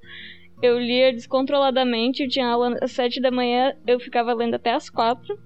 Eu 0.63 0.79
lia 0.79 1.13
descontroladamente, 1.13 2.23
eu 2.23 2.29
tinha 2.29 2.49
aula 2.49 2.75
às 2.81 2.93
sete 2.93 3.21
da 3.21 3.31
manhã, 3.31 3.77
eu 3.87 4.01
ficava 4.01 4.33
lendo 4.33 4.55
até 4.55 4.73
às 4.73 4.89
quatro. 4.89 5.39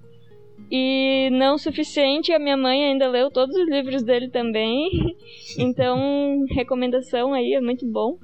E 0.71 1.29
não 1.31 1.55
o 1.55 1.59
suficiente, 1.59 2.31
a 2.31 2.39
minha 2.39 2.57
mãe 2.57 2.85
ainda 2.85 3.07
leu 3.07 3.29
todos 3.29 3.55
os 3.55 3.69
livros 3.69 4.03
dele 4.03 4.29
também. 4.29 4.89
Então, 5.59 6.45
recomendação 6.49 7.31
aí, 7.31 7.53
é 7.53 7.61
muito 7.61 7.85
bom. 7.85 8.17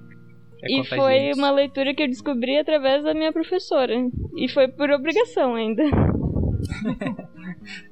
É 0.63 0.79
e 0.79 0.83
foi 0.83 1.31
uma 1.33 1.51
leitura 1.51 1.93
que 1.93 2.01
eu 2.01 2.07
descobri 2.07 2.57
através 2.57 3.03
da 3.03 3.13
minha 3.13 3.31
professora. 3.31 3.93
E 4.35 4.49
foi 4.49 4.67
por 4.67 4.89
obrigação 4.89 5.53
ainda. 5.53 5.83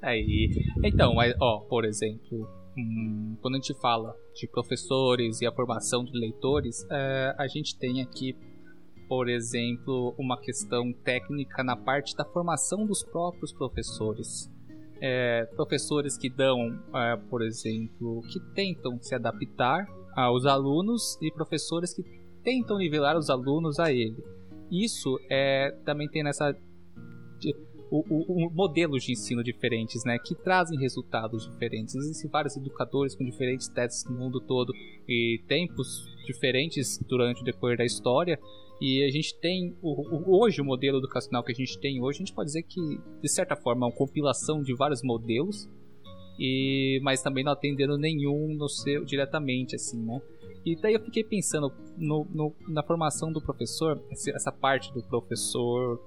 aí. 0.01 0.49
Então, 0.83 1.13
mas, 1.13 1.33
ó, 1.39 1.60
por 1.60 1.86
exemplo, 1.86 2.47
hum, 2.77 3.38
quando 3.41 3.55
a 3.55 3.57
gente 3.57 3.73
fala 3.79 4.15
de 4.33 4.47
professores 4.47 5.41
e 5.41 5.45
a 5.45 5.51
formação 5.51 6.03
de 6.03 6.17
leitores, 6.17 6.86
é, 6.91 7.36
a 7.38 7.47
gente 7.47 7.77
tem 7.77 8.01
aqui 8.01 8.36
por 9.08 9.30
exemplo, 9.30 10.13
uma 10.17 10.39
questão 10.39 10.91
técnica 10.91 11.63
na 11.63 11.76
parte 11.76 12.15
da 12.15 12.26
formação 12.26 12.86
dos 12.86 13.04
próprios 13.04 13.54
professores. 13.54 14.52
É, 15.00 15.46
professores 15.56 16.17
que 16.17 16.30
dão, 16.30 16.80
é, 16.93 17.15
por 17.30 17.41
exemplo, 17.41 18.22
que 18.32 18.39
tentam 18.54 19.00
se 19.02 19.13
adaptar 19.13 19.88
aos 20.15 20.46
alunos 20.46 21.17
e 21.22 21.32
professores 21.32 21.93
que 21.93 22.04
tentam 22.43 22.78
nivelar 22.78 23.15
os 23.15 23.30
alunos 23.30 23.80
a 23.80 23.91
ele. 23.91 24.24
Isso 24.72 25.20
é, 25.30 25.72
também 25.86 26.10
tem 26.10 26.24
nessa 26.24 26.56
o, 27.89 28.04
o, 28.10 28.48
o, 28.48 28.50
modelos 28.52 29.04
de 29.04 29.13
ensino 29.13 29.43
diferentes, 29.43 30.04
né, 30.04 30.17
que 30.20 30.36
trazem 30.36 30.78
resultados 30.80 31.50
diferentes. 31.50 31.96
Existem 31.96 32.30
vários 32.30 32.58
educadores 32.58 33.15
com 33.15 33.24
diferentes 33.24 33.67
testes 33.67 34.06
no 34.06 34.17
mundo 34.17 34.41
todo 34.41 34.74
e 35.08 35.41
tempos 35.48 36.06
diferentes 36.26 36.98
durante 37.08 37.41
o 37.41 37.46
decorrer 37.46 37.78
da 37.78 37.86
história. 37.86 38.39
E 38.80 39.04
a 39.04 39.10
gente 39.10 39.38
tem 39.40 39.76
o, 39.82 39.92
o, 39.92 40.42
hoje 40.42 40.62
o 40.62 40.66
modelo 40.66 41.00
educacional 41.00 41.44
que 41.44 41.52
a 41.52 41.56
gente 41.56 41.80
tem 41.80 42.02
hoje, 42.02 42.18
a 42.18 42.26
gente 42.26 42.34
pode 42.34 42.48
dizer 42.48 42.63
que 42.63 42.80
de 43.22 43.30
certa 43.30 43.56
forma 43.56 43.86
é 43.86 43.90
uma 43.90 43.96
compilação 43.96 44.62
de 44.62 44.74
vários 44.76 45.02
modelos, 45.02 45.68
e 46.40 47.00
mas 47.02 47.22
também 47.22 47.44
não 47.44 47.52
atendendo 47.52 47.98
nenhum 47.98 48.54
no 48.56 48.70
seu 48.70 49.04
diretamente 49.04 49.76
assim, 49.76 50.00
né? 50.04 50.22
E 50.63 50.76
daí 50.76 50.94
eu 50.94 51.00
fiquei 51.00 51.24
pensando 51.24 51.72
no, 51.98 52.28
no, 52.30 52.54
na 52.68 52.84
formação 52.84 53.32
do 53.32 53.42
professor, 53.42 54.04
essa 54.12 54.52
parte 54.52 54.94
do 54.94 55.02
professor 55.02 56.00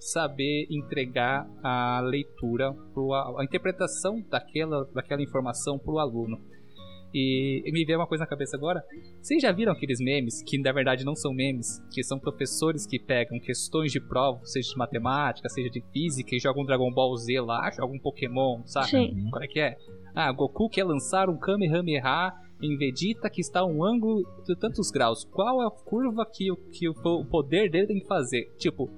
saber 0.00 0.66
entregar 0.68 1.48
a 1.62 2.00
leitura, 2.00 2.70
a, 2.70 3.40
a 3.40 3.44
interpretação 3.44 4.20
daquela, 4.28 4.84
daquela 4.92 5.22
informação 5.22 5.78
para 5.78 5.92
o 5.92 5.98
aluno. 5.98 6.40
E 7.14 7.70
me 7.72 7.84
veio 7.84 8.00
uma 8.00 8.08
coisa 8.08 8.24
na 8.24 8.28
cabeça 8.28 8.56
agora. 8.56 8.82
Vocês 9.22 9.40
já 9.40 9.52
viram 9.52 9.72
aqueles 9.72 10.00
memes, 10.00 10.42
que 10.42 10.58
na 10.58 10.72
verdade 10.72 11.04
não 11.04 11.14
são 11.14 11.32
memes, 11.32 11.80
que 11.92 12.02
são 12.02 12.18
professores 12.18 12.86
que 12.86 12.98
pegam 12.98 13.38
questões 13.38 13.92
de 13.92 14.00
prova, 14.00 14.40
seja 14.44 14.70
de 14.70 14.76
matemática, 14.76 15.48
seja 15.48 15.70
de 15.70 15.80
física, 15.92 16.34
e 16.34 16.40
jogam 16.40 16.64
um 16.64 16.66
Dragon 16.66 16.90
Ball 16.92 17.16
Z 17.16 17.40
lá, 17.40 17.70
jogam 17.70 17.94
um 17.94 18.00
Pokémon, 18.00 18.62
sabe? 18.66 18.88
Sim. 18.88 19.30
Qual 19.30 19.42
é 19.44 19.46
que 19.46 19.60
é? 19.60 19.76
Ah, 20.12 20.32
Goku 20.32 20.68
quer 20.68 20.82
lançar 20.82 21.30
um 21.30 21.38
Kamehameha 21.38 22.32
em 22.60 22.76
Vegeta 22.76 23.30
que 23.30 23.40
está 23.40 23.60
a 23.60 23.66
um 23.66 23.84
ângulo 23.84 24.22
de 24.44 24.56
tantos 24.56 24.90
graus. 24.90 25.24
Qual 25.24 25.62
é 25.62 25.66
a 25.66 25.70
curva 25.70 26.26
que, 26.26 26.48
que 26.72 26.88
o 26.88 27.24
poder 27.26 27.70
dele 27.70 27.86
tem 27.86 28.00
que 28.00 28.06
fazer? 28.08 28.52
Tipo, 28.58 28.90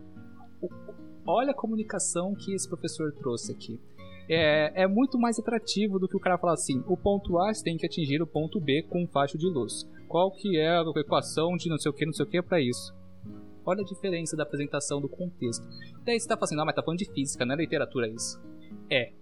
olha 1.27 1.51
a 1.51 1.55
comunicação 1.55 2.35
que 2.35 2.55
esse 2.55 2.67
professor 2.67 3.13
trouxe 3.13 3.53
aqui 3.53 3.79
é, 4.29 4.83
é 4.83 4.87
muito 4.87 5.19
mais 5.19 5.39
atrativo 5.39 5.99
do 5.99 6.09
que 6.09 6.17
o 6.17 6.21
cara 6.21 6.39
falar 6.39 6.55
assim: 6.55 6.83
o 6.87 6.97
ponto 6.97 7.39
A 7.39 7.53
tem 7.53 7.77
que 7.77 7.87
atingir 7.87 8.21
o 8.23 8.27
ponto 8.27 8.61
B 8.61 8.83
com 8.89 9.03
um 9.03 9.09
facho 9.09 9.39
de 9.39 9.47
luz. 9.47 9.89
Qual 10.09 10.31
que 10.31 10.59
é 10.59 10.69
a 10.69 10.85
equação 10.97 11.57
de 11.57 11.69
não 11.69 11.79
sei 11.79 11.91
o 11.91 11.95
que, 11.95 12.07
não 12.07 12.13
sei 12.13 12.25
o 12.25 12.29
que 12.29 12.43
para 12.43 12.61
isso? 12.61 12.95
Olha 13.65 13.83
a 13.83 13.85
diferença 13.85 14.37
da 14.37 14.45
apresentação 14.45 15.01
do 15.01 15.09
contexto. 15.09 15.67
Daí 16.05 16.19
você 16.21 16.29
tá 16.29 16.37
falando 16.37 16.57
não, 16.57 16.65
mas 16.65 16.75
tá 16.75 16.83
falando 16.83 17.01
de 17.01 17.13
física, 17.13 17.45
não 17.45 17.55
é 17.55 17.59
literatura 17.59 18.09
isso. 18.09 18.41
É. 18.91 19.13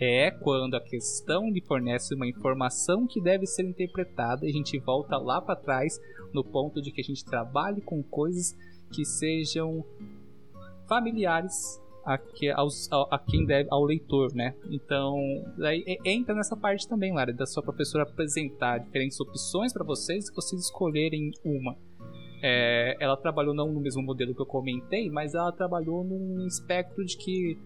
É 0.00 0.30
quando 0.30 0.74
a 0.74 0.80
questão 0.80 1.48
lhe 1.48 1.62
fornece 1.62 2.14
uma 2.14 2.26
informação 2.26 3.06
que 3.06 3.20
deve 3.20 3.46
ser 3.46 3.62
interpretada 3.62 4.44
e 4.44 4.50
a 4.50 4.52
gente 4.52 4.76
volta 4.78 5.16
lá 5.16 5.40
para 5.40 5.54
trás 5.54 6.00
no 6.32 6.42
ponto 6.42 6.82
de 6.82 6.90
que 6.90 7.00
a 7.00 7.04
gente 7.04 7.24
trabalhe 7.24 7.80
com 7.80 8.02
coisas 8.02 8.56
que 8.92 9.04
sejam 9.04 9.84
familiares 10.88 11.80
a, 12.04 12.18
que, 12.18 12.50
aos, 12.50 12.90
a, 12.92 13.16
a, 13.16 13.18
quem 13.18 13.44
deve, 13.44 13.68
ao 13.70 13.84
leitor, 13.84 14.34
né? 14.34 14.54
Então, 14.70 15.16
aí 15.62 15.98
entra 16.04 16.34
nessa 16.34 16.56
parte 16.56 16.86
também, 16.88 17.12
Lara, 17.12 17.32
da 17.32 17.46
sua 17.46 17.62
professora 17.62 18.04
apresentar 18.04 18.78
diferentes 18.78 19.18
opções 19.20 19.72
para 19.72 19.84
vocês 19.84 20.28
e 20.28 20.34
vocês 20.34 20.62
escolherem 20.62 21.32
uma. 21.44 21.76
É, 22.42 22.96
ela 23.00 23.16
trabalhou 23.16 23.54
não 23.54 23.72
no 23.72 23.80
mesmo 23.80 24.02
modelo 24.02 24.34
que 24.34 24.42
eu 24.42 24.46
comentei, 24.46 25.08
mas 25.08 25.34
ela 25.34 25.50
trabalhou 25.50 26.04
num 26.04 26.46
espectro 26.46 27.04
de 27.04 27.16
que 27.16 27.58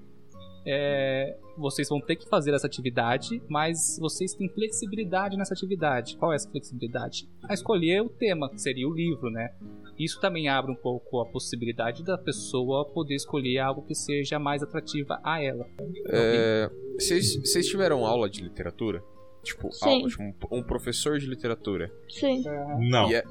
é, 0.71 1.35
vocês 1.57 1.89
vão 1.89 1.99
ter 1.99 2.17
que 2.17 2.29
fazer 2.29 2.53
essa 2.53 2.67
atividade, 2.67 3.43
mas 3.49 3.99
vocês 3.99 4.35
têm 4.35 4.51
flexibilidade 4.51 5.35
nessa 5.37 5.55
atividade. 5.55 6.17
Qual 6.19 6.31
é 6.31 6.37
essa 6.37 6.51
flexibilidade? 6.51 7.27
A 7.45 7.55
escolher 7.55 8.03
o 8.03 8.11
tema, 8.11 8.51
que 8.51 8.61
seria 8.61 8.87
o 8.87 8.93
livro, 8.93 9.31
né? 9.31 9.55
Isso 9.99 10.21
também 10.21 10.47
abre 10.47 10.71
um 10.71 10.77
pouco 10.77 11.21
a 11.21 11.27
possibilidade 11.27 12.05
da 12.05 12.19
pessoa 12.19 12.85
poder 12.85 13.15
escolher 13.15 13.61
algo 13.61 13.83
que 13.83 13.95
seja 13.95 14.39
mais 14.39 14.63
atrativa 14.63 15.19
a 15.25 15.43
ela. 15.43 15.67
É, 16.11 16.71
vocês 16.99 17.67
tiveram 17.67 18.05
aula 18.05 18.29
de 18.29 18.43
literatura? 18.43 19.03
Tipo, 19.43 19.71
aula, 19.81 20.09
tipo, 20.09 20.23
um, 20.23 20.59
um, 20.59 20.63
professor 20.63 21.19
de 21.19 21.27
literatura? 21.27 21.91
Sim. 22.11 22.45
Não. 22.91 23.11
E, 23.11 23.15
é, 23.15 23.25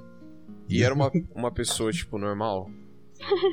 e 0.68 0.84
era 0.84 0.94
uma, 0.94 1.12
uma 1.36 1.52
pessoa, 1.52 1.92
tipo, 1.92 2.18
normal? 2.18 2.68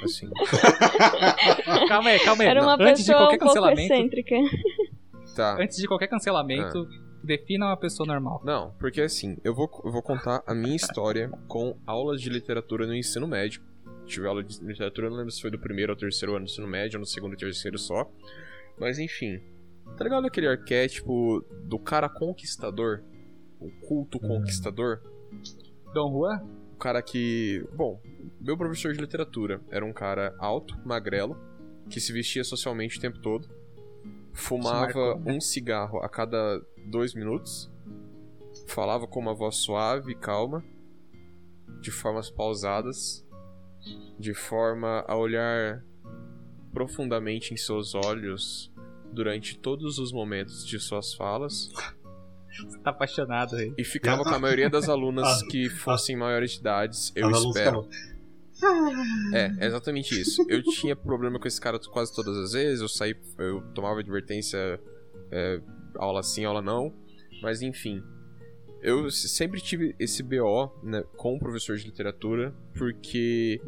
Assim. 0.03 0.31
calma 1.89 2.11
aí, 2.11 2.19
calma 2.21 2.43
aí. 2.43 2.49
Era 2.49 2.63
uma 2.63 2.75
Antes 2.75 3.07
pessoa 3.07 3.19
de 3.19 3.25
qualquer 3.25 3.37
um 3.37 3.47
cancelamento. 3.47 3.95
Tá. 5.35 5.57
Antes 5.61 5.77
de 5.79 5.89
qualquer 5.89 6.07
cancelamento, 6.09 6.79
ah. 6.79 7.25
defina 7.25 7.67
uma 7.67 7.77
pessoa 7.77 8.07
normal. 8.07 8.41
Não, 8.45 8.73
porque 8.79 9.01
assim, 9.01 9.37
eu 9.43 9.55
vou, 9.55 9.69
eu 9.85 9.91
vou 9.91 10.03
contar 10.03 10.43
a 10.47 10.55
minha 10.55 10.77
história 10.77 11.31
com 11.49 11.77
aulas 11.87 12.21
de 12.21 12.29
literatura 12.29 12.87
no 12.87 12.95
ensino 12.95 13.27
médio. 13.27 13.63
Tive 14.07 14.27
aula 14.27 14.45
de 14.45 14.63
literatura, 14.63 15.09
não 15.09 15.17
lembro 15.17 15.33
se 15.33 15.41
foi 15.41 15.51
do 15.51 15.59
primeiro 15.59 15.93
ou 15.93 15.99
terceiro 15.99 16.37
ano 16.37 16.45
do 16.45 16.51
ensino 16.51 16.67
médio, 16.67 16.99
ou 16.99 17.01
no 17.01 17.07
segundo 17.07 17.33
ou 17.33 17.39
terceiro 17.39 17.79
só. 17.79 18.09
Mas 18.79 18.99
enfim. 18.99 19.41
Tá 19.97 20.05
ligado 20.05 20.27
aquele 20.27 20.47
arquétipo 20.47 21.45
do 21.65 21.79
cara 21.79 22.09
conquistador? 22.09 23.03
O 23.61 23.71
culto 23.87 24.19
conquistador? 24.19 25.01
Dom 25.93 26.13
Juan? 26.13 26.64
Cara 26.85 27.01
que. 27.01 27.67
Bom, 27.73 27.99
meu 28.39 28.59
professor 28.59 28.93
de 28.93 29.01
literatura 29.01 29.59
era 29.71 29.83
um 29.83 29.93
cara 29.95 30.37
alto, 30.39 30.79
magrelo, 30.85 31.35
que 31.89 31.99
se 31.99 32.13
vestia 32.13 32.45
socialmente 32.45 32.99
o 32.99 33.01
tempo 33.01 33.21
todo, 33.21 33.49
fumava 34.35 35.19
né? 35.21 35.33
um 35.33 35.41
cigarro 35.41 36.01
a 36.01 36.11
cada 36.11 36.61
dois 36.87 37.15
minutos, 37.15 37.73
falava 38.67 39.07
com 39.07 39.19
uma 39.19 39.33
voz 39.33 39.57
suave 39.57 40.13
e 40.13 40.15
calma, 40.15 40.63
de 41.81 41.91
formas 41.91 42.31
pausadas, 42.31 43.27
de 44.19 44.35
forma 44.35 45.07
a 45.09 45.17
olhar 45.17 45.83
profundamente 46.71 47.55
em 47.55 47.57
seus 47.57 47.95
olhos 47.95 48.71
durante 49.11 49.59
todos 49.59 49.99
os 49.99 50.13
momentos 50.13 50.67
de 50.67 50.79
suas 50.79 51.15
falas. 51.15 51.71
Você 52.63 52.79
tá 52.79 52.91
apaixonado 52.91 53.57
aí. 53.57 53.73
E 53.77 53.85
ficava 53.85 54.23
com 54.23 54.31
a 54.31 54.39
maioria 54.39 54.71
das 54.71 54.89
alunas 54.89 55.43
ah. 55.43 55.47
que 55.51 55.69
fossem 55.69 56.17
maiores 56.17 56.53
de 56.53 56.61
idades, 56.61 57.13
eu 57.15 57.31
espero. 57.31 57.89
É, 59.33 59.53
é 59.59 59.67
exatamente 59.67 60.19
isso. 60.19 60.45
Eu 60.49 60.63
tinha 60.63 60.95
problema 60.95 61.39
com 61.39 61.49
esse 61.49 61.61
cara 61.61 61.79
quase 61.79 62.15
todas 62.15 62.37
as 62.37 62.53
vezes. 62.53 62.81
Eu 62.81 62.89
saí, 62.89 63.15
eu 63.39 63.61
tomava 63.75 64.01
advertência, 64.01 64.81
é, 65.31 65.61
aula 65.97 66.23
sim, 66.23 66.45
aula 66.45 66.63
não. 66.63 66.95
Mas 67.43 67.63
enfim, 67.63 68.03
eu 68.85 69.11
sempre 69.11 69.61
tive 69.61 69.95
esse 69.99 70.23
BO 70.23 70.71
né, 70.83 71.03
com 71.17 71.37
o 71.37 71.39
professor 71.39 71.77
de 71.77 71.87
literatura, 71.87 72.55
porque 72.75 73.61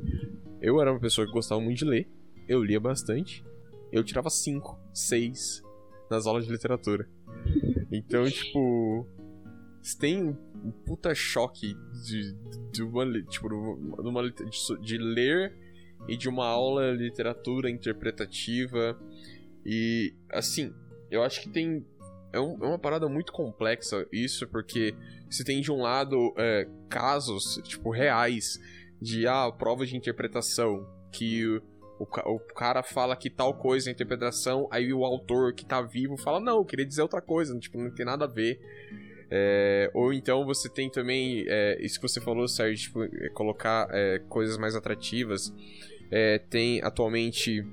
eu 0.60 0.80
era 0.80 0.92
uma 0.92 1.00
pessoa 1.00 1.26
que 1.26 1.32
gostava 1.32 1.60
muito 1.60 1.78
de 1.78 1.84
ler, 1.84 2.08
eu 2.48 2.62
lia 2.62 2.78
bastante, 2.78 3.44
eu 3.90 4.04
tirava 4.04 4.28
5, 4.28 4.78
6 4.92 5.62
nas 6.10 6.26
aulas 6.26 6.44
de 6.44 6.52
literatura. 6.52 7.08
Então, 7.90 8.28
tipo, 8.28 9.06
você 9.80 9.98
tem 9.98 10.36
um 10.64 10.70
puta 10.84 11.14
choque 11.14 11.76
de, 12.04 12.34
de 12.72 12.82
uma, 12.82 13.04
tipo, 13.28 13.48
de, 14.32 14.80
de 14.80 14.98
ler 14.98 15.54
e 16.08 16.16
de 16.16 16.28
uma 16.28 16.46
aula 16.46 16.96
de 16.96 17.04
literatura 17.04 17.70
interpretativa. 17.70 18.98
E, 19.64 20.14
assim, 20.30 20.74
eu 21.10 21.22
acho 21.22 21.40
que 21.40 21.48
tem. 21.48 21.86
É, 22.32 22.40
um, 22.40 22.58
é 22.62 22.66
uma 22.66 22.78
parada 22.78 23.08
muito 23.08 23.32
complexa 23.32 24.06
isso, 24.12 24.46
porque 24.48 24.94
você 25.30 25.44
tem 25.44 25.60
de 25.60 25.70
um 25.70 25.80
lado 25.80 26.34
é, 26.36 26.68
casos, 26.88 27.60
tipo, 27.62 27.90
reais 27.90 28.58
de 29.00 29.26
ah, 29.26 29.50
prova 29.52 29.86
de 29.86 29.96
interpretação, 29.96 30.86
que 31.12 31.60
o, 31.98 32.04
o, 32.04 32.38
cara 32.38 32.82
fala 32.82 33.16
que 33.16 33.30
tal 33.30 33.54
coisa 33.54 33.88
é 33.88 33.92
interpretação, 33.92 34.68
aí 34.70 34.92
o 34.92 35.04
autor 35.04 35.54
que 35.54 35.64
tá 35.64 35.80
vivo 35.80 36.16
fala, 36.16 36.38
não, 36.38 36.58
eu 36.58 36.64
queria 36.64 36.84
dizer 36.84 37.02
outra 37.02 37.20
coisa, 37.20 37.58
tipo, 37.58 37.78
não 37.78 37.90
tem 37.90 38.04
nada 38.04 38.24
a 38.24 38.28
ver. 38.28 38.60
É, 39.30 39.90
ou 39.92 40.12
então 40.12 40.44
você 40.44 40.68
tem 40.68 40.88
também, 40.88 41.44
é, 41.48 41.78
isso 41.80 42.00
que 42.00 42.08
você 42.08 42.20
falou, 42.20 42.46
Sérgio, 42.46 42.76
tipo, 42.76 43.02
é, 43.02 43.28
colocar 43.30 43.88
é, 43.90 44.20
coisas 44.28 44.56
mais 44.56 44.76
atrativas. 44.76 45.52
É, 46.10 46.38
tem 46.38 46.80
atualmente 46.82 47.66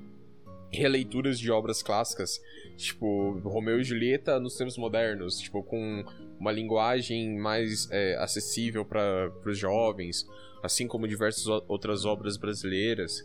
releituras 0.72 1.38
de 1.38 1.50
obras 1.52 1.82
clássicas, 1.82 2.40
tipo 2.76 3.38
Romeu 3.44 3.80
e 3.80 3.84
Julieta 3.84 4.40
nos 4.40 4.56
tempos 4.56 4.76
modernos, 4.76 5.38
tipo 5.38 5.62
com 5.62 6.04
uma 6.38 6.50
linguagem 6.50 7.38
mais 7.38 7.88
é, 7.92 8.16
acessível 8.16 8.84
para 8.84 9.30
os 9.46 9.56
jovens, 9.56 10.26
assim 10.62 10.88
como 10.88 11.06
diversas 11.06 11.46
outras 11.46 12.04
obras 12.04 12.36
brasileiras. 12.36 13.24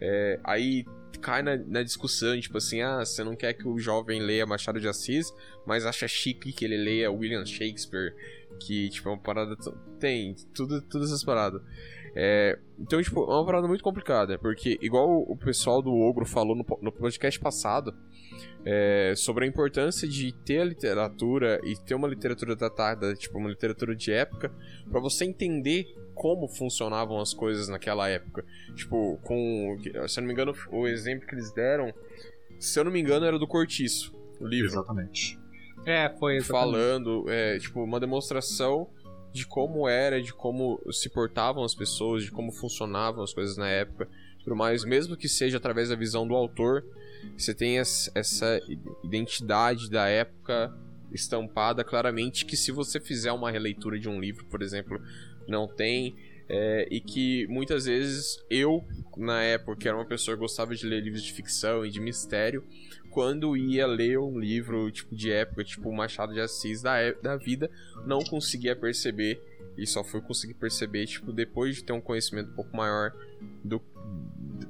É, 0.00 0.38
aí 0.44 0.84
cai 1.20 1.42
na, 1.42 1.56
na, 1.56 1.82
discussão, 1.82 2.38
tipo 2.38 2.58
assim, 2.58 2.82
ah, 2.82 3.04
você 3.04 3.24
não 3.24 3.34
quer 3.34 3.54
que 3.54 3.66
o 3.66 3.78
jovem 3.78 4.20
leia 4.20 4.46
Machado 4.46 4.80
de 4.80 4.86
Assis, 4.86 5.32
mas 5.66 5.86
acha 5.86 6.06
chique 6.06 6.52
que 6.52 6.64
ele 6.64 6.76
leia 6.76 7.10
William 7.10 7.44
Shakespeare, 7.44 8.14
que, 8.60 8.90
tipo, 8.90 9.08
é 9.08 9.12
uma 9.12 9.18
parada... 9.18 9.56
Tem, 9.98 10.34
tudo, 10.54 10.80
todas 10.82 11.08
essas 11.10 11.24
paradas. 11.24 11.62
É, 12.14 12.58
então, 12.78 13.02
tipo, 13.02 13.20
é 13.24 13.34
uma 13.34 13.44
parada 13.44 13.68
muito 13.68 13.84
complicada, 13.84 14.38
porque 14.38 14.78
igual 14.80 15.22
o 15.22 15.36
pessoal 15.36 15.82
do 15.82 15.92
Ogro 15.94 16.24
falou 16.24 16.56
no, 16.56 16.64
no 16.80 16.92
podcast 16.92 17.38
passado, 17.38 17.94
é, 18.64 19.12
sobre 19.16 19.44
a 19.44 19.48
importância 19.48 20.08
de 20.08 20.32
ter 20.32 20.60
a 20.60 20.64
literatura 20.64 21.60
e 21.62 21.76
ter 21.76 21.94
uma 21.94 22.08
literatura 22.08 22.56
datada, 22.56 23.14
tipo, 23.14 23.38
uma 23.38 23.48
literatura 23.48 23.94
de 23.94 24.12
época, 24.12 24.50
para 24.90 24.98
você 24.98 25.24
entender 25.24 25.86
como 26.16 26.48
funcionavam 26.48 27.20
as 27.20 27.32
coisas 27.34 27.68
naquela 27.68 28.08
época. 28.08 28.44
Tipo, 28.74 29.20
com. 29.22 29.78
Se 30.08 30.18
eu 30.18 30.22
não 30.22 30.26
me 30.26 30.32
engano, 30.32 30.54
o 30.72 30.88
exemplo 30.88 31.28
que 31.28 31.34
eles 31.34 31.52
deram, 31.52 31.92
se 32.58 32.80
eu 32.80 32.84
não 32.84 32.90
me 32.90 33.00
engano, 33.00 33.26
era 33.26 33.38
do 33.38 33.46
Cortiço, 33.46 34.12
o 34.40 34.46
livro. 34.46 34.70
Exatamente. 34.70 35.38
É, 35.84 36.08
foi 36.18 36.36
exatamente. 36.36 36.72
Falando, 36.72 37.24
é, 37.28 37.58
tipo, 37.58 37.84
uma 37.84 38.00
demonstração 38.00 38.88
de 39.32 39.46
como 39.46 39.86
era, 39.86 40.20
de 40.20 40.32
como 40.32 40.80
se 40.90 41.10
portavam 41.10 41.62
as 41.62 41.74
pessoas, 41.74 42.24
de 42.24 42.30
como 42.30 42.50
funcionavam 42.50 43.22
as 43.22 43.34
coisas 43.34 43.56
na 43.58 43.68
época. 43.68 44.08
Tudo 44.42 44.56
mais, 44.56 44.84
mesmo 44.84 45.16
que 45.16 45.28
seja 45.28 45.58
através 45.58 45.90
da 45.90 45.96
visão 45.96 46.26
do 46.26 46.34
autor, 46.34 46.84
você 47.36 47.54
tem 47.54 47.78
essa 47.78 48.60
identidade 49.04 49.90
da 49.90 50.08
época 50.08 50.72
estampada 51.12 51.84
claramente 51.84 52.44
que 52.44 52.56
se 52.56 52.72
você 52.72 53.00
fizer 53.00 53.32
uma 53.32 53.50
releitura 53.50 53.98
de 53.98 54.08
um 54.08 54.20
livro, 54.20 54.44
por 54.46 54.62
exemplo, 54.62 55.00
não 55.48 55.66
tem. 55.68 56.14
É, 56.48 56.86
e 56.92 57.00
que 57.00 57.44
muitas 57.48 57.86
vezes 57.86 58.38
eu, 58.48 58.84
na 59.16 59.42
época, 59.42 59.88
era 59.88 59.96
uma 59.96 60.06
pessoa 60.06 60.36
que 60.36 60.40
gostava 60.40 60.76
de 60.76 60.86
ler 60.86 61.02
livros 61.02 61.24
de 61.24 61.32
ficção 61.32 61.84
e 61.84 61.90
de 61.90 61.98
mistério, 61.98 62.62
quando 63.10 63.56
ia 63.56 63.86
ler 63.86 64.18
um 64.18 64.38
livro 64.38 64.90
tipo 64.92 65.16
de 65.16 65.32
época, 65.32 65.64
tipo 65.64 65.92
Machado 65.92 66.32
de 66.32 66.40
Assis 66.40 66.82
da, 66.82 66.98
é, 66.98 67.14
da 67.14 67.36
vida, 67.36 67.70
não 68.04 68.20
conseguia 68.20 68.76
perceber 68.76 69.42
e 69.76 69.86
só 69.86 70.04
fui 70.04 70.20
conseguir 70.20 70.54
perceber 70.54 71.06
tipo 71.06 71.32
depois 71.32 71.76
de 71.76 71.84
ter 71.84 71.92
um 71.92 72.00
conhecimento 72.00 72.50
um 72.50 72.54
pouco 72.54 72.76
maior 72.76 73.12
do, 73.64 73.82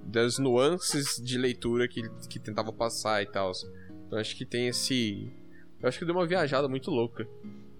das 0.05 0.39
nuances 0.39 1.21
de 1.23 1.37
leitura 1.37 1.87
que 1.89 2.03
que 2.29 2.39
tentava 2.39 2.73
passar 2.73 3.23
e 3.23 3.27
tal. 3.27 3.53
Então 4.07 4.19
acho 4.19 4.37
que 4.37 4.47
tem 4.47 4.69
esse 4.69 5.31
eu 5.81 5.89
acho 5.89 5.99
que 5.99 6.05
deu 6.05 6.15
uma 6.15 6.27
viajada 6.27 6.69
muito 6.69 6.91
louca. 6.91 7.29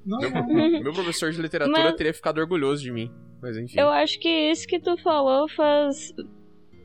Não, 0.07 0.19
meu, 0.19 0.31
não. 0.31 0.83
meu 0.83 0.93
professor 0.93 1.33
de 1.33 1.43
literatura 1.43 1.85
Mas... 1.85 1.95
teria 1.97 2.15
ficado 2.15 2.39
orgulhoso 2.39 2.83
de 2.83 2.93
mim. 2.93 3.11
Mas 3.43 3.57
enfim. 3.57 3.79
Eu 3.79 3.89
acho 3.89 4.19
que 4.21 4.29
isso 4.29 4.67
que 4.67 4.79
tu 4.79 4.97
falou 5.03 5.49
faz. 5.49 6.15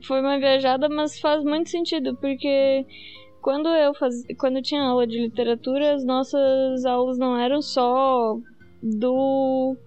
Foi 0.08 0.20
uma 0.20 0.40
viajada, 0.40 0.90
mas 0.90 1.20
faz 1.20 1.44
muito 1.44 1.70
sentido, 1.70 2.18
porque 2.18 2.86
quando 3.42 3.70
eu 3.70 3.94
faz... 3.94 4.16
quando 4.40 4.58
eu 4.58 4.64
tinha 4.64 4.82
aula 4.82 5.06
de 5.06 5.20
literatura, 5.20 5.94
as 5.94 6.04
nossas 6.04 6.84
aulas 6.86 7.20
não 7.20 7.38
eram 7.38 7.62
só 7.62 8.36
do 8.82 9.78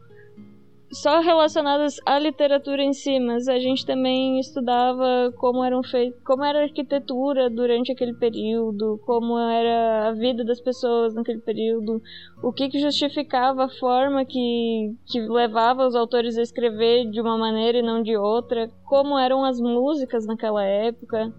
só 0.94 1.20
relacionadas 1.20 1.96
à 2.06 2.18
literatura 2.18 2.82
em 2.82 2.92
si, 2.92 3.18
mas 3.18 3.48
a 3.48 3.58
gente 3.58 3.84
também 3.84 4.38
estudava 4.38 5.32
como 5.36 5.64
eram 5.64 5.82
feitos, 5.82 6.22
como 6.24 6.44
era 6.44 6.60
a 6.60 6.62
arquitetura 6.62 7.50
durante 7.50 7.90
aquele 7.90 8.14
período, 8.14 9.00
como 9.04 9.36
era 9.36 10.08
a 10.08 10.12
vida 10.12 10.44
das 10.44 10.60
pessoas 10.60 11.12
naquele 11.12 11.40
período, 11.40 12.00
o 12.42 12.52
que, 12.52 12.68
que 12.68 12.78
justificava 12.78 13.64
a 13.64 13.68
forma 13.68 14.24
que, 14.24 14.94
que 15.06 15.20
levava 15.20 15.86
os 15.86 15.96
autores 15.96 16.38
a 16.38 16.42
escrever 16.42 17.10
de 17.10 17.20
uma 17.20 17.36
maneira 17.36 17.78
e 17.78 17.82
não 17.82 18.00
de 18.00 18.16
outra, 18.16 18.70
como 18.84 19.18
eram 19.18 19.44
as 19.44 19.60
músicas 19.60 20.24
naquela 20.26 20.64
época, 20.64 21.32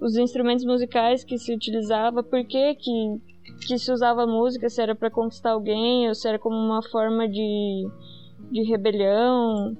os 0.00 0.16
instrumentos 0.16 0.64
musicais 0.64 1.22
que 1.22 1.36
se 1.36 1.54
utilizava, 1.54 2.22
por 2.22 2.42
que 2.44 2.74
que, 2.74 3.20
que 3.66 3.78
se 3.78 3.92
usava 3.92 4.26
música, 4.26 4.70
se 4.70 4.80
era 4.80 4.94
para 4.94 5.10
conquistar 5.10 5.50
alguém 5.50 6.08
ou 6.08 6.14
se 6.14 6.26
era 6.26 6.38
como 6.38 6.56
uma 6.56 6.82
forma 6.82 7.28
de 7.28 7.86
de 8.50 8.62
rebelião. 8.62 9.76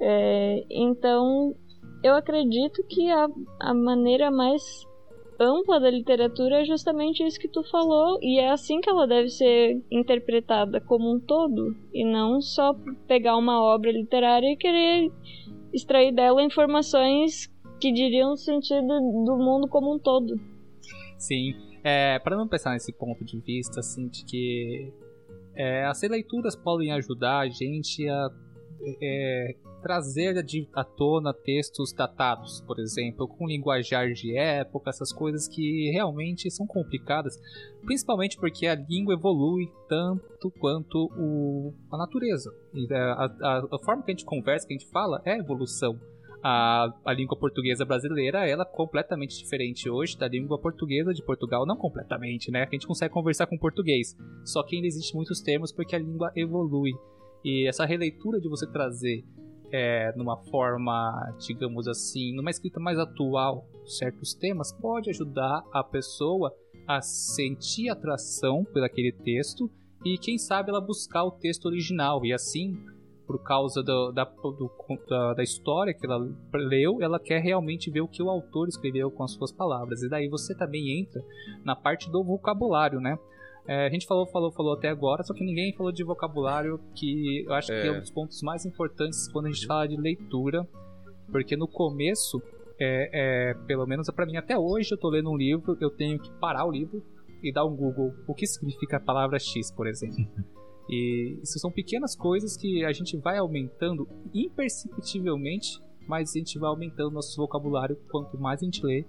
É, 0.00 0.64
então, 0.70 1.54
eu 2.02 2.14
acredito 2.14 2.82
que 2.88 3.10
a, 3.10 3.28
a 3.60 3.74
maneira 3.74 4.30
mais 4.30 4.86
ampla 5.40 5.78
da 5.78 5.90
literatura 5.90 6.62
é 6.62 6.64
justamente 6.64 7.24
isso 7.24 7.38
que 7.38 7.48
tu 7.48 7.62
falou, 7.62 8.18
e 8.20 8.38
é 8.38 8.50
assim 8.50 8.80
que 8.80 8.90
ela 8.90 9.06
deve 9.06 9.28
ser 9.28 9.80
interpretada 9.90 10.80
como 10.80 11.14
um 11.14 11.20
todo, 11.20 11.76
e 11.92 12.04
não 12.04 12.40
só 12.40 12.74
pegar 13.06 13.36
uma 13.36 13.62
obra 13.62 13.92
literária 13.92 14.52
e 14.52 14.56
querer 14.56 15.12
extrair 15.72 16.12
dela 16.12 16.42
informações 16.42 17.46
que 17.80 17.92
diriam 17.92 18.36
sentido 18.36 18.86
do 19.24 19.36
mundo 19.36 19.68
como 19.68 19.94
um 19.94 19.98
todo. 19.98 20.34
Sim, 21.16 21.54
é, 21.84 22.18
para 22.18 22.36
não 22.36 22.48
pensar 22.48 22.72
nesse 22.72 22.92
ponto 22.92 23.24
de 23.24 23.38
vista, 23.38 23.78
assim, 23.80 24.08
de 24.08 24.24
que 24.24 24.92
é, 25.58 25.84
as 25.84 26.00
leituras 26.02 26.54
podem 26.54 26.92
ajudar 26.92 27.40
a 27.40 27.48
gente 27.48 28.08
a 28.08 28.30
é, 29.02 29.56
trazer 29.82 30.36
à 30.74 30.84
tona 30.84 31.34
textos 31.34 31.92
datados, 31.92 32.60
por 32.60 32.78
exemplo, 32.78 33.26
com 33.26 33.46
linguajar 33.46 34.12
de 34.12 34.36
época, 34.36 34.90
essas 34.90 35.12
coisas 35.12 35.48
que 35.48 35.90
realmente 35.90 36.50
são 36.50 36.66
complicadas, 36.66 37.36
principalmente 37.84 38.36
porque 38.36 38.66
a 38.66 38.74
língua 38.74 39.14
evolui 39.14 39.68
tanto 39.88 40.50
quanto 40.60 41.10
o, 41.16 41.74
a 41.90 41.98
natureza. 41.98 42.52
E 42.72 42.86
é, 42.92 42.96
a, 42.96 43.24
a, 43.42 43.58
a 43.58 43.78
forma 43.84 44.04
que 44.04 44.12
a 44.12 44.14
gente 44.14 44.24
conversa, 44.24 44.66
que 44.66 44.74
a 44.74 44.78
gente 44.78 44.90
fala, 44.90 45.20
é 45.24 45.38
evolução 45.38 45.98
a, 46.42 46.92
a 47.04 47.12
língua 47.12 47.36
portuguesa 47.36 47.84
brasileira 47.84 48.48
ela 48.48 48.62
é 48.62 48.76
completamente 48.76 49.38
diferente 49.38 49.88
hoje 49.90 50.16
da 50.16 50.28
língua 50.28 50.58
portuguesa 50.58 51.12
de 51.12 51.22
Portugal, 51.22 51.66
não 51.66 51.76
completamente, 51.76 52.50
né? 52.50 52.64
A 52.64 52.70
gente 52.70 52.86
consegue 52.86 53.12
conversar 53.12 53.46
com 53.46 53.58
português, 53.58 54.16
só 54.44 54.62
que 54.62 54.76
ainda 54.76 54.86
existem 54.86 55.16
muitos 55.16 55.40
termos 55.40 55.72
porque 55.72 55.96
a 55.96 55.98
língua 55.98 56.30
evolui. 56.36 56.92
E 57.44 57.66
essa 57.66 57.84
releitura 57.84 58.40
de 58.40 58.48
você 58.48 58.66
trazer 58.66 59.24
é, 59.72 60.12
numa 60.16 60.36
forma, 60.36 61.34
digamos 61.38 61.86
assim, 61.88 62.34
numa 62.34 62.50
escrita 62.50 62.80
mais 62.80 62.98
atual, 62.98 63.66
certos 63.84 64.34
temas, 64.34 64.72
pode 64.72 65.10
ajudar 65.10 65.62
a 65.72 65.82
pessoa 65.82 66.54
a 66.86 67.00
sentir 67.02 67.90
atração 67.90 68.64
por 68.64 68.82
aquele 68.82 69.12
texto 69.12 69.70
e, 70.04 70.16
quem 70.16 70.38
sabe, 70.38 70.70
ela 70.70 70.80
buscar 70.80 71.24
o 71.24 71.30
texto 71.30 71.66
original 71.66 72.24
e 72.24 72.32
assim 72.32 72.78
por 73.28 73.42
causa 73.42 73.82
do, 73.82 74.10
da, 74.10 74.24
do, 74.24 74.70
da, 75.06 75.34
da, 75.34 75.42
história 75.42 75.92
que 75.92 76.06
ela 76.06 76.18
leu, 76.54 77.02
ela 77.02 77.20
quer 77.20 77.42
realmente 77.42 77.90
ver 77.90 78.00
o 78.00 78.08
que 78.08 78.22
o 78.22 78.30
autor 78.30 78.68
escreveu 78.68 79.10
com 79.10 79.22
as 79.22 79.32
suas 79.32 79.52
palavras. 79.52 80.02
E 80.02 80.08
daí 80.08 80.28
você 80.28 80.54
também 80.54 80.98
entra 80.98 81.22
na 81.62 81.76
parte 81.76 82.10
do 82.10 82.24
vocabulário, 82.24 83.00
né? 83.00 83.18
É, 83.66 83.86
a 83.86 83.90
gente 83.90 84.06
falou, 84.06 84.26
falou, 84.26 84.50
falou 84.50 84.72
até 84.72 84.88
agora, 84.88 85.22
só 85.22 85.34
que 85.34 85.44
ninguém 85.44 85.74
falou 85.74 85.92
de 85.92 86.02
vocabulário, 86.02 86.80
que 86.94 87.44
eu 87.46 87.52
acho 87.52 87.70
é. 87.70 87.82
que 87.82 87.88
é 87.88 87.92
um 87.92 88.00
dos 88.00 88.10
pontos 88.10 88.40
mais 88.40 88.64
importantes 88.64 89.30
quando 89.30 89.44
a 89.44 89.50
gente 89.50 89.66
fala 89.66 89.86
de 89.86 90.00
leitura, 90.00 90.66
porque 91.30 91.54
no 91.54 91.68
começo, 91.68 92.42
é, 92.80 93.50
é 93.50 93.54
pelo 93.66 93.86
menos 93.86 94.08
para 94.08 94.24
mim 94.24 94.38
até 94.38 94.58
hoje, 94.58 94.94
eu 94.94 94.98
tô 94.98 95.10
lendo 95.10 95.30
um 95.30 95.36
livro, 95.36 95.76
eu 95.82 95.90
tenho 95.90 96.18
que 96.18 96.32
parar 96.40 96.64
o 96.64 96.70
livro 96.70 97.04
e 97.42 97.52
dar 97.52 97.66
um 97.66 97.76
Google 97.76 98.14
o 98.26 98.34
que 98.34 98.46
significa 98.46 98.96
a 98.96 99.00
palavra 99.00 99.38
X, 99.38 99.70
por 99.70 99.86
exemplo. 99.86 100.26
E 100.88 101.38
isso 101.42 101.58
são 101.58 101.70
pequenas 101.70 102.16
coisas 102.16 102.56
que 102.56 102.84
a 102.84 102.92
gente 102.92 103.16
vai 103.16 103.38
aumentando 103.38 104.08
imperceptivelmente 104.32 105.80
mas 106.08 106.34
a 106.34 106.38
gente 106.38 106.58
vai 106.58 106.70
aumentando 106.70 107.10
nosso 107.10 107.36
vocabulário. 107.36 107.94
Quanto 108.10 108.38
mais 108.38 108.62
a 108.62 108.64
gente 108.64 108.84
lê, 108.84 109.04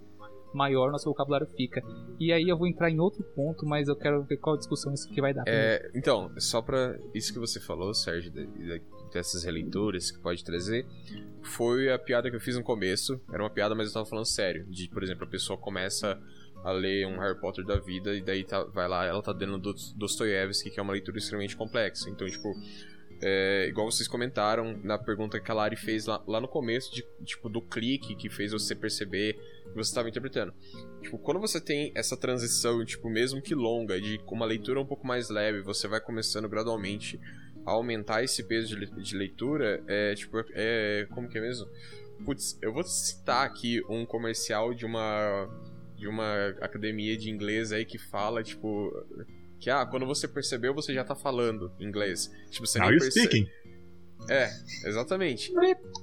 maior 0.54 0.92
nosso 0.92 1.06
vocabulário 1.06 1.48
fica. 1.56 1.82
E 2.20 2.34
aí 2.34 2.50
eu 2.50 2.58
vou 2.58 2.68
entrar 2.68 2.92
em 2.92 3.00
outro 3.00 3.24
ponto, 3.24 3.66
mas 3.66 3.88
eu 3.88 3.96
quero 3.96 4.22
ver 4.24 4.38
qual 4.38 4.58
discussão 4.58 4.94
isso 4.94 5.08
que 5.10 5.22
vai 5.22 5.34
dar. 5.34 5.46
É, 5.48 5.90
então, 5.96 6.30
só 6.38 6.62
pra 6.62 7.00
isso 7.14 7.32
que 7.32 7.40
você 7.40 7.60
falou, 7.60 7.94
Sérgio, 7.94 8.32
dessas 9.14 9.44
releituras 9.46 10.12
que 10.12 10.20
pode 10.20 10.44
trazer, 10.44 10.86
foi 11.42 11.90
a 11.92 11.98
piada 11.98 12.30
que 12.30 12.36
eu 12.36 12.42
fiz 12.42 12.58
no 12.58 12.64
começo. 12.64 13.20
Era 13.32 13.42
uma 13.42 13.50
piada, 13.50 13.74
mas 13.74 13.88
eu 13.88 13.94
tava 13.94 14.06
falando 14.06 14.26
sério. 14.26 14.66
De, 14.68 14.90
por 14.90 15.02
exemplo, 15.02 15.24
a 15.24 15.28
pessoa 15.28 15.58
começa 15.58 16.22
a 16.64 16.72
ler 16.72 17.08
um 17.08 17.20
Harry 17.20 17.40
Potter 17.40 17.66
da 17.66 17.78
vida 17.78 18.14
e 18.14 18.22
daí 18.22 18.44
tá, 18.44 18.64
vai 18.66 18.88
lá, 18.88 19.06
ela 19.06 19.22
tá 19.22 19.32
dando 19.32 19.58
Dostoiévski, 19.96 20.70
que 20.70 20.80
é 20.80 20.84
uma 20.84 20.94
leitura 20.94 21.18
extremamente 21.18 21.56
complexa. 21.56 22.10
Então, 22.10 22.28
tipo, 22.28 22.54
é, 23.22 23.68
igual 23.68 23.90
vocês 23.92 24.08
comentaram 24.08 24.80
na 24.84 24.98
pergunta 24.98 25.40
que 25.40 25.52
a 25.52 25.54
Lari 25.54 25.76
fez 25.76 26.06
lá, 26.06 26.24
lá 26.26 26.40
no 26.40 26.48
começo, 26.48 26.94
de, 26.94 27.06
tipo, 27.26 27.50
do 27.50 27.62
clique 27.62 28.16
que 28.16 28.30
fez 28.30 28.52
você 28.52 28.74
perceber 28.76 29.34
que 29.34 29.76
você 29.76 29.90
estava 29.90 30.10
interpretando. 30.10 30.54
Tipo, 31.02 31.18
quando 31.18 31.40
você 31.40 31.60
tem 31.60 31.92
essa 31.96 32.16
transição, 32.16 32.84
tipo, 32.86 33.10
mesmo 33.10 33.42
que 33.42 33.54
longa, 33.54 34.00
de 34.00 34.20
uma 34.28 34.46
leitura 34.46 34.80
um 34.80 34.86
pouco 34.86 35.06
mais 35.06 35.30
leve, 35.30 35.62
você 35.62 35.88
vai 35.88 36.00
começando 36.00 36.48
gradualmente 36.48 37.20
a 37.66 37.72
aumentar 37.72 38.24
esse 38.24 38.44
peso 38.44 38.78
de, 38.78 38.86
de 38.86 39.16
leitura, 39.18 39.84
é, 39.88 40.16
tipo, 40.16 40.38
é, 40.54 41.06
como 41.12 41.28
que 41.28 41.38
é 41.38 41.42
mesmo? 41.42 41.68
Putz, 42.26 42.58
eu 42.62 42.74
vou 42.74 42.84
citar 42.84 43.46
aqui 43.46 43.82
um 43.90 44.06
comercial 44.06 44.74
de 44.74 44.86
uma 44.86 45.50
de 46.00 46.08
uma 46.08 46.48
academia 46.62 47.18
de 47.18 47.30
inglês 47.30 47.72
aí 47.72 47.86
que 47.86 47.98
fala, 47.98 48.42
tipo, 48.42 48.90
que, 49.60 49.70
ah, 49.70 49.86
quando 49.86 50.06
você 50.06 50.28
percebeu, 50.28 50.74
você 50.74 50.94
já 50.94 51.04
tá 51.04 51.14
falando 51.14 51.72
inglês. 51.80 52.32
Tipo, 52.50 52.66
você 52.66 52.80
Now 52.80 52.90
nem 52.90 52.98
you're 52.98 53.12
speaking. 53.12 53.48
É, 54.30 54.50
exatamente. 54.86 55.52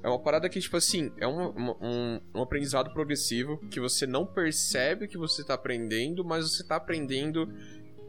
É 0.03 0.09
uma 0.09 0.23
parada 0.23 0.49
que, 0.49 0.61
tipo 0.61 0.77
assim, 0.77 1.11
é 1.19 1.27
um, 1.27 1.49
um, 1.81 2.21
um, 2.35 2.43
aprendizado 2.43 2.93
progressivo 2.93 3.59
que 3.71 3.81
você 3.81 4.07
não 4.07 4.27
percebe 4.27 5.09
que 5.09 5.17
você 5.17 5.45
tá 5.45 5.55
aprendendo, 5.55 6.25
mas 6.25 6.51
você 6.51 6.65
tá 6.65 6.77
aprendendo 6.77 7.49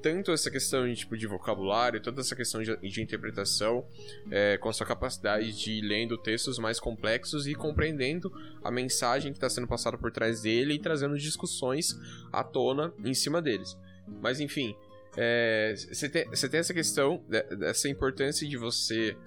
tanto 0.01 0.31
essa 0.31 0.49
questão 0.49 0.87
de, 0.87 0.95
tipo, 0.95 1.17
de 1.17 1.27
vocabulário, 1.27 2.01
tanto 2.01 2.21
essa 2.21 2.35
questão 2.35 2.61
de, 2.61 2.75
de 2.77 3.01
interpretação, 3.01 3.85
é, 4.31 4.57
com 4.57 4.69
a 4.69 4.73
sua 4.73 4.85
capacidade 4.85 5.51
de 5.51 5.71
ir 5.73 5.81
lendo 5.81 6.17
textos 6.17 6.59
mais 6.59 6.79
complexos 6.79 7.47
e 7.47 7.55
compreendendo 7.55 8.31
a 8.63 8.71
mensagem 8.71 9.31
que 9.31 9.37
está 9.37 9.49
sendo 9.49 9.67
passada 9.67 9.97
por 9.97 10.11
trás 10.11 10.41
dele 10.41 10.73
e 10.73 10.79
trazendo 10.79 11.17
discussões 11.17 11.97
à 12.31 12.43
tona 12.43 12.93
em 13.03 13.13
cima 13.13 13.41
deles. 13.41 13.77
Mas 14.21 14.39
enfim, 14.39 14.75
você 15.91 16.05
é, 16.05 16.09
tem, 16.09 16.29
tem 16.29 16.59
essa 16.59 16.73
questão, 16.73 17.23
dessa 17.27 17.89
importância 17.89 18.47
de 18.47 18.55
você 18.55 19.17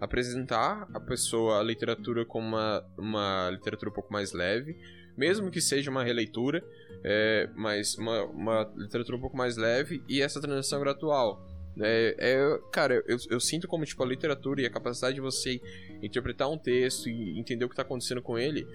apresentar 0.00 0.88
a 0.92 1.00
pessoa 1.00 1.60
a 1.60 1.62
literatura 1.62 2.24
como 2.24 2.48
uma, 2.48 2.84
uma 2.96 3.50
literatura 3.50 3.90
um 3.90 3.94
pouco 3.94 4.12
mais 4.12 4.32
leve, 4.32 4.76
mesmo 5.16 5.50
que 5.50 5.60
seja 5.60 5.90
uma 5.90 6.04
releitura, 6.04 6.64
é, 7.02 7.48
mas 7.54 7.96
uma, 7.96 8.24
uma 8.24 8.72
literatura 8.76 9.16
um 9.16 9.20
pouco 9.20 9.36
mais 9.36 9.56
leve 9.56 10.02
e 10.08 10.22
essa 10.22 10.40
transição 10.40 10.80
gradual. 10.80 11.46
É, 11.80 12.14
é, 12.18 12.58
cara, 12.70 13.02
eu, 13.06 13.16
eu 13.30 13.40
sinto 13.40 13.66
como 13.66 13.84
tipo, 13.84 14.02
a 14.02 14.06
literatura 14.06 14.62
e 14.62 14.66
a 14.66 14.70
capacidade 14.70 15.16
de 15.16 15.20
você 15.20 15.60
interpretar 16.02 16.48
um 16.48 16.56
texto 16.56 17.08
e 17.08 17.38
entender 17.38 17.64
o 17.64 17.68
que 17.68 17.72
está 17.72 17.82
acontecendo 17.82 18.22
com 18.22 18.38
ele 18.38 18.66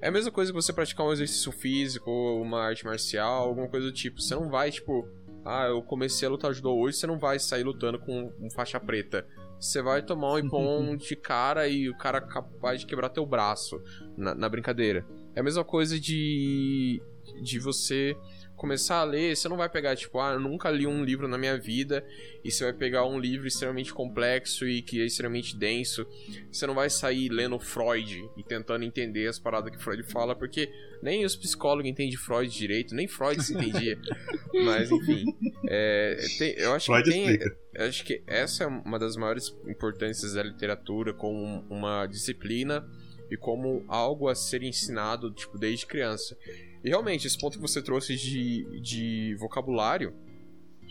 é 0.00 0.08
a 0.08 0.10
mesma 0.10 0.30
coisa 0.30 0.50
que 0.50 0.56
você 0.56 0.72
praticar 0.72 1.06
um 1.06 1.12
exercício 1.12 1.52
físico, 1.52 2.10
uma 2.10 2.62
arte 2.62 2.84
marcial, 2.84 3.48
alguma 3.48 3.68
coisa 3.68 3.86
do 3.86 3.92
tipo. 3.92 4.20
Você 4.20 4.34
não 4.34 4.48
vai, 4.48 4.70
tipo, 4.70 5.06
ah, 5.44 5.66
eu 5.66 5.82
comecei 5.82 6.26
a 6.26 6.30
lutar 6.30 6.54
judô 6.54 6.74
hoje, 6.74 6.96
você 6.96 7.06
não 7.06 7.18
vai 7.18 7.38
sair 7.38 7.62
lutando 7.62 7.98
com 7.98 8.32
um 8.40 8.50
faixa 8.50 8.80
preta. 8.80 9.26
Você 9.58 9.82
vai 9.82 10.02
tomar 10.02 10.32
um 10.32 10.38
ipom 10.46 10.96
de 10.96 11.14
cara 11.14 11.68
e 11.68 11.90
o 11.90 11.96
cara 11.96 12.18
é 12.18 12.20
capaz 12.22 12.80
de 12.80 12.86
quebrar 12.86 13.10
teu 13.10 13.26
braço 13.26 13.80
na, 14.16 14.34
na 14.34 14.48
brincadeira. 14.48 15.04
É 15.34 15.40
a 15.40 15.42
mesma 15.42 15.64
coisa 15.64 15.98
de, 15.98 17.00
de 17.42 17.58
você 17.58 18.16
começar 18.60 18.96
a 18.96 19.04
ler, 19.04 19.34
você 19.34 19.48
não 19.48 19.56
vai 19.56 19.70
pegar, 19.70 19.96
tipo, 19.96 20.20
ah, 20.20 20.34
eu 20.34 20.40
nunca 20.40 20.70
li 20.70 20.86
um 20.86 21.02
livro 21.02 21.26
na 21.26 21.38
minha 21.38 21.56
vida, 21.58 22.04
e 22.44 22.50
você 22.50 22.62
vai 22.64 22.74
pegar 22.74 23.06
um 23.06 23.18
livro 23.18 23.48
extremamente 23.48 23.90
complexo 23.90 24.68
e 24.68 24.82
que 24.82 25.00
é 25.00 25.06
extremamente 25.06 25.56
denso. 25.56 26.06
Você 26.52 26.66
não 26.66 26.74
vai 26.74 26.90
sair 26.90 27.30
lendo 27.30 27.58
Freud 27.58 28.22
e 28.36 28.42
tentando 28.44 28.84
entender 28.84 29.28
as 29.28 29.38
paradas 29.38 29.74
que 29.74 29.82
Freud 29.82 30.02
fala, 30.02 30.36
porque 30.36 30.70
nem 31.02 31.24
os 31.24 31.34
psicólogos 31.34 31.90
entendem 31.90 32.14
Freud 32.18 32.52
direito, 32.54 32.94
nem 32.94 33.08
Freud 33.08 33.42
se 33.42 33.54
entendia. 33.54 33.98
Mas, 34.62 34.90
enfim, 34.90 35.24
é, 35.66 36.18
tem, 36.36 36.52
eu 36.58 36.74
acho 36.74 36.86
Freud 36.86 37.04
que 37.04 37.10
tem. 37.10 37.38
Eu 37.72 37.86
acho 37.86 38.04
que 38.04 38.22
essa 38.26 38.64
é 38.64 38.66
uma 38.66 38.98
das 38.98 39.16
maiores 39.16 39.56
importâncias 39.66 40.34
da 40.34 40.42
literatura 40.42 41.14
como 41.14 41.64
uma 41.70 42.04
disciplina 42.04 42.86
e 43.30 43.36
como 43.36 43.84
algo 43.86 44.28
a 44.28 44.34
ser 44.34 44.62
ensinado, 44.62 45.30
tipo, 45.30 45.56
desde 45.56 45.86
criança. 45.86 46.36
E 46.82 46.88
realmente, 46.88 47.26
esse 47.26 47.38
ponto 47.38 47.56
que 47.56 47.62
você 47.62 47.80
trouxe 47.80 48.16
de, 48.16 48.80
de 48.80 49.34
vocabulário, 49.38 50.14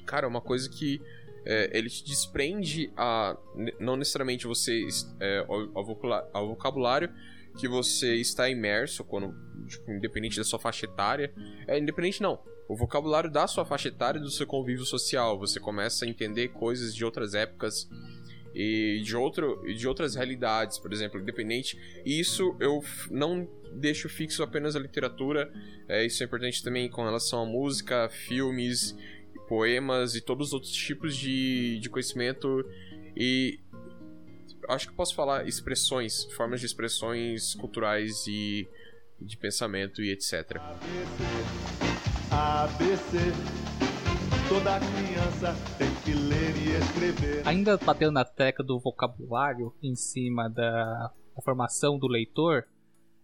cara, 0.06 0.26
é 0.26 0.30
uma 0.30 0.42
coisa 0.42 0.70
que 0.70 1.02
é, 1.46 1.78
ele 1.78 1.90
te 1.90 2.04
desprende 2.04 2.92
a. 2.96 3.38
Não 3.80 3.96
necessariamente 3.98 4.48
você. 4.48 4.88
É, 5.20 5.46
ao, 5.48 5.88
ao 6.34 6.48
vocabulário 6.48 7.12
que 7.58 7.68
você 7.68 8.16
está 8.16 8.50
imerso, 8.50 9.04
quando, 9.04 9.34
tipo, 9.68 9.92
independente 9.92 10.38
da 10.38 10.44
sua 10.44 10.60
faixa 10.60 10.86
etária. 10.86 11.34
É, 11.68 11.78
independente 11.78 12.22
não. 12.22 12.40
O 12.68 12.76
vocabulário 12.76 13.32
da 13.32 13.48
sua 13.48 13.66
faixa 13.66 13.88
etária 13.88 14.20
e 14.20 14.22
do 14.22 14.30
seu 14.30 14.46
convívio 14.46 14.86
social. 14.86 15.40
Você 15.40 15.60
começa 15.60 16.06
a 16.06 16.08
entender 16.08 16.50
coisas 16.50 16.94
de 16.96 17.04
outras 17.04 17.34
épocas 17.34 17.90
e 18.54 19.02
de, 19.04 19.16
outro, 19.16 19.62
de 19.74 19.88
outras 19.88 20.16
realidades, 20.16 20.78
por 20.78 20.92
exemplo, 20.92 21.20
independente. 21.20 21.80
Isso 22.06 22.56
eu 22.60 22.84
não 23.10 23.48
deixo 23.74 24.10
fixo 24.10 24.42
apenas 24.42 24.76
a 24.76 24.80
literatura, 24.80 25.52
é, 25.88 26.06
isso 26.06 26.24
é 26.24 26.26
importante 26.26 26.64
também 26.64 26.90
com 26.90 27.04
relação 27.04 27.44
à 27.44 27.46
música, 27.46 28.10
filmes, 28.10 28.96
poemas 29.48 30.16
e 30.16 30.22
todos 30.22 30.48
os 30.48 30.54
outros 30.54 30.74
tipos 30.74 31.16
de, 31.16 31.80
de 31.80 31.90
conhecimento. 31.90 32.66
E 33.16 33.60
acho 34.68 34.88
que 34.88 34.94
posso 34.94 35.16
falar 35.16 35.48
expressões, 35.48 36.26
formas 36.36 36.60
de 36.60 36.66
expressões 36.66 37.56
culturais 37.56 38.26
e 38.28 38.68
de 39.20 39.36
pensamento 39.38 40.02
e 40.02 40.12
etc. 40.12 40.58
ABC, 40.58 41.24
ABC. 42.32 43.99
Toda 44.50 44.80
criança 44.80 45.54
tem 45.78 45.94
que 46.04 46.12
ler 46.12 46.58
e 46.58 46.76
escrever. 46.82 47.48
Ainda 47.48 47.78
batendo 47.78 48.14
na 48.14 48.26
tecla 48.26 48.66
do 48.66 48.80
vocabulário 48.80 49.72
em 49.80 49.96
cima 49.96 50.50
da, 50.50 51.14
formação 51.46 52.00
do 52.00 52.08
leitor, 52.08 52.66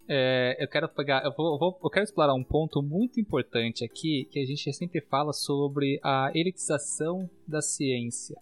é, 0.07 0.55
eu 0.63 0.67
quero 0.67 0.87
pegar, 0.87 1.25
eu, 1.25 1.33
vou, 1.35 1.53
eu, 1.53 1.57
vou, 1.57 1.79
eu 1.83 1.89
quero 1.89 2.03
explorar 2.03 2.35
um 2.35 2.43
ponto 2.43 2.79
muito 2.83 3.19
importante 3.19 3.83
aqui 3.83 4.27
que 4.29 4.39
a 4.39 4.45
gente 4.45 4.71
sempre 4.71 5.01
fala 5.01 5.33
sobre 5.33 5.99
a 6.03 6.29
elitização 6.35 7.27
da 7.47 7.59
ciência. 7.59 8.37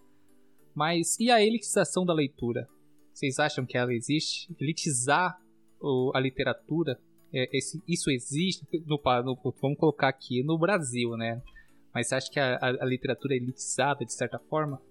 Mas 0.75 1.17
e 1.21 1.31
a 1.31 1.41
elitização 1.41 2.05
da 2.05 2.13
leitura? 2.13 2.67
Vocês 3.13 3.39
acham 3.39 3.65
que 3.65 3.77
ela 3.77 3.93
existe? 3.93 4.53
Elitizar 4.59 5.39
o, 5.79 6.11
a 6.13 6.19
literatura? 6.19 6.99
É, 7.33 7.47
esse, 7.57 7.81
isso 7.87 8.11
existe? 8.11 8.67
No, 8.85 8.99
no, 9.23 9.53
vamos 9.61 9.77
colocar 9.77 10.09
aqui 10.09 10.43
no 10.43 10.57
Brasil, 10.57 11.15
né? 11.15 11.41
Mas 11.93 12.07
você 12.07 12.15
acha 12.15 12.31
que 12.31 12.39
a, 12.39 12.55
a, 12.55 12.83
a 12.83 12.85
literatura 12.85 13.33
é 13.33 13.37
elitizada 13.37 14.05
de 14.05 14.13
certa 14.13 14.39
forma? 14.39 14.81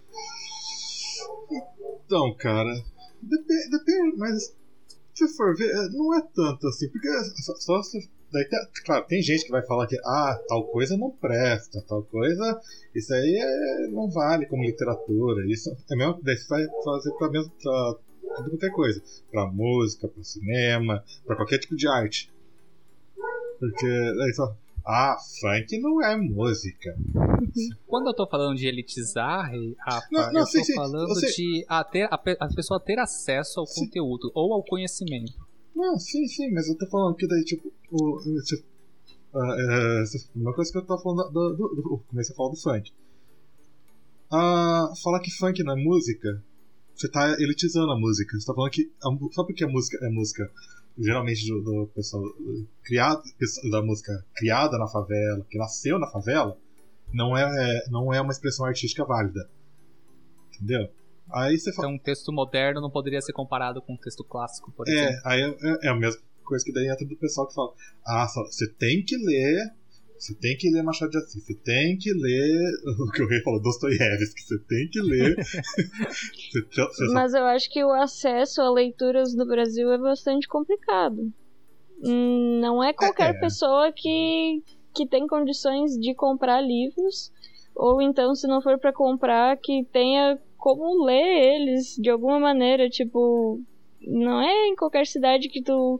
Então, 2.05 2.33
cara, 2.35 2.73
depende, 3.21 3.69
depende, 3.69 4.17
mas 4.17 4.55
se 5.13 5.27
for 5.35 5.55
ver, 5.55 5.69
é, 5.69 5.89
não 5.89 6.13
é 6.15 6.21
tanto 6.33 6.67
assim, 6.67 6.89
porque 6.89 7.07
só, 7.43 7.55
só 7.55 7.81
daí, 8.31 8.47
claro, 8.85 9.05
tem 9.05 9.21
gente 9.21 9.45
que 9.45 9.51
vai 9.51 9.65
falar 9.65 9.87
que 9.87 9.97
ah, 10.03 10.39
tal 10.47 10.65
coisa 10.67 10.97
não 10.97 11.11
presta, 11.11 11.83
tal 11.87 12.03
coisa, 12.03 12.59
isso 12.95 13.13
aí 13.13 13.37
é, 13.37 13.87
não 13.87 14.09
vale 14.09 14.45
como 14.47 14.63
literatura, 14.63 15.45
isso 15.47 15.75
é 15.91 15.95
mesmo, 15.95 16.19
daí 16.23 16.35
você 16.35 16.47
vai 16.47 16.65
fazer 16.83 17.11
para 17.13 17.29
mesmo 17.29 17.51
pra 17.61 18.43
qualquer 18.49 18.71
coisa, 18.71 19.01
para 19.31 19.51
música, 19.51 20.07
para 20.07 20.23
cinema, 20.23 21.03
para 21.25 21.35
qualquer 21.35 21.59
tipo 21.59 21.75
de 21.75 21.87
arte. 21.87 22.31
Porque 23.59 23.87
daí 24.17 24.33
só, 24.33 24.55
ah, 24.85 25.17
funk 25.39 25.79
não 25.79 26.03
é 26.03 26.17
música. 26.17 26.95
Quando 27.87 28.07
eu 28.07 28.13
tô 28.13 28.27
falando 28.27 28.57
de 28.57 28.67
elitizar, 28.67 29.51
Rafa, 29.79 30.07
não, 30.11 30.33
não, 30.33 30.41
eu 30.41 30.45
sim, 30.45 30.59
tô 30.59 30.65
sim, 30.65 30.75
falando 30.75 31.13
de 31.13 31.65
a, 31.67 31.83
ter, 31.83 32.03
a, 32.03 32.15
a, 32.15 32.53
pessoa 32.53 32.79
ter 32.79 32.99
acesso 32.99 33.59
ao 33.59 33.65
sim. 33.65 33.85
conteúdo 33.85 34.31
ou 34.35 34.53
ao 34.53 34.63
conhecimento. 34.63 35.33
Não, 35.75 35.97
sim, 35.97 36.27
sim, 36.27 36.51
mas 36.51 36.67
eu 36.67 36.77
tô 36.77 36.85
falando 36.87 37.15
que 37.15 37.27
daí, 37.27 37.43
tipo, 37.43 37.71
o, 37.91 38.19
tipo 38.45 38.65
uh, 39.33 40.31
uma 40.35 40.53
coisa 40.53 40.71
que 40.71 40.77
eu 40.77 40.85
tô 40.85 40.97
falando 40.99 41.31
do, 41.31 41.53
do, 41.55 41.75
do, 41.75 42.03
comecei 42.07 42.33
a 42.33 42.35
falar 42.35 42.49
do 42.49 42.57
funk. 42.57 42.91
Uh, 44.31 44.95
falar 45.01 45.19
que 45.21 45.31
funk 45.31 45.63
não 45.63 45.73
é 45.73 45.81
música, 45.81 46.43
você 46.95 47.09
tá 47.09 47.31
elitizando 47.39 47.91
a 47.91 47.99
música. 47.99 48.39
Você 48.39 48.45
tá 48.45 48.53
falando 48.53 48.71
que. 48.71 48.91
A, 49.03 49.09
só 49.33 49.43
porque 49.43 49.63
a 49.63 49.67
música 49.67 49.97
é 50.05 50.09
música 50.09 50.51
geralmente 50.97 51.47
do, 51.47 51.61
do 51.61 51.91
pessoal 51.93 52.23
criado 52.83 53.21
da 53.71 53.81
música 53.81 54.25
criada 54.35 54.77
na 54.77 54.87
favela, 54.87 55.45
que 55.49 55.57
nasceu 55.57 55.99
na 55.99 56.07
favela, 56.07 56.57
não 57.13 57.37
é, 57.37 57.83
não 57.89 58.13
é 58.13 58.21
uma 58.21 58.31
expressão 58.31 58.65
artística 58.65 59.05
válida. 59.05 59.49
Entendeu? 60.55 60.89
Aí 61.31 61.57
você 61.57 61.73
fala... 61.73 61.87
Então, 61.87 61.95
um 61.95 61.99
texto 61.99 62.31
moderno 62.31 62.81
não 62.81 62.89
poderia 62.89 63.21
ser 63.21 63.33
comparado 63.33 63.81
com 63.81 63.93
um 63.93 63.97
texto 63.97 64.23
clássico, 64.23 64.71
por 64.71 64.87
é, 64.87 64.91
exemplo. 64.91 65.21
Aí 65.25 65.41
é, 65.41 65.87
é 65.87 65.89
a 65.89 65.95
mesma 65.95 66.21
coisa 66.43 66.63
que 66.63 66.73
daí 66.73 66.87
entra 66.87 67.05
do 67.07 67.15
pessoal 67.15 67.47
que 67.47 67.53
fala: 67.53 67.73
ah, 68.05 68.27
você 68.27 68.71
tem 68.73 69.03
que 69.03 69.15
ler. 69.17 69.73
Você 70.23 70.33
tem 70.35 70.55
que 70.55 70.69
ler 70.69 70.83
Machado 70.83 71.11
de 71.11 71.17
Assis, 71.17 71.43
você 71.43 71.53
tem 71.53 71.97
que 71.97 72.13
ler 72.13 72.71
o 72.97 73.11
que 73.11 73.21
o 73.21 73.27
rei 73.27 73.41
falou, 73.41 73.61
Dostoiévski, 73.61 74.41
você 74.41 74.57
tem 74.69 74.87
que 74.89 75.01
ler. 75.01 75.35
Mas 77.13 77.33
eu 77.33 77.43
acho 77.43 77.69
que 77.69 77.83
o 77.83 77.91
acesso 77.91 78.61
a 78.61 78.71
leituras 78.71 79.35
no 79.35 79.45
Brasil 79.45 79.91
é 79.91 79.97
bastante 79.97 80.47
complicado. 80.47 81.29
Hum, 82.01 82.61
não 82.61 82.81
é 82.81 82.93
qualquer 82.93 83.35
é. 83.35 83.39
pessoa 83.39 83.91
que, 83.91 84.63
que 84.95 85.05
tem 85.05 85.27
condições 85.27 85.99
de 85.99 86.15
comprar 86.15 86.61
livros, 86.61 87.29
ou 87.75 88.01
então, 88.01 88.33
se 88.33 88.47
não 88.47 88.61
for 88.61 88.79
para 88.79 88.93
comprar, 88.93 89.57
que 89.57 89.83
tenha 89.91 90.39
como 90.57 91.03
ler 91.03 91.53
eles 91.53 91.97
de 91.97 92.09
alguma 92.09 92.39
maneira. 92.39 92.89
Tipo, 92.89 93.59
não 93.99 94.41
é 94.41 94.67
em 94.67 94.75
qualquer 94.77 95.05
cidade 95.05 95.49
que 95.49 95.61
tu 95.61 95.99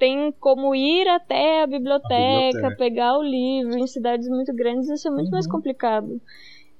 tem 0.00 0.32
como 0.32 0.74
ir 0.74 1.06
até 1.06 1.62
a 1.62 1.66
biblioteca, 1.66 2.14
a 2.14 2.52
biblioteca. 2.52 2.76
pegar 2.76 3.18
o 3.18 3.22
livro. 3.22 3.78
Em 3.78 3.86
cidades 3.86 4.26
muito 4.28 4.52
grandes 4.54 4.88
isso 4.88 5.06
é 5.06 5.10
muito 5.10 5.26
uhum. 5.26 5.32
mais 5.32 5.46
complicado. 5.46 6.20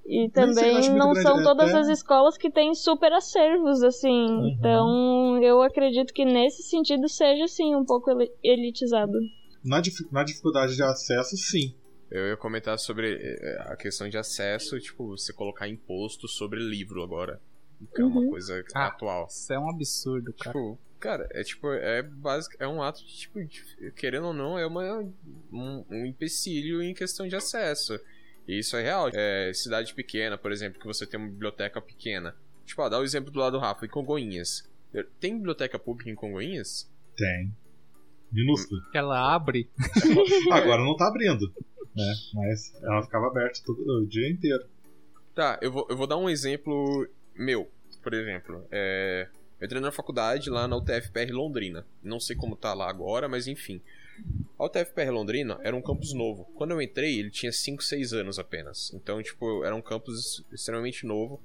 E 0.07 0.29
também 0.31 0.91
não 0.91 1.15
são 1.15 1.35
grande, 1.35 1.45
todas 1.45 1.69
até... 1.69 1.81
as 1.81 1.89
escolas 1.89 2.39
que 2.39 2.51
têm 2.51 2.75
super 2.75 3.13
acervos, 3.13 3.83
assim. 3.83 4.27
Uhum. 4.27 4.49
Então, 4.49 5.43
eu 5.43 5.63
acredito 5.63 6.13
que 6.15 6.25
nesse 6.25 6.63
sentido 6.63 7.07
seja, 7.09 7.45
assim, 7.45 7.77
um 7.77 7.85
pouco 7.85 8.11
elitizado. 8.43 9.13
Na, 9.63 9.81
na 10.11 10.25
dificuldade 10.25 10.75
de 10.75 10.83
acesso, 10.83 11.37
sim. 11.37 11.75
Eu 12.11 12.29
ia 12.29 12.37
comentar 12.37 12.77
sobre 12.79 13.15
eh, 13.21 13.57
a 13.69 13.77
questão 13.77 14.09
de 14.09 14.17
acesso, 14.17 14.81
tipo, 14.81 15.11
você 15.11 15.33
colocar 15.33 15.69
imposto 15.69 16.27
sobre 16.27 16.59
livro 16.59 17.05
agora. 17.05 17.41
Que 17.95 18.03
é 18.03 18.05
uma 18.05 18.21
uhum. 18.21 18.31
coisa 18.31 18.65
ah, 18.75 18.87
atual. 18.89 19.27
Isso 19.29 19.53
é 19.53 19.59
um 19.59 19.71
absurdo, 19.71 20.33
cara. 20.33 20.59
Tipo, 20.59 20.79
cara, 21.01 21.29
é 21.33 21.43
tipo, 21.43 21.73
é 21.73 22.03
básico, 22.03 22.55
é 22.59 22.69
um 22.69 22.83
ato 22.83 23.05
de, 23.05 23.17
tipo, 23.17 23.45
de, 23.45 23.93
querendo 23.97 24.29
ou 24.29 24.33
não, 24.35 24.59
é 24.59 24.67
uma, 24.67 25.01
um, 25.53 25.85
um 25.91 26.07
empecilho 26.07 26.83
em 26.83 26.95
questão 26.95 27.27
de 27.27 27.35
acesso. 27.35 27.99
E 28.47 28.59
isso 28.59 28.77
é 28.77 28.83
real. 28.83 29.11
É, 29.13 29.53
cidade 29.55 29.95
pequena, 29.95 30.37
por 30.37 30.53
exemplo, 30.53 30.81
que 30.81 30.87
você 30.87 31.07
tem 31.07 31.19
uma 31.19 31.29
biblioteca 31.29 31.81
pequena. 31.81 32.35
Tipo, 32.65 32.83
ó, 32.83 32.89
dá 32.89 32.99
o 32.99 33.05
exemplo 33.05 33.31
do 33.31 33.39
lado 33.39 33.53
do 33.53 33.59
Rafa, 33.59 33.85
em 33.85 33.89
Congonhas. 33.89 34.69
Tem 35.19 35.37
biblioteca 35.37 35.79
pública 35.79 36.11
em 36.11 36.15
Congonhas? 36.15 36.91
Tem. 37.17 37.55
Minúscula. 38.31 38.81
Ela 38.95 39.35
abre. 39.35 39.69
Agora 40.53 40.83
não 40.83 40.97
tá 40.97 41.09
abrindo 41.09 41.53
né? 41.95 42.15
Mas 42.35 42.75
ela 42.83 43.03
ficava 43.03 43.27
aberta 43.27 43.61
todo, 43.65 43.81
o 43.81 44.07
dia 44.07 44.29
inteiro. 44.31 44.65
Tá, 45.35 45.59
eu 45.63 45.71
vou, 45.71 45.87
eu 45.89 45.97
vou 45.97 46.07
dar 46.07 46.17
um 46.17 46.29
exemplo 46.29 47.09
meu, 47.35 47.71
por 48.03 48.15
exemplo. 48.15 48.65
É, 48.71 49.29
eu 49.61 49.67
entrei 49.67 49.81
na 49.81 49.93
faculdade 49.93 50.49
lá 50.49 50.67
na 50.67 50.77
UTFPR 50.77 51.31
Londrina. 51.33 51.87
Não 52.03 52.19
sei 52.19 52.35
como 52.35 52.57
tá 52.57 52.73
lá 52.73 52.89
agora, 52.89 53.29
mas 53.29 53.47
enfim. 53.47 53.81
A 54.59 54.65
UTFPR 54.65 55.11
Londrina 55.11 55.59
era 55.63 55.77
um 55.77 55.83
campus 55.83 56.15
novo. 56.15 56.45
Quando 56.55 56.71
eu 56.71 56.81
entrei, 56.81 57.19
ele 57.19 57.31
tinha 57.31 57.53
5, 57.53 57.83
6 57.83 58.15
anos 58.15 58.39
apenas. 58.39 58.91
Então, 58.95 59.23
tipo, 59.23 59.63
era 59.63 59.77
um 59.77 59.83
campus 59.83 60.43
extremamente 60.51 61.05
novo. 61.05 61.43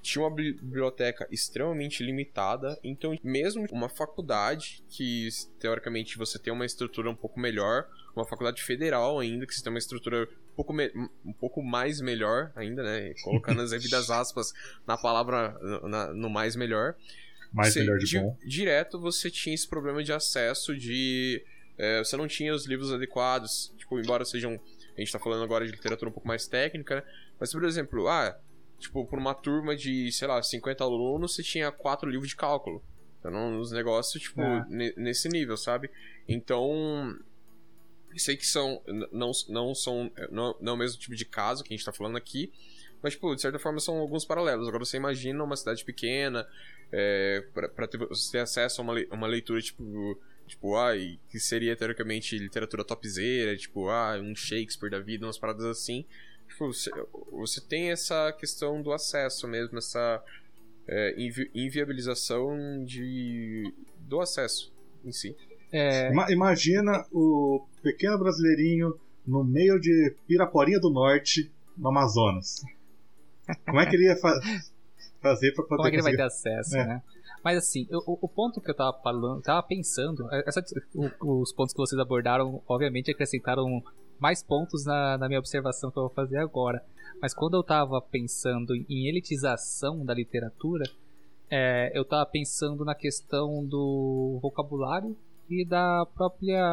Tinha 0.00 0.22
uma 0.22 0.30
biblioteca 0.30 1.26
extremamente 1.28 2.04
limitada. 2.04 2.78
Então, 2.84 3.18
mesmo 3.24 3.66
uma 3.72 3.88
faculdade 3.88 4.84
que, 4.88 5.28
teoricamente, 5.58 6.16
você 6.16 6.38
tem 6.38 6.52
uma 6.52 6.66
estrutura 6.66 7.10
um 7.10 7.16
pouco 7.16 7.40
melhor, 7.40 7.88
uma 8.14 8.24
faculdade 8.24 8.62
federal 8.62 9.18
ainda, 9.18 9.44
que 9.44 9.54
você 9.54 9.62
tem 9.62 9.72
uma 9.72 9.78
estrutura 9.78 10.28
um 10.52 10.54
pouco, 10.54 10.72
um 11.24 11.32
pouco 11.32 11.62
mais 11.62 12.00
melhor 12.00 12.52
ainda, 12.54 12.84
né? 12.84 13.12
Colocando 13.24 13.60
as 13.60 13.70
devidas 13.70 14.08
aspas 14.10 14.52
na 14.86 14.96
palavra, 14.96 15.58
na, 15.82 16.12
no 16.12 16.30
mais 16.30 16.54
melhor. 16.54 16.94
Mais 17.54 17.74
melhor 17.76 17.98
de 17.98 18.18
bom. 18.18 18.36
Direto 18.44 19.00
você 19.00 19.30
tinha 19.30 19.54
esse 19.54 19.68
problema 19.68 20.02
de 20.02 20.12
acesso 20.12 20.76
de... 20.76 21.42
É, 21.78 21.98
você 21.98 22.16
não 22.16 22.28
tinha 22.28 22.54
os 22.54 22.66
livros 22.66 22.92
adequados, 22.92 23.72
tipo, 23.76 23.98
embora 23.98 24.24
sejam... 24.24 24.60
A 24.96 25.00
gente 25.00 25.12
tá 25.12 25.18
falando 25.18 25.42
agora 25.42 25.64
de 25.64 25.72
literatura 25.72 26.08
um 26.08 26.12
pouco 26.12 26.28
mais 26.28 26.46
técnica, 26.46 26.96
né? 26.96 27.02
Mas, 27.38 27.50
por 27.50 27.64
exemplo, 27.64 28.06
ah, 28.06 28.38
tipo, 28.78 29.04
por 29.06 29.18
uma 29.18 29.34
turma 29.34 29.74
de, 29.74 30.10
sei 30.12 30.28
lá, 30.28 30.40
50 30.40 30.84
alunos, 30.84 31.34
você 31.34 31.42
tinha 31.42 31.72
quatro 31.72 32.08
livros 32.08 32.28
de 32.28 32.36
cálculo. 32.36 32.82
Então, 33.18 33.58
os 33.58 33.72
negócios, 33.72 34.22
tipo, 34.22 34.40
é. 34.40 34.66
nesse 34.96 35.28
nível, 35.28 35.56
sabe? 35.56 35.90
Então, 36.28 37.18
sei 38.16 38.36
que 38.36 38.46
são 38.46 38.82
não, 39.12 39.32
não 39.48 39.74
são 39.74 40.10
não, 40.30 40.54
não 40.60 40.72
é 40.72 40.74
o 40.74 40.78
mesmo 40.78 41.00
tipo 41.00 41.16
de 41.16 41.24
caso 41.24 41.64
que 41.64 41.72
a 41.72 41.76
gente 41.76 41.84
tá 41.84 41.92
falando 41.92 42.16
aqui, 42.16 42.52
mas 43.04 43.12
tipo, 43.12 43.34
de 43.34 43.42
certa 43.42 43.58
forma 43.58 43.78
são 43.78 43.98
alguns 43.98 44.24
paralelos. 44.24 44.66
Agora 44.66 44.82
você 44.82 44.96
imagina 44.96 45.44
uma 45.44 45.56
cidade 45.56 45.84
pequena, 45.84 46.48
é, 46.90 47.44
para 47.52 47.86
ter, 47.86 48.00
ter 48.32 48.38
acesso 48.38 48.80
a 48.80 48.84
uma, 48.84 48.94
uma 49.12 49.26
leitura 49.26 49.60
tipo 49.60 50.18
tipo, 50.46 50.74
ah, 50.76 50.92
que 51.28 51.38
seria 51.38 51.76
teoricamente 51.76 52.38
literatura 52.38 52.82
topzera, 52.82 53.56
tipo, 53.56 53.88
ah, 53.88 54.18
um 54.20 54.34
Shakespeare 54.34 54.90
da 54.90 55.00
vida, 55.00 55.26
umas 55.26 55.38
paradas 55.38 55.66
assim. 55.66 56.04
Tipo, 56.48 56.72
você, 56.72 56.90
você 57.30 57.60
tem 57.60 57.90
essa 57.90 58.32
questão 58.32 58.80
do 58.80 58.92
acesso 58.92 59.46
mesmo, 59.46 59.78
essa 59.78 60.22
é, 60.88 61.14
invi 61.18 61.50
inviabilização 61.54 62.84
de, 62.84 63.72
do 63.98 64.20
acesso 64.20 64.72
em 65.04 65.12
si. 65.12 65.36
É... 65.70 66.10
Imagina 66.30 67.04
o 67.12 67.66
pequeno 67.82 68.18
brasileirinho 68.18 68.98
no 69.26 69.44
meio 69.44 69.78
de 69.78 70.14
Piraporinha 70.26 70.78
do 70.78 70.90
Norte, 70.90 71.50
no 71.76 71.88
Amazonas. 71.88 72.62
Como 73.64 73.80
é 73.80 73.86
que 73.86 73.96
ele 73.96 74.06
ia 74.06 74.16
fa 74.16 74.40
fazer 75.20 75.52
para 75.52 75.64
poder 75.64 75.76
Como 75.76 75.88
é 75.88 75.90
que 75.90 75.96
ele 75.96 76.02
vai 76.02 76.16
ter 76.16 76.22
acesso, 76.22 76.76
é. 76.76 76.86
né? 76.86 77.02
Mas 77.42 77.58
assim, 77.58 77.86
o, 77.90 78.18
o, 78.22 78.28
ponto 78.28 78.60
que 78.60 78.70
eu 78.70 78.74
tava 78.74 78.98
falando, 79.02 79.42
tava 79.42 79.62
pensando, 79.62 80.26
é, 80.32 80.44
essa, 80.46 80.64
o, 80.94 81.42
os 81.42 81.52
pontos 81.52 81.74
que 81.74 81.78
vocês 81.78 82.00
abordaram, 82.00 82.62
obviamente 82.66 83.10
acrescentaram 83.10 83.82
mais 84.18 84.42
pontos 84.42 84.84
na, 84.86 85.18
na 85.18 85.28
minha 85.28 85.38
observação 85.38 85.90
que 85.90 85.98
eu 85.98 86.04
vou 86.04 86.10
fazer 86.10 86.38
agora. 86.38 86.82
Mas 87.20 87.34
quando 87.34 87.54
eu 87.54 87.62
tava 87.62 88.00
pensando 88.00 88.74
em 88.74 89.08
elitização 89.08 90.04
da 90.04 90.14
literatura, 90.14 90.84
é, 91.50 91.92
eu 91.94 92.04
tava 92.04 92.24
pensando 92.26 92.84
na 92.84 92.94
questão 92.94 93.64
do 93.64 94.38
vocabulário 94.40 95.16
e 95.48 95.64
da 95.64 96.06
própria 96.14 96.64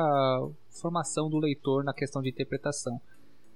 formação 0.69 1.30
do 1.30 1.38
leitor 1.38 1.84
na 1.84 1.93
questão 1.93 2.22
de 2.22 2.30
interpretação. 2.30 3.01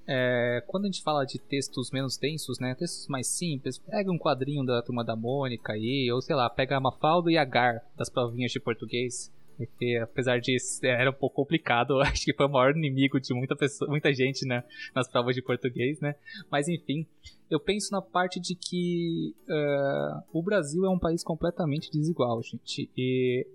É, 0.08 0.64
quando 0.68 0.84
a 0.84 0.88
gente 0.88 1.02
fala 1.02 1.26
de 1.26 1.40
textos 1.40 1.90
menos 1.92 2.18
densos, 2.18 2.60
né, 2.60 2.76
textos 2.76 3.08
mais 3.08 3.28
simples, 3.28 3.80
pega 3.80 4.12
um 4.12 4.20
quadrinho 4.20 4.64
da 4.64 4.82
Turma 4.82 5.04
da 5.04 5.16
Mônica 5.16 5.74
aí, 5.74 6.12
ou 6.12 6.22
sei 6.22 6.36
lá, 6.36 6.50
pega 6.50 6.78
a 6.78 6.80
Mafalda 6.80 7.32
e 7.32 7.38
a 7.38 7.46
Gar 7.46 7.82
das 7.98 8.10
provinhas 8.10 8.52
de 8.52 8.60
português, 8.60 9.34
que 9.80 9.98
apesar 9.98 10.40
disso 10.40 10.86
era 10.86 11.10
um 11.10 11.14
pouco 11.14 11.38
complicado, 11.38 12.00
acho 12.02 12.24
que 12.24 12.34
foi 12.34 12.46
o 12.46 12.50
maior 12.50 12.76
inimigo 12.76 13.20
de 13.20 13.34
muita, 13.34 13.56
pessoa, 13.56 13.90
muita 13.90 14.14
gente 14.14 14.46
né, 14.46 14.64
nas 14.94 15.08
provas 15.08 15.34
de 15.34 15.42
português, 15.42 16.00
né? 16.00 16.16
Mas 16.52 16.68
enfim, 16.68 17.08
eu 17.50 17.60
penso 17.60 17.92
na 17.92 18.02
parte 18.02 18.40
de 18.40 18.54
que 18.54 19.36
uh, 19.48 20.24
o 20.32 20.44
Brasil 20.44 20.86
é 20.86 20.90
um 20.90 21.00
país 21.00 21.24
completamente 21.24 21.92
desigual, 21.92 22.44
gente, 22.44 22.92
e 22.96 23.48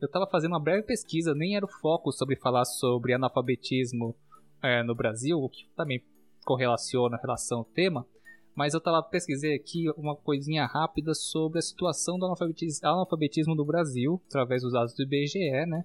eu 0.00 0.06
estava 0.06 0.26
fazendo 0.26 0.52
uma 0.52 0.60
breve 0.60 0.82
pesquisa, 0.82 1.32
nem 1.32 1.54
era 1.54 1.64
o 1.64 1.68
foco 1.68 2.10
sobre 2.10 2.34
falar 2.34 2.64
sobre 2.64 3.12
analfabetismo 3.12 4.16
é, 4.62 4.82
no 4.82 4.94
Brasil, 4.94 5.38
o 5.38 5.48
que 5.48 5.66
também 5.76 6.02
correlaciona 6.44 7.16
a 7.16 7.20
relação 7.20 7.58
ao 7.58 7.64
tema, 7.64 8.06
mas 8.54 8.74
eu 8.74 8.78
estava 8.78 9.02
pesquisei 9.02 9.54
aqui 9.54 9.88
uma 9.96 10.14
coisinha 10.14 10.66
rápida 10.66 11.14
sobre 11.14 11.58
a 11.58 11.62
situação 11.62 12.18
do 12.18 12.26
analfabetismo, 12.26 13.54
no 13.54 13.64
Brasil, 13.64 14.20
através 14.28 14.62
dos 14.62 14.72
dados 14.72 14.94
do 14.94 15.02
IBGE, 15.02 15.66
né? 15.66 15.84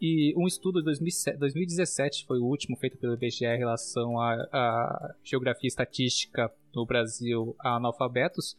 E 0.00 0.32
um 0.36 0.46
estudo 0.46 0.80
de 0.80 0.84
2017 0.84 2.24
foi 2.24 2.38
o 2.38 2.44
último 2.44 2.76
feito 2.76 2.96
pelo 2.96 3.14
IBGE 3.14 3.44
em 3.44 3.58
relação 3.58 4.18
à 4.20 5.14
geografia 5.24 5.66
estatística 5.66 6.50
no 6.74 6.86
Brasil 6.86 7.54
a 7.58 7.76
analfabetos. 7.76 8.56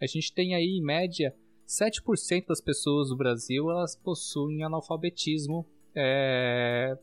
A 0.00 0.06
gente 0.06 0.32
tem 0.32 0.54
aí, 0.54 0.78
em 0.78 0.82
média, 0.82 1.34
7% 1.66 2.46
das 2.46 2.60
pessoas 2.60 3.10
do 3.10 3.16
Brasil 3.16 3.70
elas 3.70 3.94
possuem 3.94 4.64
analfabetismo 4.64 5.66
é, 5.94 6.96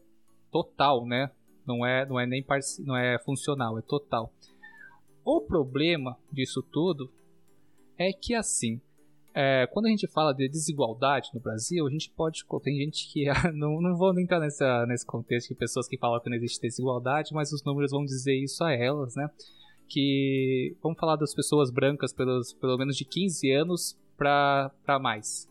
total, 0.51 1.05
né? 1.05 1.29
Não 1.65 1.85
é, 1.85 2.05
não 2.05 2.19
é 2.19 2.25
nem 2.25 2.45
não 2.79 2.95
é 2.95 3.17
funcional, 3.19 3.77
é 3.77 3.81
total. 3.81 4.31
O 5.23 5.41
problema 5.41 6.17
disso 6.31 6.61
tudo 6.61 7.11
é 7.97 8.11
que 8.13 8.35
assim, 8.35 8.79
é, 9.37 9.67
quando 9.67 9.87
a 9.87 9.89
gente 9.89 10.07
fala 10.07 10.33
de 10.33 10.47
desigualdade 10.47 11.29
no 11.33 11.41
Brasil, 11.41 11.85
a 11.85 11.89
gente 11.89 12.09
pode. 12.11 12.45
Tem 12.63 12.77
gente 12.77 13.11
que. 13.11 13.25
Não, 13.53 13.81
não 13.81 13.97
vou 13.97 14.17
entrar 14.17 14.39
nessa, 14.39 14.85
nesse 14.85 15.05
contexto 15.05 15.49
de 15.49 15.55
pessoas 15.55 15.89
que 15.89 15.97
falam 15.97 16.21
que 16.21 16.29
não 16.29 16.37
existe 16.37 16.61
desigualdade, 16.61 17.33
mas 17.33 17.51
os 17.51 17.61
números 17.63 17.91
vão 17.91 18.05
dizer 18.05 18.33
isso 18.33 18.63
a 18.63 18.71
elas, 18.71 19.13
né? 19.13 19.29
Que. 19.89 20.77
Vamos 20.81 20.97
falar 20.97 21.17
das 21.17 21.33
pessoas 21.33 21.69
brancas 21.69 22.13
pelos, 22.13 22.53
pelo 22.53 22.77
menos 22.77 22.95
de 22.95 23.03
15 23.03 23.51
anos 23.51 23.97
para 24.17 24.71
mais. 25.01 25.49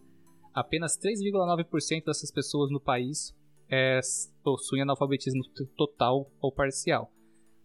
Apenas 0.54 0.96
3,9% 0.96 2.06
dessas 2.06 2.30
pessoas 2.30 2.70
no 2.70 2.80
país 2.80 3.34
é, 3.68 4.00
possuem 4.42 4.82
analfabetismo 4.82 5.42
total 5.76 6.30
ou 6.40 6.52
parcial. 6.52 7.10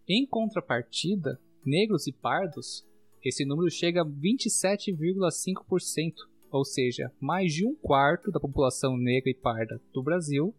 Em 0.08 0.26
contrapartida, 0.26 1.40
negros 1.64 2.06
e 2.06 2.12
pardos 2.12 2.84
esse 3.22 3.44
número 3.44 3.70
chega 3.70 4.00
a 4.00 4.06
27,5%, 4.06 6.14
ou 6.50 6.64
seja, 6.64 7.12
mais 7.20 7.52
de 7.52 7.66
um 7.66 7.74
quarto 7.74 8.30
da 8.30 8.40
população 8.40 8.96
negra 8.96 9.28
e 9.30 9.34
parda 9.34 9.78
do 9.92 10.02
Brasil, 10.02 10.54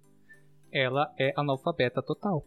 ela 0.72 1.12
é 1.18 1.34
analfabeta 1.36 2.04
total. 2.04 2.46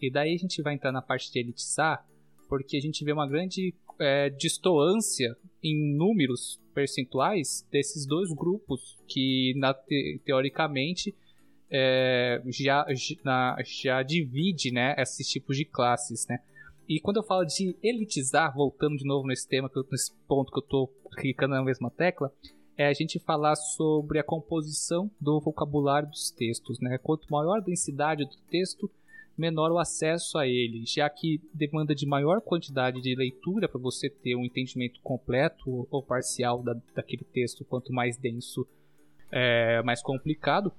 E 0.00 0.10
daí 0.10 0.34
a 0.34 0.38
gente 0.38 0.62
vai 0.62 0.74
entrar 0.74 0.92
na 0.92 1.00
parte 1.00 1.32
de 1.32 1.38
elitizar, 1.38 2.06
porque 2.48 2.76
a 2.76 2.80
gente 2.80 3.02
vê 3.02 3.12
uma 3.12 3.26
grande 3.26 3.74
é, 3.98 4.28
distoância 4.28 5.34
em 5.62 5.96
números 5.96 6.60
percentuais 6.74 7.66
desses 7.72 8.04
dois 8.06 8.30
grupos 8.30 8.98
que 9.08 9.54
na, 9.56 9.72
te, 9.72 10.20
teoricamente 10.24 11.16
é, 11.70 12.42
já, 12.46 12.86
já, 13.64 14.02
divide 14.02 14.70
né, 14.70 14.94
esses 14.98 15.28
tipos 15.28 15.56
de 15.56 15.64
classes, 15.64 16.26
né? 16.28 16.38
E 16.88 17.00
quando 17.00 17.16
eu 17.16 17.22
falo 17.24 17.44
de 17.44 17.76
elitizar, 17.82 18.54
voltando 18.54 18.96
de 18.96 19.04
novo 19.04 19.26
nesse 19.26 19.48
tema, 19.48 19.68
nesse 19.90 20.12
ponto 20.28 20.52
que 20.52 20.58
eu 20.58 20.62
estou 20.62 20.88
clicando 21.16 21.54
na 21.54 21.64
mesma 21.64 21.90
tecla, 21.90 22.32
é 22.76 22.86
a 22.86 22.92
gente 22.92 23.18
falar 23.18 23.56
sobre 23.56 24.18
a 24.18 24.22
composição 24.22 25.10
do 25.20 25.40
vocabulário 25.40 26.08
dos 26.08 26.30
textos. 26.30 26.78
Né? 26.78 26.98
Quanto 26.98 27.26
maior 27.28 27.56
a 27.56 27.60
densidade 27.60 28.24
do 28.24 28.36
texto, 28.48 28.88
menor 29.36 29.72
o 29.72 29.78
acesso 29.78 30.38
a 30.38 30.46
ele, 30.46 30.84
já 30.86 31.08
que 31.10 31.40
demanda 31.52 31.94
de 31.94 32.06
maior 32.06 32.40
quantidade 32.40 33.00
de 33.00 33.14
leitura 33.14 33.68
para 33.68 33.80
você 33.80 34.08
ter 34.08 34.34
um 34.36 34.44
entendimento 34.44 35.00
completo 35.02 35.86
ou 35.90 36.02
parcial 36.02 36.62
da, 36.62 36.76
daquele 36.94 37.24
texto, 37.24 37.64
quanto 37.64 37.92
mais 37.92 38.16
denso, 38.16 38.66
é, 39.30 39.82
mais 39.82 40.02
complicado. 40.02 40.72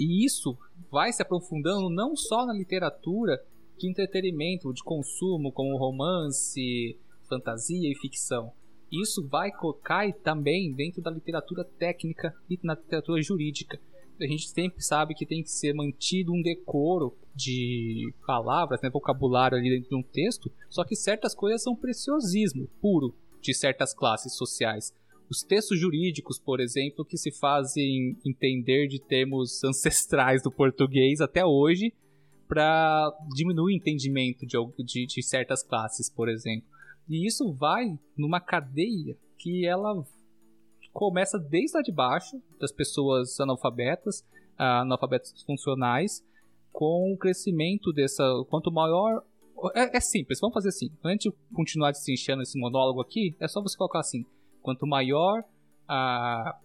E 0.00 0.24
isso 0.24 0.56
vai 0.90 1.12
se 1.12 1.20
aprofundando 1.20 1.90
não 1.90 2.16
só 2.16 2.46
na 2.46 2.54
literatura 2.54 3.38
de 3.76 3.86
entretenimento, 3.86 4.72
de 4.72 4.82
consumo, 4.82 5.52
como 5.52 5.76
romance, 5.76 6.98
fantasia 7.28 7.92
e 7.92 7.94
ficção. 7.94 8.50
Isso 8.90 9.28
vai 9.28 9.52
cai 9.82 10.14
também 10.14 10.72
dentro 10.72 11.02
da 11.02 11.10
literatura 11.10 11.64
técnica 11.64 12.34
e 12.48 12.58
na 12.62 12.74
literatura 12.74 13.20
jurídica. 13.20 13.78
A 14.18 14.26
gente 14.26 14.48
sempre 14.48 14.82
sabe 14.82 15.14
que 15.14 15.26
tem 15.26 15.42
que 15.42 15.50
ser 15.50 15.74
mantido 15.74 16.32
um 16.32 16.42
decoro 16.42 17.14
de 17.34 18.12
palavras, 18.26 18.80
né, 18.82 18.90
vocabulário 18.90 19.56
ali 19.56 19.70
dentro 19.70 19.90
de 19.90 19.96
um 19.96 20.02
texto, 20.02 20.50
só 20.68 20.82
que 20.82 20.96
certas 20.96 21.34
coisas 21.34 21.62
são 21.62 21.76
preciosismo 21.76 22.68
puro 22.80 23.14
de 23.40 23.54
certas 23.54 23.94
classes 23.94 24.34
sociais. 24.34 24.94
Os 25.30 25.44
textos 25.44 25.78
jurídicos, 25.78 26.40
por 26.40 26.58
exemplo, 26.58 27.04
que 27.04 27.16
se 27.16 27.30
fazem 27.30 28.18
entender 28.26 28.88
de 28.88 29.00
termos 29.00 29.62
ancestrais 29.64 30.42
do 30.42 30.50
português 30.50 31.20
até 31.20 31.44
hoje, 31.44 31.92
para 32.48 33.16
diminuir 33.36 33.74
o 33.74 33.76
entendimento 33.76 34.44
de, 34.44 34.56
de, 34.84 35.06
de 35.06 35.22
certas 35.22 35.62
classes, 35.62 36.10
por 36.10 36.28
exemplo. 36.28 36.68
E 37.08 37.24
isso 37.24 37.52
vai 37.52 37.96
numa 38.16 38.40
cadeia 38.40 39.16
que 39.38 39.64
ela 39.64 40.04
começa 40.92 41.38
desde 41.38 41.76
lá 41.76 41.82
de 41.82 41.92
baixo, 41.92 42.42
das 42.58 42.72
pessoas 42.72 43.38
analfabetas, 43.38 44.24
analfabetas 44.58 45.42
funcionais, 45.44 46.24
com 46.72 47.12
o 47.12 47.16
crescimento 47.16 47.92
dessa. 47.92 48.24
Quanto 48.48 48.72
maior. 48.72 49.22
É, 49.74 49.96
é, 49.96 50.00
simples, 50.00 50.40
vamos 50.40 50.54
fazer 50.54 50.70
assim. 50.70 50.90
Antes 51.04 51.30
de 51.30 51.54
continuar 51.54 51.92
desinchando 51.92 52.42
esse 52.42 52.58
monólogo 52.58 53.00
aqui, 53.00 53.36
é 53.38 53.46
só 53.46 53.62
você 53.62 53.76
colocar 53.76 54.00
assim: 54.00 54.24
quanto 54.62 54.86
maior 54.86 55.42
a, 55.88 56.58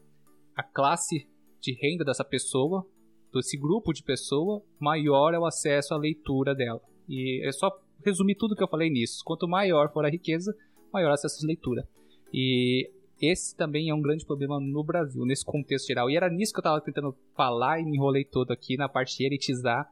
a 0.56 0.64
classe 0.64 1.28
de 1.62 1.74
renda 1.74 2.06
dessa 2.06 2.24
pessoa, 2.24 2.86
desse 3.34 3.58
grupo 3.58 3.91
de 3.91 4.04
pessoa, 4.04 4.62
maior 4.80 5.34
é 5.34 5.39
o 5.39 5.46
acesso 5.46 5.93
à 5.93 5.98
leitura 5.98 6.54
dela. 6.54 6.82
E 7.10 7.46
é 7.46 7.52
só 7.52 7.72
resumir 8.04 8.36
tudo 8.36 8.56
que 8.56 8.64
eu 8.64 8.68
falei 8.68 8.89
nisso. 8.89 9.24
Quanto 9.26 9.48
maior 9.48 9.91
for 9.91 10.06
a 10.06 10.10
riqueza, 10.10 10.56
maior 10.93 11.12
acesso 11.12 11.43
à 11.43 11.48
leitura. 11.48 11.88
E 12.34 12.89
esse 13.22 13.56
também 13.56 13.89
é 13.89 13.93
um 13.93 14.02
grande 14.02 14.26
problema 14.26 14.60
no 14.60 14.84
Brasil, 14.84 15.26
nesse 15.26 15.43
contexto 15.43 15.88
geral. 15.88 16.10
E 16.10 16.16
era 16.16 16.30
nisso 16.30 16.54
que 16.54 16.60
eu 16.60 16.62
estava 16.62 16.82
tentando 16.82 17.16
falar 17.36 17.80
e 17.80 17.86
me 17.86 17.98
enrolei 17.98 18.24
todo 18.24 18.52
aqui 18.52 18.78
na 18.78 18.88
parte 18.88 19.18
de 19.18 19.26
elitizar 19.26 19.89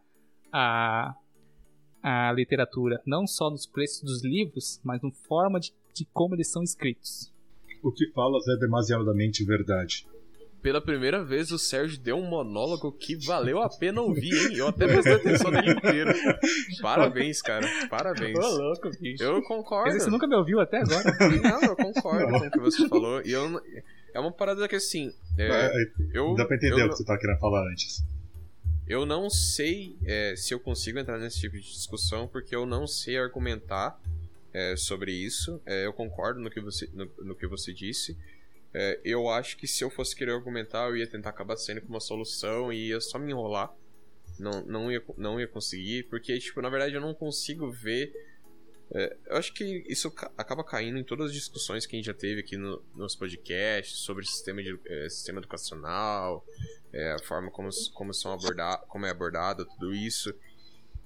a, 0.51 1.15
a 2.01 2.31
literatura. 2.33 3.01
Não 3.05 3.25
só 3.25 3.49
nos 3.49 3.65
preços 3.65 4.01
dos 4.03 4.23
livros, 4.23 4.79
mas 4.83 5.01
na 5.01 5.11
forma 5.27 5.59
de, 5.59 5.73
de 5.93 6.05
como 6.13 6.35
eles 6.35 6.51
são 6.51 6.61
escritos. 6.61 7.32
O 7.83 7.91
que 7.91 8.09
falas 8.11 8.47
é 8.47 8.55
demasiadamente 8.57 9.43
verdade 9.43 10.07
pela 10.63 10.79
primeira 10.79 11.21
vez 11.23 11.51
o 11.51 11.59
Sérgio 11.59 11.99
deu 11.99 12.15
um 12.15 12.25
monólogo 12.25 12.89
que 12.93 13.17
valeu 13.25 13.61
a 13.61 13.69
pena 13.69 14.01
ouvir, 14.01 14.33
hein? 14.33 14.55
Eu 14.55 14.69
até 14.69 14.87
prestei 14.87 15.13
atenção 15.15 15.51
nele 15.51 15.71
inteiro. 15.71 16.13
Parabéns, 16.81 17.41
cara. 17.41 17.67
Parabéns. 17.89 18.39
Ô, 18.39 18.47
louco, 18.47 18.89
bicho. 18.97 19.21
Eu 19.21 19.41
concordo. 19.43 19.91
Mas 19.91 20.03
você 20.03 20.09
nunca 20.09 20.25
me 20.25 20.35
ouviu 20.35 20.61
até 20.61 20.77
agora? 20.77 21.03
Não, 21.43 21.61
eu 21.63 21.75
concordo 21.75 22.27
com 22.39 22.47
o 22.47 22.51
que 22.51 22.59
você 22.59 22.87
falou. 22.87 23.21
E 23.25 23.31
eu, 23.31 23.61
é 24.13 24.19
uma 24.21 24.31
parada 24.31 24.65
que 24.67 24.77
assim. 24.77 25.11
É, 25.37 25.69
eu, 26.13 26.33
Dá 26.35 26.45
pra 26.45 26.55
entender 26.55 26.81
eu, 26.81 26.85
o 26.85 26.89
que 26.89 26.95
você 26.95 27.03
tá 27.03 27.17
querendo 27.17 27.39
falar 27.39 27.69
antes. 27.69 28.01
Eu 28.87 29.05
não 29.05 29.29
sei 29.29 29.97
é, 30.05 30.33
se 30.37 30.53
eu 30.53 30.59
consigo 30.61 30.97
entrar 30.97 31.19
nesse 31.19 31.41
tipo 31.41 31.57
de 31.57 31.63
discussão, 31.63 32.25
porque 32.25 32.55
eu 32.55 32.65
não 32.65 32.87
sei 32.87 33.17
argumentar 33.17 33.99
é, 34.53 34.75
sobre 34.75 35.11
isso. 35.11 35.61
É, 35.65 35.85
eu 35.85 35.93
concordo 35.93 36.39
no 36.39 36.49
que 36.49 36.61
você, 36.61 36.89
no, 36.93 37.09
no 37.19 37.35
que 37.35 37.47
você 37.47 37.73
disse. 37.73 38.17
É, 38.73 38.99
eu 39.03 39.29
acho 39.29 39.57
que 39.57 39.67
se 39.67 39.83
eu 39.83 39.89
fosse 39.89 40.15
querer 40.15 40.31
argumentar, 40.31 40.89
eu 40.89 40.97
ia 40.97 41.07
tentar 41.07 41.29
acabar 41.29 41.57
sendo 41.57 41.81
com 41.81 41.89
uma 41.89 41.99
solução 41.99 42.71
e 42.71 42.89
ia 42.89 43.01
só 43.01 43.19
me 43.19 43.31
enrolar. 43.31 43.73
Não, 44.39 44.65
não, 44.65 44.91
ia, 44.91 45.03
não 45.15 45.39
ia 45.39 45.47
conseguir, 45.47 46.03
porque, 46.03 46.37
tipo, 46.39 46.61
na 46.61 46.69
verdade 46.69 46.95
eu 46.95 47.01
não 47.01 47.13
consigo 47.13 47.69
ver. 47.71 48.11
É, 48.91 49.15
eu 49.27 49.37
acho 49.37 49.53
que 49.53 49.83
isso 49.87 50.07
acaba 50.37 50.63
caindo 50.63 50.97
em 50.97 51.03
todas 51.03 51.27
as 51.27 51.33
discussões 51.33 51.85
que 51.85 51.95
a 51.95 51.97
gente 51.97 52.05
já 52.05 52.13
teve 52.13 52.41
aqui 52.41 52.57
no, 52.57 52.83
nos 52.95 53.15
podcasts 53.15 53.99
sobre 53.99 54.25
sistema, 54.25 54.61
de, 54.61 54.77
é, 54.85 55.09
sistema 55.09 55.39
educacional, 55.39 56.45
é, 56.91 57.13
a 57.13 57.19
forma 57.19 57.49
como, 57.49 57.69
como, 57.93 58.13
são 58.13 58.33
abordar, 58.33 58.81
como 58.87 59.05
é 59.05 59.09
abordado 59.09 59.65
tudo 59.65 59.93
isso. 59.93 60.33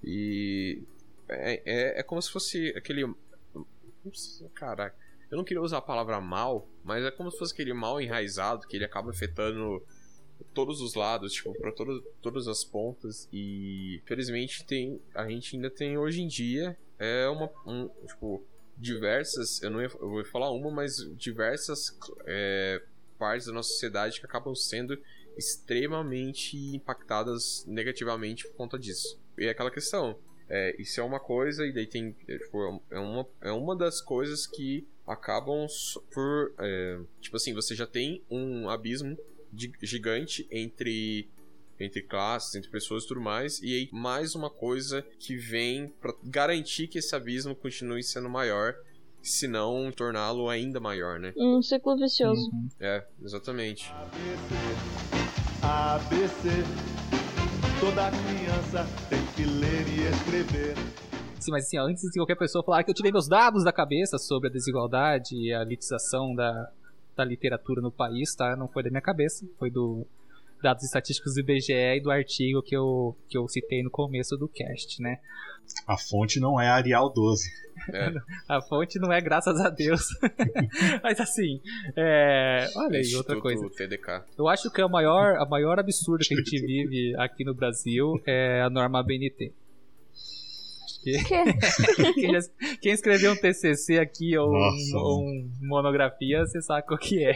E 0.04 0.84
é, 1.28 1.62
é, 1.66 2.00
é 2.00 2.04
como 2.04 2.22
se 2.22 2.32
fosse 2.32 2.74
aquele. 2.78 3.04
Caraca 4.54 5.08
eu 5.30 5.38
não 5.38 5.44
queria 5.44 5.62
usar 5.62 5.78
a 5.78 5.82
palavra 5.82 6.20
mal, 6.22 6.68
mas 6.84 7.04
é 7.04 7.12
como 7.12 7.32
se 7.32 7.38
fosse 7.38 7.54
aquele 7.54 7.74
mal 7.74 8.02
enraizado 8.02 8.68
que 8.68 8.78
ele 8.78 8.86
acaba 8.86 9.12
afetando 9.12 9.84
todos 10.54 10.82
os 10.82 10.94
lados, 10.94 11.34
tipo, 11.34 11.54
para 11.54 11.74
todas 12.22 12.48
as 12.48 12.64
pontas. 12.64 13.28
E 13.32 14.02
felizmente 14.06 14.66
tem, 14.66 15.02
a 15.14 15.28
gente 15.28 15.56
ainda 15.56 15.70
tem 15.70 15.98
hoje 15.98 16.22
em 16.22 16.28
dia 16.28 16.78
é 16.98 17.28
uma, 17.28 17.52
um, 17.66 17.90
tipo, 18.08 18.44
diversas, 18.76 19.62
eu 19.62 19.70
não 19.70 19.82
ia, 19.82 19.88
eu 19.88 20.10
vou 20.10 20.26
falar 20.26 20.50
uma, 20.52 20.72
mas 20.72 20.98
diversas 21.16 21.96
é, 22.26 22.82
partes 23.20 23.48
da 23.48 23.54
nossa 23.54 23.70
sociedade 23.70 24.20
que 24.20 24.26
acabam 24.26 24.56
sendo 24.56 24.98
extremamente 25.38 26.58
impactadas 26.76 27.64
negativamente 27.68 28.48
por 28.48 28.56
conta 28.56 28.80
disso. 28.80 29.20
E 29.38 29.46
é 29.46 29.50
aquela 29.50 29.70
questão, 29.70 30.18
é, 30.50 30.76
isso 30.80 31.00
é 31.00 31.04
uma 31.04 31.20
coisa, 31.20 31.66
e 31.66 31.72
daí 31.72 31.86
tem. 31.86 32.16
É, 32.28 32.38
tipo, 32.38 32.82
é, 32.90 33.00
uma, 33.00 33.28
é 33.42 33.52
uma 33.52 33.76
das 33.76 34.02
coisas 34.02 34.48
que 34.48 34.88
acabam 35.06 35.68
por. 36.12 36.54
É, 36.60 37.00
tipo 37.22 37.36
assim, 37.36 37.54
você 37.54 37.76
já 37.76 37.86
tem 37.86 38.22
um 38.30 38.70
abismo 38.70 39.18
gigante 39.82 40.48
entre 40.52 41.28
entre 41.80 42.02
classes, 42.02 42.56
entre 42.56 42.70
pessoas 42.72 43.04
e 43.04 43.08
tudo 43.08 43.22
mais, 43.22 43.62
e 43.62 43.74
aí 43.74 43.90
mais 43.92 44.34
uma 44.34 44.50
coisa 44.50 45.06
que 45.20 45.36
vem 45.36 45.94
para 46.02 46.14
garantir 46.24 46.88
que 46.88 46.98
esse 46.98 47.16
abismo 47.16 47.56
continue 47.56 48.02
sendo 48.02 48.28
maior, 48.28 48.76
se 49.22 49.48
não 49.48 49.92
torná-lo 49.92 50.50
ainda 50.50 50.80
maior, 50.80 51.20
né? 51.20 51.34
Um 51.38 51.62
ciclo 51.62 51.96
vicioso. 51.98 52.50
Uhum. 52.52 52.68
É, 52.80 53.06
exatamente. 53.22 53.92
ABC, 53.92 54.56
ABC, 55.62 57.27
toda 57.80 58.10
criança 58.10 58.88
tem 59.10 59.24
que 59.36 59.44
ler 59.44 59.88
e 59.88 60.08
escrever. 60.10 60.76
Sim, 61.40 61.52
mas 61.52 61.66
assim, 61.66 61.78
antes 61.78 62.02
de 62.02 62.20
qualquer 62.20 62.36
pessoa 62.36 62.64
falar 62.64 62.84
que 62.84 62.90
eu 62.90 62.96
tirei 62.96 63.12
meus 63.12 63.28
dados 63.28 63.64
da 63.64 63.72
cabeça 63.72 64.18
sobre 64.18 64.50
a 64.50 64.52
desigualdade 64.52 65.36
e 65.36 65.54
a 65.54 65.62
elitização 65.62 66.34
da, 66.34 66.72
da 67.16 67.24
literatura 67.24 67.82
no 67.82 67.92
país, 67.92 68.34
tá? 68.36 68.56
Não 68.56 68.68
foi 68.68 68.84
da 68.84 68.90
minha 68.90 69.02
cabeça, 69.02 69.46
foi 69.60 69.70
do 69.70 70.06
dados 70.62 70.84
estatísticos 70.84 71.34
do 71.34 71.42
IBGE 71.42 71.74
e 71.74 72.02
do 72.02 72.12
artigo 72.12 72.62
que 72.62 72.76
eu, 72.76 73.16
que 73.30 73.38
eu 73.38 73.48
citei 73.48 73.84
no 73.84 73.90
começo 73.90 74.36
do 74.38 74.48
cast, 74.48 75.02
né? 75.02 75.20
A 75.86 75.98
fonte 75.98 76.40
não 76.40 76.60
é 76.60 76.68
Arial 76.68 77.12
12. 77.12 77.50
É. 77.94 78.14
a 78.48 78.62
fonte 78.62 79.00
não 79.00 79.12
é 79.12 79.20
graças 79.22 79.60
a 79.60 79.70
Deus. 79.70 80.08
Mas 81.04 81.20
assim, 81.20 81.62
é... 81.96 82.70
olha 82.76 83.00
aí, 83.00 83.16
outra 83.16 83.40
coisa. 83.40 83.70
TDK. 83.70 84.24
Eu 84.38 84.48
acho 84.48 84.72
que 84.72 84.82
a 84.82 84.88
maior, 84.88 85.38
a 85.38 85.46
maior 85.46 85.80
absurdo 85.80 86.24
que 86.26 86.34
a 86.34 86.38
gente 86.38 86.62
vive 86.62 87.16
aqui 87.18 87.44
no 87.44 87.54
Brasil 87.54 88.22
é 88.26 88.62
a 88.62 88.70
norma 88.70 89.04
BNT. 89.04 89.54
quem, 92.82 92.92
escreveu 92.92 93.32
um 93.32 93.36
TCC 93.36 93.98
aqui 93.98 94.38
ou, 94.38 94.50
um, 94.50 94.96
ou 94.96 95.22
um 95.22 95.50
monografia, 95.62 96.46
você 96.46 96.62
sabe 96.62 96.86
o 96.90 96.98
que 96.98 97.24
é. 97.24 97.34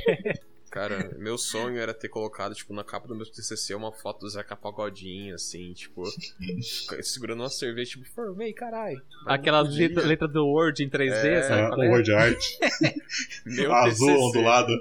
Cara, 0.72 1.14
meu 1.20 1.38
sonho 1.38 1.78
era 1.78 1.94
ter 1.94 2.08
colocado, 2.08 2.56
tipo, 2.56 2.74
na 2.74 2.82
capa 2.82 3.06
do 3.06 3.14
meu 3.14 3.26
TCC 3.26 3.76
uma 3.76 3.92
foto 3.92 4.22
do 4.22 4.30
Zeca 4.30 4.56
Pagodinho, 4.56 5.36
assim, 5.36 5.74
tipo, 5.74 6.04
segurando 7.04 7.42
uma 7.42 7.50
cerveja, 7.50 7.92
tipo, 7.92 8.06
formei, 8.06 8.54
caralho. 8.54 9.02
Aquela 9.26 9.60
letra, 9.60 10.06
letra, 10.06 10.30
do 10.30 10.48
Word 10.48 10.82
em 10.82 10.90
3D, 10.90 11.26
é, 11.26 11.42
sabe? 11.44 11.86
É, 11.86 11.90
o 11.90 11.92
Word 11.92 12.14
Art. 12.14 12.42
Azul, 13.84 14.08
TCC. 14.08 14.24
ondulado. 14.24 14.74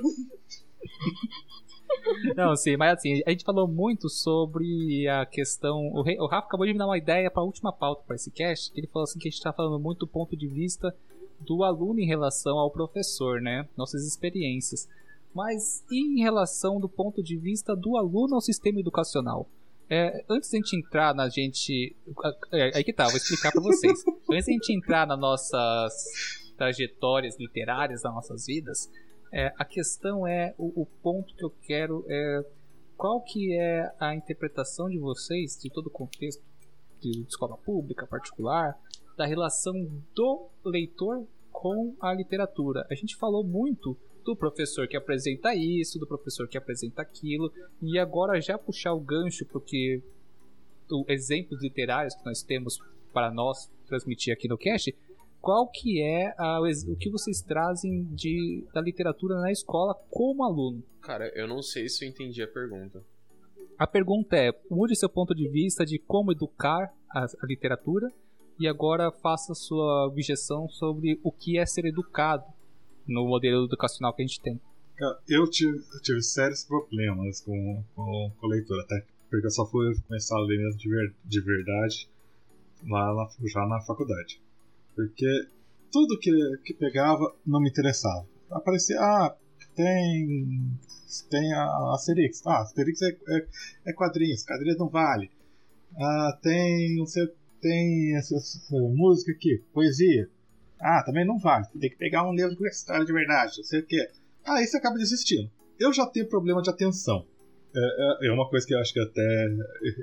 Não, 2.37 2.55
sim, 2.55 2.77
mas 2.77 2.99
assim, 2.99 3.21
a 3.27 3.31
gente 3.31 3.45
falou 3.45 3.67
muito 3.67 4.09
sobre 4.09 5.09
a 5.09 5.27
questão. 5.27 5.89
O, 5.93 6.03
Rei, 6.03 6.17
o 6.21 6.27
Rafa 6.27 6.47
acabou 6.47 6.67
de 6.67 6.73
me 6.73 6.79
dar 6.79 6.87
uma 6.87 6.99
ideia 6.99 7.29
para 7.29 7.43
a 7.43 7.45
última 7.47 7.73
pauta 7.73 8.05
para 8.07 8.15
esse 8.15 8.31
cast, 8.31 8.71
que 8.71 8.79
ele 8.79 8.87
falou 8.87 9.03
assim 9.03 9.19
que 9.19 9.27
a 9.27 9.31
gente 9.31 9.39
está 9.39 9.53
falando 9.53 9.83
muito 9.83 9.99
do 9.99 10.07
ponto 10.07 10.37
de 10.37 10.47
vista 10.47 10.95
do 11.41 11.65
aluno 11.65 11.99
em 11.99 12.07
relação 12.07 12.59
ao 12.59 12.71
professor, 12.71 13.41
né? 13.41 13.67
Nossas 13.77 14.07
experiências. 14.07 14.89
Mas 15.35 15.85
e 15.91 16.19
em 16.19 16.23
relação 16.23 16.81
do 16.81 16.89
ponto 16.89 17.23
de 17.23 17.37
vista 17.37 17.77
do 17.77 17.97
aluno 17.97 18.35
ao 18.35 18.41
sistema 18.41 18.81
educacional? 18.81 19.49
É, 19.89 20.25
antes 20.29 20.51
da 20.51 20.59
gente 20.59 20.77
entrar 20.77 21.15
na 21.15 21.29
gente. 21.29 21.97
É, 22.53 22.77
aí 22.77 22.85
que 22.85 22.93
tá, 22.93 23.07
vou 23.07 23.17
explicar 23.17 23.51
para 23.51 23.61
vocês. 23.61 24.05
antes 24.31 24.47
da 24.47 24.53
gente 24.53 24.73
entrar 24.73 25.07
nas 25.07 25.19
nossas 25.19 26.53
trajetórias 26.57 27.39
literárias 27.39 28.03
das 28.03 28.13
nossas 28.13 28.47
vidas, 28.47 28.89
é, 29.33 29.53
a 29.57 29.65
questão 29.65 30.27
é, 30.27 30.55
o, 30.59 30.83
o, 30.83 30.87
ponto 31.03 31.35
que 31.35 31.45
eu 31.45 31.51
quero 31.63 32.05
é 32.09 32.45
qual 32.97 33.21
que 33.23 33.57
é 33.57 33.91
a 33.99 34.15
interpretação 34.15 34.89
de 34.89 34.99
vocês, 34.99 35.59
de 35.61 35.71
todo 35.71 35.87
o 35.87 35.91
contexto 35.91 36.43
de 37.01 37.23
escola 37.23 37.57
pública, 37.57 38.07
particular, 38.07 38.79
da 39.17 39.25
relação 39.25 39.75
do 40.15 40.49
leitor 40.65 41.27
com 41.51 41.95
a 42.01 42.13
literatura. 42.13 42.87
A 42.91 42.95
gente 42.95 43.17
falou 43.17 43.43
muito 43.43 43.97
do 44.25 44.37
professor 44.37 44.87
que 44.87 44.97
apresenta 44.97 45.55
isso, 45.55 45.99
do 45.99 46.07
professor 46.07 46.49
que 46.49 46.59
apresenta 46.59 47.03
aquilo, 47.03 47.53
e 47.83 47.99
agora 47.99 48.41
já 48.41 48.59
puxar 48.59 48.93
o 48.93 49.01
gancho 49.01 49.45
porque 49.47 50.03
o 50.91 51.05
exemplos 51.09 51.63
literários 51.63 52.15
que 52.15 52.25
nós 52.25 52.43
temos 52.43 52.79
para 53.13 53.31
nós 53.31 53.71
transmitir 53.87 54.33
aqui 54.33 54.49
no 54.49 54.59
cast, 54.59 54.95
qual 55.41 55.67
que 55.67 56.03
é 56.03 56.35
a, 56.37 56.61
o 56.61 56.97
que 56.97 57.09
vocês 57.11 57.41
trazem 57.41 58.05
de, 58.13 58.65
da 58.75 58.81
literatura 58.81 59.41
na 59.41 59.51
escola 59.51 59.95
como 60.11 60.45
aluno? 60.45 60.83
Cara, 61.01 61.29
eu 61.35 61.49
não 61.49 61.63
sei 61.63 61.89
se 61.89 62.05
eu 62.05 62.09
entendi 62.09 62.43
a 62.43 62.49
pergunta. 62.49 63.03
A 63.79 63.87
pergunta 63.87 64.37
é: 64.37 64.53
mude 64.71 64.95
seu 64.95 65.09
ponto 65.09 65.35
de 65.35 65.49
vista 65.49 65.87
de 65.87 65.99
como 65.99 66.33
educar 66.33 66.93
a, 67.09 67.25
a 67.25 67.47
literatura 67.47 68.13
e 68.59 68.69
agora 68.69 69.11
faça 69.11 69.55
sua 69.55 70.07
objeção 70.07 70.69
sobre 70.69 71.19
o 71.23 71.33
que 71.33 71.59
é 71.59 71.65
ser 71.65 71.87
educado 71.87 72.45
no 73.11 73.27
modelo 73.27 73.67
educacional 73.67 74.15
que 74.15 74.23
a 74.23 74.27
gente 74.27 74.41
tem. 74.41 74.61
Eu 75.29 75.49
tive, 75.49 75.79
eu 75.95 76.01
tive 76.03 76.23
sérios 76.23 76.65
problemas 76.65 77.41
com, 77.41 77.83
com, 77.95 78.33
com 78.39 78.47
leitura, 78.47 78.83
até 78.83 79.05
porque 79.31 79.47
eu 79.47 79.51
só 79.51 79.65
fui 79.65 79.95
começar 80.07 80.37
a 80.37 80.41
ler 80.41 80.59
mesmo 80.59 80.79
de, 80.79 80.89
ver, 80.89 81.15
de 81.25 81.41
verdade 81.41 82.09
lá 82.89 83.15
na, 83.15 83.49
já 83.49 83.67
na 83.67 83.81
faculdade. 83.81 84.41
Porque 84.95 85.47
tudo 85.91 86.19
que, 86.19 86.31
que 86.65 86.75
pegava 86.75 87.35
não 87.47 87.61
me 87.61 87.71
interessava. 87.71 88.27
Aparecia, 88.51 88.99
ah, 89.01 89.35
tem. 89.75 90.71
Tem 91.29 91.53
a 91.53 91.95
Asterix. 91.95 92.47
Ah, 92.47 92.61
Asterix 92.63 93.03
é, 93.03 93.17
é, 93.29 93.47
é 93.87 93.93
quadrinhos, 93.93 94.45
quadrinhos 94.45 94.79
não 94.79 94.89
vale. 94.89 95.31
Ah, 95.97 96.39
tem. 96.43 96.97
Não 96.97 97.07
sei, 97.07 97.29
tem 97.61 98.17
essa, 98.17 98.35
música 98.71 99.33
aqui, 99.33 99.63
poesia. 99.73 100.29
Ah, 100.81 101.03
também 101.05 101.27
não 101.27 101.39
vale. 101.39 101.67
Tem 101.79 101.91
que 101.91 101.97
pegar 101.97 102.29
um 102.29 102.35
livro 102.35 102.67
história 102.67 103.05
de 103.05 103.13
verdade, 103.13 103.59
não 103.59 103.65
sei 103.65 103.81
o 103.81 103.87
que. 103.87 104.09
Ah, 104.45 104.63
isso 104.63 104.77
acaba 104.77 104.97
desistindo. 104.97 105.51
Eu 105.79 105.93
já 105.93 106.07
tenho 106.07 106.29
problema 106.29 106.63
de 106.63 106.71
atenção. 106.71 107.27
É, 107.75 108.27
é, 108.27 108.29
é 108.29 108.33
uma 108.33 108.49
coisa 108.49 108.67
que 108.67 108.75
eu 108.75 108.79
acho 108.79 108.93
que 108.93 109.01
até 109.01 109.47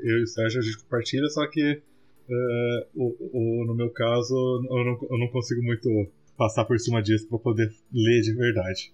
eu 0.03 0.19
e 0.19 0.23
o 0.23 0.27
Sérgio 0.27 0.59
a 0.59 0.63
gente 0.63 0.77
compartilha, 0.79 1.27
só 1.29 1.45
que 1.47 1.81
Uh, 2.29 2.85
o, 2.93 3.61
o, 3.61 3.65
no 3.65 3.73
meu 3.73 3.89
caso, 3.89 4.35
eu 4.35 4.83
não, 4.83 5.07
eu 5.09 5.17
não 5.17 5.29
consigo 5.29 5.63
muito 5.63 5.89
passar 6.35 6.65
por 6.65 6.77
cima 6.77 7.01
disso 7.01 7.25
para 7.29 7.39
poder 7.39 7.73
ler 7.91 8.21
de 8.21 8.33
verdade. 8.33 8.93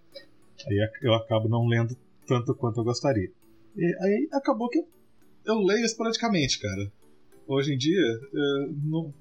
Aí 0.68 0.90
eu 1.02 1.14
acabo 1.16 1.50
não 1.50 1.68
lendo 1.68 1.98
tanto 2.28 2.54
quanto 2.54 2.80
eu 2.80 2.84
gostaria. 2.84 3.32
E 3.76 3.86
aí 4.02 4.30
acabou 4.32 4.70
que 4.70 4.78
eu, 4.78 4.88
eu 5.46 5.60
leio 5.60 5.84
esporadicamente, 5.84 6.60
cara. 6.60 6.92
Hoje 7.48 7.74
em 7.74 7.78
dia, 7.78 8.20
uh, 8.34 8.76
não, 8.84 9.14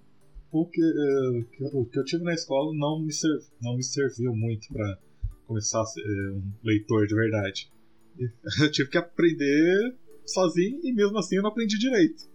o, 0.53 0.67
que, 0.67 0.83
uh, 0.83 1.81
o 1.81 1.87
que 1.87 1.99
eu 1.99 2.05
tive 2.05 2.23
na 2.23 2.35
escola 2.35 2.73
não 2.77 3.01
me, 3.01 3.13
serv, 3.13 3.43
não 3.61 3.75
me 3.75 3.83
serviu 3.83 4.37
muito 4.37 4.69
para 4.73 4.99
começar 5.47 5.81
a 5.81 5.87
ser 5.87 6.03
um 6.31 6.53
leitor 6.63 7.07
de 7.07 7.15
verdade. 7.15 7.73
Eu 8.61 8.71
tive 8.71 8.91
que 8.91 8.99
aprender 8.99 9.97
sozinho 10.27 10.81
e 10.85 10.93
mesmo 10.93 11.19
assim 11.19 11.37
eu 11.37 11.43
não 11.43 11.51
aprendi 11.51 11.79
direito. 11.79 12.29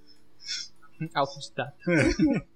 Autodidata. 1.13 1.77
É. 1.87 2.47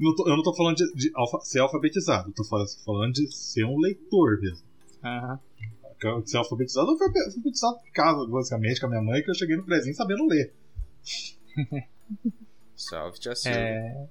Não 0.00 0.14
tô, 0.16 0.26
eu 0.26 0.36
não 0.36 0.42
tô 0.42 0.54
falando 0.54 0.76
de, 0.76 0.90
de 0.94 1.12
alfa, 1.14 1.40
ser 1.40 1.58
alfabetizado, 1.60 2.30
eu 2.30 2.34
tô 2.34 2.42
falando 2.44 3.12
de 3.12 3.30
ser 3.30 3.64
um 3.64 3.78
leitor 3.78 4.40
mesmo. 4.40 4.66
Aham. 5.04 5.38
Uhum. 6.02 6.26
Ser 6.26 6.38
alfabetizado, 6.38 6.90
eu 6.90 6.96
fui 6.96 7.06
alfabetizado 7.06 7.76
em 7.86 7.92
casa, 7.92 8.26
basicamente, 8.26 8.80
com 8.80 8.86
a 8.86 8.88
minha 8.88 9.02
mãe, 9.02 9.22
que 9.22 9.30
eu 9.30 9.34
cheguei 9.34 9.56
no 9.56 9.64
prezinho 9.64 9.94
sabendo 9.94 10.26
ler. 10.26 10.54
Salve, 12.74 13.20
tia 13.20 13.36
Silvia. 13.36 13.60
É... 13.60 14.08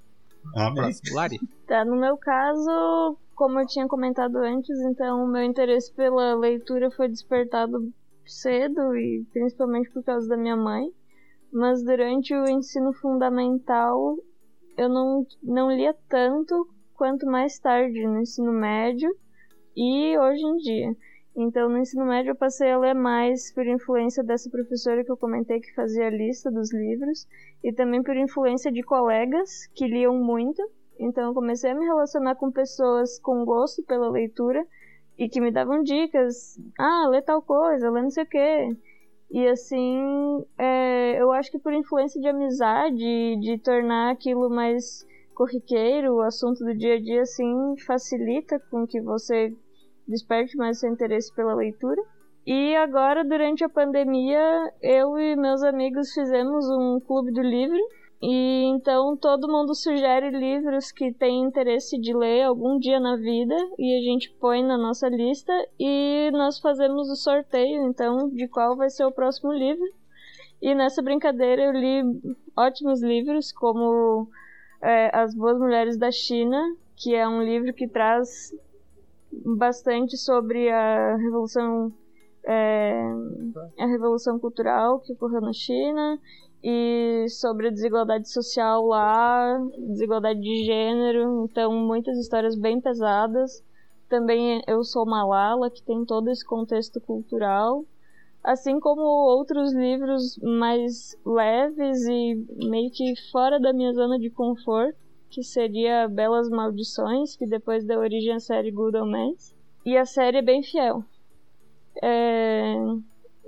Amém. 0.54 0.92
Lari. 1.12 1.40
Tá, 1.66 1.84
no 1.84 1.96
meu 1.96 2.16
caso, 2.16 3.16
como 3.34 3.60
eu 3.60 3.66
tinha 3.66 3.88
comentado 3.88 4.36
antes, 4.36 4.78
então 4.80 5.24
o 5.24 5.28
meu 5.28 5.42
interesse 5.42 5.92
pela 5.92 6.34
leitura 6.34 6.90
foi 6.90 7.08
despertado 7.08 7.92
cedo 8.26 8.96
e 8.96 9.26
principalmente 9.32 9.90
por 9.90 10.02
causa 10.04 10.28
da 10.28 10.36
minha 10.36 10.56
mãe 10.56 10.92
mas 11.52 11.84
durante 11.84 12.34
o 12.34 12.48
ensino 12.48 12.94
fundamental 12.94 14.16
eu 14.76 14.88
não, 14.88 15.26
não 15.42 15.70
lia 15.70 15.94
tanto 16.08 16.66
quanto 16.94 17.26
mais 17.26 17.58
tarde 17.58 18.06
no 18.06 18.20
ensino 18.20 18.50
médio 18.50 19.14
e 19.76 20.16
hoje 20.16 20.42
em 20.42 20.56
dia. 20.56 20.96
Então, 21.34 21.68
no 21.68 21.78
ensino 21.78 22.04
médio, 22.04 22.30
eu 22.30 22.36
passei 22.36 22.70
a 22.70 22.78
ler 22.78 22.94
mais 22.94 23.52
por 23.52 23.66
influência 23.66 24.22
dessa 24.22 24.50
professora 24.50 25.02
que 25.02 25.10
eu 25.10 25.16
comentei 25.16 25.60
que 25.60 25.74
fazia 25.74 26.06
a 26.06 26.10
lista 26.10 26.50
dos 26.50 26.72
livros, 26.72 27.26
e 27.64 27.72
também 27.72 28.02
por 28.02 28.16
influência 28.16 28.70
de 28.70 28.82
colegas 28.82 29.66
que 29.74 29.86
liam 29.86 30.14
muito. 30.14 30.62
Então, 30.98 31.28
eu 31.28 31.34
comecei 31.34 31.70
a 31.70 31.74
me 31.74 31.86
relacionar 31.86 32.34
com 32.34 32.50
pessoas 32.50 33.18
com 33.18 33.44
gosto 33.44 33.82
pela 33.82 34.10
leitura 34.10 34.66
e 35.18 35.28
que 35.28 35.40
me 35.40 35.50
davam 35.50 35.82
dicas: 35.82 36.58
ah, 36.78 37.08
lê 37.08 37.22
tal 37.22 37.40
coisa, 37.40 37.90
lê 37.90 38.02
não 38.02 38.10
sei 38.10 38.24
o 38.24 38.26
quê. 38.26 38.76
E 39.30 39.48
assim, 39.48 40.44
é, 40.58 41.20
eu 41.20 41.32
acho 41.32 41.50
que 41.50 41.58
por 41.58 41.72
influência 41.72 42.20
de 42.20 42.28
amizade, 42.28 43.36
de 43.40 43.58
tornar 43.64 44.10
aquilo 44.10 44.50
mais 44.50 45.06
corriqueiro, 45.34 46.16
o 46.16 46.20
assunto 46.20 46.62
do 46.62 46.74
dia 46.74 46.96
a 46.96 47.00
dia, 47.00 47.22
assim, 47.22 47.74
facilita 47.78 48.60
com 48.70 48.86
que 48.86 49.00
você 49.00 49.54
desperte 50.06 50.56
mais 50.56 50.78
seu 50.78 50.90
interesse 50.90 51.32
pela 51.34 51.54
leitura. 51.54 52.02
E 52.46 52.74
agora, 52.76 53.24
durante 53.24 53.62
a 53.62 53.68
pandemia, 53.68 54.72
eu 54.82 55.18
e 55.18 55.36
meus 55.36 55.62
amigos 55.62 56.12
fizemos 56.12 56.68
um 56.68 56.98
clube 57.00 57.32
do 57.32 57.40
livro 57.40 57.78
e 58.20 58.64
então 58.66 59.16
todo 59.16 59.50
mundo 59.50 59.74
sugere 59.74 60.30
livros 60.30 60.92
que 60.92 61.12
tem 61.12 61.42
interesse 61.42 61.98
de 61.98 62.14
ler 62.14 62.42
algum 62.42 62.78
dia 62.78 63.00
na 63.00 63.16
vida 63.16 63.56
e 63.76 63.98
a 63.98 64.00
gente 64.00 64.30
põe 64.40 64.62
na 64.62 64.78
nossa 64.78 65.08
lista 65.08 65.52
e 65.78 66.30
nós 66.32 66.60
fazemos 66.60 67.10
o 67.10 67.16
sorteio 67.16 67.82
então 67.82 68.28
de 68.28 68.46
qual 68.46 68.76
vai 68.76 68.90
ser 68.90 69.04
o 69.04 69.12
próximo 69.12 69.52
livro. 69.52 69.84
E 70.60 70.72
nessa 70.72 71.02
brincadeira 71.02 71.62
eu 71.62 71.72
li 71.72 72.02
ótimos 72.56 73.02
livros 73.02 73.50
como 73.50 74.28
é, 74.80 75.10
As 75.12 75.34
Boas 75.34 75.58
Mulheres 75.58 75.96
da 75.96 76.12
China, 76.12 76.60
que 76.96 77.16
é 77.16 77.26
um 77.26 77.42
livro 77.42 77.74
que 77.74 77.88
traz 77.88 78.52
bastante 79.32 80.16
sobre 80.16 80.68
a 80.70 81.16
revolução 81.16 81.92
é, 82.44 83.00
a 83.78 83.86
revolução 83.86 84.38
cultural 84.38 84.98
que 85.00 85.12
ocorreu 85.12 85.40
na 85.40 85.52
China 85.52 86.18
e 86.62 87.26
sobre 87.28 87.68
a 87.68 87.70
desigualdade 87.70 88.28
social 88.28 88.86
lá, 88.86 89.58
desigualdade 89.78 90.40
de 90.40 90.64
gênero, 90.64 91.44
então 91.44 91.72
muitas 91.72 92.16
histórias 92.18 92.56
bem 92.56 92.80
pesadas. 92.80 93.64
Também 94.08 94.62
Eu 94.66 94.84
Sou 94.84 95.06
Malala, 95.06 95.70
que 95.70 95.82
tem 95.82 96.04
todo 96.04 96.28
esse 96.30 96.44
contexto 96.44 97.00
cultural, 97.00 97.84
assim 98.44 98.78
como 98.78 99.00
outros 99.00 99.72
livros 99.72 100.38
mais 100.38 101.16
leves 101.24 102.04
e 102.06 102.34
meio 102.68 102.90
que 102.90 103.14
fora 103.30 103.58
da 103.58 103.72
minha 103.72 103.92
zona 103.92 104.18
de 104.18 104.28
conforto, 104.30 104.98
que 105.32 105.42
seria 105.42 106.06
Belas 106.08 106.50
Maldições, 106.50 107.34
que 107.34 107.46
depois 107.46 107.84
deu 107.84 108.00
origem 108.00 108.34
à 108.34 108.38
série 108.38 108.70
Good 108.70 108.98
Omens. 108.98 109.54
E 109.84 109.96
a 109.96 110.04
série 110.04 110.36
é 110.36 110.42
bem 110.42 110.62
fiel. 110.62 111.02
É... 112.02 112.74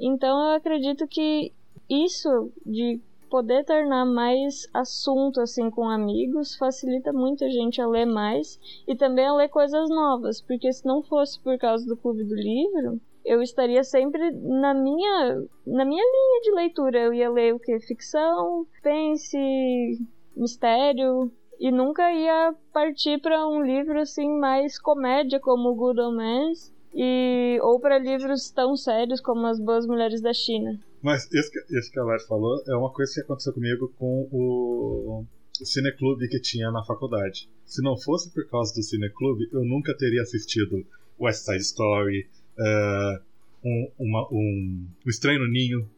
Então 0.01 0.49
eu 0.49 0.57
acredito 0.57 1.07
que 1.07 1.53
isso 1.89 2.51
de 2.64 2.99
poder 3.30 3.64
tornar 3.64 4.07
mais 4.07 4.66
assunto 4.72 5.41
assim 5.41 5.70
com 5.70 5.89
amigos 5.89 6.57
facilita 6.57 7.12
muito 7.12 7.45
a 7.45 7.49
gente 7.49 7.80
a 7.80 7.87
ler 7.87 8.07
mais 8.07 8.59
e 8.87 8.97
também 8.97 9.26
a 9.26 9.35
ler 9.35 9.49
coisas 9.49 9.89
novas, 9.91 10.41
porque 10.41 10.72
se 10.72 10.87
não 10.87 11.03
fosse 11.03 11.39
por 11.41 11.59
causa 11.59 11.85
do 11.87 11.97
clube 11.97 12.24
do 12.24 12.35
livro, 12.35 13.01
eu 13.24 13.43
estaria 13.43 13.85
sempre 13.85 14.30
na 14.30 14.72
minha 14.72 15.43
na 15.66 15.85
minha 15.85 16.03
linha 16.03 16.41
de 16.43 16.51
leitura. 16.53 16.99
Eu 16.99 17.14
ia 17.14 17.30
ler 17.30 17.55
o 17.55 17.61
que 17.61 17.78
ficção, 17.80 18.66
pense, 18.82 19.99
mistério 20.37 21.30
e 21.65 21.73
nunca 21.73 22.12
ia 22.12 22.55
partir 22.75 23.19
para 23.23 23.49
um 23.49 23.62
livro 23.62 23.99
assim 23.99 24.39
mais 24.39 24.79
comédia 24.79 25.41
como 25.41 25.75
Good 25.75 25.99
Omens 25.99 26.71
e 26.95 27.59
ou 27.62 27.81
para 27.81 27.99
livros 27.99 28.51
tão 28.51 28.77
sérios 28.77 29.19
como 29.19 29.47
As 29.47 29.59
Boas 29.59 29.87
Mulheres 29.87 30.21
da 30.21 30.35
China. 30.35 30.79
Mas 31.01 31.25
isso 31.33 31.51
que, 31.51 31.79
isso 31.79 31.91
que 31.91 31.99
a 31.99 32.05
Lari 32.05 32.23
falou 32.27 32.62
é 32.69 32.77
uma 32.77 32.93
coisa 32.93 33.15
que 33.15 33.21
aconteceu 33.23 33.55
comigo 33.55 33.91
com 33.99 34.29
o, 34.31 35.25
o 35.59 35.65
cineclube 35.65 36.29
que 36.29 36.39
tinha 36.39 36.71
na 36.71 36.85
faculdade. 36.85 37.49
Se 37.65 37.83
não 37.83 37.97
fosse 37.97 38.31
por 38.31 38.47
causa 38.47 38.75
do 38.75 38.83
cineclube, 38.83 39.49
eu 39.51 39.65
nunca 39.65 39.97
teria 39.97 40.21
assistido 40.21 40.85
West 41.19 41.47
Side 41.47 41.62
Story, 41.62 42.29
uh, 42.59 43.23
um, 43.65 43.91
uma, 44.01 44.29
um, 44.31 44.87
um 45.07 45.09
Estranho 45.09 45.49
Ninho, 45.51 45.89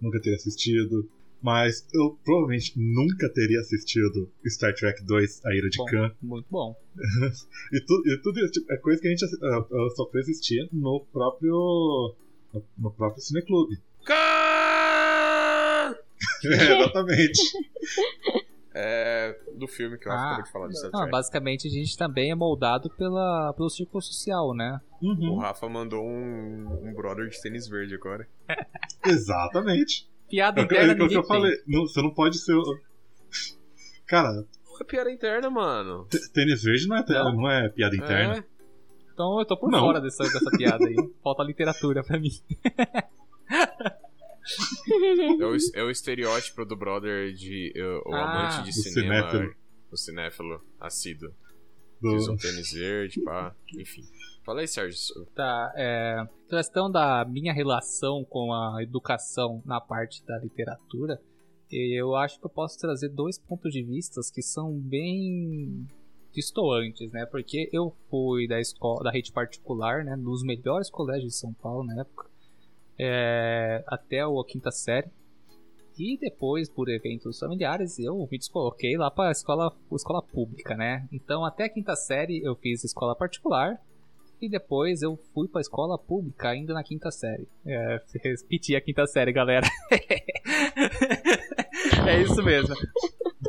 nunca 0.00 0.18
teria 0.22 0.36
assistido. 0.36 1.06
Mas 1.42 1.84
eu 1.92 2.16
provavelmente 2.24 2.72
nunca 2.76 3.28
teria 3.28 3.58
assistido 3.60 4.30
Star 4.46 4.72
Trek 4.74 5.04
2 5.04 5.44
A 5.44 5.54
Ira 5.54 5.68
de 5.68 5.78
bom, 5.78 5.84
Khan. 5.86 6.12
Muito 6.22 6.46
bom. 6.48 6.76
e, 7.72 7.80
tu, 7.80 8.02
e 8.06 8.16
tudo 8.22 8.38
isso 8.38 8.52
tipo, 8.52 8.72
é 8.72 8.76
coisa 8.76 9.00
que 9.00 9.08
a 9.08 9.10
gente 9.10 9.24
uh, 9.24 9.90
só 9.96 10.08
foi 10.08 10.20
assistir 10.20 10.68
no 10.72 11.04
próprio. 11.12 12.14
no, 12.54 12.62
no 12.78 12.92
próprio 12.92 13.20
Cineclube. 13.20 13.76
Khan! 14.04 14.14
é, 16.46 16.80
exatamente. 16.80 17.40
é, 18.72 19.36
do 19.56 19.66
filme 19.66 19.98
que 19.98 20.06
eu 20.06 20.12
ah, 20.12 20.26
acabei 20.26 20.44
de 20.44 20.52
falar 20.52 20.68
de 20.68 20.78
Star 20.78 20.92
Trek. 20.92 21.04
Não, 21.04 21.10
basicamente 21.10 21.66
a 21.66 21.70
gente 21.70 21.98
também 21.98 22.30
é 22.30 22.36
moldado 22.36 22.88
pela, 22.90 23.52
pelo 23.54 23.68
círculo 23.68 24.00
social, 24.00 24.54
né? 24.54 24.80
Uhum. 25.02 25.32
O 25.32 25.38
Rafa 25.38 25.68
mandou 25.68 26.04
um, 26.04 26.88
um 26.88 26.94
brother 26.94 27.28
de 27.28 27.42
tênis 27.42 27.66
verde 27.66 27.96
agora. 27.96 28.28
Exatamente. 29.04 30.11
Piada 30.32 30.62
interna. 30.62 30.94
É 30.94 31.04
o 31.04 31.08
que 31.10 31.14
eu 31.14 31.24
falei. 31.24 31.52
Não, 31.66 31.82
você 31.82 32.00
não 32.00 32.10
pode 32.10 32.38
ser. 32.38 32.56
Cara. 34.06 34.46
É 34.80 34.84
piada 34.84 35.12
interna, 35.12 35.50
mano. 35.50 36.08
Tênis 36.32 36.62
verde 36.62 36.88
não 36.88 36.96
é, 36.96 37.04
não. 37.06 37.32
não 37.34 37.50
é 37.50 37.68
piada 37.68 37.94
interna. 37.94 38.38
É. 38.38 38.44
Então 39.12 39.38
eu 39.38 39.44
tô 39.44 39.58
por 39.58 39.70
não. 39.70 39.80
fora 39.80 40.00
dessa, 40.00 40.24
dessa 40.24 40.50
piada 40.56 40.86
aí. 40.86 40.96
Falta 41.22 41.42
literatura 41.42 42.02
pra 42.02 42.18
mim. 42.18 42.30
É 45.40 45.46
o, 45.46 45.56
é 45.74 45.82
o 45.84 45.90
estereótipo 45.90 46.64
do 46.64 46.74
brother 46.76 47.32
de. 47.32 47.72
Uh, 47.76 48.10
o 48.10 48.14
ah, 48.14 48.48
amante 48.48 48.64
de 48.64 48.72
cinema. 48.72 49.30
Cinéfilo. 49.30 49.54
O 49.90 49.96
cinéfilo 49.96 50.64
assíduo. 50.80 51.30
Do... 52.00 52.16
Diz 52.16 52.26
um 52.26 52.36
tênis 52.36 52.72
verde, 52.72 53.20
pá. 53.20 53.54
Enfim. 53.78 54.02
Fala 54.44 54.60
aí, 54.60 54.68
Sérgio. 54.68 54.98
Tá, 55.34 55.72
é. 55.76 56.26
Questão 56.48 56.90
da 56.90 57.24
minha 57.24 57.52
relação 57.52 58.24
com 58.24 58.52
a 58.52 58.82
educação 58.82 59.62
na 59.64 59.80
parte 59.80 60.24
da 60.26 60.36
literatura, 60.38 61.20
eu 61.70 62.16
acho 62.16 62.38
que 62.40 62.46
eu 62.46 62.50
posso 62.50 62.78
trazer 62.78 63.08
dois 63.08 63.38
pontos 63.38 63.72
de 63.72 63.82
vista 63.82 64.20
que 64.34 64.42
são 64.42 64.72
bem 64.72 65.86
distoantes, 66.32 67.12
né? 67.12 67.24
Porque 67.24 67.70
eu 67.72 67.94
fui 68.10 68.48
da 68.48 68.60
escola, 68.60 69.04
da 69.04 69.10
rede 69.12 69.32
particular, 69.32 70.04
né? 70.04 70.16
Dos 70.16 70.42
melhores 70.42 70.90
colégios 70.90 71.34
de 71.34 71.38
São 71.38 71.52
Paulo 71.54 71.84
na 71.84 72.00
época, 72.00 72.28
é, 72.98 73.84
até 73.86 74.20
a 74.22 74.28
quinta 74.46 74.72
série. 74.72 75.08
E 75.96 76.18
depois, 76.18 76.68
por 76.68 76.88
eventos 76.88 77.38
familiares, 77.38 77.98
eu 77.98 78.26
me 78.30 78.38
descoloquei 78.38 78.96
lá 78.96 79.10
para 79.10 79.30
escola, 79.30 79.72
escola 79.92 80.22
pública, 80.22 80.74
né? 80.74 81.06
Então, 81.12 81.44
até 81.44 81.64
a 81.64 81.68
quinta 81.68 81.94
série 81.94 82.42
eu 82.42 82.56
fiz 82.56 82.82
escola 82.82 83.14
particular 83.14 83.80
e 84.42 84.48
depois 84.48 85.02
eu 85.02 85.16
fui 85.32 85.46
pra 85.46 85.60
escola 85.60 85.96
pública 85.96 86.48
ainda 86.48 86.74
na 86.74 86.82
quinta 86.82 87.10
série. 87.10 87.46
É, 87.64 88.00
repeti 88.22 88.74
a 88.74 88.80
quinta 88.80 89.06
série, 89.06 89.32
galera. 89.32 89.66
é 92.06 92.20
isso 92.20 92.42
mesmo. 92.42 92.74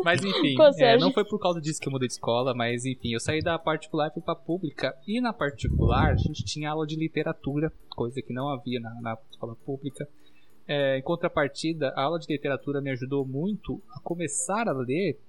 Mas 0.03 0.23
enfim, 0.23 0.55
é, 0.79 0.97
não 0.97 1.11
foi 1.11 1.23
por 1.23 1.39
causa 1.39 1.61
disso 1.61 1.79
que 1.79 1.87
eu 1.87 1.91
mudei 1.91 2.07
de 2.07 2.13
escola, 2.13 2.53
mas 2.53 2.85
enfim, 2.85 3.13
eu 3.13 3.19
saí 3.19 3.41
da 3.41 3.57
particular 3.57 4.09
e 4.09 4.13
fui 4.13 4.21
pra 4.21 4.35
pública. 4.35 4.95
E 5.07 5.19
na 5.21 5.33
particular, 5.33 6.11
a 6.11 6.15
gente 6.15 6.43
tinha 6.43 6.71
aula 6.71 6.85
de 6.85 6.95
literatura, 6.95 7.71
coisa 7.89 8.21
que 8.21 8.33
não 8.33 8.49
havia 8.49 8.79
na, 8.79 8.93
na 9.01 9.17
escola 9.31 9.55
pública. 9.65 10.07
É, 10.67 10.97
em 10.97 11.01
contrapartida, 11.01 11.89
a 11.95 12.03
aula 12.03 12.19
de 12.19 12.27
literatura 12.31 12.81
me 12.81 12.91
ajudou 12.91 13.25
muito 13.25 13.81
a 13.91 13.99
começar 13.99 14.67
a 14.67 14.73
ler, 14.73 15.19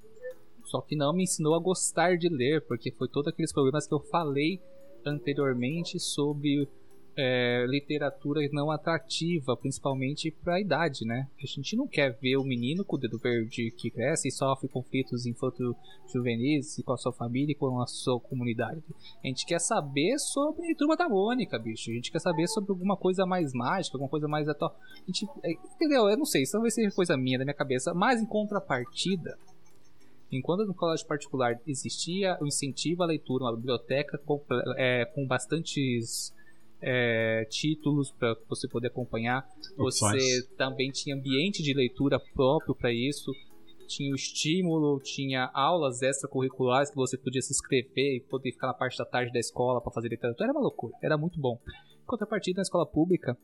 só 0.65 0.81
que 0.81 0.97
não 0.97 1.13
me 1.13 1.25
ensinou 1.25 1.55
a 1.55 1.59
gostar 1.61 2.17
de 2.17 2.29
ler, 2.29 2.63
porque 2.67 2.91
foi 2.93 3.09
todos 3.09 3.33
aqueles 3.33 3.53
problemas 3.53 3.87
que 3.87 3.95
eu 3.95 4.01
falei 4.01 4.61
anteriormente 5.07 5.99
sobre 5.99 6.69
é, 7.17 7.65
literatura 7.69 8.41
não 8.53 8.71
atrativa, 8.71 9.57
principalmente 9.57 10.31
para 10.31 10.55
a 10.55 10.61
idade, 10.61 11.05
né? 11.05 11.29
A 11.43 11.47
gente 11.47 11.77
não 11.77 11.87
quer 11.87 12.19
ver 12.21 12.37
o 12.37 12.45
menino 12.45 12.85
com 12.85 12.97
o 12.97 12.99
dedo 12.99 13.19
verde 13.19 13.71
que 13.71 13.91
cresce 13.91 14.29
e 14.29 14.33
sofre 14.33 14.69
conflitos 14.69 15.27
infanto-juvenis 15.27 16.83
com 16.85 16.93
a 16.93 16.97
sua 16.97 17.13
família 17.13 17.53
e 17.53 17.55
com 17.55 17.81
a 17.81 17.87
sua 17.87 18.19
comunidade. 18.21 18.83
A 19.23 19.27
gente 19.27 19.47
quer 19.47 19.61
saber 19.61 20.19
sobre 20.19 20.75
Turma 20.75 20.97
da 20.97 21.09
Mônica, 21.09 21.59
bicho. 21.59 21.91
A 21.91 21.95
gente 21.95 22.11
quer 22.11 22.21
saber 22.21 22.49
sobre 22.49 22.73
alguma 22.73 22.97
coisa 22.97 23.25
mais 23.25 23.53
mágica, 23.53 23.97
alguma 23.97 24.11
coisa 24.11 24.27
mais 24.27 24.49
atual. 24.49 24.77
A 24.97 25.07
gente, 25.07 25.27
é, 25.45 25.53
entendeu? 25.53 26.09
Eu 26.09 26.17
não 26.17 26.27
sei, 26.27 26.43
isso 26.43 26.61
vai 26.61 26.71
ser 26.71 26.93
coisa 26.93 27.17
minha, 27.17 27.39
da 27.39 27.45
minha 27.45 27.55
cabeça. 27.55 27.95
Mas 27.95 28.21
em 28.21 28.27
contrapartida, 28.27 29.39
Enquanto 30.37 30.67
no 30.67 30.75
colégio 30.75 31.07
particular 31.07 31.61
existia 31.67 32.37
o 32.41 32.47
incentivo 32.47 33.03
à 33.03 33.07
leitura, 33.07 33.45
uma 33.45 33.57
biblioteca 33.57 34.19
com, 34.19 34.43
é, 34.77 35.05
com 35.07 35.27
bastantes 35.27 36.35
é, 36.81 37.47
títulos 37.49 38.11
para 38.11 38.37
você 38.49 38.69
poder 38.69 38.89
acompanhar, 38.89 39.47
você 39.77 40.43
também 40.57 40.91
tinha 40.91 41.15
ambiente 41.15 41.63
de 41.63 41.73
leitura 41.73 42.19
próprio 42.35 42.75
para 42.75 42.93
isso, 42.93 43.33
tinha 43.87 44.13
o 44.13 44.17
estímulo, 44.17 45.01
tinha 45.01 45.51
aulas 45.55 46.03
extracurriculares 46.03 46.91
que 46.91 46.97
você 46.97 47.17
podia 47.17 47.41
se 47.41 47.53
inscrever 47.53 48.17
e 48.17 48.21
poder 48.21 48.53
ficar 48.53 48.67
na 48.67 48.75
parte 48.75 48.99
da 48.99 49.05
tarde 49.05 49.33
da 49.33 49.39
escola 49.39 49.81
para 49.81 49.93
fazer 49.93 50.09
literatura. 50.09 50.47
Era 50.47 50.53
uma 50.53 50.63
loucura, 50.63 50.95
era 51.03 51.17
muito 51.17 51.39
bom. 51.39 51.59
Em 52.03 52.07
contrapartida, 52.07 52.59
na 52.59 52.63
escola 52.63 52.87
pública, 52.87 53.37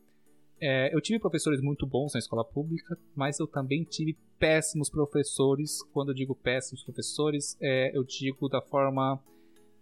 é, 0.61 0.94
eu 0.94 1.00
tive 1.00 1.18
professores 1.18 1.61
muito 1.62 1.86
bons 1.86 2.12
na 2.12 2.18
escola 2.18 2.44
pública, 2.44 2.98
mas 3.14 3.38
eu 3.38 3.46
também 3.46 3.82
tive 3.82 4.16
péssimos 4.38 4.90
professores. 4.90 5.82
Quando 5.92 6.11
eu 6.11 6.14
digo 6.14 6.34
péssimos 6.34 6.84
professores, 6.84 7.56
é, 7.61 7.96
eu 7.96 8.04
digo 8.04 8.48
da 8.48 8.61
forma 8.61 9.18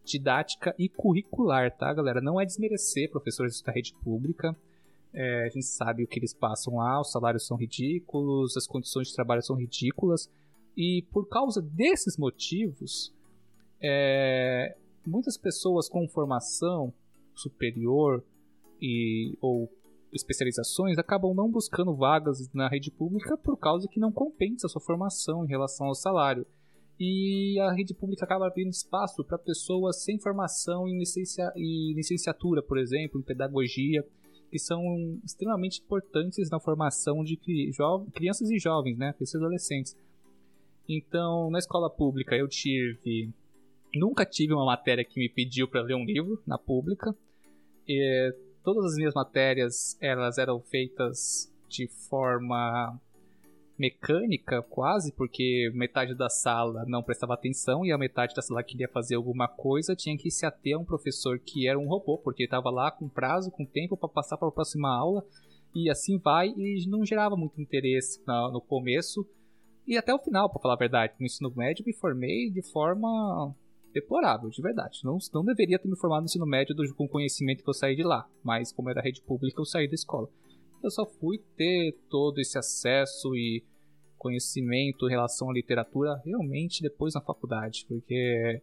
didática 0.04 0.74
e 0.78 0.88
curricular, 0.88 1.76
tá, 1.76 1.92
galera? 1.92 2.20
Não 2.20 2.40
é 2.40 2.46
desmerecer 2.46 3.10
professores 3.10 3.60
da 3.60 3.72
rede 3.72 3.92
pública. 4.02 4.56
É, 5.12 5.46
a 5.46 5.48
gente 5.48 5.66
sabe 5.66 6.04
o 6.04 6.06
que 6.06 6.18
eles 6.18 6.32
passam 6.32 6.76
lá, 6.76 7.00
os 7.00 7.10
salários 7.10 7.46
são 7.46 7.56
ridículos, 7.56 8.56
as 8.56 8.66
condições 8.66 9.08
de 9.08 9.14
trabalho 9.14 9.42
são 9.42 9.56
ridículas. 9.56 10.30
E 10.76 11.02
por 11.10 11.28
causa 11.28 11.60
desses 11.60 12.16
motivos, 12.16 13.12
é, 13.82 14.76
muitas 15.04 15.36
pessoas 15.36 15.88
com 15.88 16.08
formação 16.08 16.92
superior 17.34 18.22
e, 18.80 19.36
ou 19.40 19.68
especializações 20.12 20.98
acabam 20.98 21.34
não 21.34 21.50
buscando 21.50 21.94
vagas 21.94 22.50
na 22.52 22.68
rede 22.68 22.90
pública 22.90 23.36
por 23.36 23.56
causa 23.56 23.88
que 23.88 24.00
não 24.00 24.12
compensa 24.12 24.66
a 24.66 24.70
sua 24.70 24.80
formação 24.80 25.44
em 25.44 25.48
relação 25.48 25.86
ao 25.86 25.94
salário. 25.94 26.46
E 26.98 27.58
a 27.60 27.72
rede 27.72 27.94
pública 27.94 28.24
acaba 28.24 28.46
abrindo 28.46 28.70
espaço 28.70 29.24
para 29.24 29.38
pessoas 29.38 30.02
sem 30.02 30.18
formação 30.18 30.88
em, 30.88 30.98
licencia 30.98 31.52
licenciatura, 31.56 32.60
por 32.62 32.76
exemplo, 32.76 33.20
em 33.20 33.24
pedagogia, 33.24 34.04
que 34.50 34.58
são 34.58 34.82
extremamente 35.24 35.80
importantes 35.80 36.50
na 36.50 36.58
formação 36.58 37.22
de 37.22 37.36
crianças 38.12 38.50
e 38.50 38.58
jovens, 38.58 38.98
né, 38.98 39.12
crianças 39.12 39.34
e 39.34 39.36
adolescentes. 39.36 39.96
Então, 40.88 41.50
na 41.50 41.58
escola 41.58 41.88
pública 41.88 42.34
eu 42.34 42.48
tive 42.48 43.32
nunca 43.94 44.24
tive 44.26 44.52
uma 44.52 44.66
matéria 44.66 45.04
que 45.04 45.20
me 45.20 45.28
pediu 45.28 45.68
para 45.68 45.82
ler 45.82 45.94
um 45.94 46.04
livro 46.04 46.42
na 46.46 46.58
pública. 46.58 47.14
E 47.86 48.34
todas 48.68 48.92
as 48.92 48.96
minhas 48.96 49.14
matérias 49.14 49.96
elas 49.98 50.36
eram 50.36 50.60
feitas 50.60 51.50
de 51.70 51.88
forma 51.88 53.00
mecânica 53.78 54.60
quase, 54.60 55.10
porque 55.10 55.70
metade 55.72 56.14
da 56.14 56.28
sala 56.28 56.84
não 56.86 57.02
prestava 57.02 57.32
atenção 57.32 57.82
e 57.82 57.90
a 57.90 57.96
metade 57.96 58.34
da 58.34 58.42
sala 58.42 58.62
queria 58.62 58.86
fazer 58.86 59.14
alguma 59.14 59.48
coisa, 59.48 59.96
tinha 59.96 60.18
que 60.18 60.30
se 60.30 60.44
ater 60.44 60.76
a 60.76 60.78
um 60.78 60.84
professor 60.84 61.38
que 61.38 61.66
era 61.66 61.78
um 61.78 61.88
robô, 61.88 62.18
porque 62.18 62.44
estava 62.44 62.68
lá 62.68 62.90
com 62.90 63.08
prazo, 63.08 63.50
com 63.50 63.64
tempo 63.64 63.96
para 63.96 64.10
passar 64.10 64.36
para 64.36 64.48
a 64.48 64.52
próxima 64.52 64.94
aula 64.94 65.24
e 65.74 65.88
assim 65.88 66.18
vai 66.18 66.48
e 66.48 66.86
não 66.86 67.06
gerava 67.06 67.36
muito 67.38 67.62
interesse 67.62 68.20
no 68.26 68.60
começo 68.60 69.26
e 69.86 69.96
até 69.96 70.12
o 70.12 70.18
final, 70.18 70.50
para 70.50 70.60
falar 70.60 70.74
a 70.74 70.78
verdade. 70.78 71.14
No 71.18 71.24
ensino 71.24 71.50
médio 71.56 71.86
me 71.86 71.94
formei 71.94 72.50
de 72.50 72.60
forma 72.60 73.56
deplorável, 73.92 74.48
de 74.50 74.62
verdade. 74.62 75.00
Não, 75.04 75.18
não 75.32 75.44
deveria 75.44 75.78
ter 75.78 75.88
me 75.88 75.96
formado 75.96 76.22
no 76.22 76.26
ensino 76.26 76.46
médio 76.46 76.74
do, 76.74 76.94
com 76.94 77.08
conhecimento 77.08 77.62
que 77.62 77.68
eu 77.68 77.74
saí 77.74 77.96
de 77.96 78.02
lá, 78.02 78.28
mas 78.42 78.72
como 78.72 78.90
era 78.90 79.00
rede 79.00 79.22
pública, 79.22 79.60
eu 79.60 79.64
saí 79.64 79.88
da 79.88 79.94
escola. 79.94 80.28
Eu 80.82 80.90
só 80.90 81.04
fui 81.04 81.38
ter 81.56 81.98
todo 82.08 82.38
esse 82.38 82.56
acesso 82.56 83.34
e 83.34 83.64
conhecimento 84.16 85.06
em 85.06 85.10
relação 85.10 85.50
à 85.50 85.52
literatura 85.52 86.20
realmente 86.24 86.82
depois 86.82 87.14
na 87.14 87.20
faculdade, 87.20 87.84
porque 87.88 88.60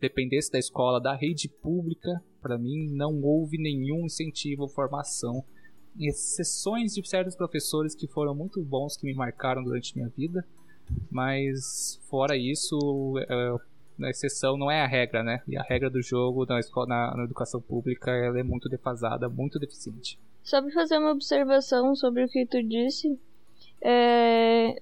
dependesse 0.00 0.50
da 0.50 0.58
escola, 0.58 1.00
da 1.00 1.14
rede 1.14 1.48
pública, 1.48 2.22
para 2.40 2.58
mim 2.58 2.88
não 2.92 3.20
houve 3.22 3.58
nenhum 3.58 4.06
incentivo 4.06 4.62
ou 4.62 4.68
formação. 4.68 5.44
Exceções 5.98 6.94
de 6.94 7.06
certos 7.08 7.36
professores 7.36 7.94
que 7.94 8.06
foram 8.06 8.34
muito 8.34 8.62
bons, 8.62 8.96
que 8.96 9.06
me 9.06 9.14
marcaram 9.14 9.62
durante 9.62 9.96
minha 9.96 10.08
vida, 10.08 10.46
mas 11.10 12.00
fora 12.08 12.36
isso, 12.36 13.14
é, 13.28 13.56
a 14.00 14.10
exceção 14.10 14.56
não 14.56 14.70
é 14.70 14.82
a 14.82 14.86
regra, 14.86 15.22
né? 15.22 15.42
E 15.46 15.56
a 15.56 15.62
regra 15.62 15.90
do 15.90 16.02
jogo 16.02 16.46
na, 16.46 16.58
escola, 16.60 16.86
na, 16.86 17.16
na 17.16 17.24
educação 17.24 17.60
pública 17.60 18.10
ela 18.10 18.38
é 18.38 18.42
muito 18.42 18.68
defasada, 18.68 19.28
muito 19.28 19.58
deficiente. 19.58 20.18
Só 20.42 20.60
para 20.60 20.72
fazer 20.72 20.98
uma 20.98 21.12
observação 21.12 21.94
sobre 21.94 22.24
o 22.24 22.28
que 22.28 22.44
tu 22.46 22.62
disse, 22.62 23.18
é, 23.80 24.80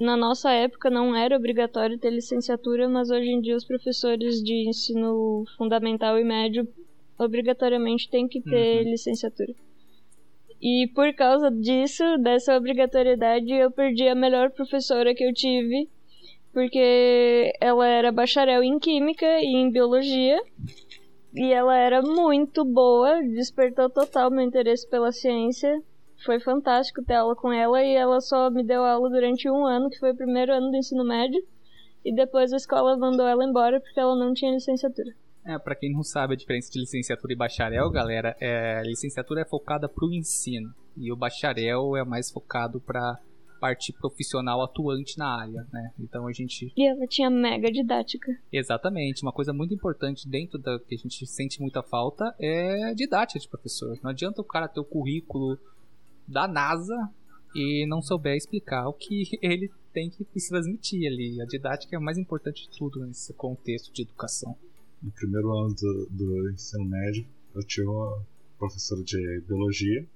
na 0.00 0.16
nossa 0.16 0.50
época 0.52 0.90
não 0.90 1.14
era 1.14 1.36
obrigatório 1.36 1.98
ter 1.98 2.10
licenciatura, 2.10 2.88
mas 2.88 3.10
hoje 3.10 3.28
em 3.28 3.40
dia 3.40 3.56
os 3.56 3.64
professores 3.64 4.42
de 4.42 4.68
ensino 4.68 5.44
fundamental 5.56 6.18
e 6.18 6.24
médio 6.24 6.66
obrigatoriamente 7.18 8.10
têm 8.10 8.26
que 8.26 8.40
ter 8.40 8.84
uhum. 8.84 8.90
licenciatura. 8.90 9.54
E 10.60 10.88
por 10.94 11.12
causa 11.14 11.50
disso, 11.50 12.04
dessa 12.18 12.56
obrigatoriedade, 12.56 13.52
eu 13.52 13.70
perdi 13.70 14.06
a 14.06 14.14
melhor 14.14 14.50
professora 14.50 15.14
que 15.14 15.24
eu 15.24 15.32
tive, 15.32 15.88
porque 16.52 17.52
ela 17.60 17.86
era 17.86 18.12
bacharel 18.12 18.62
em 18.62 18.78
química 18.78 19.40
e 19.40 19.54
em 19.54 19.70
biologia, 19.70 20.40
e 21.34 21.52
ela 21.52 21.76
era 21.76 22.02
muito 22.02 22.64
boa, 22.64 23.22
despertou 23.22 23.88
total 23.88 24.30
meu 24.30 24.42
interesse 24.42 24.88
pela 24.88 25.10
ciência. 25.12 25.82
Foi 26.24 26.38
fantástico 26.38 27.02
ter 27.02 27.14
aula 27.14 27.34
com 27.34 27.52
ela 27.52 27.82
e 27.82 27.94
ela 27.94 28.20
só 28.20 28.50
me 28.50 28.62
deu 28.62 28.84
aula 28.84 29.08
durante 29.08 29.50
um 29.50 29.64
ano, 29.66 29.90
que 29.90 29.98
foi 29.98 30.12
o 30.12 30.16
primeiro 30.16 30.52
ano 30.52 30.70
do 30.70 30.76
ensino 30.76 31.04
médio, 31.04 31.42
e 32.04 32.14
depois 32.14 32.52
a 32.52 32.56
escola 32.56 32.96
mandou 32.96 33.26
ela 33.26 33.44
embora 33.44 33.80
porque 33.80 33.98
ela 33.98 34.14
não 34.14 34.32
tinha 34.34 34.52
licenciatura. 34.52 35.12
É, 35.44 35.58
para 35.58 35.74
quem 35.74 35.92
não 35.92 36.04
sabe 36.04 36.34
a 36.34 36.36
diferença 36.36 36.70
de 36.70 36.78
licenciatura 36.78 37.32
e 37.32 37.36
bacharel, 37.36 37.90
galera, 37.90 38.36
é, 38.40 38.78
a 38.78 38.82
licenciatura 38.82 39.40
é 39.40 39.44
focada 39.44 39.88
para 39.88 40.06
o 40.06 40.12
ensino 40.12 40.72
e 40.96 41.10
o 41.10 41.16
bacharel 41.16 41.96
é 41.96 42.04
mais 42.04 42.30
focado 42.30 42.80
para 42.80 43.18
parte 43.62 43.92
profissional 43.92 44.60
atuante 44.60 45.16
na 45.16 45.40
área, 45.40 45.64
né? 45.72 45.92
Então 46.00 46.26
a 46.26 46.32
gente 46.32 46.72
E 46.76 46.84
ela 46.84 47.06
tinha 47.06 47.30
mega 47.30 47.70
didática. 47.70 48.36
Exatamente, 48.52 49.22
uma 49.22 49.32
coisa 49.32 49.52
muito 49.52 49.72
importante 49.72 50.28
dentro 50.28 50.58
da 50.58 50.80
que 50.80 50.96
a 50.96 50.98
gente 50.98 51.24
sente 51.28 51.60
muita 51.60 51.80
falta 51.80 52.34
é 52.40 52.90
a 52.90 52.92
didática 52.92 53.38
de 53.38 53.48
professor. 53.48 53.96
Não 54.02 54.10
adianta 54.10 54.40
o 54.40 54.44
cara 54.44 54.66
ter 54.66 54.80
o 54.80 54.84
currículo 54.84 55.56
da 56.26 56.48
NASA 56.48 56.96
e 57.54 57.86
não 57.86 58.02
souber 58.02 58.36
explicar 58.36 58.88
o 58.88 58.92
que 58.92 59.22
ele 59.40 59.70
tem 59.92 60.10
que 60.10 60.24
transmitir 60.24 61.06
ali. 61.06 61.40
A 61.40 61.44
didática 61.44 61.94
é 61.94 61.98
o 61.98 62.02
mais 62.02 62.18
importante 62.18 62.62
de 62.62 62.76
tudo 62.76 63.06
nesse 63.06 63.32
contexto 63.34 63.92
de 63.92 64.02
educação 64.02 64.56
no 65.02 65.10
primeiro 65.10 65.52
ano 65.52 65.74
do, 65.74 66.06
do 66.10 66.50
ensino 66.50 66.84
médio, 66.84 67.26
eu 67.54 67.62
tinha 67.64 67.88
uma 67.90 68.24
professora 68.58 69.02
de 69.02 69.42
biologia. 69.46 70.06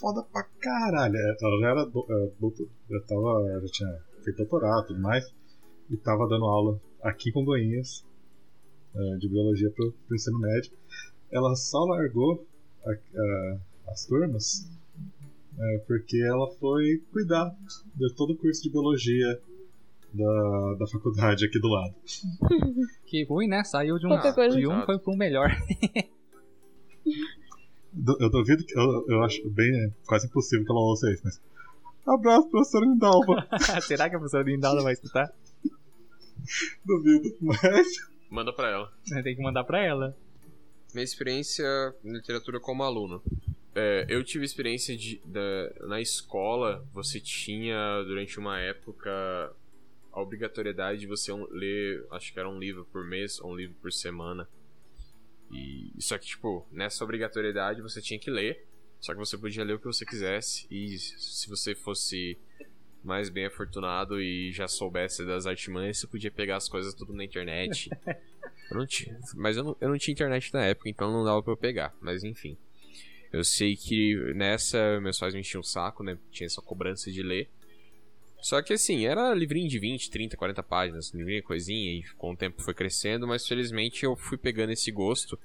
Foda 0.00 0.22
pra 0.22 0.44
caralho. 0.60 1.16
É, 1.16 1.36
ela 1.40 1.60
já 1.60 1.68
era 1.68 1.84
do, 1.84 2.06
é, 2.08 2.30
doutor, 2.40 2.68
já, 2.90 3.00
tava, 3.02 3.60
já 3.60 3.68
tinha 3.68 3.98
feito 4.24 4.36
doutorado 4.36 4.84
e 4.84 4.86
tudo 4.88 5.00
mais. 5.00 5.24
E 5.90 5.96
tava 5.96 6.28
dando 6.28 6.44
aula 6.44 6.80
aqui 7.02 7.32
com 7.32 7.44
Goiás 7.44 8.04
é, 8.94 9.16
de 9.16 9.28
biologia 9.28 9.70
pro, 9.70 9.92
pro 10.06 10.16
ensino 10.16 10.38
médio. 10.38 10.72
Ela 11.30 11.54
só 11.54 11.84
largou 11.84 12.46
a, 12.84 12.90
a, 12.90 13.58
as 13.92 14.04
turmas 14.06 14.68
é, 15.58 15.78
porque 15.86 16.22
ela 16.22 16.48
foi 16.52 17.02
cuidar 17.12 17.54
de 17.94 18.14
todo 18.14 18.32
o 18.32 18.36
curso 18.36 18.62
de 18.62 18.70
biologia 18.70 19.40
da, 20.12 20.74
da 20.78 20.86
faculdade 20.86 21.44
aqui 21.46 21.58
do 21.58 21.68
lado. 21.68 21.94
Que 23.06 23.24
ruim, 23.24 23.48
né? 23.48 23.64
Saiu 23.64 23.98
de 23.98 24.06
um, 24.06 24.10
de 24.10 24.66
um 24.66 24.84
foi 24.84 25.00
um 25.08 25.16
melhor. 25.16 25.50
eu 28.20 28.30
duvido 28.30 28.64
que. 28.64 28.78
Eu, 28.78 29.06
eu 29.08 29.22
acho 29.22 29.48
bem 29.50 29.70
é, 29.84 29.90
quase 30.06 30.26
impossível 30.26 30.64
que 30.64 30.70
ela 30.70 30.80
ouça 30.80 31.10
isso, 31.10 31.22
mas. 31.24 31.40
Abraço, 32.06 32.48
professora 32.48 32.86
Lindalva. 32.86 33.46
Será 33.82 34.08
que 34.08 34.16
a 34.16 34.18
professora 34.18 34.44
Lindalva 34.44 34.82
vai 34.82 34.92
escutar? 34.94 35.32
Duvido, 36.84 37.36
mas. 37.40 37.86
Manda 38.30 38.52
pra 38.52 38.70
ela. 38.70 38.92
Tem 39.22 39.36
que 39.36 39.42
mandar 39.42 39.64
pra 39.64 39.82
ela. 39.82 40.16
Minha 40.94 41.04
experiência 41.04 41.64
em 42.04 42.12
literatura 42.12 42.60
como 42.60 42.82
aluno. 42.82 43.22
É, 43.74 44.06
eu 44.08 44.24
tive 44.24 44.44
experiência 44.44 44.96
de, 44.96 45.20
da, 45.24 45.86
na 45.86 46.00
escola, 46.00 46.84
você 46.92 47.20
tinha 47.20 48.02
durante 48.04 48.38
uma 48.38 48.58
época 48.58 49.10
a 50.12 50.20
obrigatoriedade 50.20 51.00
de 51.00 51.06
você 51.06 51.32
ler, 51.50 52.04
acho 52.10 52.32
que 52.32 52.38
era 52.38 52.48
um 52.48 52.58
livro 52.58 52.84
por 52.86 53.04
mês 53.04 53.40
ou 53.40 53.52
um 53.52 53.56
livro 53.56 53.76
por 53.80 53.92
semana. 53.92 54.48
E 55.50 55.92
só 55.98 56.18
que 56.18 56.26
tipo, 56.26 56.66
nessa 56.70 57.04
obrigatoriedade 57.04 57.82
você 57.82 58.00
tinha 58.00 58.18
que 58.18 58.30
ler, 58.30 58.66
só 59.00 59.12
que 59.12 59.18
você 59.18 59.38
podia 59.38 59.64
ler 59.64 59.74
o 59.74 59.78
que 59.78 59.86
você 59.86 60.04
quisesse 60.04 60.66
e 60.70 60.98
se 60.98 61.48
você 61.48 61.74
fosse 61.74 62.36
mais 63.02 63.28
bem 63.28 63.46
afortunado 63.46 64.20
e 64.20 64.52
já 64.52 64.66
soubesse 64.66 65.24
das 65.24 65.46
artimanhas, 65.46 65.98
você 65.98 66.06
podia 66.06 66.30
pegar 66.30 66.56
as 66.56 66.68
coisas 66.68 66.92
tudo 66.94 67.12
na 67.12 67.24
internet. 67.24 67.90
eu 68.70 68.76
não 68.76 68.86
tinha, 68.86 69.18
mas 69.34 69.56
eu 69.56 69.64
não, 69.64 69.76
eu 69.80 69.88
não 69.88 69.98
tinha 69.98 70.12
internet 70.12 70.52
na 70.52 70.64
época, 70.64 70.88
então 70.88 71.12
não 71.12 71.24
dava 71.24 71.42
para 71.42 71.52
eu 71.52 71.56
pegar, 71.56 71.94
mas 72.00 72.24
enfim. 72.24 72.56
Eu 73.32 73.44
sei 73.44 73.76
que 73.76 74.16
nessa 74.34 75.00
meus 75.00 75.18
pais 75.18 75.34
me 75.34 75.40
enchiam 75.40 75.60
o 75.60 75.64
saco, 75.64 76.02
né? 76.02 76.18
Tinha 76.30 76.46
essa 76.46 76.62
cobrança 76.62 77.10
de 77.12 77.22
ler. 77.22 77.48
Só 78.40 78.62
que 78.62 78.72
assim, 78.72 79.04
era 79.04 79.34
livrinho 79.34 79.68
de 79.68 79.78
20, 79.78 80.10
30, 80.10 80.36
40 80.36 80.62
páginas, 80.62 81.12
livrinho 81.12 81.42
coisinha, 81.42 81.92
e 81.92 82.04
com 82.16 82.32
o 82.32 82.36
tempo 82.36 82.62
foi 82.62 82.72
crescendo, 82.72 83.26
mas 83.26 83.46
felizmente 83.46 84.04
eu 84.04 84.16
fui 84.16 84.38
pegando 84.38 84.70
esse 84.72 84.92
gosto 84.92 85.38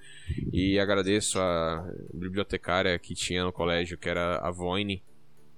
e 0.52 0.80
agradeço 0.80 1.40
a 1.40 1.86
bibliotecária 2.14 2.98
que 3.00 3.16
tinha 3.16 3.44
no 3.44 3.52
colégio, 3.52 3.98
que 3.98 4.08
era 4.08 4.38
a 4.38 4.52
Voine. 4.52 5.02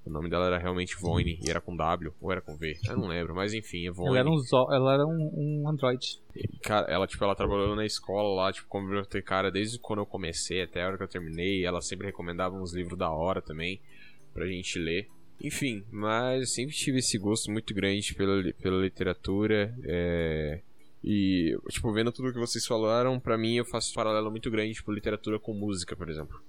O 0.06 0.10
nome 0.10 0.30
dela 0.30 0.46
era 0.46 0.60
realmente 0.60 0.96
Voine, 0.96 1.40
e 1.44 1.50
era 1.50 1.60
com 1.60 1.76
W, 1.76 2.14
ou 2.22 2.32
era 2.32 2.40
com 2.40 2.56
V, 2.56 2.78
eu 2.88 2.96
não 2.96 3.08
lembro, 3.08 3.34
mas 3.36 3.54
enfim, 3.54 3.88
é 3.88 3.92
Voine. 3.92 4.12
Ela 4.12 4.20
era 4.20 4.30
um, 4.30 4.38
zo 4.38 4.68
ela 4.72 4.94
era 4.94 5.06
um, 5.06 5.32
um 5.64 5.68
Android. 5.68 6.22
E, 6.36 6.48
cara, 6.60 6.86
ela, 6.88 7.08
tipo, 7.08 7.24
ela 7.24 7.36
trabalhou 7.36 7.76
na 7.76 7.86
escola 7.86 8.44
lá, 8.44 8.54
tipo, 8.54 8.68
como 8.70 8.86
bibliotecária 8.86 9.52
desde 9.52 9.80
quando 9.80 10.00
eu 10.00 10.06
comecei 10.06 10.62
até 10.62 10.84
a 10.84 10.88
hora 10.88 10.98
que 10.98 11.04
eu 11.04 11.08
terminei, 11.08 11.66
ela 11.66 11.82
sempre 11.82 12.06
recomendava 12.06 12.56
uns 12.56 12.74
livros 12.74 12.98
da 12.98 13.10
hora 13.10 13.42
também, 13.42 13.82
pra 14.32 14.46
gente 14.46 14.78
ler. 14.78 15.10
Enfim, 15.42 15.84
mas 15.92 16.54
sempre 16.54 16.76
tive 16.76 17.00
esse 17.00 17.18
gosto 17.18 17.52
muito 17.52 17.74
grande 17.74 18.14
pela, 18.14 18.54
pela 18.54 18.82
literatura. 18.82 19.76
É... 19.84 20.62
E, 21.04 21.56
tipo, 21.70 21.92
vendo 21.94 22.12
tudo 22.12 22.34
que 22.34 22.40
vocês 22.40 22.66
falaram, 22.66 23.20
para 23.20 23.38
mim 23.38 23.58
eu 23.58 23.66
faço 23.66 23.92
um 23.92 23.96
paralelo 23.96 24.32
muito 24.32 24.50
grande, 24.50 24.74
tipo, 24.74 24.92
literatura 24.92 25.38
com 25.40 25.54
música, 25.54 25.96
por 25.96 26.10
exemplo. 26.10 26.42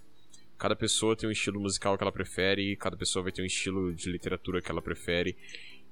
Cada 0.56 0.74
pessoa 0.74 1.14
tem 1.14 1.28
um 1.28 1.32
estilo 1.32 1.60
musical 1.60 1.98
que 1.98 2.02
ela 2.02 2.12
prefere, 2.12 2.74
cada 2.76 2.96
pessoa 2.96 3.22
vai 3.22 3.32
ter 3.32 3.42
um 3.42 3.46
estilo 3.46 3.92
de 3.92 4.10
literatura 4.10 4.62
que 4.62 4.70
ela 4.70 4.80
prefere. 4.80 5.36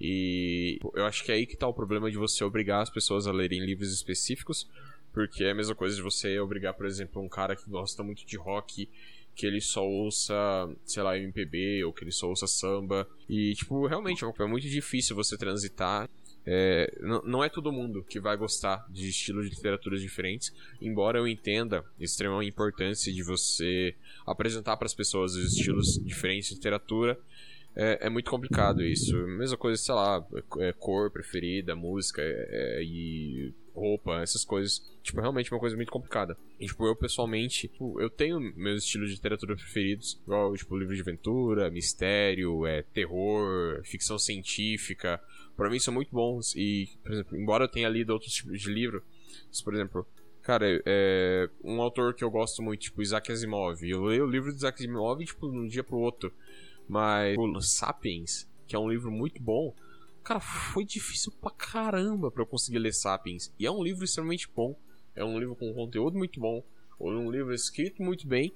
E 0.01 0.79
eu 0.95 1.05
acho 1.05 1.23
que 1.23 1.31
é 1.31 1.35
aí 1.35 1.47
que 1.47 1.57
tá 1.57 1.69
o 1.69 1.75
problema 1.75 2.11
de 2.11 2.17
você 2.17 2.43
obrigar 2.43 2.83
as 2.83 2.91
pessoas 2.91 3.27
a 3.27 3.33
lerem 3.33 3.65
livros 3.65 3.93
específicos, 3.93 4.67
porque 5.13 5.45
é 5.45 5.51
a 5.51 5.55
mesma 5.55 5.75
coisa 5.75 5.95
de 5.95 6.03
você 6.03 6.39
obrigar, 6.41 6.73
por 6.73 6.87
exemplo, 6.87 7.23
um 7.23 7.29
cara 7.29 7.55
que 7.55 7.69
gosta 7.69 8.03
muito 8.03 8.25
de 8.25 8.37
rock 8.37 8.89
que 9.35 9.47
ele 9.47 9.61
só 9.61 9.85
ouça, 9.87 10.35
sei 10.85 11.03
lá, 11.03 11.19
MPB 11.19 11.85
ou 11.85 11.93
que 11.93 12.05
ele 12.05 12.13
só 12.13 12.29
ouça 12.29 12.47
samba. 12.47 13.09
E, 13.29 13.55
tipo, 13.55 13.87
realmente 13.87 14.25
é 14.25 14.47
muito 14.47 14.69
difícil 14.69 15.17
você 15.17 15.37
transitar. 15.37 16.09
É, 16.47 16.93
não 17.25 17.43
é 17.43 17.49
todo 17.49 17.73
mundo 17.73 18.05
que 18.05 18.21
vai 18.21 18.37
gostar 18.37 18.87
de 18.91 19.09
estilos 19.09 19.49
de 19.49 19.57
literaturas 19.57 20.03
diferentes, 20.03 20.53
embora 20.79 21.19
eu 21.19 21.27
entenda 21.27 21.83
a 21.99 22.05
extrema 22.05 22.45
importância 22.45 23.11
de 23.11 23.23
você 23.23 23.95
apresentar 24.27 24.77
para 24.77 24.85
as 24.85 24.95
pessoas 24.95 25.35
os 25.35 25.55
estilos 25.55 25.99
diferentes 26.05 26.51
de 26.51 26.57
literatura. 26.57 27.19
É, 27.77 28.07
é, 28.07 28.11
muito 28.11 28.31
complicado 28.31 28.83
isso. 28.85 29.17
Mesma 29.27 29.57
coisa, 29.57 29.83
sei 29.83 29.95
lá, 29.95 30.25
é, 30.59 30.73
cor 30.73 31.11
preferida, 31.11 31.75
música 31.75 32.23
é, 32.23 32.83
e 32.85 33.53
roupa, 33.75 34.23
essas 34.23 34.45
coisas. 34.45 34.83
Tipo, 35.03 35.21
realmente 35.21 35.53
uma 35.53 35.61
coisa 35.61 35.77
muito 35.77 35.91
complicada. 35.93 36.37
E, 36.59 36.67
tipo, 36.67 36.87
eu 36.87 36.97
pessoalmente, 36.97 37.69
tipo, 37.69 38.01
eu 38.01 38.09
tenho 38.09 38.41
meus 38.57 38.85
estilos 38.85 39.09
de 39.09 39.17
literatura 39.17 39.57
preferidos, 39.57 40.21
igual, 40.23 40.55
tipo, 40.57 40.77
livro 40.77 40.95
de 40.95 41.03
aventura, 41.03 41.71
mistério, 41.71 42.67
é, 42.67 42.83
terror, 42.83 43.83
ficção 43.85 44.19
científica. 44.19 45.21
Para 45.57 45.69
mim 45.69 45.79
são 45.79 45.93
muito 45.93 46.11
bons 46.11 46.55
e, 46.55 46.89
por 47.03 47.13
exemplo, 47.13 47.37
embora 47.37 47.65
eu 47.65 47.69
tenha 47.69 47.89
lido 47.89 48.13
outros 48.13 48.33
tipos 48.33 48.61
de 48.61 48.73
livro, 48.73 49.03
por 49.63 49.75
exemplo, 49.75 50.07
Cara, 50.45 50.67
é 50.85 51.49
um 51.65 51.81
autor 51.81 52.13
que 52.13 52.23
eu 52.23 52.31
gosto 52.31 52.63
muito, 52.63 52.83
tipo, 52.83 53.01
Isaac 53.01 53.33
Asimov. 53.33 53.83
Eu 53.83 54.05
leio 54.05 54.25
o 54.25 54.31
livro 54.31 54.51
de 54.51 54.59
Isaac 54.59 54.79
Asimov, 54.79 55.25
tipo, 55.25 55.51
de 55.51 55.57
um 55.57 55.67
dia 55.67 55.83
pro 55.83 55.97
outro. 55.97 56.31
Mas 56.87 57.35
o 57.39 57.61
Sapiens, 57.63 58.47
que 58.67 58.77
é 58.77 58.79
um 58.79 58.91
livro 58.91 59.11
muito 59.11 59.43
bom, 59.43 59.75
Cara, 60.25 60.41
foi 60.41 60.87
difícil 60.87 61.31
pra 61.33 61.51
caramba 61.51 62.31
pra 62.31 62.43
eu 62.43 62.47
conseguir 62.47 62.79
ler 62.79 62.95
Sapiens. 62.95 63.53
E 63.59 63.67
é 63.67 63.71
um 63.71 63.83
livro 63.85 64.05
extremamente 64.05 64.49
bom. 64.49 64.75
É 65.15 65.23
um 65.23 65.39
livro 65.39 65.55
com 65.55 65.73
conteúdo 65.75 66.17
muito 66.17 66.41
bom. 66.41 66.65
Ou 66.99 67.13
um 67.13 67.31
livro 67.31 67.53
escrito 67.53 68.03
muito 68.03 68.27
bem. 68.27 68.53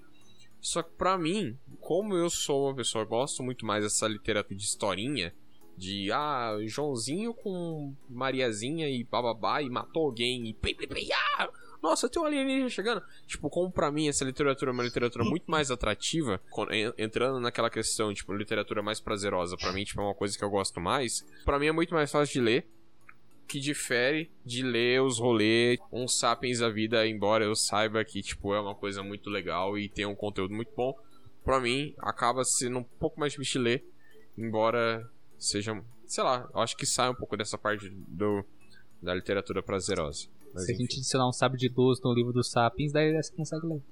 Só 0.60 0.82
que 0.82 0.90
pra 0.96 1.18
mim, 1.18 1.56
como 1.78 2.14
eu 2.14 2.30
sou 2.30 2.66
uma 2.66 2.74
pessoa 2.74 3.04
que 3.04 3.10
gosto 3.10 3.42
muito 3.42 3.66
mais 3.66 3.84
dessa 3.84 4.08
literatura 4.08 4.56
de 4.56 4.64
historinha, 4.64 5.34
De, 5.76 6.10
ah, 6.10 6.56
Joãozinho 6.66 7.32
com 7.32 7.94
Mariazinha 8.08 8.88
e 8.88 9.04
bababá 9.04 9.62
e 9.62 9.70
matou 9.70 10.06
alguém 10.06 10.48
e 10.48 10.54
pei, 10.54 10.74
pei, 10.74 10.88
pei, 10.88 11.08
ah, 11.12 11.48
nossa, 11.82 12.08
tem 12.08 12.20
um 12.20 12.24
alienígena 12.24 12.68
chegando. 12.68 13.02
Tipo, 13.26 13.48
como 13.48 13.70
pra 13.70 13.90
mim 13.90 14.08
essa 14.08 14.24
literatura 14.24 14.70
é 14.70 14.74
uma 14.74 14.82
literatura 14.82 15.24
muito 15.24 15.50
mais 15.50 15.70
atrativa, 15.70 16.40
entrando 16.96 17.40
naquela 17.40 17.70
questão, 17.70 18.12
tipo, 18.12 18.32
literatura 18.34 18.82
mais 18.82 19.00
prazerosa, 19.00 19.56
pra 19.56 19.72
mim, 19.72 19.84
tipo, 19.84 20.00
é 20.00 20.04
uma 20.04 20.14
coisa 20.14 20.36
que 20.36 20.44
eu 20.44 20.50
gosto 20.50 20.80
mais. 20.80 21.24
Pra 21.44 21.58
mim 21.58 21.66
é 21.66 21.72
muito 21.72 21.94
mais 21.94 22.10
fácil 22.10 22.32
de 22.32 22.40
ler, 22.40 22.66
que 23.46 23.58
difere 23.58 24.30
de 24.44 24.62
ler 24.62 25.02
os 25.02 25.18
rolês, 25.18 25.78
uns 25.90 26.18
sapiens 26.18 26.58
da 26.58 26.68
vida, 26.68 27.06
embora 27.06 27.44
eu 27.44 27.56
saiba 27.56 28.04
que, 28.04 28.22
tipo, 28.22 28.52
é 28.54 28.60
uma 28.60 28.74
coisa 28.74 29.02
muito 29.02 29.30
legal 29.30 29.78
e 29.78 29.88
tem 29.88 30.04
um 30.04 30.14
conteúdo 30.14 30.54
muito 30.54 30.72
bom. 30.76 30.94
Pra 31.44 31.60
mim, 31.60 31.94
acaba 31.98 32.44
sendo 32.44 32.78
um 32.78 32.84
pouco 32.84 33.18
mais 33.18 33.32
difícil 33.32 33.62
de 33.62 33.64
ler, 33.64 33.84
embora 34.36 35.08
seja, 35.38 35.82
sei 36.06 36.24
lá, 36.24 36.48
eu 36.52 36.60
acho 36.60 36.76
que 36.76 36.84
sai 36.84 37.08
um 37.08 37.14
pouco 37.14 37.36
dessa 37.36 37.56
parte 37.56 37.88
do, 37.88 38.44
da 39.00 39.14
literatura 39.14 39.62
prazerosa. 39.62 40.28
Mas 40.54 40.64
Se 40.64 40.72
enfim. 40.72 40.82
a 40.82 40.86
gente 40.86 40.98
adicionar 40.98 41.28
um 41.28 41.32
sábio 41.32 41.58
de 41.58 41.68
luz 41.68 42.00
no 42.02 42.12
livro 42.12 42.32
dos 42.32 42.50
Sapiens, 42.50 42.92
daí 42.92 43.12
você 43.14 43.32
consegue 43.32 43.66
ler. 43.66 43.82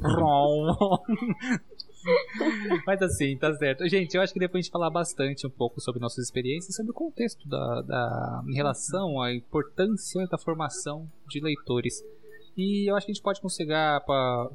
Mas 2.86 3.02
assim, 3.02 3.36
tá 3.36 3.54
certo. 3.54 3.88
Gente, 3.88 4.14
eu 4.14 4.22
acho 4.22 4.32
que 4.32 4.38
depois 4.38 4.60
a 4.60 4.62
gente 4.62 4.72
falar 4.72 4.90
bastante 4.90 5.46
um 5.46 5.50
pouco 5.50 5.80
sobre 5.80 6.00
nossas 6.00 6.24
experiências, 6.24 6.74
sobre 6.76 6.90
o 6.90 6.94
contexto 6.94 7.48
da, 7.48 7.82
da 7.82 8.42
em 8.46 8.54
relação 8.54 9.20
à 9.20 9.34
importância 9.34 10.26
da 10.26 10.38
formação 10.38 11.10
de 11.28 11.40
leitores. 11.40 12.04
E 12.56 12.90
eu 12.90 12.96
acho 12.96 13.06
que 13.06 13.12
a 13.12 13.14
gente 13.14 13.22
pode 13.22 13.40
conseguir 13.40 13.74
para 14.06 14.50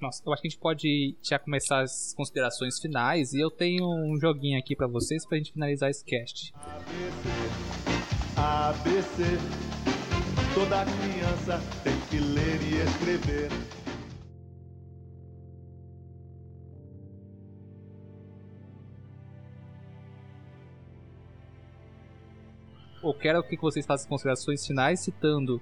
nossa, 0.00 0.22
eu 0.26 0.32
acho 0.32 0.42
que 0.42 0.48
a 0.48 0.50
gente 0.50 0.60
pode 0.60 1.16
já 1.22 1.38
começar 1.38 1.80
as 1.80 2.12
considerações 2.14 2.78
finais 2.78 3.32
e 3.32 3.40
eu 3.40 3.50
tenho 3.50 3.86
um 3.86 4.18
joguinho 4.20 4.58
aqui 4.58 4.76
para 4.76 4.86
vocês 4.86 5.24
pra 5.26 5.38
gente 5.38 5.52
finalizar 5.52 5.90
esse 5.90 6.04
cast. 6.04 6.52
ABC, 6.54 7.28
ABC. 8.36 9.95
Toda 10.56 10.86
criança 10.86 11.60
tem 11.84 11.92
que 12.08 12.16
ler 12.16 12.58
e 12.62 12.80
escrever. 12.80 13.50
Eu 23.02 23.12
quero 23.12 23.42
que 23.42 23.54
vocês 23.58 23.84
façam 23.84 24.08
considerações 24.08 24.66
finais 24.66 25.00
citando 25.00 25.60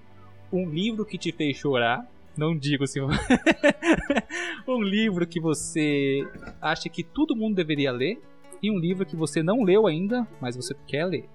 um 0.53 0.71
livro 0.71 1.05
que 1.05 1.19
te 1.19 1.33
fez 1.33 1.57
chorar. 1.57 2.09
Não 2.37 2.57
digo 2.57 2.87
se 2.87 3.01
um 4.69 4.81
livro 4.81 5.27
que 5.27 5.41
você 5.41 6.25
acha 6.63 6.89
que 6.89 7.03
todo 7.03 7.35
mundo 7.35 7.57
deveria 7.57 7.91
ler 7.91 8.23
e 8.63 8.71
um 8.71 8.79
livro 8.79 9.05
que 9.05 9.17
você 9.17 9.43
não 9.43 9.65
leu 9.65 9.89
ainda, 9.89 10.25
mas 10.41 10.55
você 10.55 10.73
quer 10.87 11.05
ler. 11.05 11.29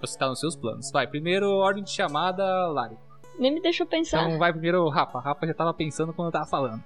Você 0.00 0.14
está 0.14 0.28
nos 0.28 0.40
seus 0.40 0.56
planos. 0.56 0.90
Vai, 0.90 1.06
primeiro 1.06 1.48
ordem 1.50 1.84
de 1.84 1.90
chamada, 1.90 2.44
Lari. 2.68 2.96
Nem 3.38 3.54
me 3.54 3.60
deixou 3.60 3.86
pensar. 3.86 4.24
Então 4.24 4.38
vai 4.38 4.52
primeiro 4.52 4.82
o 4.82 4.90
Rafa. 4.90 5.20
Rafa 5.20 5.46
já 5.46 5.54
tava 5.54 5.74
pensando 5.74 6.12
quando 6.12 6.28
eu 6.28 6.32
tava 6.32 6.46
falando. 6.46 6.82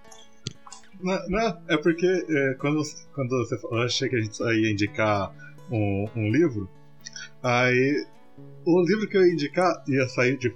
Não, 1.01 1.29
não 1.29 1.41
é 1.69 1.77
porque 1.77 2.07
é, 2.07 2.55
quando, 2.55 2.81
quando 3.15 3.29
você 3.29 3.57
eu 3.57 3.83
achei 3.83 4.09
que 4.09 4.17
a 4.17 4.21
gente 4.21 4.43
ia 4.43 4.71
indicar 4.71 5.33
um, 5.71 6.09
um 6.17 6.31
livro, 6.31 6.69
aí 7.43 8.07
o 8.65 8.81
livro 8.83 9.09
que 9.09 9.17
eu 9.17 9.27
ia 9.27 9.33
indicar 9.33 9.85
ia 9.89 10.09
sair 10.09 10.37
de 10.37 10.55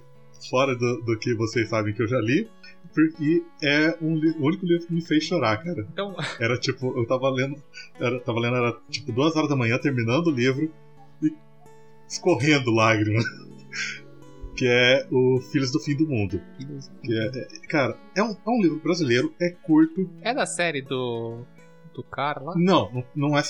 fora 0.49 0.75
do, 0.75 1.01
do 1.01 1.17
que 1.19 1.33
vocês 1.35 1.67
sabem 1.69 1.93
que 1.93 2.01
eu 2.01 2.07
já 2.07 2.19
li, 2.19 2.49
porque 2.93 3.43
é 3.61 3.97
um, 4.01 4.15
o 4.39 4.45
único 4.45 4.65
livro 4.65 4.87
que 4.87 4.93
me 4.93 5.01
fez 5.01 5.23
chorar, 5.23 5.57
cara. 5.57 5.85
Então... 5.91 6.15
Era 6.39 6.57
tipo, 6.57 6.97
eu 6.97 7.05
tava 7.05 7.29
lendo, 7.29 7.61
era, 7.99 8.19
tava 8.19 8.39
lendo, 8.39 8.55
era 8.55 8.77
tipo 8.89 9.11
duas 9.11 9.35
horas 9.35 9.49
da 9.49 9.55
manhã, 9.55 9.77
terminando 9.77 10.27
o 10.27 10.31
livro, 10.31 10.71
escorrendo 12.09 12.71
lágrimas. 12.71 13.23
que 14.57 14.67
é 14.67 15.07
o 15.09 15.39
Filhos 15.39 15.71
do 15.71 15.79
Fim 15.79 15.95
do 15.95 16.05
Mundo. 16.05 16.41
Que 17.01 17.17
é, 17.17 17.27
é, 17.27 17.67
cara, 17.67 17.97
é 18.13 18.21
um, 18.21 18.31
é 18.31 18.49
um 18.49 18.61
livro 18.61 18.79
brasileiro, 18.79 19.33
é 19.39 19.51
curto. 19.51 20.09
É 20.21 20.33
da 20.33 20.45
série 20.45 20.81
do. 20.81 21.45
do 21.93 22.03
cara 22.03 22.41
lá? 22.41 22.53
Não, 22.57 22.91
não, 22.91 23.05
não 23.15 23.37
é. 23.37 23.41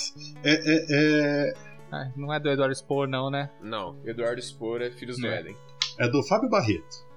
É, 0.44 0.52
é, 0.54 0.86
é... 0.92 1.54
Ah, 1.92 2.12
não 2.16 2.32
é 2.32 2.40
do 2.40 2.50
Eduardo 2.50 2.76
Spohr, 2.76 3.08
não, 3.08 3.32
né? 3.32 3.50
Não, 3.60 3.98
Eduardo 4.06 4.40
Spohr 4.40 4.84
é 4.84 4.92
Filhos 4.92 5.18
do 5.18 5.26
Éden. 5.26 5.56
É 5.98 6.08
do 6.08 6.22
Fábio 6.22 6.48
Barreto. 6.48 7.10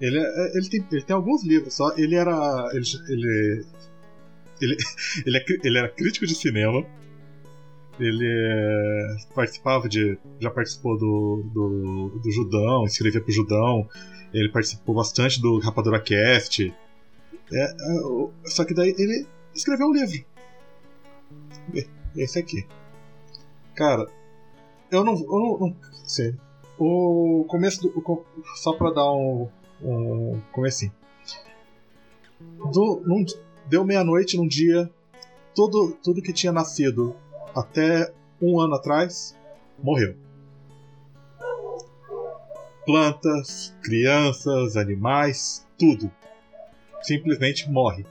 Ele, 0.00 0.18
é, 0.18 0.22
é, 0.22 0.56
ele, 0.56 0.68
tem, 0.68 0.86
ele 0.92 1.02
tem 1.02 1.16
alguns 1.16 1.44
livros 1.44 1.74
só. 1.74 1.92
Ele 1.96 2.14
era. 2.14 2.70
Ele, 2.72 2.84
ele, 3.08 3.66
ele, 4.60 4.76
ele, 5.26 5.38
é, 5.38 5.44
ele 5.64 5.78
era 5.78 5.88
crítico 5.88 6.24
de 6.24 6.36
cinema. 6.36 6.86
Ele 8.00 8.26
é, 8.26 9.16
participava 9.34 9.86
de. 9.86 10.18
Já 10.40 10.50
participou 10.50 10.96
do, 10.96 11.42
do, 11.52 12.08
do 12.18 12.30
Judão, 12.30 12.84
escrevia 12.84 13.20
pro 13.20 13.30
Judão. 13.30 13.86
Ele 14.32 14.48
participou 14.48 14.94
bastante 14.94 15.40
do 15.40 15.58
Rapadura 15.58 16.00
Cast. 16.00 16.74
É, 17.52 17.62
é, 17.62 18.48
só 18.48 18.64
que 18.64 18.72
daí 18.72 18.94
ele 18.96 19.26
escreveu 19.54 19.88
um 19.88 19.92
livro. 19.92 20.24
Esse 22.16 22.38
aqui. 22.38 22.66
Cara, 23.74 24.08
eu 24.90 25.04
não. 25.04 25.14
Eu 25.14 25.38
não, 25.38 25.58
não 25.58 25.76
sei. 26.04 26.34
O 26.78 27.44
começo 27.48 27.82
do. 27.82 28.24
Só 28.56 28.72
pra 28.72 28.90
dar 28.92 29.12
um. 29.12 29.46
um 29.82 30.40
comecinho. 30.52 30.92
Do, 32.72 33.02
num, 33.04 33.26
deu 33.68 33.84
meia-noite 33.84 34.38
num 34.38 34.48
dia. 34.48 34.90
Tudo, 35.54 35.98
tudo 36.02 36.22
que 36.22 36.32
tinha 36.32 36.52
nascido 36.52 37.14
até 37.54 38.12
um 38.40 38.60
ano 38.60 38.74
atrás, 38.74 39.36
morreu. 39.78 40.14
Plantas, 42.86 43.74
crianças, 43.82 44.76
animais, 44.76 45.66
tudo. 45.78 46.10
Simplesmente 47.02 47.70
morre. 47.70 48.04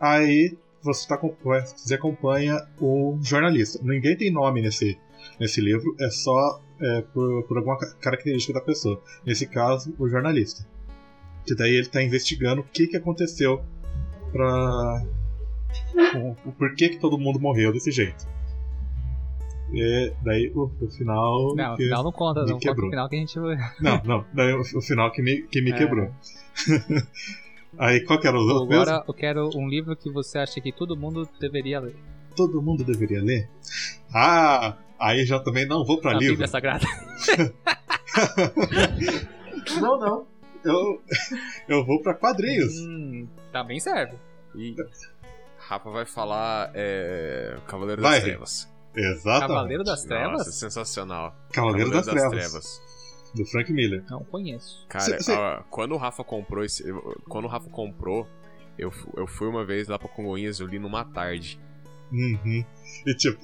Aí 0.00 0.56
você, 0.82 1.06
tá, 1.06 1.16
você 1.16 1.94
acompanha 1.94 2.66
o 2.80 3.18
jornalista. 3.22 3.78
Ninguém 3.82 4.16
tem 4.16 4.32
nome 4.32 4.60
nesse, 4.60 4.98
nesse 5.38 5.60
livro, 5.60 5.94
é 6.00 6.10
só 6.10 6.60
é, 6.80 7.02
por, 7.12 7.44
por 7.44 7.58
alguma 7.58 7.78
característica 7.78 8.52
da 8.52 8.60
pessoa. 8.60 9.00
Nesse 9.24 9.46
caso, 9.46 9.94
o 9.98 10.08
jornalista. 10.08 10.66
Que 11.46 11.54
daí 11.54 11.70
ele 11.70 11.82
está 11.82 12.02
investigando 12.02 12.60
o 12.60 12.64
que, 12.64 12.86
que 12.86 12.96
aconteceu 12.96 13.62
para 14.32 15.04
o 16.44 16.52
porquê 16.52 16.88
que 16.88 16.98
todo 16.98 17.18
mundo 17.18 17.40
morreu 17.40 17.72
desse 17.72 17.90
jeito. 17.90 18.26
E 19.72 20.12
daí 20.22 20.52
o, 20.54 20.70
o 20.80 20.88
final. 20.88 21.54
Não, 21.56 21.74
o 21.74 21.76
final 21.76 22.04
não 22.04 22.12
conta, 22.12 22.44
não 22.44 22.58
quebrou. 22.58 22.74
conta 22.74 22.86
o 22.86 22.90
final 22.90 23.08
que 23.08 23.16
a 23.16 23.18
gente. 23.18 23.38
não, 23.80 24.02
não, 24.04 24.24
daí 24.32 24.52
o, 24.52 24.60
o 24.60 24.82
final 24.82 25.10
que 25.10 25.22
me, 25.22 25.42
que 25.42 25.62
me 25.62 25.72
é. 25.72 25.78
quebrou. 25.78 26.10
Aí 27.78 28.04
qual 28.04 28.20
que 28.20 28.26
era 28.26 28.36
o 28.36 28.40
outro? 28.40 28.64
Agora 28.64 28.92
mesmo? 28.92 29.04
eu 29.08 29.14
quero 29.14 29.50
um 29.56 29.66
livro 29.66 29.96
que 29.96 30.10
você 30.10 30.38
acha 30.38 30.60
que 30.60 30.70
todo 30.70 30.96
mundo 30.96 31.26
deveria 31.40 31.80
ler. 31.80 31.96
Todo 32.36 32.60
mundo 32.60 32.84
deveria 32.84 33.22
ler? 33.22 33.48
Ah, 34.12 34.76
aí 34.98 35.24
já 35.24 35.40
também 35.40 35.66
não 35.66 35.84
vou 35.84 35.98
pra 35.98 36.10
A 36.10 36.14
livro. 36.14 36.34
Bíblia 36.34 36.48
Sagrada. 36.48 36.86
não, 39.80 39.98
não. 39.98 40.26
Eu, 40.64 41.02
eu 41.68 41.84
vou 41.84 42.00
pra 42.02 42.14
quadrinhos. 42.14 42.74
Hum, 42.78 43.26
também 43.50 43.80
serve. 43.80 44.16
E 44.54 44.74
Rafa 45.58 45.90
vai 45.90 46.04
falar 46.04 46.70
é, 46.74 47.56
Cavaleiro 47.66 48.02
vai. 48.02 48.14
das 48.14 48.24
Trevas. 48.24 48.71
Exatamente. 48.94 49.48
Cavaleiro 49.48 49.84
das 49.84 50.04
Trevas? 50.04 50.32
Nossa, 50.32 50.52
sensacional. 50.52 51.34
Cavaleiro, 51.52 51.90
Cavaleiro 51.90 51.92
das, 51.92 52.06
das, 52.06 52.14
Trevas. 52.14 52.50
Trevas. 52.50 53.32
Do 53.34 53.46
Frank 53.46 53.72
Miller. 53.72 54.04
Não 54.10 54.24
conheço. 54.24 54.86
Cara, 54.88 55.04
cê, 55.04 55.20
cê... 55.22 55.32
Ó, 55.32 55.62
quando 55.70 55.92
o 55.92 55.96
Rafa 55.96 56.22
comprou 56.22 56.64
esse, 56.64 56.84
quando 57.28 57.46
o 57.46 57.48
Rafa 57.48 57.70
comprou, 57.70 58.28
eu, 58.78 58.92
eu 59.16 59.26
fui 59.26 59.48
uma 59.48 59.64
vez 59.64 59.88
lá 59.88 59.98
pra 59.98 60.08
Congonhas, 60.08 60.60
eu 60.60 60.66
li 60.66 60.78
numa 60.78 61.04
tarde. 61.04 61.58
Uhum. 62.12 62.64
E 63.06 63.14
tipo, 63.14 63.40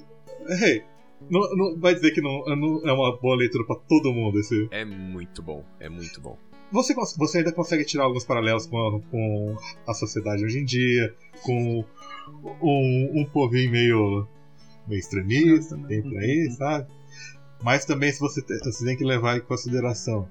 hey, 0.62 0.84
não, 1.30 1.40
não 1.56 1.80
vai 1.80 1.94
dizer 1.94 2.12
que 2.12 2.20
não, 2.20 2.44
não, 2.44 2.86
é 2.86 2.92
uma 2.92 3.16
boa 3.16 3.36
leitura 3.36 3.64
para 3.66 3.76
todo 3.88 4.12
mundo 4.12 4.38
esse. 4.38 4.68
É 4.70 4.84
muito 4.84 5.42
bom, 5.42 5.64
é 5.80 5.88
muito 5.88 6.20
bom. 6.20 6.38
Você, 6.70 6.94
você 6.94 7.38
ainda 7.38 7.52
consegue 7.52 7.82
tirar 7.84 8.04
alguns 8.04 8.24
paralelos 8.24 8.66
com 8.66 8.76
a, 8.76 9.00
com 9.10 9.56
a 9.86 9.94
sociedade 9.94 10.44
hoje 10.44 10.58
em 10.58 10.64
dia, 10.64 11.14
com 11.42 11.82
um, 12.60 13.20
um 13.20 13.24
povinho 13.24 13.70
meio 13.70 14.28
meio 14.88 14.98
extremista, 14.98 15.76
tem 15.86 16.02
por 16.02 16.16
aí, 16.16 16.50
sabe? 16.56 16.88
Mas 17.62 17.84
também 17.84 18.12
se 18.12 18.20
você, 18.20 18.40
tem, 18.42 18.58
você 18.58 18.84
tem 18.84 18.96
que 18.96 19.04
levar 19.04 19.36
em 19.36 19.40
consideração 19.40 20.28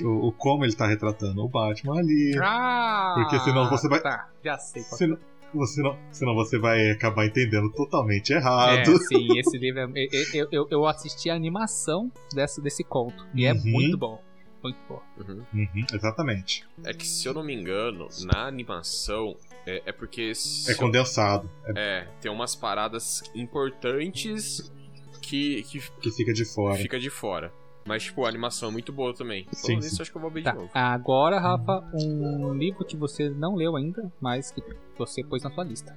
o, 0.00 0.28
o 0.28 0.32
como 0.32 0.64
ele 0.64 0.72
está 0.72 0.86
retratando 0.86 1.42
o 1.42 1.48
Batman 1.48 1.98
ali. 1.98 2.38
Ah, 2.40 3.14
porque 3.16 3.38
senão 3.40 3.68
você 3.68 3.88
vai. 3.88 4.00
Tá, 4.00 4.28
já 4.42 4.56
sei. 4.56 4.82
Qual 4.84 4.98
senão, 4.98 5.18
você 5.54 5.82
não, 5.82 5.98
senão 6.10 6.34
você 6.34 6.58
vai 6.58 6.90
acabar 6.90 7.26
entendendo 7.26 7.70
totalmente 7.72 8.32
errado. 8.32 8.90
É, 8.90 8.98
sim, 8.98 9.26
esse 9.38 9.58
livro 9.58 9.80
é, 9.80 10.08
eu, 10.32 10.48
eu, 10.50 10.68
eu 10.70 10.86
assisti 10.86 11.28
a 11.28 11.34
animação 11.34 12.10
desse, 12.34 12.60
desse 12.60 12.82
conto. 12.82 13.26
E 13.34 13.44
é 13.44 13.52
uhum. 13.52 13.62
muito 13.64 13.98
bom. 13.98 14.22
Muito 14.62 14.78
bom. 14.88 15.02
Uhum. 15.18 15.42
Uhum, 15.52 15.86
exatamente. 15.92 16.64
É 16.84 16.94
que 16.94 17.06
se 17.06 17.26
eu 17.26 17.34
não 17.34 17.42
me 17.42 17.52
engano, 17.52 18.08
na 18.24 18.46
animação 18.46 19.36
é, 19.66 19.82
é 19.86 19.92
porque. 19.92 20.32
É 20.68 20.74
condensado. 20.74 21.48
É... 21.66 21.72
é, 22.00 22.08
tem 22.20 22.30
umas 22.30 22.54
paradas 22.54 23.22
importantes 23.34 24.72
que, 25.20 25.62
que. 25.64 25.80
Que 26.00 26.10
fica 26.10 26.32
de 26.32 26.44
fora. 26.44 26.76
Fica 26.76 26.98
de 26.98 27.10
fora. 27.10 27.52
Mas, 27.84 28.04
tipo, 28.04 28.24
a 28.24 28.28
animação 28.28 28.68
é 28.68 28.72
muito 28.72 28.92
boa 28.92 29.12
também. 29.12 29.44
Sim, 29.50 29.62
Falando 29.66 29.82
sim. 29.82 29.88
nisso, 29.88 30.02
acho 30.02 30.10
que 30.12 30.16
eu 30.16 30.22
vou 30.22 30.30
ver 30.30 30.42
Tá, 30.44 30.52
de 30.52 30.56
novo. 30.58 30.70
agora, 30.72 31.40
Rafa, 31.40 31.82
um 31.94 32.54
livro 32.54 32.84
que 32.84 32.96
você 32.96 33.28
não 33.28 33.56
leu 33.56 33.74
ainda, 33.76 34.12
mas 34.20 34.52
que 34.52 34.62
você 34.96 35.24
pôs 35.24 35.42
na 35.42 35.50
sua 35.50 35.64
lista. 35.64 35.96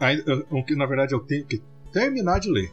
Aí, 0.00 0.22
eu- 0.26 0.46
o 0.50 0.64
que 0.64 0.74
na 0.74 0.86
verdade 0.86 1.14
eu 1.14 1.20
tenho 1.20 1.44
que 1.44 1.62
terminar 1.92 2.40
de 2.40 2.50
ler. 2.50 2.72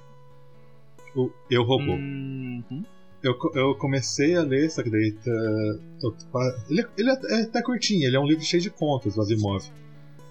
O 1.15 1.30
Eu 1.49 1.63
Robô. 1.63 1.91
Uhum. 1.91 2.84
Eu, 3.23 3.38
eu 3.53 3.76
comecei 3.76 4.35
a 4.35 4.41
ler, 4.41 4.68
daí. 4.89 5.11
tá, 5.11 6.10
pa- 6.31 6.56
ele, 6.69 6.85
ele 6.98 7.10
é 7.11 7.41
até 7.43 7.61
curtinho, 7.61 8.03
ele 8.07 8.15
é 8.15 8.19
um 8.19 8.26
livro 8.26 8.43
cheio 8.43 8.61
de 8.64 8.69
contos 8.72 9.14
do 9.15 9.22
Asimov. 9.22 9.64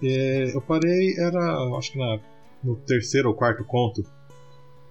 E 0.03 0.51
eu 0.53 0.61
parei, 0.61 1.15
era 1.19 1.57
acho 1.79 1.93
que 1.93 1.99
na, 1.99 2.19
no 2.65 2.75
terceiro 2.77 3.29
ou 3.29 3.35
quarto 3.35 3.65
conto. 3.65 4.05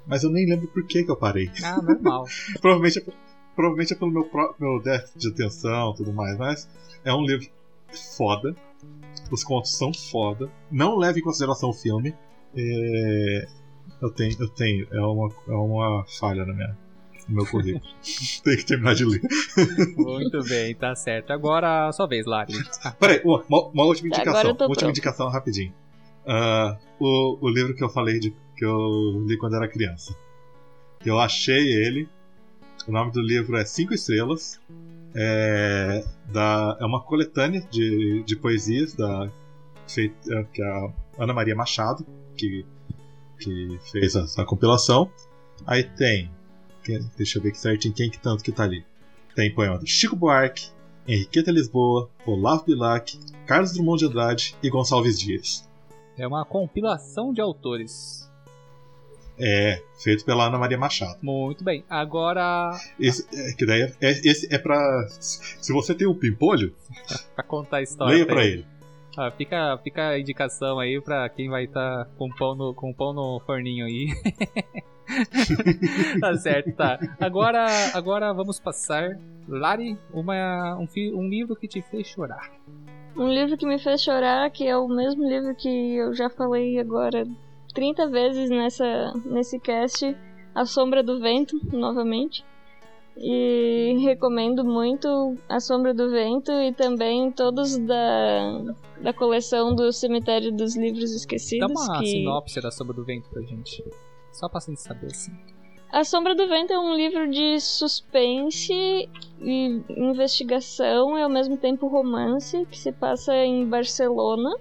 Mas 0.08 0.24
eu 0.24 0.30
nem 0.32 0.48
lembro 0.48 0.68
por 0.70 0.86
que, 0.88 1.04
que 1.04 1.12
eu 1.12 1.16
parei. 1.18 1.52
Ah, 1.64 1.82
normal. 1.82 2.26
provavelmente, 2.62 3.00
é, 3.00 3.04
provavelmente 3.56 3.94
é 3.94 3.96
pelo 3.98 4.12
meu, 4.12 4.30
meu 4.60 4.82
déficit 4.82 5.20
de 5.20 5.28
atenção 5.30 5.92
e 5.92 5.98
tudo 5.98 6.14
mais, 6.14 6.38
mas 6.38 6.70
é 7.04 7.14
um 7.14 7.24
livro 7.26 7.48
foda. 8.18 8.56
Os 9.30 9.44
contos 9.44 9.76
são 9.76 9.94
foda. 9.94 10.50
Não 10.72 10.96
leve 10.98 11.20
em 11.20 11.24
consideração 11.24 11.70
o 11.70 11.74
filme. 11.74 12.16
É, 12.56 13.48
eu 14.02 14.10
tenho, 14.10 14.36
eu 14.40 14.48
tenho, 14.50 14.88
é 14.92 15.02
uma, 15.02 15.30
é 15.48 15.52
uma 15.54 16.06
falha 16.20 16.46
na 16.46 16.54
minha, 16.54 16.78
no 17.30 17.35
meu 17.35 17.45
currículo. 17.45 17.84
Tenho 18.43 18.57
que 18.57 18.65
terminar 18.65 18.95
de 18.95 19.06
ler. 19.06 19.22
Muito 19.95 20.43
bem, 20.43 20.76
tá 20.76 20.95
certo. 20.95 21.31
Agora, 21.31 21.88
a 21.88 21.91
sua 21.91 22.07
vez, 22.07 22.26
Lari. 22.26 22.53
Ah, 22.84 22.91
Peraí, 22.91 23.22
uma, 23.23 23.43
uma 23.49 23.84
última 23.85 24.07
indicação. 24.07 24.56
tô 24.56 24.65
Última 24.65 24.68
pronto. 24.68 24.89
indicação 24.89 25.30
rapidinho. 25.30 25.73
Ah, 26.26 26.77
o, 26.99 27.38
o 27.41 27.49
livro 27.49 27.76
que 27.76 27.84
eu 27.84 27.89
falei 27.89 28.19
de 28.19 28.34
que 28.56 28.65
eu 28.65 29.23
li 29.26 29.38
quando 29.38 29.56
era 29.56 29.68
criança. 29.68 30.14
Eu 31.06 31.19
achei 31.19 31.73
ele. 31.73 32.10
O 32.88 32.91
nome 32.91 33.11
do 33.11 33.22
livro 33.22 33.56
é 33.57 33.65
Cinco 33.65 33.93
Estrelas. 33.93 34.60
É, 35.15 36.03
da, 36.31 36.77
é 36.80 36.85
uma 36.85 37.01
coletânea 37.01 37.61
de, 37.72 38.22
de 38.23 38.35
poesias 38.35 38.93
da 38.93 39.30
feita, 39.88 40.47
que 40.53 40.61
é 40.61 40.65
a 40.65 40.89
Ana 41.18 41.34
Maria 41.34 41.56
Machado 41.56 42.06
que, 42.38 42.65
que 43.39 43.80
fez 43.91 44.15
essa 44.15 44.45
compilação. 44.45 45.10
Aí 45.65 45.84
tem, 45.84 46.30
que- 46.84 46.99
deixa 47.18 47.38
eu 47.38 47.43
ver 47.43 47.49
aqui 47.49 47.57
certinho 47.60 47.93
quem 47.93 48.10
que 48.10 48.19
tanto 48.19 48.43
que 48.43 48.51
tá 48.51 48.64
ali. 48.64 48.85
Tem 49.35 49.53
poema 49.53 49.77
do 49.77 49.85
Chico 49.88 50.15
Buarque, 50.15 50.69
Henriqueta 51.07 51.51
Lisboa, 51.51 52.10
Olavo 52.26 52.65
Bilac, 52.65 53.18
Carlos 53.45 53.73
Drummond 53.73 53.99
de 53.99 54.06
Andrade 54.06 54.56
e 54.61 54.69
Gonçalves 54.69 55.19
Dias. 55.19 55.68
É 56.18 56.27
uma 56.27 56.43
compilação 56.45 57.34
de 57.34 57.39
autores. 57.41 58.30
É, 59.41 59.81
feito 60.03 60.26
pela 60.26 60.47
Ana 60.47 60.57
Maria 60.57 60.77
Machado. 60.77 61.18
Muito 61.22 61.64
bem. 61.64 61.85
Agora, 61.89 62.77
Esse, 62.99 63.26
é, 63.34 63.53
que 63.53 63.65
daí 63.65 63.84
é, 63.84 63.93
é- 64.01 64.11
esse 64.11 64.53
é 64.53 64.57
pra. 64.57 65.07
Se 65.10 65.72
você 65.72 65.95
tem 65.95 66.06
um 66.06 66.14
pimpolho, 66.14 66.76
pra 67.34 67.43
contar 67.43 67.77
a 67.77 67.81
história. 67.81 68.14
leia 68.15 68.26
pra 68.26 68.45
ele. 68.45 68.65
Ah, 69.18 69.31
fica, 69.31 69.77
fica 69.81 70.10
a 70.10 70.19
indicação 70.19 70.77
aí 70.80 70.99
pra 71.01 71.27
quem 71.30 71.49
vai 71.49 71.64
estar 71.65 72.06
com, 72.18 72.30
pão 72.30 72.53
no, 72.56 72.73
com 72.73 72.93
pão 72.93 73.14
no 73.14 73.39
forninho 73.45 73.85
aí. 73.85 74.07
tá 76.20 76.34
certo, 76.36 76.72
tá. 76.74 77.00
Agora, 77.20 77.66
agora 77.94 78.34
vamos 78.34 78.60
passar. 78.60 79.18
Lari, 79.48 79.98
uma, 80.14 80.78
um, 80.78 80.88
um 81.16 81.28
livro 81.28 81.56
que 81.56 81.68
te 81.68 81.82
fez 81.82 82.08
chorar. 82.08 82.52
Um 83.18 83.28
livro 83.28 83.58
que 83.58 83.66
me 83.66 83.80
fez 83.80 84.02
chorar, 84.02 84.50
que 84.52 84.66
é 84.68 84.78
o 84.78 84.88
mesmo 84.88 85.28
livro 85.28 85.56
que 85.56 85.96
eu 85.96 86.14
já 86.14 86.30
falei 86.30 86.80
agora 86.80 87.28
30 87.74 88.08
vezes 88.08 88.50
nessa, 88.50 89.14
nesse 89.26 89.60
cast, 89.60 90.16
A 90.54 90.66
Sombra 90.66 91.04
do 91.04 91.20
Vento, 91.20 91.60
novamente. 91.72 92.44
E 93.18 93.98
recomendo 94.02 94.64
muito 94.64 95.36
A 95.50 95.60
Sombra 95.60 95.94
do 95.94 96.10
Vento 96.10 96.52
e 96.52 96.72
também 96.74 97.32
todos 97.32 97.78
da, 97.78 98.76
da 99.02 99.14
coleção 99.14 99.76
do 99.76 99.91
Cemitério 99.91 100.56
dos 100.56 100.78
Livros 100.78 101.12
Dá 101.12 101.18
Esquecidos. 101.18 101.70
uma 101.70 102.00
que... 102.00 102.06
sinopse 102.06 102.62
da 102.62 102.72
Sombra 102.72 102.94
do 102.96 103.04
Vento 103.04 103.30
pra 103.30 103.41
gente. 103.41 103.84
Só 104.31 104.47
pra 104.47 104.60
gente 104.60 104.81
saber 104.81 105.07
assim. 105.07 105.31
A 105.91 106.03
Sombra 106.03 106.35
do 106.35 106.47
Vento 106.47 106.72
é 106.72 106.80
um 106.80 106.93
livro 106.93 107.30
de 107.31 107.60
suspense 107.60 108.73
e 109.41 109.84
investigação 109.89 111.18
e 111.18 111.22
ao 111.23 111.30
mesmo 111.30 111.57
tempo 111.57 111.88
romance 111.88 112.65
que 112.69 112.77
se 112.77 112.91
passa 112.91 113.35
em 113.35 113.68
Barcelona. 113.68 114.51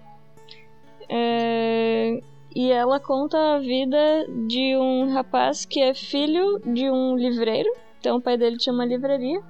É, 1.08 2.20
E 2.54 2.72
ela 2.72 2.98
conta 2.98 3.36
a 3.56 3.58
vida 3.58 4.26
de 4.46 4.74
um 4.76 5.12
rapaz 5.12 5.64
que 5.64 5.80
é 5.80 5.92
filho 5.92 6.58
de 6.60 6.90
um 6.90 7.14
livreiro. 7.16 7.70
Então 8.00 8.16
o 8.16 8.22
pai 8.22 8.36
dele 8.38 8.56
tinha 8.56 8.74
uma 8.74 8.86
livraria. 8.86 9.40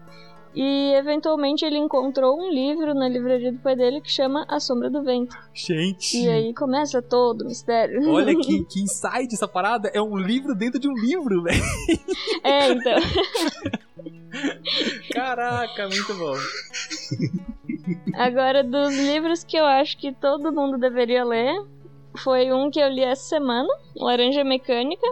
E 0.61 0.93
eventualmente 0.95 1.65
ele 1.65 1.79
encontrou 1.79 2.37
um 2.37 2.51
livro 2.51 2.93
na 2.93 3.09
livraria 3.09 3.53
do 3.53 3.61
pai 3.61 3.77
dele 3.77 4.01
que 4.01 4.11
chama 4.11 4.45
A 4.49 4.59
Sombra 4.59 4.91
do 4.91 5.05
Vento. 5.05 5.39
Gente! 5.55 6.19
E 6.19 6.29
aí 6.29 6.53
começa 6.53 7.01
todo 7.01 7.43
o 7.43 7.45
mistério. 7.47 8.11
Olha 8.11 8.35
que, 8.35 8.65
que 8.67 8.83
inside 8.83 9.33
essa 9.33 9.47
parada. 9.47 9.89
É 9.95 10.03
um 10.03 10.17
livro 10.17 10.57
dentro 10.57 10.81
de 10.81 10.89
um 10.89 10.95
livro, 10.95 11.45
velho. 11.47 11.63
É, 12.43 12.73
então. 12.73 12.97
Caraca, 15.15 15.89
muito 15.91 16.15
bom. 16.15 16.35
Agora, 18.15 18.65
dos 18.65 18.99
livros 18.99 19.45
que 19.45 19.57
eu 19.57 19.65
acho 19.65 19.97
que 19.97 20.13
todo 20.13 20.53
mundo 20.53 20.77
deveria 20.77 21.23
ler, 21.23 21.55
foi 22.17 22.53
um 22.53 22.69
que 22.69 22.81
eu 22.81 22.89
li 22.89 23.05
essa 23.05 23.29
semana, 23.29 23.69
Laranja 23.95 24.43
Mecânica. 24.43 25.07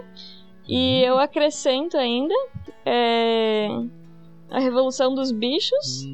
E 0.68 1.04
eu 1.04 1.20
acrescento 1.20 1.96
ainda 1.96 2.34
é, 2.84 3.68
A 4.50 4.58
Revolução 4.58 5.14
dos 5.14 5.30
Bichos, 5.32 6.06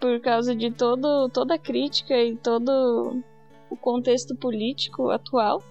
por 0.00 0.20
causa 0.20 0.54
de 0.54 0.70
todo, 0.70 1.28
toda 1.28 1.54
a 1.54 1.58
crítica 1.58 2.16
e 2.16 2.36
todo 2.36 3.22
o 3.70 3.76
contexto 3.76 4.34
político 4.34 5.10
atual. 5.10 5.62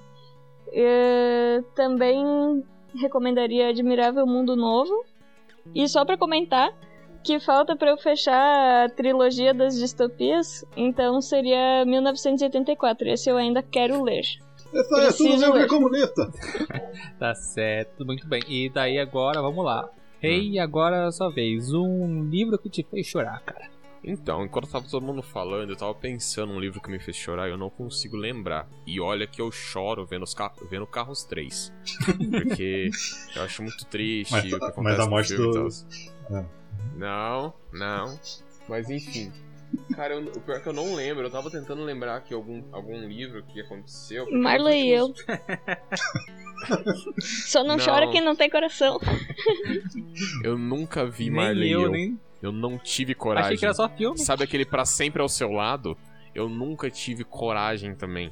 É, 0.72 1.62
também 1.76 2.64
recomendaria 3.00 3.70
Admirável 3.70 4.26
Mundo 4.26 4.56
Novo. 4.56 5.06
E 5.74 5.88
só 5.88 6.04
pra 6.04 6.18
comentar, 6.18 6.74
que 7.24 7.40
falta 7.40 7.76
pra 7.76 7.90
eu 7.92 7.98
fechar 7.98 8.86
a 8.86 8.90
trilogia 8.90 9.54
das 9.54 9.78
distopias, 9.78 10.66
então 10.76 11.22
seria 11.22 11.86
1984. 11.86 13.08
Esse 13.10 13.30
eu 13.30 13.38
ainda 13.38 13.64
quero 13.64 14.04
ler. 14.04 14.26
Essa 14.74 14.78
é 14.78 14.82
tudo 14.82 15.02
Preciso 15.06 15.36
livro 15.46 15.54
ler. 15.54 15.68
comunista! 15.68 16.32
Tá 17.20 17.34
certo, 17.36 18.06
muito 18.06 18.28
bem. 18.28 18.42
E 18.50 18.70
daí 18.70 19.00
agora, 19.00 19.42
vamos 19.42 19.64
lá. 19.64 19.90
Rei, 20.24 20.58
agora 20.60 20.96
é 20.98 21.06
a 21.06 21.12
sua 21.12 21.30
vez. 21.30 21.74
Um 21.74 22.24
livro 22.30 22.58
que 22.58 22.70
te 22.70 22.82
fez 22.84 23.06
chorar, 23.06 23.42
cara. 23.42 23.70
Então, 24.06 24.44
enquanto 24.44 24.68
tava 24.70 24.86
todo 24.90 25.06
mundo 25.06 25.22
falando, 25.22 25.70
eu 25.70 25.76
tava 25.78 25.94
pensando 25.96 26.52
num 26.54 26.60
livro 26.60 26.82
que 26.82 26.90
me 26.92 27.00
fez 27.00 27.16
chorar 27.16 27.48
e 27.48 27.52
eu 27.52 27.58
não 27.58 27.70
consigo 27.70 28.18
lembrar. 28.18 28.68
E 28.86 29.00
olha 29.00 29.26
que 29.26 29.42
eu 29.42 29.50
choro 29.52 30.06
vendo, 30.06 30.24
os 30.24 30.34
ca... 30.34 30.52
vendo 30.70 30.86
Carros 30.86 31.24
3. 31.24 31.72
Porque 32.32 32.90
eu 33.36 33.42
acho 33.44 33.62
muito 33.64 33.86
triste 33.86 34.32
Mas- 34.32 34.44
o 34.46 34.48
que 34.48 34.60
mas 34.60 34.70
acontece 34.70 35.02
a 35.02 35.04
no 35.06 35.10
morte 35.10 35.34
e 35.34 35.38
do- 35.38 35.52
tal. 35.54 35.68
É. 36.38 36.46
Não, 36.98 37.54
não. 37.72 38.20
Mas 38.68 38.90
enfim. 38.90 39.32
Cara, 39.96 40.14
eu- 40.16 40.22
o 40.24 40.42
pior 40.42 40.58
é 40.58 40.60
que 40.60 40.68
eu 40.68 40.74
não 40.74 40.96
lembro. 40.96 41.24
Eu 41.26 41.32
tava 41.32 41.50
tentando 41.52 41.84
lembrar 41.84 42.16
aqui 42.18 42.34
algum, 42.34 42.64
algum 42.72 42.98
livro 43.08 43.44
que 43.44 43.62
aconteceu. 43.62 44.26
Marley 44.32 44.88
e 44.88 44.90
eu. 44.92 45.14
Só 47.20 47.64
não, 47.64 47.78
Não. 47.78 47.86
chora 47.86 48.10
quem 48.12 48.22
não 48.22 48.36
tem 48.36 48.50
coração. 48.50 49.00
Eu 50.44 50.58
nunca 50.58 51.06
vi 51.06 51.26
nem 51.26 51.34
Marley 51.34 51.70
e 51.70 51.72
eu, 51.72 51.82
eu. 51.84 51.92
nem. 51.92 52.20
Eu 52.42 52.52
não 52.52 52.78
tive 52.78 53.14
coragem. 53.16 53.48
Achei 53.48 53.58
que 53.58 53.66
era 53.66 53.74
só 53.74 53.88
filme. 53.90 54.18
Sabe 54.20 54.44
aquele 54.44 54.66
pra 54.66 54.84
sempre 54.86 55.22
ao 55.22 55.30
seu 55.30 55.50
lado? 55.52 55.98
Eu 56.36 56.50
nunca 56.50 56.90
tive 56.90 57.24
coragem 57.24 57.96
também. 57.96 58.32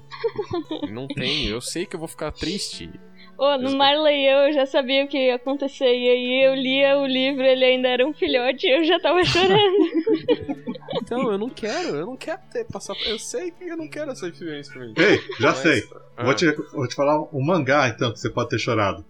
Não 0.90 1.08
tenho. 1.08 1.52
Eu 1.52 1.62
sei 1.62 1.86
que 1.86 1.96
eu 1.96 2.00
vou 2.00 2.08
ficar 2.08 2.32
triste. 2.32 2.90
Ô, 3.38 3.58
no 3.58 3.78
Marley 3.78 4.22
e 4.24 4.28
eu, 4.32 4.38
eu 4.48 4.54
já 4.54 4.66
sabia 4.66 5.06
o 5.06 5.08
que 5.08 5.18
ia 5.18 5.36
acontecer. 5.36 5.86
E 5.86 6.10
aí 6.10 6.46
eu 6.46 6.56
lia 6.56 6.98
o 7.00 7.06
livro, 7.06 7.44
ele 7.44 7.64
ainda 7.64 7.88
era 7.88 8.06
um 8.06 8.12
filhote 8.14 8.68
e 8.68 8.72
eu 8.78 8.84
já 8.84 9.00
tava 9.00 9.24
chorando. 9.24 9.62
Então, 10.96 11.32
eu 11.32 11.38
não 11.38 11.50
quero. 11.50 11.96
Eu 11.96 12.06
não 12.06 12.18
quero 12.18 12.42
ter, 12.52 12.66
passar. 12.66 12.96
Eu 13.06 13.18
sei 13.20 13.52
que 13.52 13.66
eu 13.68 13.78
não 13.78 13.88
quero 13.88 14.12
essa 14.12 14.28
experiência 14.28 14.74
pra 14.74 14.82
mim. 14.86 14.94
Ei, 14.98 15.20
já 15.40 15.50
Mas- 15.50 15.58
sei. 15.60 15.90
Ah, 16.18 16.24
Vou, 16.24 16.34
te, 16.36 16.52
vou 16.74 16.88
te 16.88 16.96
falar 16.96 17.20
um 17.34 17.44
mangá 17.44 17.88
então 17.90 18.12
que 18.12 18.20
você 18.20 18.30
pode 18.30 18.50
ter 18.50 18.60
chorado. 18.60 19.04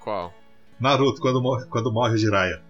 Qual? 0.00 0.32
Naruto, 0.78 1.20
quando 1.20 1.40
morre, 1.42 1.66
quando 1.66 1.92
morre 1.92 2.14
o 2.14 2.16
Jiraiya. 2.18 2.62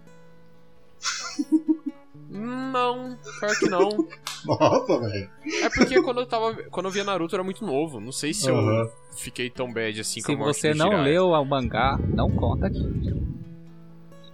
Não, 2.28 3.18
pior 3.40 3.58
que 3.58 3.68
não. 3.68 3.88
Nossa, 4.46 5.00
velho. 5.00 5.30
É 5.62 5.68
porque 5.68 6.00
quando 6.02 6.20
eu 6.20 6.26
tava. 6.26 6.54
Quando 6.70 6.86
eu 6.86 6.92
via 6.92 7.04
Naruto 7.04 7.34
eu 7.34 7.38
era 7.38 7.44
muito 7.44 7.64
novo. 7.64 8.00
Não 8.00 8.12
sei 8.12 8.32
se 8.32 8.48
eu 8.48 8.56
Aham. 8.56 8.88
fiquei 9.16 9.50
tão 9.50 9.72
bad 9.72 10.00
assim 10.00 10.20
com 10.20 10.26
Se 10.26 10.32
a 10.32 10.36
morte 10.36 10.60
você 10.60 10.70
do 10.72 10.78
não 10.78 10.86
Jiraiya. 10.90 11.04
leu 11.12 11.26
o 11.30 11.44
mangá, 11.44 11.98
não 12.14 12.30
conta 12.30 12.66
aqui. 12.68 12.78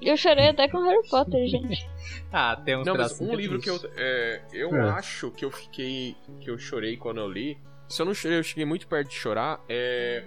Eu 0.06 0.16
chorei 0.16 0.48
até 0.48 0.68
com 0.68 0.78
Harry 0.82 1.08
Potter, 1.08 1.46
gente. 1.48 1.86
Ah, 2.32 2.56
tem 2.56 2.76
uns 2.76 2.86
Não, 2.86 2.96
mas 2.96 3.20
um 3.20 3.34
livro 3.34 3.58
que 3.58 3.70
eu. 3.70 3.78
é, 3.96 4.42
eu 4.52 4.74
É. 4.74 4.90
acho 4.90 5.30
que 5.30 5.44
eu 5.44 5.50
fiquei. 5.50 6.14
que 6.40 6.50
eu 6.50 6.58
chorei 6.58 6.96
quando 6.96 7.18
eu 7.20 7.28
li. 7.28 7.56
Se 7.88 8.02
eu 8.02 8.06
não 8.06 8.12
chorei, 8.14 8.38
eu 8.38 8.42
cheguei 8.42 8.64
muito 8.64 8.86
perto 8.86 9.08
de 9.08 9.14
chorar. 9.14 9.60
É. 9.68 10.24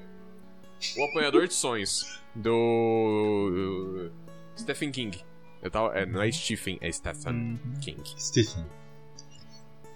O 0.97 1.03
Apanhador 1.05 1.47
de 1.47 1.53
Sonhos, 1.53 2.19
do 2.33 4.09
Stephen 4.57 4.91
King. 4.91 5.21
Eu 5.61 5.69
tava, 5.69 5.93
é, 5.97 6.05
não 6.05 6.21
é 6.21 6.31
Stephen, 6.31 6.77
é 6.81 6.91
Stephen 6.91 7.33
uhum. 7.33 7.59
King. 7.81 8.01
Stephen. 8.17 8.65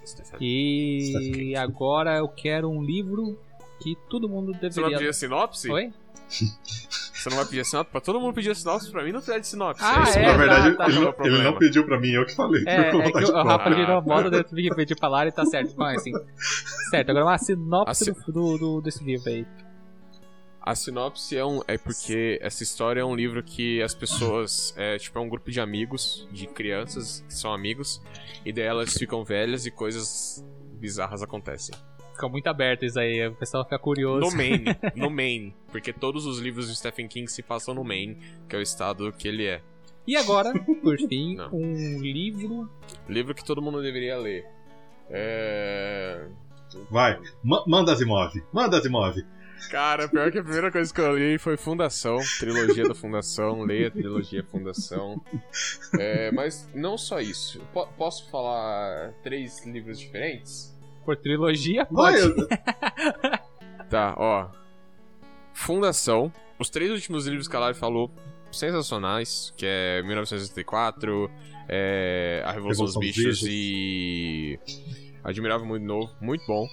Stephen. 0.06 0.38
E 0.40 1.06
Stephen 1.10 1.56
agora 1.56 2.18
eu 2.18 2.28
quero 2.28 2.68
um 2.70 2.82
livro 2.82 3.40
que 3.82 3.96
todo 4.10 4.28
mundo 4.28 4.52
deveria... 4.52 4.70
Você 4.72 4.80
vai 4.82 4.90
pedir 4.92 5.08
a 5.08 5.12
sinopse? 5.12 5.70
Oi? 5.70 5.92
Você 7.24 7.30
não 7.30 7.36
vai 7.38 7.46
pedir 7.46 7.64
sinopse? 7.64 7.90
Pra 7.90 8.00
todo 8.02 8.20
mundo 8.20 8.34
pedir 8.34 8.50
a 8.50 8.54
sinopse, 8.54 8.92
pra 8.92 9.02
mim 9.02 9.10
não 9.10 9.22
pede 9.22 9.46
sinopse. 9.46 9.82
Ah, 9.82 10.04
é, 10.14 10.26
Na 10.26 10.36
verdade, 10.36 10.76
tá, 10.76 10.84
tá, 10.84 10.90
ele, 10.90 11.00
não, 11.00 11.14
ele, 11.20 11.42
não, 11.42 11.56
pediu 11.56 11.86
pra 11.86 11.98
mim, 11.98 12.10
eu 12.10 12.26
que 12.26 12.34
falei. 12.34 12.62
É, 12.66 12.90
é 12.92 13.12
que 13.12 13.24
o 13.24 13.42
Rafa 13.42 13.70
virou 13.70 13.96
a 13.96 14.02
moda 14.02 14.28
dentro 14.30 14.54
do 14.54 14.76
pedir 14.76 14.94
pra 14.94 15.08
Lara 15.08 15.30
e 15.30 15.32
tá 15.32 15.42
certo. 15.46 15.74
Mas 15.74 16.02
assim, 16.02 16.12
certo, 16.90 17.08
agora 17.08 17.24
uma 17.24 17.38
sinopse 17.38 18.12
do, 18.26 18.32
do, 18.32 18.58
do, 18.58 18.80
desse 18.82 19.02
livro 19.02 19.26
aí. 19.26 19.46
A 20.60 20.74
sinopse 20.74 21.34
é, 21.34 21.42
um, 21.42 21.62
é 21.66 21.78
porque 21.78 22.38
essa 22.42 22.62
história 22.62 23.00
é 23.00 23.04
um 23.04 23.16
livro 23.16 23.42
que 23.42 23.80
as 23.80 23.94
pessoas. 23.94 24.74
É 24.76 24.98
tipo 24.98 25.18
é 25.18 25.22
um 25.22 25.28
grupo 25.28 25.50
de 25.50 25.60
amigos, 25.60 26.28
de 26.30 26.46
crianças 26.46 27.24
que 27.26 27.32
são 27.32 27.54
amigos, 27.54 28.02
e 28.44 28.52
daí 28.52 28.64
elas 28.64 28.92
ficam 28.92 29.24
velhas 29.24 29.64
e 29.64 29.70
coisas 29.70 30.44
bizarras 30.78 31.22
acontecem. 31.22 31.74
Fica 32.14 32.28
muito 32.28 32.46
aberto 32.46 32.84
isso 32.84 32.98
aí, 32.98 33.26
o 33.26 33.34
pessoal 33.34 33.64
fica 33.64 33.78
curioso. 33.78 34.30
No 34.30 34.36
Maine, 34.36 34.64
no 34.94 35.10
Maine. 35.10 35.54
Porque 35.70 35.92
todos 35.92 36.24
os 36.26 36.38
livros 36.38 36.68
de 36.68 36.76
Stephen 36.76 37.08
King 37.08 37.30
se 37.30 37.42
passam 37.42 37.74
no 37.74 37.82
Maine, 37.84 38.16
que 38.48 38.54
é 38.54 38.58
o 38.58 38.62
estado 38.62 39.12
que 39.12 39.26
ele 39.28 39.46
é. 39.46 39.60
E 40.06 40.16
agora, 40.16 40.52
por 40.82 40.96
fim, 41.08 41.34
Não. 41.36 41.50
um 41.52 42.00
livro. 42.00 42.70
Livro 43.08 43.34
que 43.34 43.44
todo 43.44 43.60
mundo 43.60 43.82
deveria 43.82 44.16
ler. 44.16 44.46
É. 45.10 46.26
Vai, 46.90 47.20
manda 47.42 47.92
as 47.92 48.00
imóveis, 48.00 48.44
manda 48.52 48.78
as 48.78 48.84
imóveis. 48.84 49.24
Cara, 49.70 50.08
pior 50.08 50.30
que 50.30 50.38
a 50.38 50.42
primeira 50.42 50.70
coisa 50.70 50.92
que 50.92 51.00
eu 51.00 51.16
li 51.16 51.38
foi 51.38 51.56
Fundação, 51.56 52.18
trilogia 52.38 52.84
da 52.84 52.94
Fundação, 52.94 53.62
leia 53.62 53.88
a 53.88 53.90
trilogia 53.90 54.44
Fundação. 54.44 55.20
É, 55.98 56.30
mas 56.32 56.68
não 56.74 56.98
só 56.98 57.20
isso. 57.20 57.60
P 57.72 57.86
posso 57.96 58.28
falar 58.30 59.12
três 59.22 59.64
livros 59.64 59.98
diferentes? 59.98 60.73
Por 61.04 61.16
trilogia? 61.16 61.86
Pode. 61.86 62.18
tá, 63.90 64.14
ó. 64.16 64.48
Fundação. 65.52 66.32
Os 66.58 66.70
três 66.70 66.90
últimos 66.90 67.26
livros 67.26 67.48
que 67.48 67.56
a 67.56 67.58
Lari 67.58 67.76
falou, 67.76 68.10
sensacionais, 68.50 69.52
que 69.56 69.66
é 69.66 70.02
1964, 70.02 71.30
é, 71.68 72.42
A 72.44 72.52
Revolução, 72.52 72.86
Revolução 72.86 73.00
dos 73.00 73.16
Bichos, 73.16 73.42
e 73.46 74.58
Admirável 75.22 75.66
Muito 75.66 75.84
Novo, 75.84 76.12
muito 76.20 76.46
bom. 76.46 76.68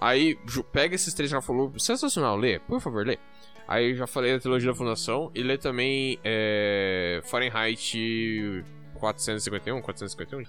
Aí, 0.00 0.38
pega 0.72 0.94
esses 0.94 1.12
três 1.14 1.30
que 1.30 1.34
ela 1.34 1.42
falou, 1.42 1.72
sensacional, 1.78 2.36
lê, 2.36 2.58
por 2.58 2.80
favor, 2.80 3.06
lê. 3.06 3.18
Aí 3.66 3.94
já 3.94 4.06
falei 4.06 4.32
da 4.32 4.40
trilogia 4.40 4.70
da 4.70 4.74
Fundação 4.74 5.30
e 5.34 5.42
lê 5.42 5.58
também 5.58 6.18
é, 6.24 7.20
Fahrenheit 7.24 8.64
451, 8.98 9.80
451. 9.80 10.44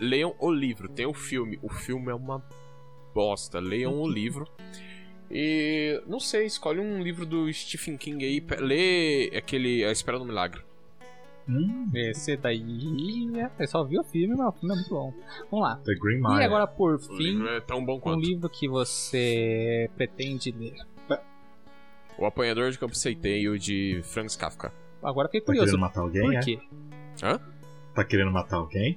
leiam 0.00 0.34
o 0.38 0.50
livro, 0.50 0.88
tem 0.88 1.06
o 1.06 1.14
filme. 1.14 1.58
O 1.62 1.68
filme 1.68 2.10
é 2.10 2.14
uma 2.14 2.42
bosta. 3.14 3.58
Leiam 3.58 4.00
o 4.00 4.08
livro. 4.08 4.46
E 5.30 6.02
não 6.06 6.18
sei, 6.18 6.46
escolhe 6.46 6.80
um 6.80 7.02
livro 7.02 7.26
do 7.26 7.52
Stephen 7.52 7.96
King 7.98 8.24
aí, 8.24 8.42
lê 8.60 9.36
aquele 9.36 9.84
A 9.84 9.92
Espera 9.92 10.18
do 10.18 10.24
Milagre. 10.24 10.62
Hum, 11.48 11.90
esse 11.94 12.36
daí. 12.36 12.60
É, 13.36 13.62
eu 13.62 13.66
só 13.66 13.82
vi 13.82 13.98
o 13.98 14.04
filme, 14.04 14.34
mas 14.36 14.48
o 14.48 14.52
filme 14.52 14.74
é 14.74 14.76
muito 14.76 14.90
bom. 14.90 15.14
Vamos 15.50 15.66
lá. 15.66 15.76
The 15.76 15.94
Green 15.94 16.20
Mile. 16.20 16.40
E 16.40 16.44
agora, 16.44 16.66
por 16.66 16.98
fim, 17.00 17.46
é 17.48 17.60
tão 17.60 17.84
bom 17.84 17.98
quanto. 17.98 18.18
um 18.18 18.20
livro 18.20 18.50
que 18.50 18.68
você 18.68 19.90
pretende 19.96 20.52
ler. 20.52 20.74
O 22.18 22.26
Apanhador 22.26 22.70
de 22.70 22.78
Campo 22.78 22.94
Seiteio 22.94 23.58
de 23.58 24.00
Franz 24.02 24.34
Kafka. 24.34 24.72
Agora 25.02 25.28
fiquei 25.28 25.40
curioso. 25.40 25.72
Tá 25.72 25.78
matar 25.78 26.00
alguém, 26.00 26.22
por 26.22 26.34
é? 26.34 26.40
quê? 26.40 26.58
Hã? 27.22 27.40
Tá 27.98 28.04
querendo 28.04 28.30
matar 28.30 28.58
alguém? 28.58 28.96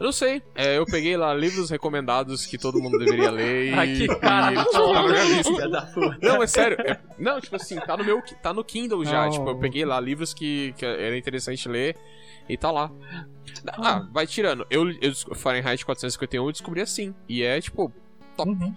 Eu 0.00 0.06
não 0.06 0.12
sei. 0.12 0.42
É, 0.54 0.78
eu 0.78 0.86
peguei 0.86 1.14
lá 1.14 1.34
livros 1.34 1.68
recomendados 1.68 2.46
que 2.46 2.56
todo 2.56 2.80
mundo 2.80 2.96
deveria 2.96 3.30
ler 3.30 3.66
e. 3.68 3.74
Ai, 3.74 3.94
que 3.94 4.06
cara, 4.16 4.54
e, 4.54 4.64
tipo, 4.64 4.72
tá 4.72 5.02
na 5.02 5.08
minha 5.08 5.24
lista. 5.24 6.18
Não, 6.22 6.42
é 6.42 6.46
sério. 6.46 6.80
É, 6.80 6.98
não, 7.18 7.38
tipo 7.38 7.54
assim, 7.56 7.76
tá 7.80 7.98
no 7.98 8.02
meu. 8.02 8.22
Tá 8.42 8.54
no 8.54 8.64
Kindle 8.64 9.04
já. 9.04 9.26
Oh. 9.26 9.30
Tipo, 9.30 9.50
eu 9.50 9.58
peguei 9.58 9.84
lá 9.84 10.00
livros 10.00 10.32
que, 10.32 10.72
que 10.72 10.86
era 10.86 11.18
interessante 11.18 11.68
ler 11.68 11.98
e 12.48 12.56
tá 12.56 12.70
lá. 12.70 12.90
Ah, 13.72 14.08
vai 14.10 14.26
tirando. 14.26 14.66
Eu, 14.70 14.90
eu 15.02 15.12
Fahrenheit 15.34 15.84
451 15.84 16.46
eu 16.46 16.50
descobri 16.50 16.80
assim. 16.80 17.14
E 17.28 17.42
é, 17.42 17.60
tipo, 17.60 17.92
top. 18.38 18.52
Uhum. 18.52 18.74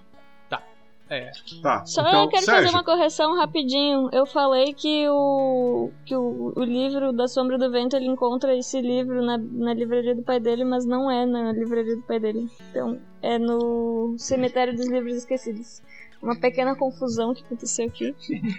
É. 1.12 1.30
Tá. 1.62 1.86
Só 1.86 2.02
então, 2.02 2.24
eu 2.24 2.30
quero 2.30 2.46
Sérgio. 2.46 2.64
fazer 2.64 2.76
uma 2.78 2.86
correção 2.86 3.36
rapidinho. 3.36 4.10
Eu 4.14 4.26
falei 4.26 4.74
que 4.74 5.10
o 5.10 5.92
que 6.06 6.16
o, 6.16 6.54
o 6.56 6.64
livro 6.64 7.12
da 7.12 7.28
Sombra 7.28 7.58
do 7.58 7.70
Vento 7.70 7.98
ele 7.98 8.06
encontra 8.06 8.56
esse 8.56 8.80
livro 8.80 9.22
na, 9.22 9.38
na 9.38 9.74
livraria 9.74 10.16
do 10.16 10.24
pai 10.24 10.40
dele, 10.40 10.64
mas 10.64 10.86
não 10.86 11.12
é 11.12 11.26
na 11.26 11.52
livraria 11.52 11.98
do 11.98 12.02
pai 12.04 12.18
dele. 12.18 12.50
Então 12.70 12.98
é 13.22 13.38
no 13.38 14.16
Cemitério 14.18 14.74
dos 14.74 14.88
Livros 14.88 15.16
Esquecidos. 15.16 15.84
Uma 16.22 16.40
pequena 16.40 16.78
confusão 16.78 17.34
que 17.34 17.44
aconteceu 17.44 17.88
aqui, 17.88 18.16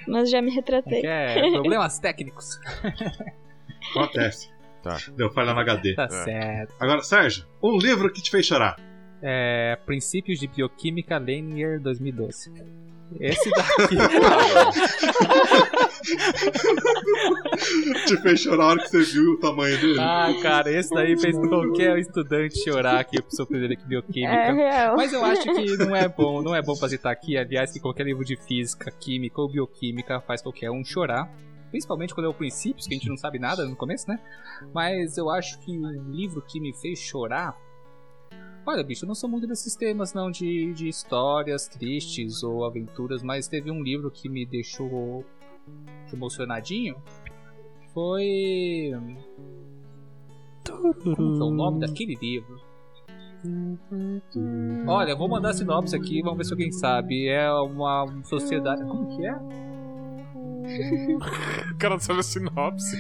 mas 0.07 0.29
já 0.29 0.43
me 0.43 0.51
retratei. 0.51 1.01
É, 1.07 1.51
problemas 1.53 1.99
técnicos. 1.99 2.61
Acontece. 3.93 4.51
Tá. 4.83 4.99
Deu 5.17 5.31
falha 5.31 5.55
no 5.55 5.61
HD. 5.61 5.95
Tá 5.95 6.05
é. 6.05 6.09
certo. 6.09 6.75
Agora, 6.79 7.01
Sérgio, 7.01 7.47
um 7.63 7.79
livro 7.79 8.13
que 8.13 8.21
te 8.21 8.31
fez 8.31 8.45
chorar 8.45 8.77
é, 9.23 9.79
Princípios 9.87 10.39
de 10.41 10.49
Bioquímica 10.49 11.19
Lanier 11.19 11.81
2012. 11.81 12.53
Esse 13.21 13.51
daqui. 13.51 13.97
Te 18.07 18.17
fez 18.23 18.41
chorar 18.41 18.57
na 18.57 18.67
hora 18.67 18.83
que 18.83 18.89
você 18.89 19.03
viu 19.03 19.33
o 19.33 19.39
tamanho 19.39 19.79
dele. 19.81 20.01
Ah, 20.01 20.33
cara, 20.41 20.71
esse 20.71 20.95
daí 20.95 21.19
fez 21.19 21.37
qualquer 21.37 21.99
estudante 21.99 22.59
chorar 22.65 23.01
aqui 23.01 23.21
pro 23.21 23.31
seu 23.31 23.47
primeiro 23.47 23.77
de 23.77 23.85
bioquímica. 23.85 24.33
É 24.33 24.53
real. 24.53 24.97
Mas 24.97 25.13
eu 25.13 25.25
acho 25.25 25.43
que 25.43 25.77
não 25.77 25.95
é 25.95 26.09
bom, 26.09 26.43
não 26.43 26.55
é 26.55 26.63
bom 26.63 26.75
pra 26.75 26.89
citar 26.89 27.13
aqui. 27.13 27.37
Aliás, 27.37 27.73
que 27.73 27.81
qualquer 27.81 28.07
livro 28.07 28.25
de 28.25 28.37
física, 28.37 28.91
química 28.91 29.41
ou 29.41 29.49
bioquímica 29.51 30.21
faz 30.21 30.41
qualquer 30.43 30.71
um 30.71 30.85
chorar. 30.85 31.31
Principalmente 31.71 32.15
quando 32.15 32.27
é 32.27 32.29
o 32.29 32.35
princípios, 32.35 32.87
que 32.87 32.95
a 32.95 32.97
gente 32.99 33.09
não 33.09 33.17
sabe 33.17 33.39
nada 33.39 33.65
no 33.65 33.77
começo, 33.77 34.09
né? 34.09 34.19
Mas 34.75 35.17
eu 35.17 35.31
acho 35.31 35.59
que 35.61 35.71
o 35.71 36.11
livro 36.11 36.43
que 36.43 36.61
me 36.61 36.73
fez 36.75 36.99
chorar 36.99 37.57
Olha, 38.65 38.85
bicho, 38.85 39.05
eu 39.05 39.09
não 39.09 39.15
sou 39.15 39.29
muito 39.29 39.47
desses 39.47 39.75
temas, 39.75 40.15
não, 40.15 40.31
de, 40.31 40.73
de 40.73 40.89
histórias 40.89 41.67
tristes 41.67 42.43
ou 42.43 42.65
aventuras, 42.65 43.23
mas 43.23 43.49
teve 43.49 43.71
um 43.71 43.83
livro 43.83 44.11
que 44.11 44.29
me 44.29 44.47
deixou 44.47 45.25
emocionadinho. 46.13 46.97
Foi. 47.93 48.93
Como 50.65 51.43
é 51.43 51.45
o 51.45 51.51
nome 51.51 51.81
daquele 51.81 52.15
livro? 52.15 52.61
Olha, 54.87 55.17
vou 55.17 55.29
mandar 55.29 55.51
a 55.51 55.55
sinopse 55.55 55.97
aqui, 55.97 56.23
vamos 56.23 56.39
ver 56.39 56.45
se 56.45 56.53
alguém 56.53 56.73
sabe. 56.73 57.29
É 57.29 57.51
uma 57.53 58.07
sociedade. 58.25 58.85
Como 58.85 59.17
que 59.17 59.27
é? 59.27 59.35
o 61.73 61.79
cara 61.79 61.95
não 61.95 62.01
sabe 62.01 62.21
a 62.21 62.23
sinopse. 62.23 62.97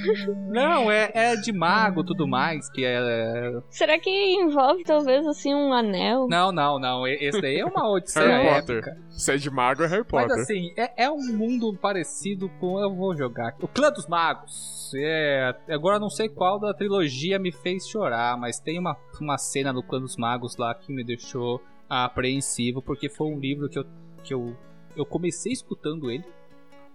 Não, 0.48 0.90
é, 0.90 1.10
é 1.14 1.36
de 1.36 1.52
mago 1.52 2.04
tudo 2.04 2.26
mais, 2.26 2.68
que 2.70 2.84
é. 2.84 3.60
Será 3.70 3.98
que 3.98 4.10
envolve 4.10 4.84
talvez 4.84 5.26
assim 5.26 5.54
um 5.54 5.72
anel? 5.72 6.26
Não, 6.28 6.52
não, 6.52 6.78
não. 6.78 7.06
Esse 7.06 7.40
daí 7.40 7.58
é 7.58 7.64
uma 7.64 7.88
odisseia 7.90 8.28
Harry 8.28 8.48
Potter. 8.48 8.96
Se 9.10 9.32
é 9.32 9.36
de 9.36 9.50
mago, 9.50 9.82
é 9.82 9.86
Harry 9.86 10.04
Potter. 10.04 10.28
Mas 10.28 10.40
assim, 10.40 10.72
é, 10.76 11.04
é 11.04 11.10
um 11.10 11.32
mundo 11.32 11.76
parecido 11.80 12.48
com. 12.60 12.78
Eu 12.78 12.94
vou 12.94 13.16
jogar 13.16 13.48
aqui. 13.48 13.64
O 13.64 13.68
Clã 13.68 13.90
dos 13.90 14.06
Magos. 14.06 14.92
É, 14.94 15.54
agora 15.70 15.98
não 15.98 16.10
sei 16.10 16.28
qual 16.28 16.58
da 16.58 16.74
trilogia 16.74 17.38
me 17.38 17.50
fez 17.50 17.88
chorar, 17.88 18.36
mas 18.36 18.58
tem 18.58 18.78
uma, 18.78 18.96
uma 19.20 19.38
cena 19.38 19.72
no 19.72 19.82
Clã 19.82 20.00
dos 20.00 20.16
Magos 20.16 20.56
lá 20.56 20.74
que 20.74 20.92
me 20.92 21.02
deixou 21.02 21.62
apreensivo, 21.88 22.82
porque 22.82 23.08
foi 23.08 23.26
um 23.26 23.38
livro 23.38 23.68
que 23.68 23.78
eu, 23.78 23.84
que 24.22 24.34
eu, 24.34 24.56
eu 24.96 25.04
comecei 25.04 25.52
escutando 25.52 26.10
ele 26.10 26.24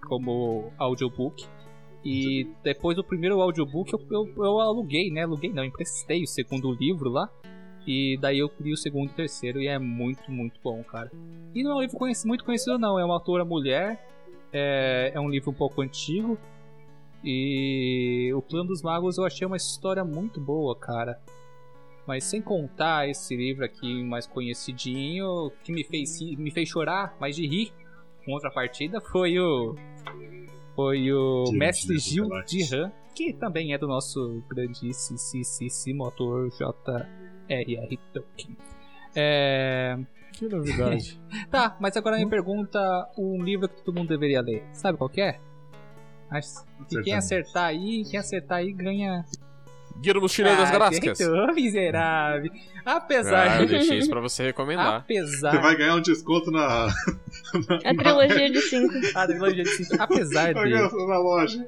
como 0.05 0.71
audiobook. 0.77 1.45
E 2.03 2.47
depois 2.63 2.95
do 2.95 3.03
primeiro 3.03 3.41
audiobook 3.41 3.91
eu, 3.91 3.99
eu, 4.09 4.33
eu 4.37 4.59
aluguei, 4.59 5.11
né? 5.11 5.23
Aluguei 5.23 5.51
não, 5.51 5.63
emprestei 5.63 6.23
o 6.23 6.27
segundo 6.27 6.71
livro 6.73 7.09
lá. 7.09 7.29
E 7.85 8.17
daí 8.19 8.39
eu 8.39 8.51
li 8.59 8.73
o 8.73 8.77
segundo 8.77 9.09
e 9.09 9.13
o 9.13 9.15
terceiro 9.15 9.61
e 9.61 9.67
é 9.67 9.79
muito, 9.79 10.29
muito 10.29 10.59
bom, 10.61 10.83
cara. 10.83 11.09
E 11.55 11.63
não 11.63 11.71
é 11.71 11.75
um 11.75 11.81
livro 11.81 11.97
conhecido, 11.97 12.27
muito 12.27 12.43
conhecido 12.43 12.77
não, 12.77 12.99
é 12.99 13.05
uma 13.05 13.13
autora 13.13 13.45
mulher. 13.45 14.05
É, 14.51 15.11
é 15.13 15.19
um 15.19 15.29
livro 15.29 15.51
um 15.51 15.53
pouco 15.53 15.81
antigo. 15.81 16.37
E 17.23 18.31
o 18.35 18.41
Plano 18.41 18.69
dos 18.69 18.81
Magos 18.81 19.17
eu 19.17 19.25
achei 19.25 19.47
uma 19.47 19.57
história 19.57 20.03
muito 20.03 20.39
boa, 20.39 20.75
cara. 20.77 21.19
Mas 22.05 22.23
sem 22.23 22.41
contar 22.41 23.09
esse 23.09 23.35
livro 23.35 23.65
aqui 23.65 24.03
mais 24.03 24.27
conhecidinho, 24.27 25.51
que 25.63 25.71
me 25.71 25.83
fez, 25.83 26.21
me 26.37 26.51
fez 26.51 26.69
chorar, 26.69 27.15
mas 27.19 27.35
de 27.35 27.45
rir, 27.45 27.73
contrapartida 28.27 28.99
foi 28.99 29.39
o 29.39 29.75
foi 30.75 31.11
o 31.11 31.47
Sim, 31.47 31.57
Mestre 31.57 31.97
Gil 31.97 32.29
Dihan, 32.45 32.91
que 33.15 33.33
também 33.33 33.73
é 33.73 33.77
do 33.79 33.87
nosso 33.87 34.43
grandíssimo 34.47 36.03
autor 36.03 36.51
J.R.R. 36.51 37.99
Tolkien. 38.13 38.55
É... 39.15 39.97
Que 40.33 40.47
novidade. 40.47 41.19
tá, 41.49 41.75
mas 41.79 41.97
agora 41.97 42.17
me 42.17 42.29
pergunta 42.29 42.79
um 43.17 43.41
livro 43.41 43.67
que 43.67 43.81
todo 43.81 43.95
mundo 43.95 44.09
deveria 44.09 44.39
ler. 44.39 44.63
Sabe 44.71 44.99
qual 44.99 45.09
é? 45.17 45.39
Mas, 46.29 46.63
e 46.91 47.01
quem 47.01 47.15
acertar 47.15 47.65
aí, 47.65 48.03
quem 48.03 48.19
acertar 48.19 48.59
aí 48.59 48.71
ganha. 48.71 49.25
Guia 49.99 50.13
do 50.13 50.21
Mochileiro 50.21 50.61
ah, 50.61 50.65
das. 50.65 50.97
Então, 50.97 51.53
miserável. 51.53 52.51
Apesar. 52.85 53.51
Ah, 53.51 53.61
eu 53.61 53.67
deixei 53.67 53.97
isso 53.99 54.09
pra 54.09 54.21
você 54.21 54.43
recomendar. 54.43 54.97
Apesar. 54.97 55.51
Você 55.51 55.57
vai 55.57 55.75
ganhar 55.75 55.95
um 55.95 56.01
desconto 56.01 56.51
na. 56.51 56.87
A 57.83 57.95
trilogia 57.95 58.51
de 58.51 58.61
5. 58.61 58.93
A 59.15 59.27
trilogia 59.27 59.63
de 59.63 59.69
5. 59.69 60.01
Apesar 60.01 60.53
de. 60.53 60.69
Na 61.07 61.17
loja. 61.17 61.67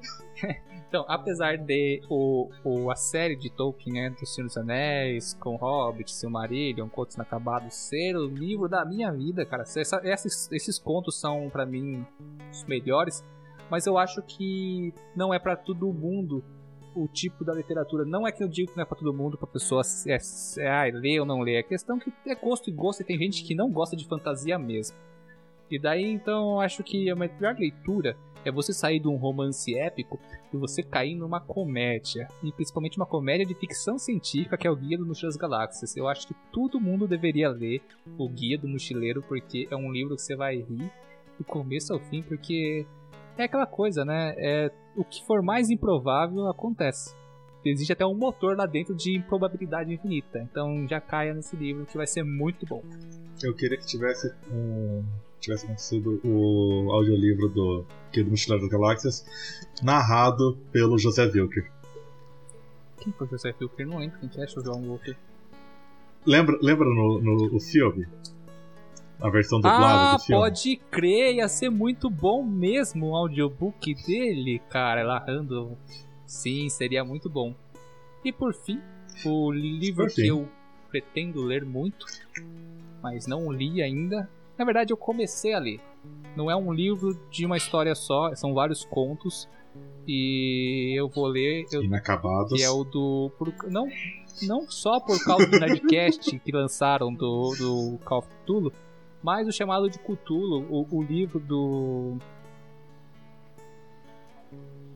Então, 0.88 1.06
apesar 1.08 1.56
de 1.56 2.02
o, 2.10 2.50
o, 2.64 2.90
a 2.90 2.96
série 2.96 3.36
de 3.36 3.52
Tolkien, 3.52 3.94
né, 3.94 4.10
do 4.10 4.26
Senhor 4.26 4.48
dos 4.48 4.58
Anéis, 4.58 5.36
com 5.36 5.56
Hobbit, 5.56 6.12
Silmarillion, 6.12 6.90
Contos 6.90 7.14
Inacabados, 7.14 7.76
ser 7.76 8.18
o 8.18 8.26
livro 8.26 8.68
da 8.68 8.84
minha 8.84 9.12
vida, 9.12 9.46
cara. 9.46 9.62
Essa, 9.62 10.02
esses, 10.04 10.52
esses 10.52 10.80
contos 10.80 11.20
são, 11.20 11.48
para 11.48 11.64
mim, 11.64 12.04
os 12.52 12.64
melhores, 12.64 13.24
mas 13.70 13.86
eu 13.86 14.00
acho 14.00 14.20
que 14.24 14.92
não 15.16 15.32
é 15.32 15.38
para 15.38 15.56
todo 15.56 15.94
mundo 15.94 16.44
o 16.96 17.08
tipo 17.08 17.44
da 17.44 17.54
literatura. 17.54 18.06
Não 18.06 18.28
é 18.28 18.32
que 18.32 18.44
eu 18.44 18.48
digo 18.48 18.72
que 18.72 18.78
não 18.78 18.84
é 18.84 18.86
pra 18.86 18.98
todo 18.98 19.14
mundo, 19.14 19.38
pra 19.38 19.48
pessoa 19.48 19.82
é, 20.08 20.18
é, 20.58 20.88
é, 20.90 20.92
ler 20.92 21.20
ou 21.20 21.26
não 21.26 21.42
ler. 21.42 21.56
É 21.56 21.64
questão 21.64 22.00
que 22.00 22.12
é 22.26 22.36
gosto 22.36 22.70
e 22.70 22.74
gosto, 22.74 23.02
e 23.02 23.06
tem 23.06 23.18
gente 23.18 23.44
que 23.44 23.56
não 23.56 23.72
gosta 23.72 23.96
de 23.96 24.06
fantasia 24.08 24.58
mesmo. 24.58 24.98
E 25.70 25.78
daí, 25.78 26.06
então, 26.06 26.60
acho 26.60 26.84
que 26.84 27.10
a 27.10 27.16
melhor 27.16 27.56
leitura 27.58 28.18
é 28.44 28.52
você 28.52 28.74
sair 28.74 29.00
de 29.00 29.08
um 29.08 29.18
romance 29.18 29.76
épico 29.78 30.20
e 30.54 30.58
você 30.58 30.82
cair 30.82 31.16
numa 31.16 31.40
comédia. 31.40 32.28
E 32.44 32.52
principalmente 32.52 32.98
uma 32.98 33.06
comédia 33.06 33.46
de 33.46 33.54
ficção 33.54 33.98
científica 34.00 34.58
que 34.58 34.68
é 34.68 34.72
o 34.72 34.76
Guia 34.76 34.98
do 34.98 35.06
Mochileiro 35.06 35.34
das 35.34 35.42
Galáxias. 35.42 35.96
Eu 35.96 36.08
acho 36.08 36.28
que 36.28 36.34
todo 36.52 36.80
mundo 36.80 37.08
deveria 37.08 37.50
ler 37.50 37.82
o 38.18 38.28
Guia 38.28 38.58
do 38.58 38.68
Mochileiro 38.68 39.22
porque 39.22 39.68
é 39.70 39.76
um 39.76 39.92
livro 39.92 40.16
que 40.16 40.22
você 40.22 40.36
vai 40.36 40.56
rir 40.58 40.92
do 41.38 41.44
começo 41.44 41.94
ao 41.94 42.00
fim, 42.00 42.22
porque 42.22 42.86
é 43.42 43.46
aquela 43.46 43.66
coisa, 43.66 44.04
né? 44.04 44.34
É, 44.38 44.72
o 44.96 45.04
que 45.04 45.26
for 45.26 45.42
mais 45.42 45.70
improvável 45.70 46.48
acontece. 46.48 47.16
Existe 47.64 47.92
até 47.92 48.06
um 48.06 48.16
motor 48.16 48.56
lá 48.56 48.66
dentro 48.66 48.96
de 48.96 49.18
improbabilidade 49.18 49.94
infinita. 49.94 50.40
Então 50.40 50.88
já 50.88 51.02
caia 51.02 51.34
nesse 51.34 51.56
livro 51.56 51.86
que 51.86 51.98
vai 51.98 52.08
ser 52.08 52.24
muito 52.24 52.66
bom. 52.66 52.82
Eu 53.44 53.54
queria 53.54 53.78
que 53.78 53.86
tivesse 53.86 54.34
um 54.52 55.04
tivesse 55.40 55.66
acontecido 55.66 56.20
o 56.24 56.92
audiolivro 56.92 57.48
do 57.50 57.86
que 58.12 58.22
do 58.22 58.30
Mochileiro 58.30 58.64
das 58.68 58.72
Galáxias, 58.72 59.26
narrado 59.82 60.58
pelo 60.72 60.98
José 60.98 61.26
Wilker. 61.26 61.72
Quem 62.98 63.14
foi 63.14 63.28
o 63.28 63.30
José 63.30 63.56
Wilker? 63.60 63.88
Não 63.88 64.00
lembro 64.00 64.20
quem 64.20 64.30
que 64.30 64.42
é 64.42 64.44
o 64.44 64.64
João 64.64 64.92
Wilker. 64.92 65.16
Lembra, 66.26 66.58
lembra 66.62 66.86
no, 66.86 67.22
no, 67.22 67.50
no 67.50 67.60
filme? 67.60 68.06
A 69.22 69.30
versão 69.30 69.60
dublada 69.60 70.14
ah, 70.14 70.16
do 70.16 70.24
filme? 70.24 70.42
pode 70.42 70.76
crer, 70.90 71.36
ia 71.36 71.48
ser 71.48 71.70
muito 71.70 72.10
bom 72.10 72.42
mesmo 72.42 73.08
o 73.08 73.16
audiobook 73.16 73.94
dele, 74.06 74.60
cara, 74.70 75.04
narrando. 75.04 75.78
Sim, 76.26 76.70
seria 76.70 77.04
muito 77.04 77.30
bom. 77.30 77.54
E 78.24 78.32
por 78.32 78.54
fim, 78.54 78.82
o 79.26 79.52
livro 79.52 80.08
que 80.08 80.28
eu 80.28 80.48
pretendo 80.90 81.42
ler 81.44 81.66
muito, 81.66 82.06
mas 83.02 83.28
não 83.28 83.52
li 83.52 83.82
ainda, 83.82 84.30
na 84.58 84.66
verdade, 84.66 84.92
eu 84.92 84.98
comecei 84.98 85.54
a 85.54 85.60
ler. 85.60 85.80
Não 86.36 86.52
é 86.52 86.56
um 86.56 86.74
livro 86.74 87.18
de 87.30 87.46
uma 87.46 87.56
história 87.58 87.96
só, 87.96 88.36
são 88.36 88.54
vários 88.54 88.84
contos. 88.84 89.50
E 90.06 90.94
eu 90.98 91.08
vou 91.08 91.28
ler. 91.28 91.66
Eu, 91.72 91.84
Inacabados. 91.84 92.54
Que 92.54 92.64
é 92.64 92.70
o 92.70 92.84
do. 92.84 93.32
Por, 93.38 93.54
não, 93.70 93.88
não 94.42 94.70
só 94.70 95.00
por 95.00 95.24
causa 95.24 95.46
do 95.46 95.60
Nerdcast 95.60 96.40
que 96.40 96.52
lançaram 96.52 97.14
do, 97.14 97.54
do 97.58 98.00
Call 98.04 98.20
of 98.20 98.28
Cthulhu, 98.44 98.74
mas 99.22 99.48
o 99.48 99.52
chamado 99.52 99.90
de 99.90 100.00
Cthulhu, 100.00 100.66
o, 100.70 100.98
o 100.98 101.04
livro 101.04 101.40
do. 101.40 102.18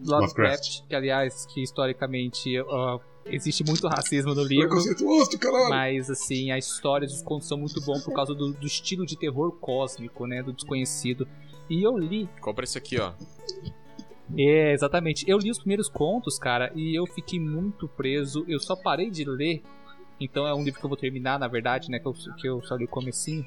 Lovecraft, 0.06 0.38
Lovecraft, 0.38 0.88
que 0.88 0.96
aliás, 0.96 1.46
que 1.46 1.62
historicamente 1.62 2.60
uh, 2.60 3.00
Existe 3.26 3.64
muito 3.64 3.88
racismo 3.88 4.34
no 4.34 4.44
livro. 4.44 4.78
Mas, 5.70 6.10
assim, 6.10 6.52
a 6.52 6.58
história 6.58 7.08
dos 7.08 7.22
contos 7.22 7.48
são 7.48 7.58
muito 7.58 7.80
bom 7.82 8.00
por 8.02 8.14
causa 8.14 8.34
do, 8.34 8.52
do, 8.52 8.68
estilo 8.68 9.06
de 9.06 9.18
terror 9.18 9.52
cósmico, 9.60 10.28
né? 10.28 10.44
Do 10.44 10.52
desconhecido. 10.52 11.28
E 11.70 11.82
eu 11.82 11.98
li. 11.98 12.28
Compra 12.42 12.66
esse 12.66 12.78
aqui, 12.78 13.00
ó. 13.00 13.14
É, 14.38 14.74
exatamente. 14.74 15.30
Eu 15.30 15.38
li 15.38 15.50
os 15.50 15.58
primeiros 15.58 15.88
contos, 15.88 16.38
cara, 16.38 16.72
e 16.76 16.98
eu 16.98 17.06
fiquei 17.06 17.40
muito 17.40 17.88
preso. 17.88 18.44
Eu 18.48 18.60
só 18.60 18.76
parei 18.76 19.10
de 19.10 19.24
ler. 19.24 19.62
Então 20.20 20.46
é 20.46 20.54
um 20.54 20.64
livro 20.64 20.80
que 20.80 20.86
eu 20.86 20.90
vou 20.90 20.98
terminar, 20.98 21.40
na 21.40 21.48
verdade, 21.48 21.90
né? 21.90 22.00
Que 22.00 22.08
eu, 22.08 22.14
que 22.38 22.48
eu 22.48 22.62
só 22.64 22.76
li 22.76 22.86
o 22.86 22.90
comecinho. 22.90 23.46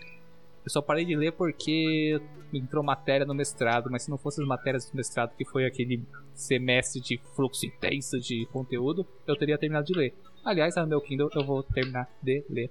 Eu 0.66 0.70
só 0.70 0.82
parei 0.82 1.04
de 1.04 1.14
ler 1.14 1.30
porque 1.30 2.20
entrou 2.52 2.82
matéria 2.82 3.24
no 3.24 3.32
mestrado, 3.32 3.88
mas 3.88 4.02
se 4.02 4.10
não 4.10 4.18
fossem 4.18 4.42
as 4.42 4.48
matérias 4.48 4.90
do 4.90 4.96
mestrado, 4.96 5.36
que 5.36 5.44
foi 5.44 5.64
aquele 5.64 6.02
semestre 6.34 7.00
de 7.00 7.20
fluxo 7.36 7.64
intenso 7.64 8.18
de 8.18 8.44
conteúdo, 8.46 9.06
eu 9.28 9.36
teria 9.36 9.56
terminado 9.56 9.86
de 9.86 9.96
ler. 9.96 10.12
Aliás, 10.44 10.74
no 10.74 10.88
meu 10.88 11.00
Kindle 11.00 11.30
eu 11.36 11.46
vou 11.46 11.62
terminar 11.62 12.10
de 12.20 12.44
ler 12.50 12.68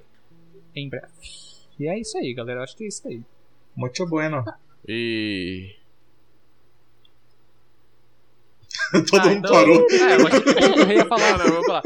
em 0.76 0.90
breve. 0.90 1.08
E 1.80 1.88
é 1.88 1.98
isso 1.98 2.18
aí, 2.18 2.34
galera. 2.34 2.60
Eu 2.60 2.64
acho 2.64 2.76
que 2.76 2.84
é 2.84 2.88
isso 2.88 3.08
aí. 3.08 3.22
Muito 3.74 4.06
bueno. 4.06 4.44
E. 4.86 5.74
Todo 9.10 9.22
ah, 9.22 9.26
mundo 9.26 9.38
então... 9.38 9.52
parou. 9.52 9.88
É, 9.90 10.16
eu 10.16 10.28
achei 10.28 10.74
que 10.74 10.80
eu 10.80 10.92
ia 10.92 11.06
falar, 11.06 11.38
não, 11.38 11.46
eu 11.46 11.54
vou 11.54 11.66
falar. 11.66 11.84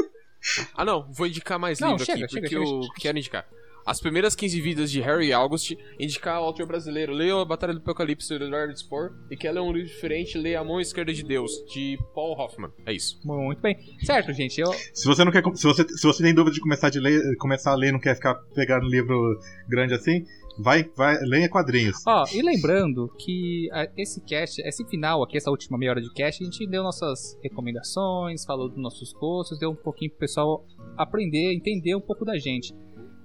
Ah, 0.74 0.86
não, 0.86 1.14
vou 1.14 1.28
indicar 1.28 1.60
mais 1.60 1.80
livro 1.80 2.04
chega, 2.04 2.26
aqui, 2.26 2.34
chega, 2.34 2.50
porque 2.50 2.66
chega, 2.66 2.86
eu 2.86 2.90
quero 3.00 3.18
indicar 3.20 3.46
as 3.86 4.00
primeiras 4.00 4.36
15 4.36 4.62
vidas 4.62 4.92
de 4.92 5.02
Harry 5.02 5.34
August, 5.34 5.76
indicar 6.00 6.42
o 6.42 6.46
autor 6.46 6.68
brasileiro, 6.68 7.14
leia 7.14 7.36
a 7.36 7.46
Batalha 7.46 7.74
do 7.74 7.80
Apocalipse 7.80 8.38
do 8.38 8.46
Edward 8.46 8.78
Spohr, 8.80 9.12
e 9.30 9.38
que 9.38 9.48
ela 9.48 9.60
é 9.60 9.62
um 9.62 9.72
livro 9.72 9.88
diferente, 9.88 10.38
leia 10.38 10.60
A 10.60 10.64
Mão 10.64 10.80
Esquerda 10.80 11.14
de 11.14 11.24
Deus, 11.24 11.52
de 11.72 11.98
Paul 12.14 12.38
Hoffman. 12.40 12.72
É 12.86 12.94
isso. 12.94 13.20
Muito 13.24 13.62
bem. 13.62 13.78
Certo, 14.04 14.34
gente, 14.34 14.60
eu... 14.60 14.72
Se 14.94 15.06
você 15.06 15.24
não 15.24 15.32
quer, 15.32 15.44
se 15.56 15.64
você, 15.64 15.88
se 15.88 16.06
você 16.06 16.24
tem 16.24 16.34
dúvida 16.34 16.54
de 16.54 16.62
começar, 16.62 16.90
de 16.90 17.00
ler, 17.00 17.36
começar 17.38 17.72
a 17.72 17.76
ler 17.76 17.92
não 17.92 18.00
quer 18.00 18.16
ficar 18.16 18.36
pegando 18.56 18.86
um 18.86 18.90
livro 18.90 19.40
grande 19.68 19.94
assim, 19.94 20.24
vai, 20.60 20.84
vai, 20.96 21.18
leia 21.22 21.50
quadrinhos. 21.50 22.04
Ó, 22.06 22.26
e 22.34 22.42
lembrando 22.42 23.12
que 23.18 23.70
esse 23.98 24.22
cast, 24.22 24.62
esse 24.62 24.86
final 24.86 25.24
aqui, 25.24 25.38
essa 25.38 25.50
última 25.50 25.78
meia 25.78 25.92
hora 25.92 26.02
de 26.02 26.12
cast, 26.14 26.44
a 26.44 26.46
gente 26.46 26.68
deu 26.68 26.84
nossas 26.84 27.38
recomendações, 27.42 28.46
falou 28.46 28.70
dos 28.70 28.78
nossos 28.78 29.14
gostos, 29.14 29.58
deu 29.58 29.72
um 29.72 29.76
pouquinho 29.76 30.12
pro 30.12 30.20
pessoal 30.20 30.66
aprender, 30.98 31.54
entender 31.54 31.96
um 31.96 32.02
pouco 32.02 32.26
da 32.26 32.38
gente. 32.38 32.74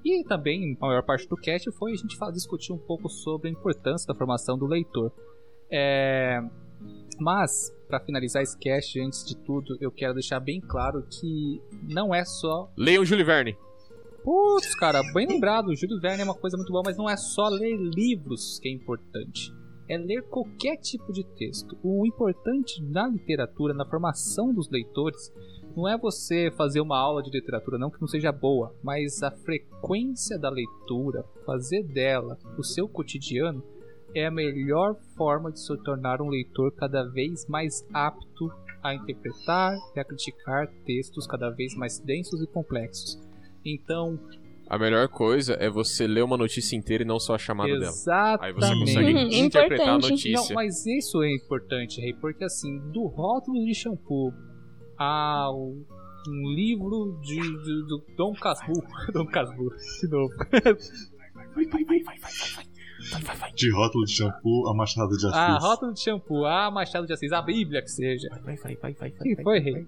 E 0.05 0.23
também, 0.25 0.77
a 0.81 0.87
maior 0.87 1.03
parte 1.03 1.27
do 1.27 1.37
cast 1.37 1.71
foi 1.73 1.93
a 1.93 1.97
gente 1.97 2.19
discutir 2.33 2.73
um 2.73 2.79
pouco 2.79 3.09
sobre 3.09 3.49
a 3.49 3.53
importância 3.53 4.07
da 4.07 4.15
formação 4.15 4.59
do 4.59 4.67
leitor. 4.67 5.11
É... 5.71 6.41
Mas, 7.19 7.73
para 7.89 8.01
finalizar 8.01 8.43
esse 8.43 8.59
cast, 8.59 9.01
antes 9.01 9.25
de 9.25 9.37
tudo, 9.37 9.79
eu 9.81 9.91
quero 9.91 10.15
deixar 10.15 10.41
bem 10.41 10.61
claro 10.61 11.07
que 11.09 11.63
não 11.89 12.15
é 12.15 12.25
só. 12.25 12.71
Leiam 12.77 13.05
Júlio 13.05 13.25
Verne. 13.25 13.57
Putz, 14.23 14.75
cara, 14.75 15.03
bem 15.13 15.27
lembrado. 15.27 15.69
O 15.69 15.77
Júlio 15.77 16.01
Verne 16.01 16.23
é 16.23 16.25
uma 16.25 16.35
coisa 16.35 16.57
muito 16.57 16.73
boa, 16.73 16.83
mas 16.85 16.97
não 16.97 17.09
é 17.09 17.17
só 17.17 17.49
ler 17.49 17.77
livros 17.77 18.59
que 18.59 18.69
é 18.69 18.73
importante. 18.73 19.53
É 19.89 19.97
ler 19.97 20.23
qualquer 20.25 20.77
tipo 20.79 21.13
de 21.13 21.25
texto. 21.37 21.79
O 21.83 22.07
importante 22.07 22.83
na 22.83 23.07
literatura, 23.07 23.75
na 23.75 23.85
formação 23.85 24.53
dos 24.53 24.69
leitores, 24.71 25.31
não 25.77 25.89
é 25.89 25.99
você 25.99 26.53
fazer 26.57 26.81
uma 26.81 26.99
aula 26.99 27.23
de 27.23 27.31
literatura, 27.31 27.79
não 27.79 27.91
que 27.91 28.01
não 28.01 28.09
seja 28.09 28.31
boa, 28.31 28.75
mas 28.83 29.23
a 29.23 29.31
frequência 29.31 30.39
da 30.39 30.49
leitura, 30.49 31.25
fazer 31.45 31.83
dela 31.83 32.39
o 32.57 32.63
seu 32.63 32.89
cotidiano, 32.89 33.63
é 34.15 34.27
a 34.27 34.31
melhor 34.31 34.97
forma 35.17 35.51
de 35.51 35.61
se 35.61 35.77
tornar 35.79 36.23
um 36.23 36.29
leitor 36.29 36.73
cada 36.73 37.03
vez 37.03 37.47
mais 37.49 37.85
apto 37.93 38.53
a 38.83 38.95
interpretar 38.95 39.75
e 39.97 40.01
a 40.01 40.05
criticar 40.05 40.69
textos 40.85 41.27
cada 41.27 41.51
vez 41.51 41.75
mais 41.75 41.99
densos 41.99 42.41
e 42.41 42.47
complexos. 42.47 43.19
Então, 43.65 44.21
a 44.69 44.79
melhor 44.79 45.09
coisa 45.09 45.55
é 45.55 45.69
você 45.69 46.07
ler 46.07 46.23
uma 46.23 46.37
notícia 46.37 46.77
inteira 46.77 47.03
e 47.03 47.07
não 47.07 47.19
só 47.19 47.35
a 47.35 47.39
chamada 47.39 47.71
Exatamente. 47.71 48.05
dela. 48.05 48.39
Aí 48.41 48.53
você 48.53 48.81
consegue 48.81 49.15
uhum, 49.15 49.45
interpretar 49.47 49.89
a 49.89 49.99
notícia. 49.99 50.33
Não, 50.33 50.49
mas 50.55 50.87
isso 50.87 51.23
é 51.23 51.35
importante, 51.35 52.01
Rei, 52.01 52.15
porque 52.15 52.45
assim, 52.45 52.79
do 52.91 53.07
rótulo 53.07 53.65
de 53.65 53.75
shampoo 53.75 54.33
a 54.99 55.51
um, 55.53 55.85
livro 56.55 57.19
de, 57.23 57.41
de, 57.41 57.87
do 57.87 58.05
Dom 58.17 58.33
Casmurro. 58.35 58.87
Dom 59.13 59.27
Casmurro, 59.27 59.75
de 60.01 60.09
novo. 60.09 60.35
Vai, 61.55 61.67
vai, 61.67 61.85
vai, 61.85 62.03
vai, 62.03 62.19
vai, 62.19 62.33
vai. 62.55 62.67
Vai, 63.11 63.23
vai, 63.23 63.37
vai. 63.37 63.53
De 63.53 63.71
rótulo 63.71 64.05
de 64.05 64.13
shampoo 64.13 64.69
a 64.69 64.75
Machado 64.75 65.11
de 65.11 65.27
Assis. 65.27 65.37
Ah, 65.37 65.59
rótulo 65.59 65.93
de 65.93 66.01
shampoo 66.01 66.45
a 66.47 66.71
Machado 66.71 67.07
de 67.07 67.13
Assis. 67.13 67.33
A 67.33 67.43
Bíblia 67.43 67.83
que 67.83 67.91
seja. 67.91 68.29
Vai, 68.43 68.57
vai, 68.57 68.77
vai, 68.77 68.93
vai. 68.95 69.11
Quem 69.11 69.37
foi, 69.43 69.59
rei? 69.61 69.87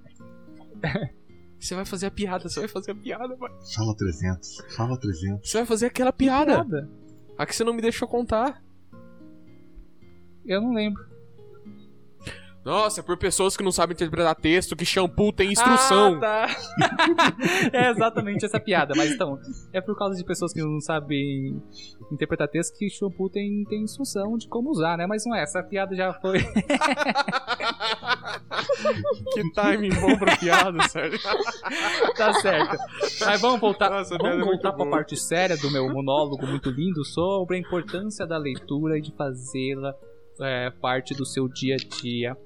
Você 1.59 1.75
vai 1.75 1.85
fazer 1.85 2.07
a 2.07 2.11
piada, 2.11 2.49
você 2.49 2.61
vai 2.61 2.69
fazer 2.69 2.93
a 2.93 2.95
piada, 2.95 3.35
vai. 3.35 3.51
Fala 3.75 3.97
300, 3.97 4.63
fala 4.77 4.97
300. 4.97 5.51
Você 5.51 5.59
vai 5.59 5.67
fazer 5.67 5.87
aquela 5.87 6.13
piada. 6.13 6.65
piada. 6.65 6.91
A 7.39 7.47
que 7.47 7.57
você 7.57 7.65
não 7.65 7.73
me 7.73 7.81
deixou 7.83 8.07
contar. 8.07 8.63
Eu 10.45 10.61
não 10.61 10.73
lembro. 10.73 11.05
Nossa, 12.67 12.99
é 12.99 13.03
por 13.05 13.17
pessoas 13.17 13.57
que 13.57 13.63
não 13.63 13.71
sabem 13.71 13.95
interpretar 13.95 14.35
texto, 14.35 14.75
que 14.75 14.85
shampoo 14.85 15.33
tem 15.33 15.53
instrução. 15.53 16.17
Ah, 16.17 16.49
tá. 16.49 16.49
é 17.73 17.91
exatamente 17.93 18.45
essa 18.45 18.59
piada. 18.59 18.93
Mas 18.97 19.13
então, 19.13 19.39
é 19.73 19.81
por 19.81 19.97
causa 19.97 20.17
de 20.17 20.25
pessoas 20.25 20.53
que 20.53 20.61
não 20.61 20.81
sabem 20.81 21.63
interpretar 22.11 22.49
texto 22.49 22.77
que 22.77 22.91
shampoo 22.91 23.31
tem, 23.31 23.63
tem 23.67 23.85
instrução 23.85 24.37
de 24.37 24.49
como 24.49 24.69
usar, 24.71 24.97
né? 24.99 25.07
Mas 25.07 25.25
não 25.25 25.33
é, 25.37 25.45
essa 25.45 25.63
piada 25.63 25.95
já 25.95 26.13
foi. 26.15 26.41
que 29.33 29.53
timing 29.53 29.95
bom 30.01 30.19
pra 30.19 30.37
piada, 30.37 30.89
sério. 30.89 31.21
tá 32.19 32.33
certo. 32.33 32.77
Mas 33.21 33.41
vamos 33.41 33.61
voltar, 33.61 33.91
Nossa, 33.91 34.19
vamos 34.19 34.43
é 34.43 34.45
voltar 34.45 34.73
pra 34.73 34.85
boa. 34.85 34.91
parte 34.91 35.17
séria 35.17 35.57
do 35.57 35.71
meu 35.71 35.89
monólogo 35.89 36.45
muito 36.45 36.69
lindo 36.71 37.05
sobre 37.05 37.59
a 37.59 37.61
importância 37.61 38.27
da 38.27 38.37
leitura 38.37 38.99
e 38.99 39.01
de 39.01 39.15
fazê-la 39.15 39.95
é, 40.41 40.69
parte 40.71 41.15
do 41.15 41.25
seu 41.25 41.47
dia 41.49 41.77
a 41.77 42.01
dia 42.01 42.37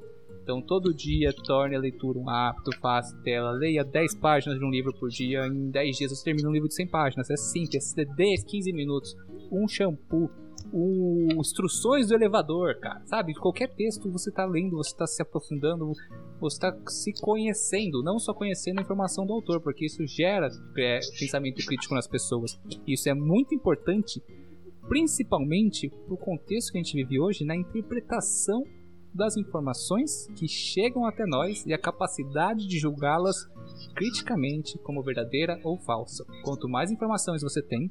então, 0.51 0.61
todo 0.61 0.93
dia, 0.93 1.33
torne 1.33 1.77
a 1.77 1.79
leitura 1.79 2.19
um 2.19 2.29
hábito, 2.29 2.77
faça 2.81 3.17
tela, 3.23 3.53
leia 3.53 3.85
10 3.85 4.17
páginas 4.17 4.59
de 4.59 4.65
um 4.65 4.71
livro 4.71 4.93
por 4.99 5.09
dia. 5.09 5.47
Em 5.47 5.71
10 5.71 5.97
dias 5.97 6.11
você 6.11 6.25
termina 6.25 6.49
um 6.49 6.53
livro 6.53 6.67
de 6.67 6.75
100 6.75 6.89
páginas. 6.89 7.31
É 7.31 7.37
simples, 7.37 7.97
é 7.97 8.05
10, 8.05 8.43
15 8.43 8.73
minutos. 8.73 9.17
Um 9.53 9.69
shampoo, 9.69 10.29
um... 10.73 11.29
instruções 11.39 12.09
do 12.09 12.15
elevador, 12.15 12.81
cara. 12.81 13.01
Sabe? 13.07 13.33
Qualquer 13.35 13.69
texto 13.69 14.11
você 14.11 14.31
está 14.31 14.45
lendo, 14.45 14.77
você 14.77 14.91
está 14.91 15.07
se 15.07 15.23
aprofundando, 15.23 15.93
você 16.41 16.57
está 16.57 16.77
se 16.89 17.13
conhecendo. 17.21 18.03
Não 18.03 18.19
só 18.19 18.35
conhecendo 18.35 18.81
a 18.81 18.83
informação 18.83 19.25
do 19.25 19.33
autor, 19.33 19.61
porque 19.61 19.87
isso 19.87 20.05
gera 20.05 20.49
é, 20.77 20.99
pensamento 21.17 21.65
crítico 21.65 21.95
nas 21.95 22.09
pessoas. 22.09 22.59
Isso 22.85 23.09
é 23.09 23.15
muito 23.15 23.55
importante, 23.55 24.21
principalmente 24.89 25.89
para 25.89 26.15
o 26.15 26.19
contexto 26.19 26.73
que 26.73 26.79
a 26.79 26.83
gente 26.83 26.97
vive 26.97 27.21
hoje, 27.21 27.45
na 27.45 27.55
interpretação 27.55 28.65
das 29.15 29.37
informações 29.37 30.27
que 30.37 30.47
chegam 30.47 31.05
até 31.05 31.27
nós 31.27 31.65
e 31.67 31.73
a 31.73 31.79
capacidade 31.79 32.67
de 32.67 32.79
julgá-las 32.79 33.49
criticamente 33.95 34.79
como 34.79 35.03
verdadeira 35.03 35.61
ou 35.65 35.79
falsa. 35.79 36.25
Quanto 36.45 36.69
mais 36.69 36.91
informações 36.91 37.43
você 37.43 37.61
tem, 37.61 37.91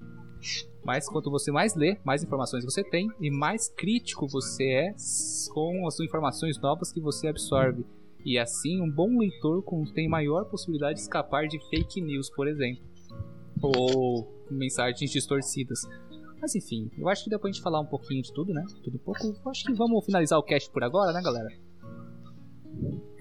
mais 0.84 1.08
quanto 1.08 1.30
você 1.30 1.52
mais 1.52 1.76
lê, 1.76 1.98
mais 2.04 2.24
informações 2.24 2.64
você 2.64 2.84
tem 2.84 3.10
e 3.20 3.30
mais 3.30 3.68
crítico 3.68 4.28
você 4.28 4.64
é 4.64 4.96
com 5.54 5.86
as 5.86 6.00
informações 6.00 6.60
novas 6.60 6.92
que 6.92 7.02
você 7.02 7.28
absorve. 7.28 7.86
E 8.26 8.38
assim, 8.38 8.82
um 8.82 8.90
bom 8.90 9.18
leitor 9.18 9.64
tem 9.94 10.08
maior 10.08 10.46
possibilidade 10.46 10.96
de 10.96 11.02
escapar 11.02 11.48
de 11.48 11.60
fake 11.70 12.02
news, 12.02 12.30
por 12.30 12.48
exemplo, 12.48 12.84
ou 13.62 14.28
mensagens 14.50 15.12
distorcidas. 15.12 15.82
Mas 16.42 16.56
enfim, 16.56 16.90
eu 16.98 17.10
acho 17.10 17.24
que 17.24 17.30
depois 17.30 17.52
a 17.52 17.54
gente 17.54 17.64
falar 17.64 17.80
um 17.80 17.86
pouquinho 17.86 18.22
de 18.22 18.34
tudo, 18.34 18.54
né? 18.54 18.64
Tudo 18.84 18.96
um 18.96 19.00
pouco. 19.00 19.20
Eu 19.24 19.52
acho 19.52 19.66
que 19.66 19.74
vamos 19.74 20.06
finalizar 20.06 20.40
o 20.40 20.44
cast 20.44 20.72
por 20.72 20.84
agora, 20.84 21.12
né, 21.12 21.22
galera? 21.22 21.50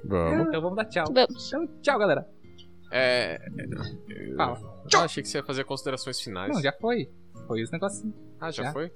Vamos. 0.04 0.48
Então 0.48 0.60
vamos 0.60 0.76
dar 0.76 0.84
tchau. 0.84 1.04
Vamos. 1.12 1.48
Então, 1.48 1.66
tchau, 1.82 1.98
galera. 1.98 2.28
É. 2.90 3.38
Fala. 4.36 4.58
Eu 4.92 5.00
achei 5.00 5.22
que 5.22 5.28
você 5.28 5.38
ia 5.38 5.44
fazer 5.44 5.64
considerações 5.64 6.20
finais. 6.20 6.54
Não, 6.54 6.62
já 6.62 6.72
foi. 6.72 7.10
Foi 7.46 7.62
os 7.62 7.70
negocinhos. 7.70 8.14
Ah, 8.40 8.50
já, 8.50 8.64
já. 8.64 8.72
foi? 8.72 8.92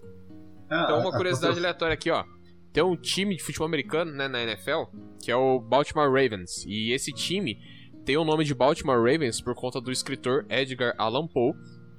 Ah, 0.71 0.85
então, 0.85 1.01
uma 1.01 1.13
curiosidade 1.13 1.59
aleatória 1.59 1.95
aqui, 1.95 2.11
ó. 2.11 2.25
Tem 2.73 2.83
um 2.83 2.97
time 2.97 3.37
de 3.37 3.43
futebol 3.43 3.67
americano, 3.67 4.11
né, 4.13 4.29
na 4.29 4.43
NFL, 4.43 4.85
que 5.23 5.31
é 5.31 5.37
o 5.37 5.61
Baltimore 5.61 6.09
Ravens. 6.09 6.65
E 6.67 6.93
esse 6.93 7.13
time 7.13 7.59
tem 8.05 8.17
o 8.17 8.25
nome 8.25 8.45
de 8.45 8.55
Baltimore 8.55 8.97
Ravens 8.97 9.43
por 9.43 9.55
conta 9.55 9.81
do 9.81 9.93
escritor 9.93 10.47
Edgar 10.49 10.95
Allan 10.97 11.27
Poe, 11.27 11.53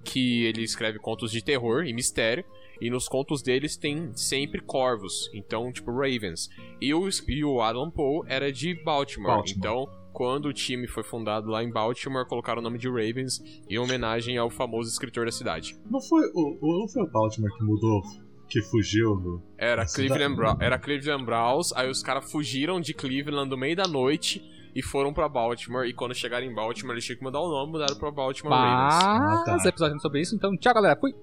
que 0.04 0.46
ele 0.46 0.64
escreve 0.64 1.00
contos 1.00 1.32
de 1.32 1.44
terror 1.44 1.86
e 1.86 1.94
mistério. 1.94 2.44
E 2.82 2.90
nos 2.90 3.08
contos 3.08 3.42
deles 3.42 3.78
tem 3.78 4.12
sempre 4.14 4.60
corvos, 4.60 5.30
então, 5.34 5.72
tipo, 5.72 5.92
ravens. 5.92 6.50
E 6.82 6.94
o, 6.94 7.08
e 7.28 7.46
o 7.46 7.62
Adam 7.62 7.90
Poe 7.90 8.26
era 8.28 8.52
de 8.52 8.74
Baltimore, 8.84 9.36
Baltimore, 9.38 9.58
então, 9.58 10.04
quando 10.12 10.46
o 10.48 10.54
time 10.54 10.88
foi 10.88 11.04
fundado 11.04 11.50
lá 11.50 11.64
em 11.64 11.72
Baltimore, 11.72 12.28
colocaram 12.28 12.60
o 12.60 12.64
nome 12.64 12.78
de 12.78 12.88
Ravens 12.88 13.42
em 13.70 13.78
homenagem 13.80 14.38
ao 14.38 14.50
famoso 14.50 14.90
escritor 14.90 15.26
da 15.26 15.32
cidade. 15.32 15.76
Não 15.90 16.02
foi 16.02 16.22
o, 16.34 16.80
não 16.80 16.88
foi 16.88 17.04
o 17.04 17.12
Baltimore 17.12 17.52
que 17.58 17.64
mudou 17.64 18.02
que 18.50 18.62
fugiu 18.62 19.42
Era 19.58 19.84
Cleveland, 19.86 20.36
Brown, 20.36 20.58
era 20.60 20.78
Cleveland 20.78 21.26
Browns, 21.26 21.74
aí 21.74 21.90
os 21.90 22.04
caras 22.04 22.32
fugiram 22.32 22.80
de 22.80 22.94
Cleveland 22.94 23.50
no 23.50 23.58
meio 23.58 23.76
da 23.76 23.88
noite 23.88 24.44
e 24.76 24.82
foram 24.82 25.14
pra 25.14 25.30
Baltimore. 25.30 25.88
E 25.88 25.94
quando 25.94 26.16
chegaram 26.16 26.46
em 26.46 26.54
Baltimore, 26.54 26.94
eles 26.94 27.06
tinham 27.06 27.18
que 27.18 27.24
mudar 27.24 27.40
o 27.40 27.50
nome, 27.50 27.74
mudaram 27.74 27.96
pra 27.96 28.12
Baltimore 28.12 28.56
Mas... 28.56 29.04
Ravens. 29.04 29.04
Ah, 29.04 29.44
tá. 29.46 29.70
episódio 29.70 30.00
sobre 30.00 30.22
isso, 30.22 30.36
então 30.36 30.56
tchau, 30.58 30.74
galera. 30.74 30.98
Fui. 31.00 31.14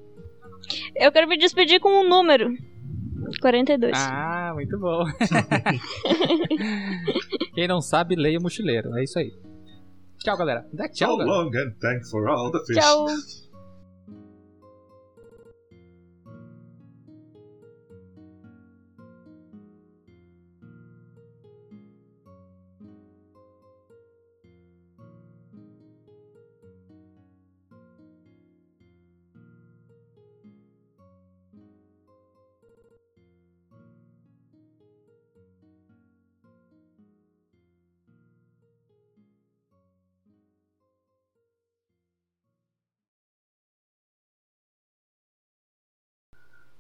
Eu 0.95 1.11
quero 1.11 1.29
me 1.29 1.37
despedir 1.37 1.81
com 1.81 1.89
um 1.89 2.09
número. 2.09 2.53
42. 3.41 3.93
Ah, 3.97 4.53
muito 4.55 4.79
bom. 4.79 5.05
Quem 7.55 7.69
não 7.69 7.81
sabe, 7.81 8.17
leia 8.17 8.39
o 8.39 8.43
mochileiro. 8.43 8.97
É 8.97 9.05
isso 9.05 9.19
aí. 9.19 9.33
Tchau, 10.19 10.37
galera. 10.37 10.67
Dá 10.73 10.89
tchau, 10.89 11.13
so 11.13 11.19
galera. 11.19 11.43
long 11.43 11.51
and 11.57 11.73
thank 11.81 12.05
for 12.11 12.29
all 12.29 12.51
the 12.51 12.59
fish. 12.67 12.77
Tchau. 12.77 13.07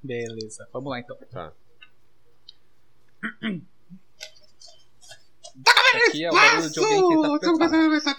Beleza, 0.02 0.68
vamos 0.72 0.90
lá 0.90 1.00
então. 1.00 1.16
Tá. 1.30 1.52
Aqui 6.08 6.24
é 6.24 6.30
o 6.30 6.32
barulho 6.32 6.70
de 6.70 6.78
alguém 6.78 7.38
que 7.38 8.04
tá 8.04 8.16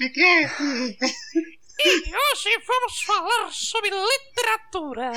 E 1.83 2.15
hoje 2.15 2.65
vamos 2.67 3.01
falar 3.01 3.51
sobre 3.51 3.89
literatura. 3.89 5.11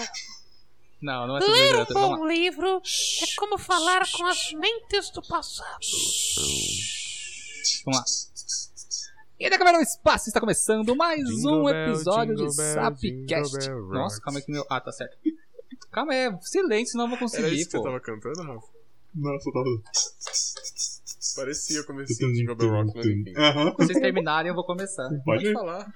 Não, 1.02 1.26
não 1.26 1.36
é 1.36 1.40
sobre 1.40 1.58
Ler 1.58 1.66
literatura. 1.66 1.98
um 1.98 2.16
bom 2.16 2.26
livro 2.26 2.82
é 3.22 3.36
como 3.36 3.58
falar 3.58 4.10
com 4.10 4.24
as 4.24 4.52
mentes 4.52 5.10
do 5.10 5.20
passado. 5.20 5.78
Vamos 7.84 7.98
lá. 7.98 8.04
E 9.38 9.50
da 9.50 9.58
câmera 9.58 9.76
no 9.76 9.82
espaço 9.82 10.28
está 10.28 10.40
começando 10.40 10.96
mais 10.96 11.22
jingle 11.24 11.64
um 11.64 11.68
episódio 11.68 12.36
bell, 12.36 12.46
de 12.46 12.54
Sapcast. 12.54 13.68
Nossa, 13.90 14.20
calma 14.22 14.38
aí 14.38 14.44
que 14.44 14.52
meu. 14.52 14.64
Ah, 14.70 14.80
tá 14.80 14.92
certo. 14.92 15.18
Calma 15.92 16.12
aí, 16.12 16.36
silêncio, 16.42 16.92
senão 16.92 17.04
eu 17.04 17.10
vou 17.10 17.18
conseguir, 17.18 17.46
Era 17.46 17.54
isso 17.54 17.70
pô. 17.70 17.78
que 17.78 17.78
você 17.78 17.84
tava 17.84 18.00
cantando, 18.00 18.42
Rafa? 18.42 18.66
Não, 19.14 19.40
só 19.40 19.52
tava... 19.52 19.66
Parecia 21.36 21.82
começar 21.84 22.26
de 22.26 22.32
Jingle 22.34 22.56
Bell 22.56 22.70
Rock, 22.70 22.92
mas 22.94 23.06
enfim. 23.06 23.30
Uhum. 23.36 23.74
Quando 23.74 23.86
vocês 23.86 24.00
terminarem, 24.00 24.48
eu 24.50 24.54
vou 24.54 24.64
começar. 24.64 25.08
Pode, 25.08 25.24
Pode 25.24 25.52
falar. 25.52 25.92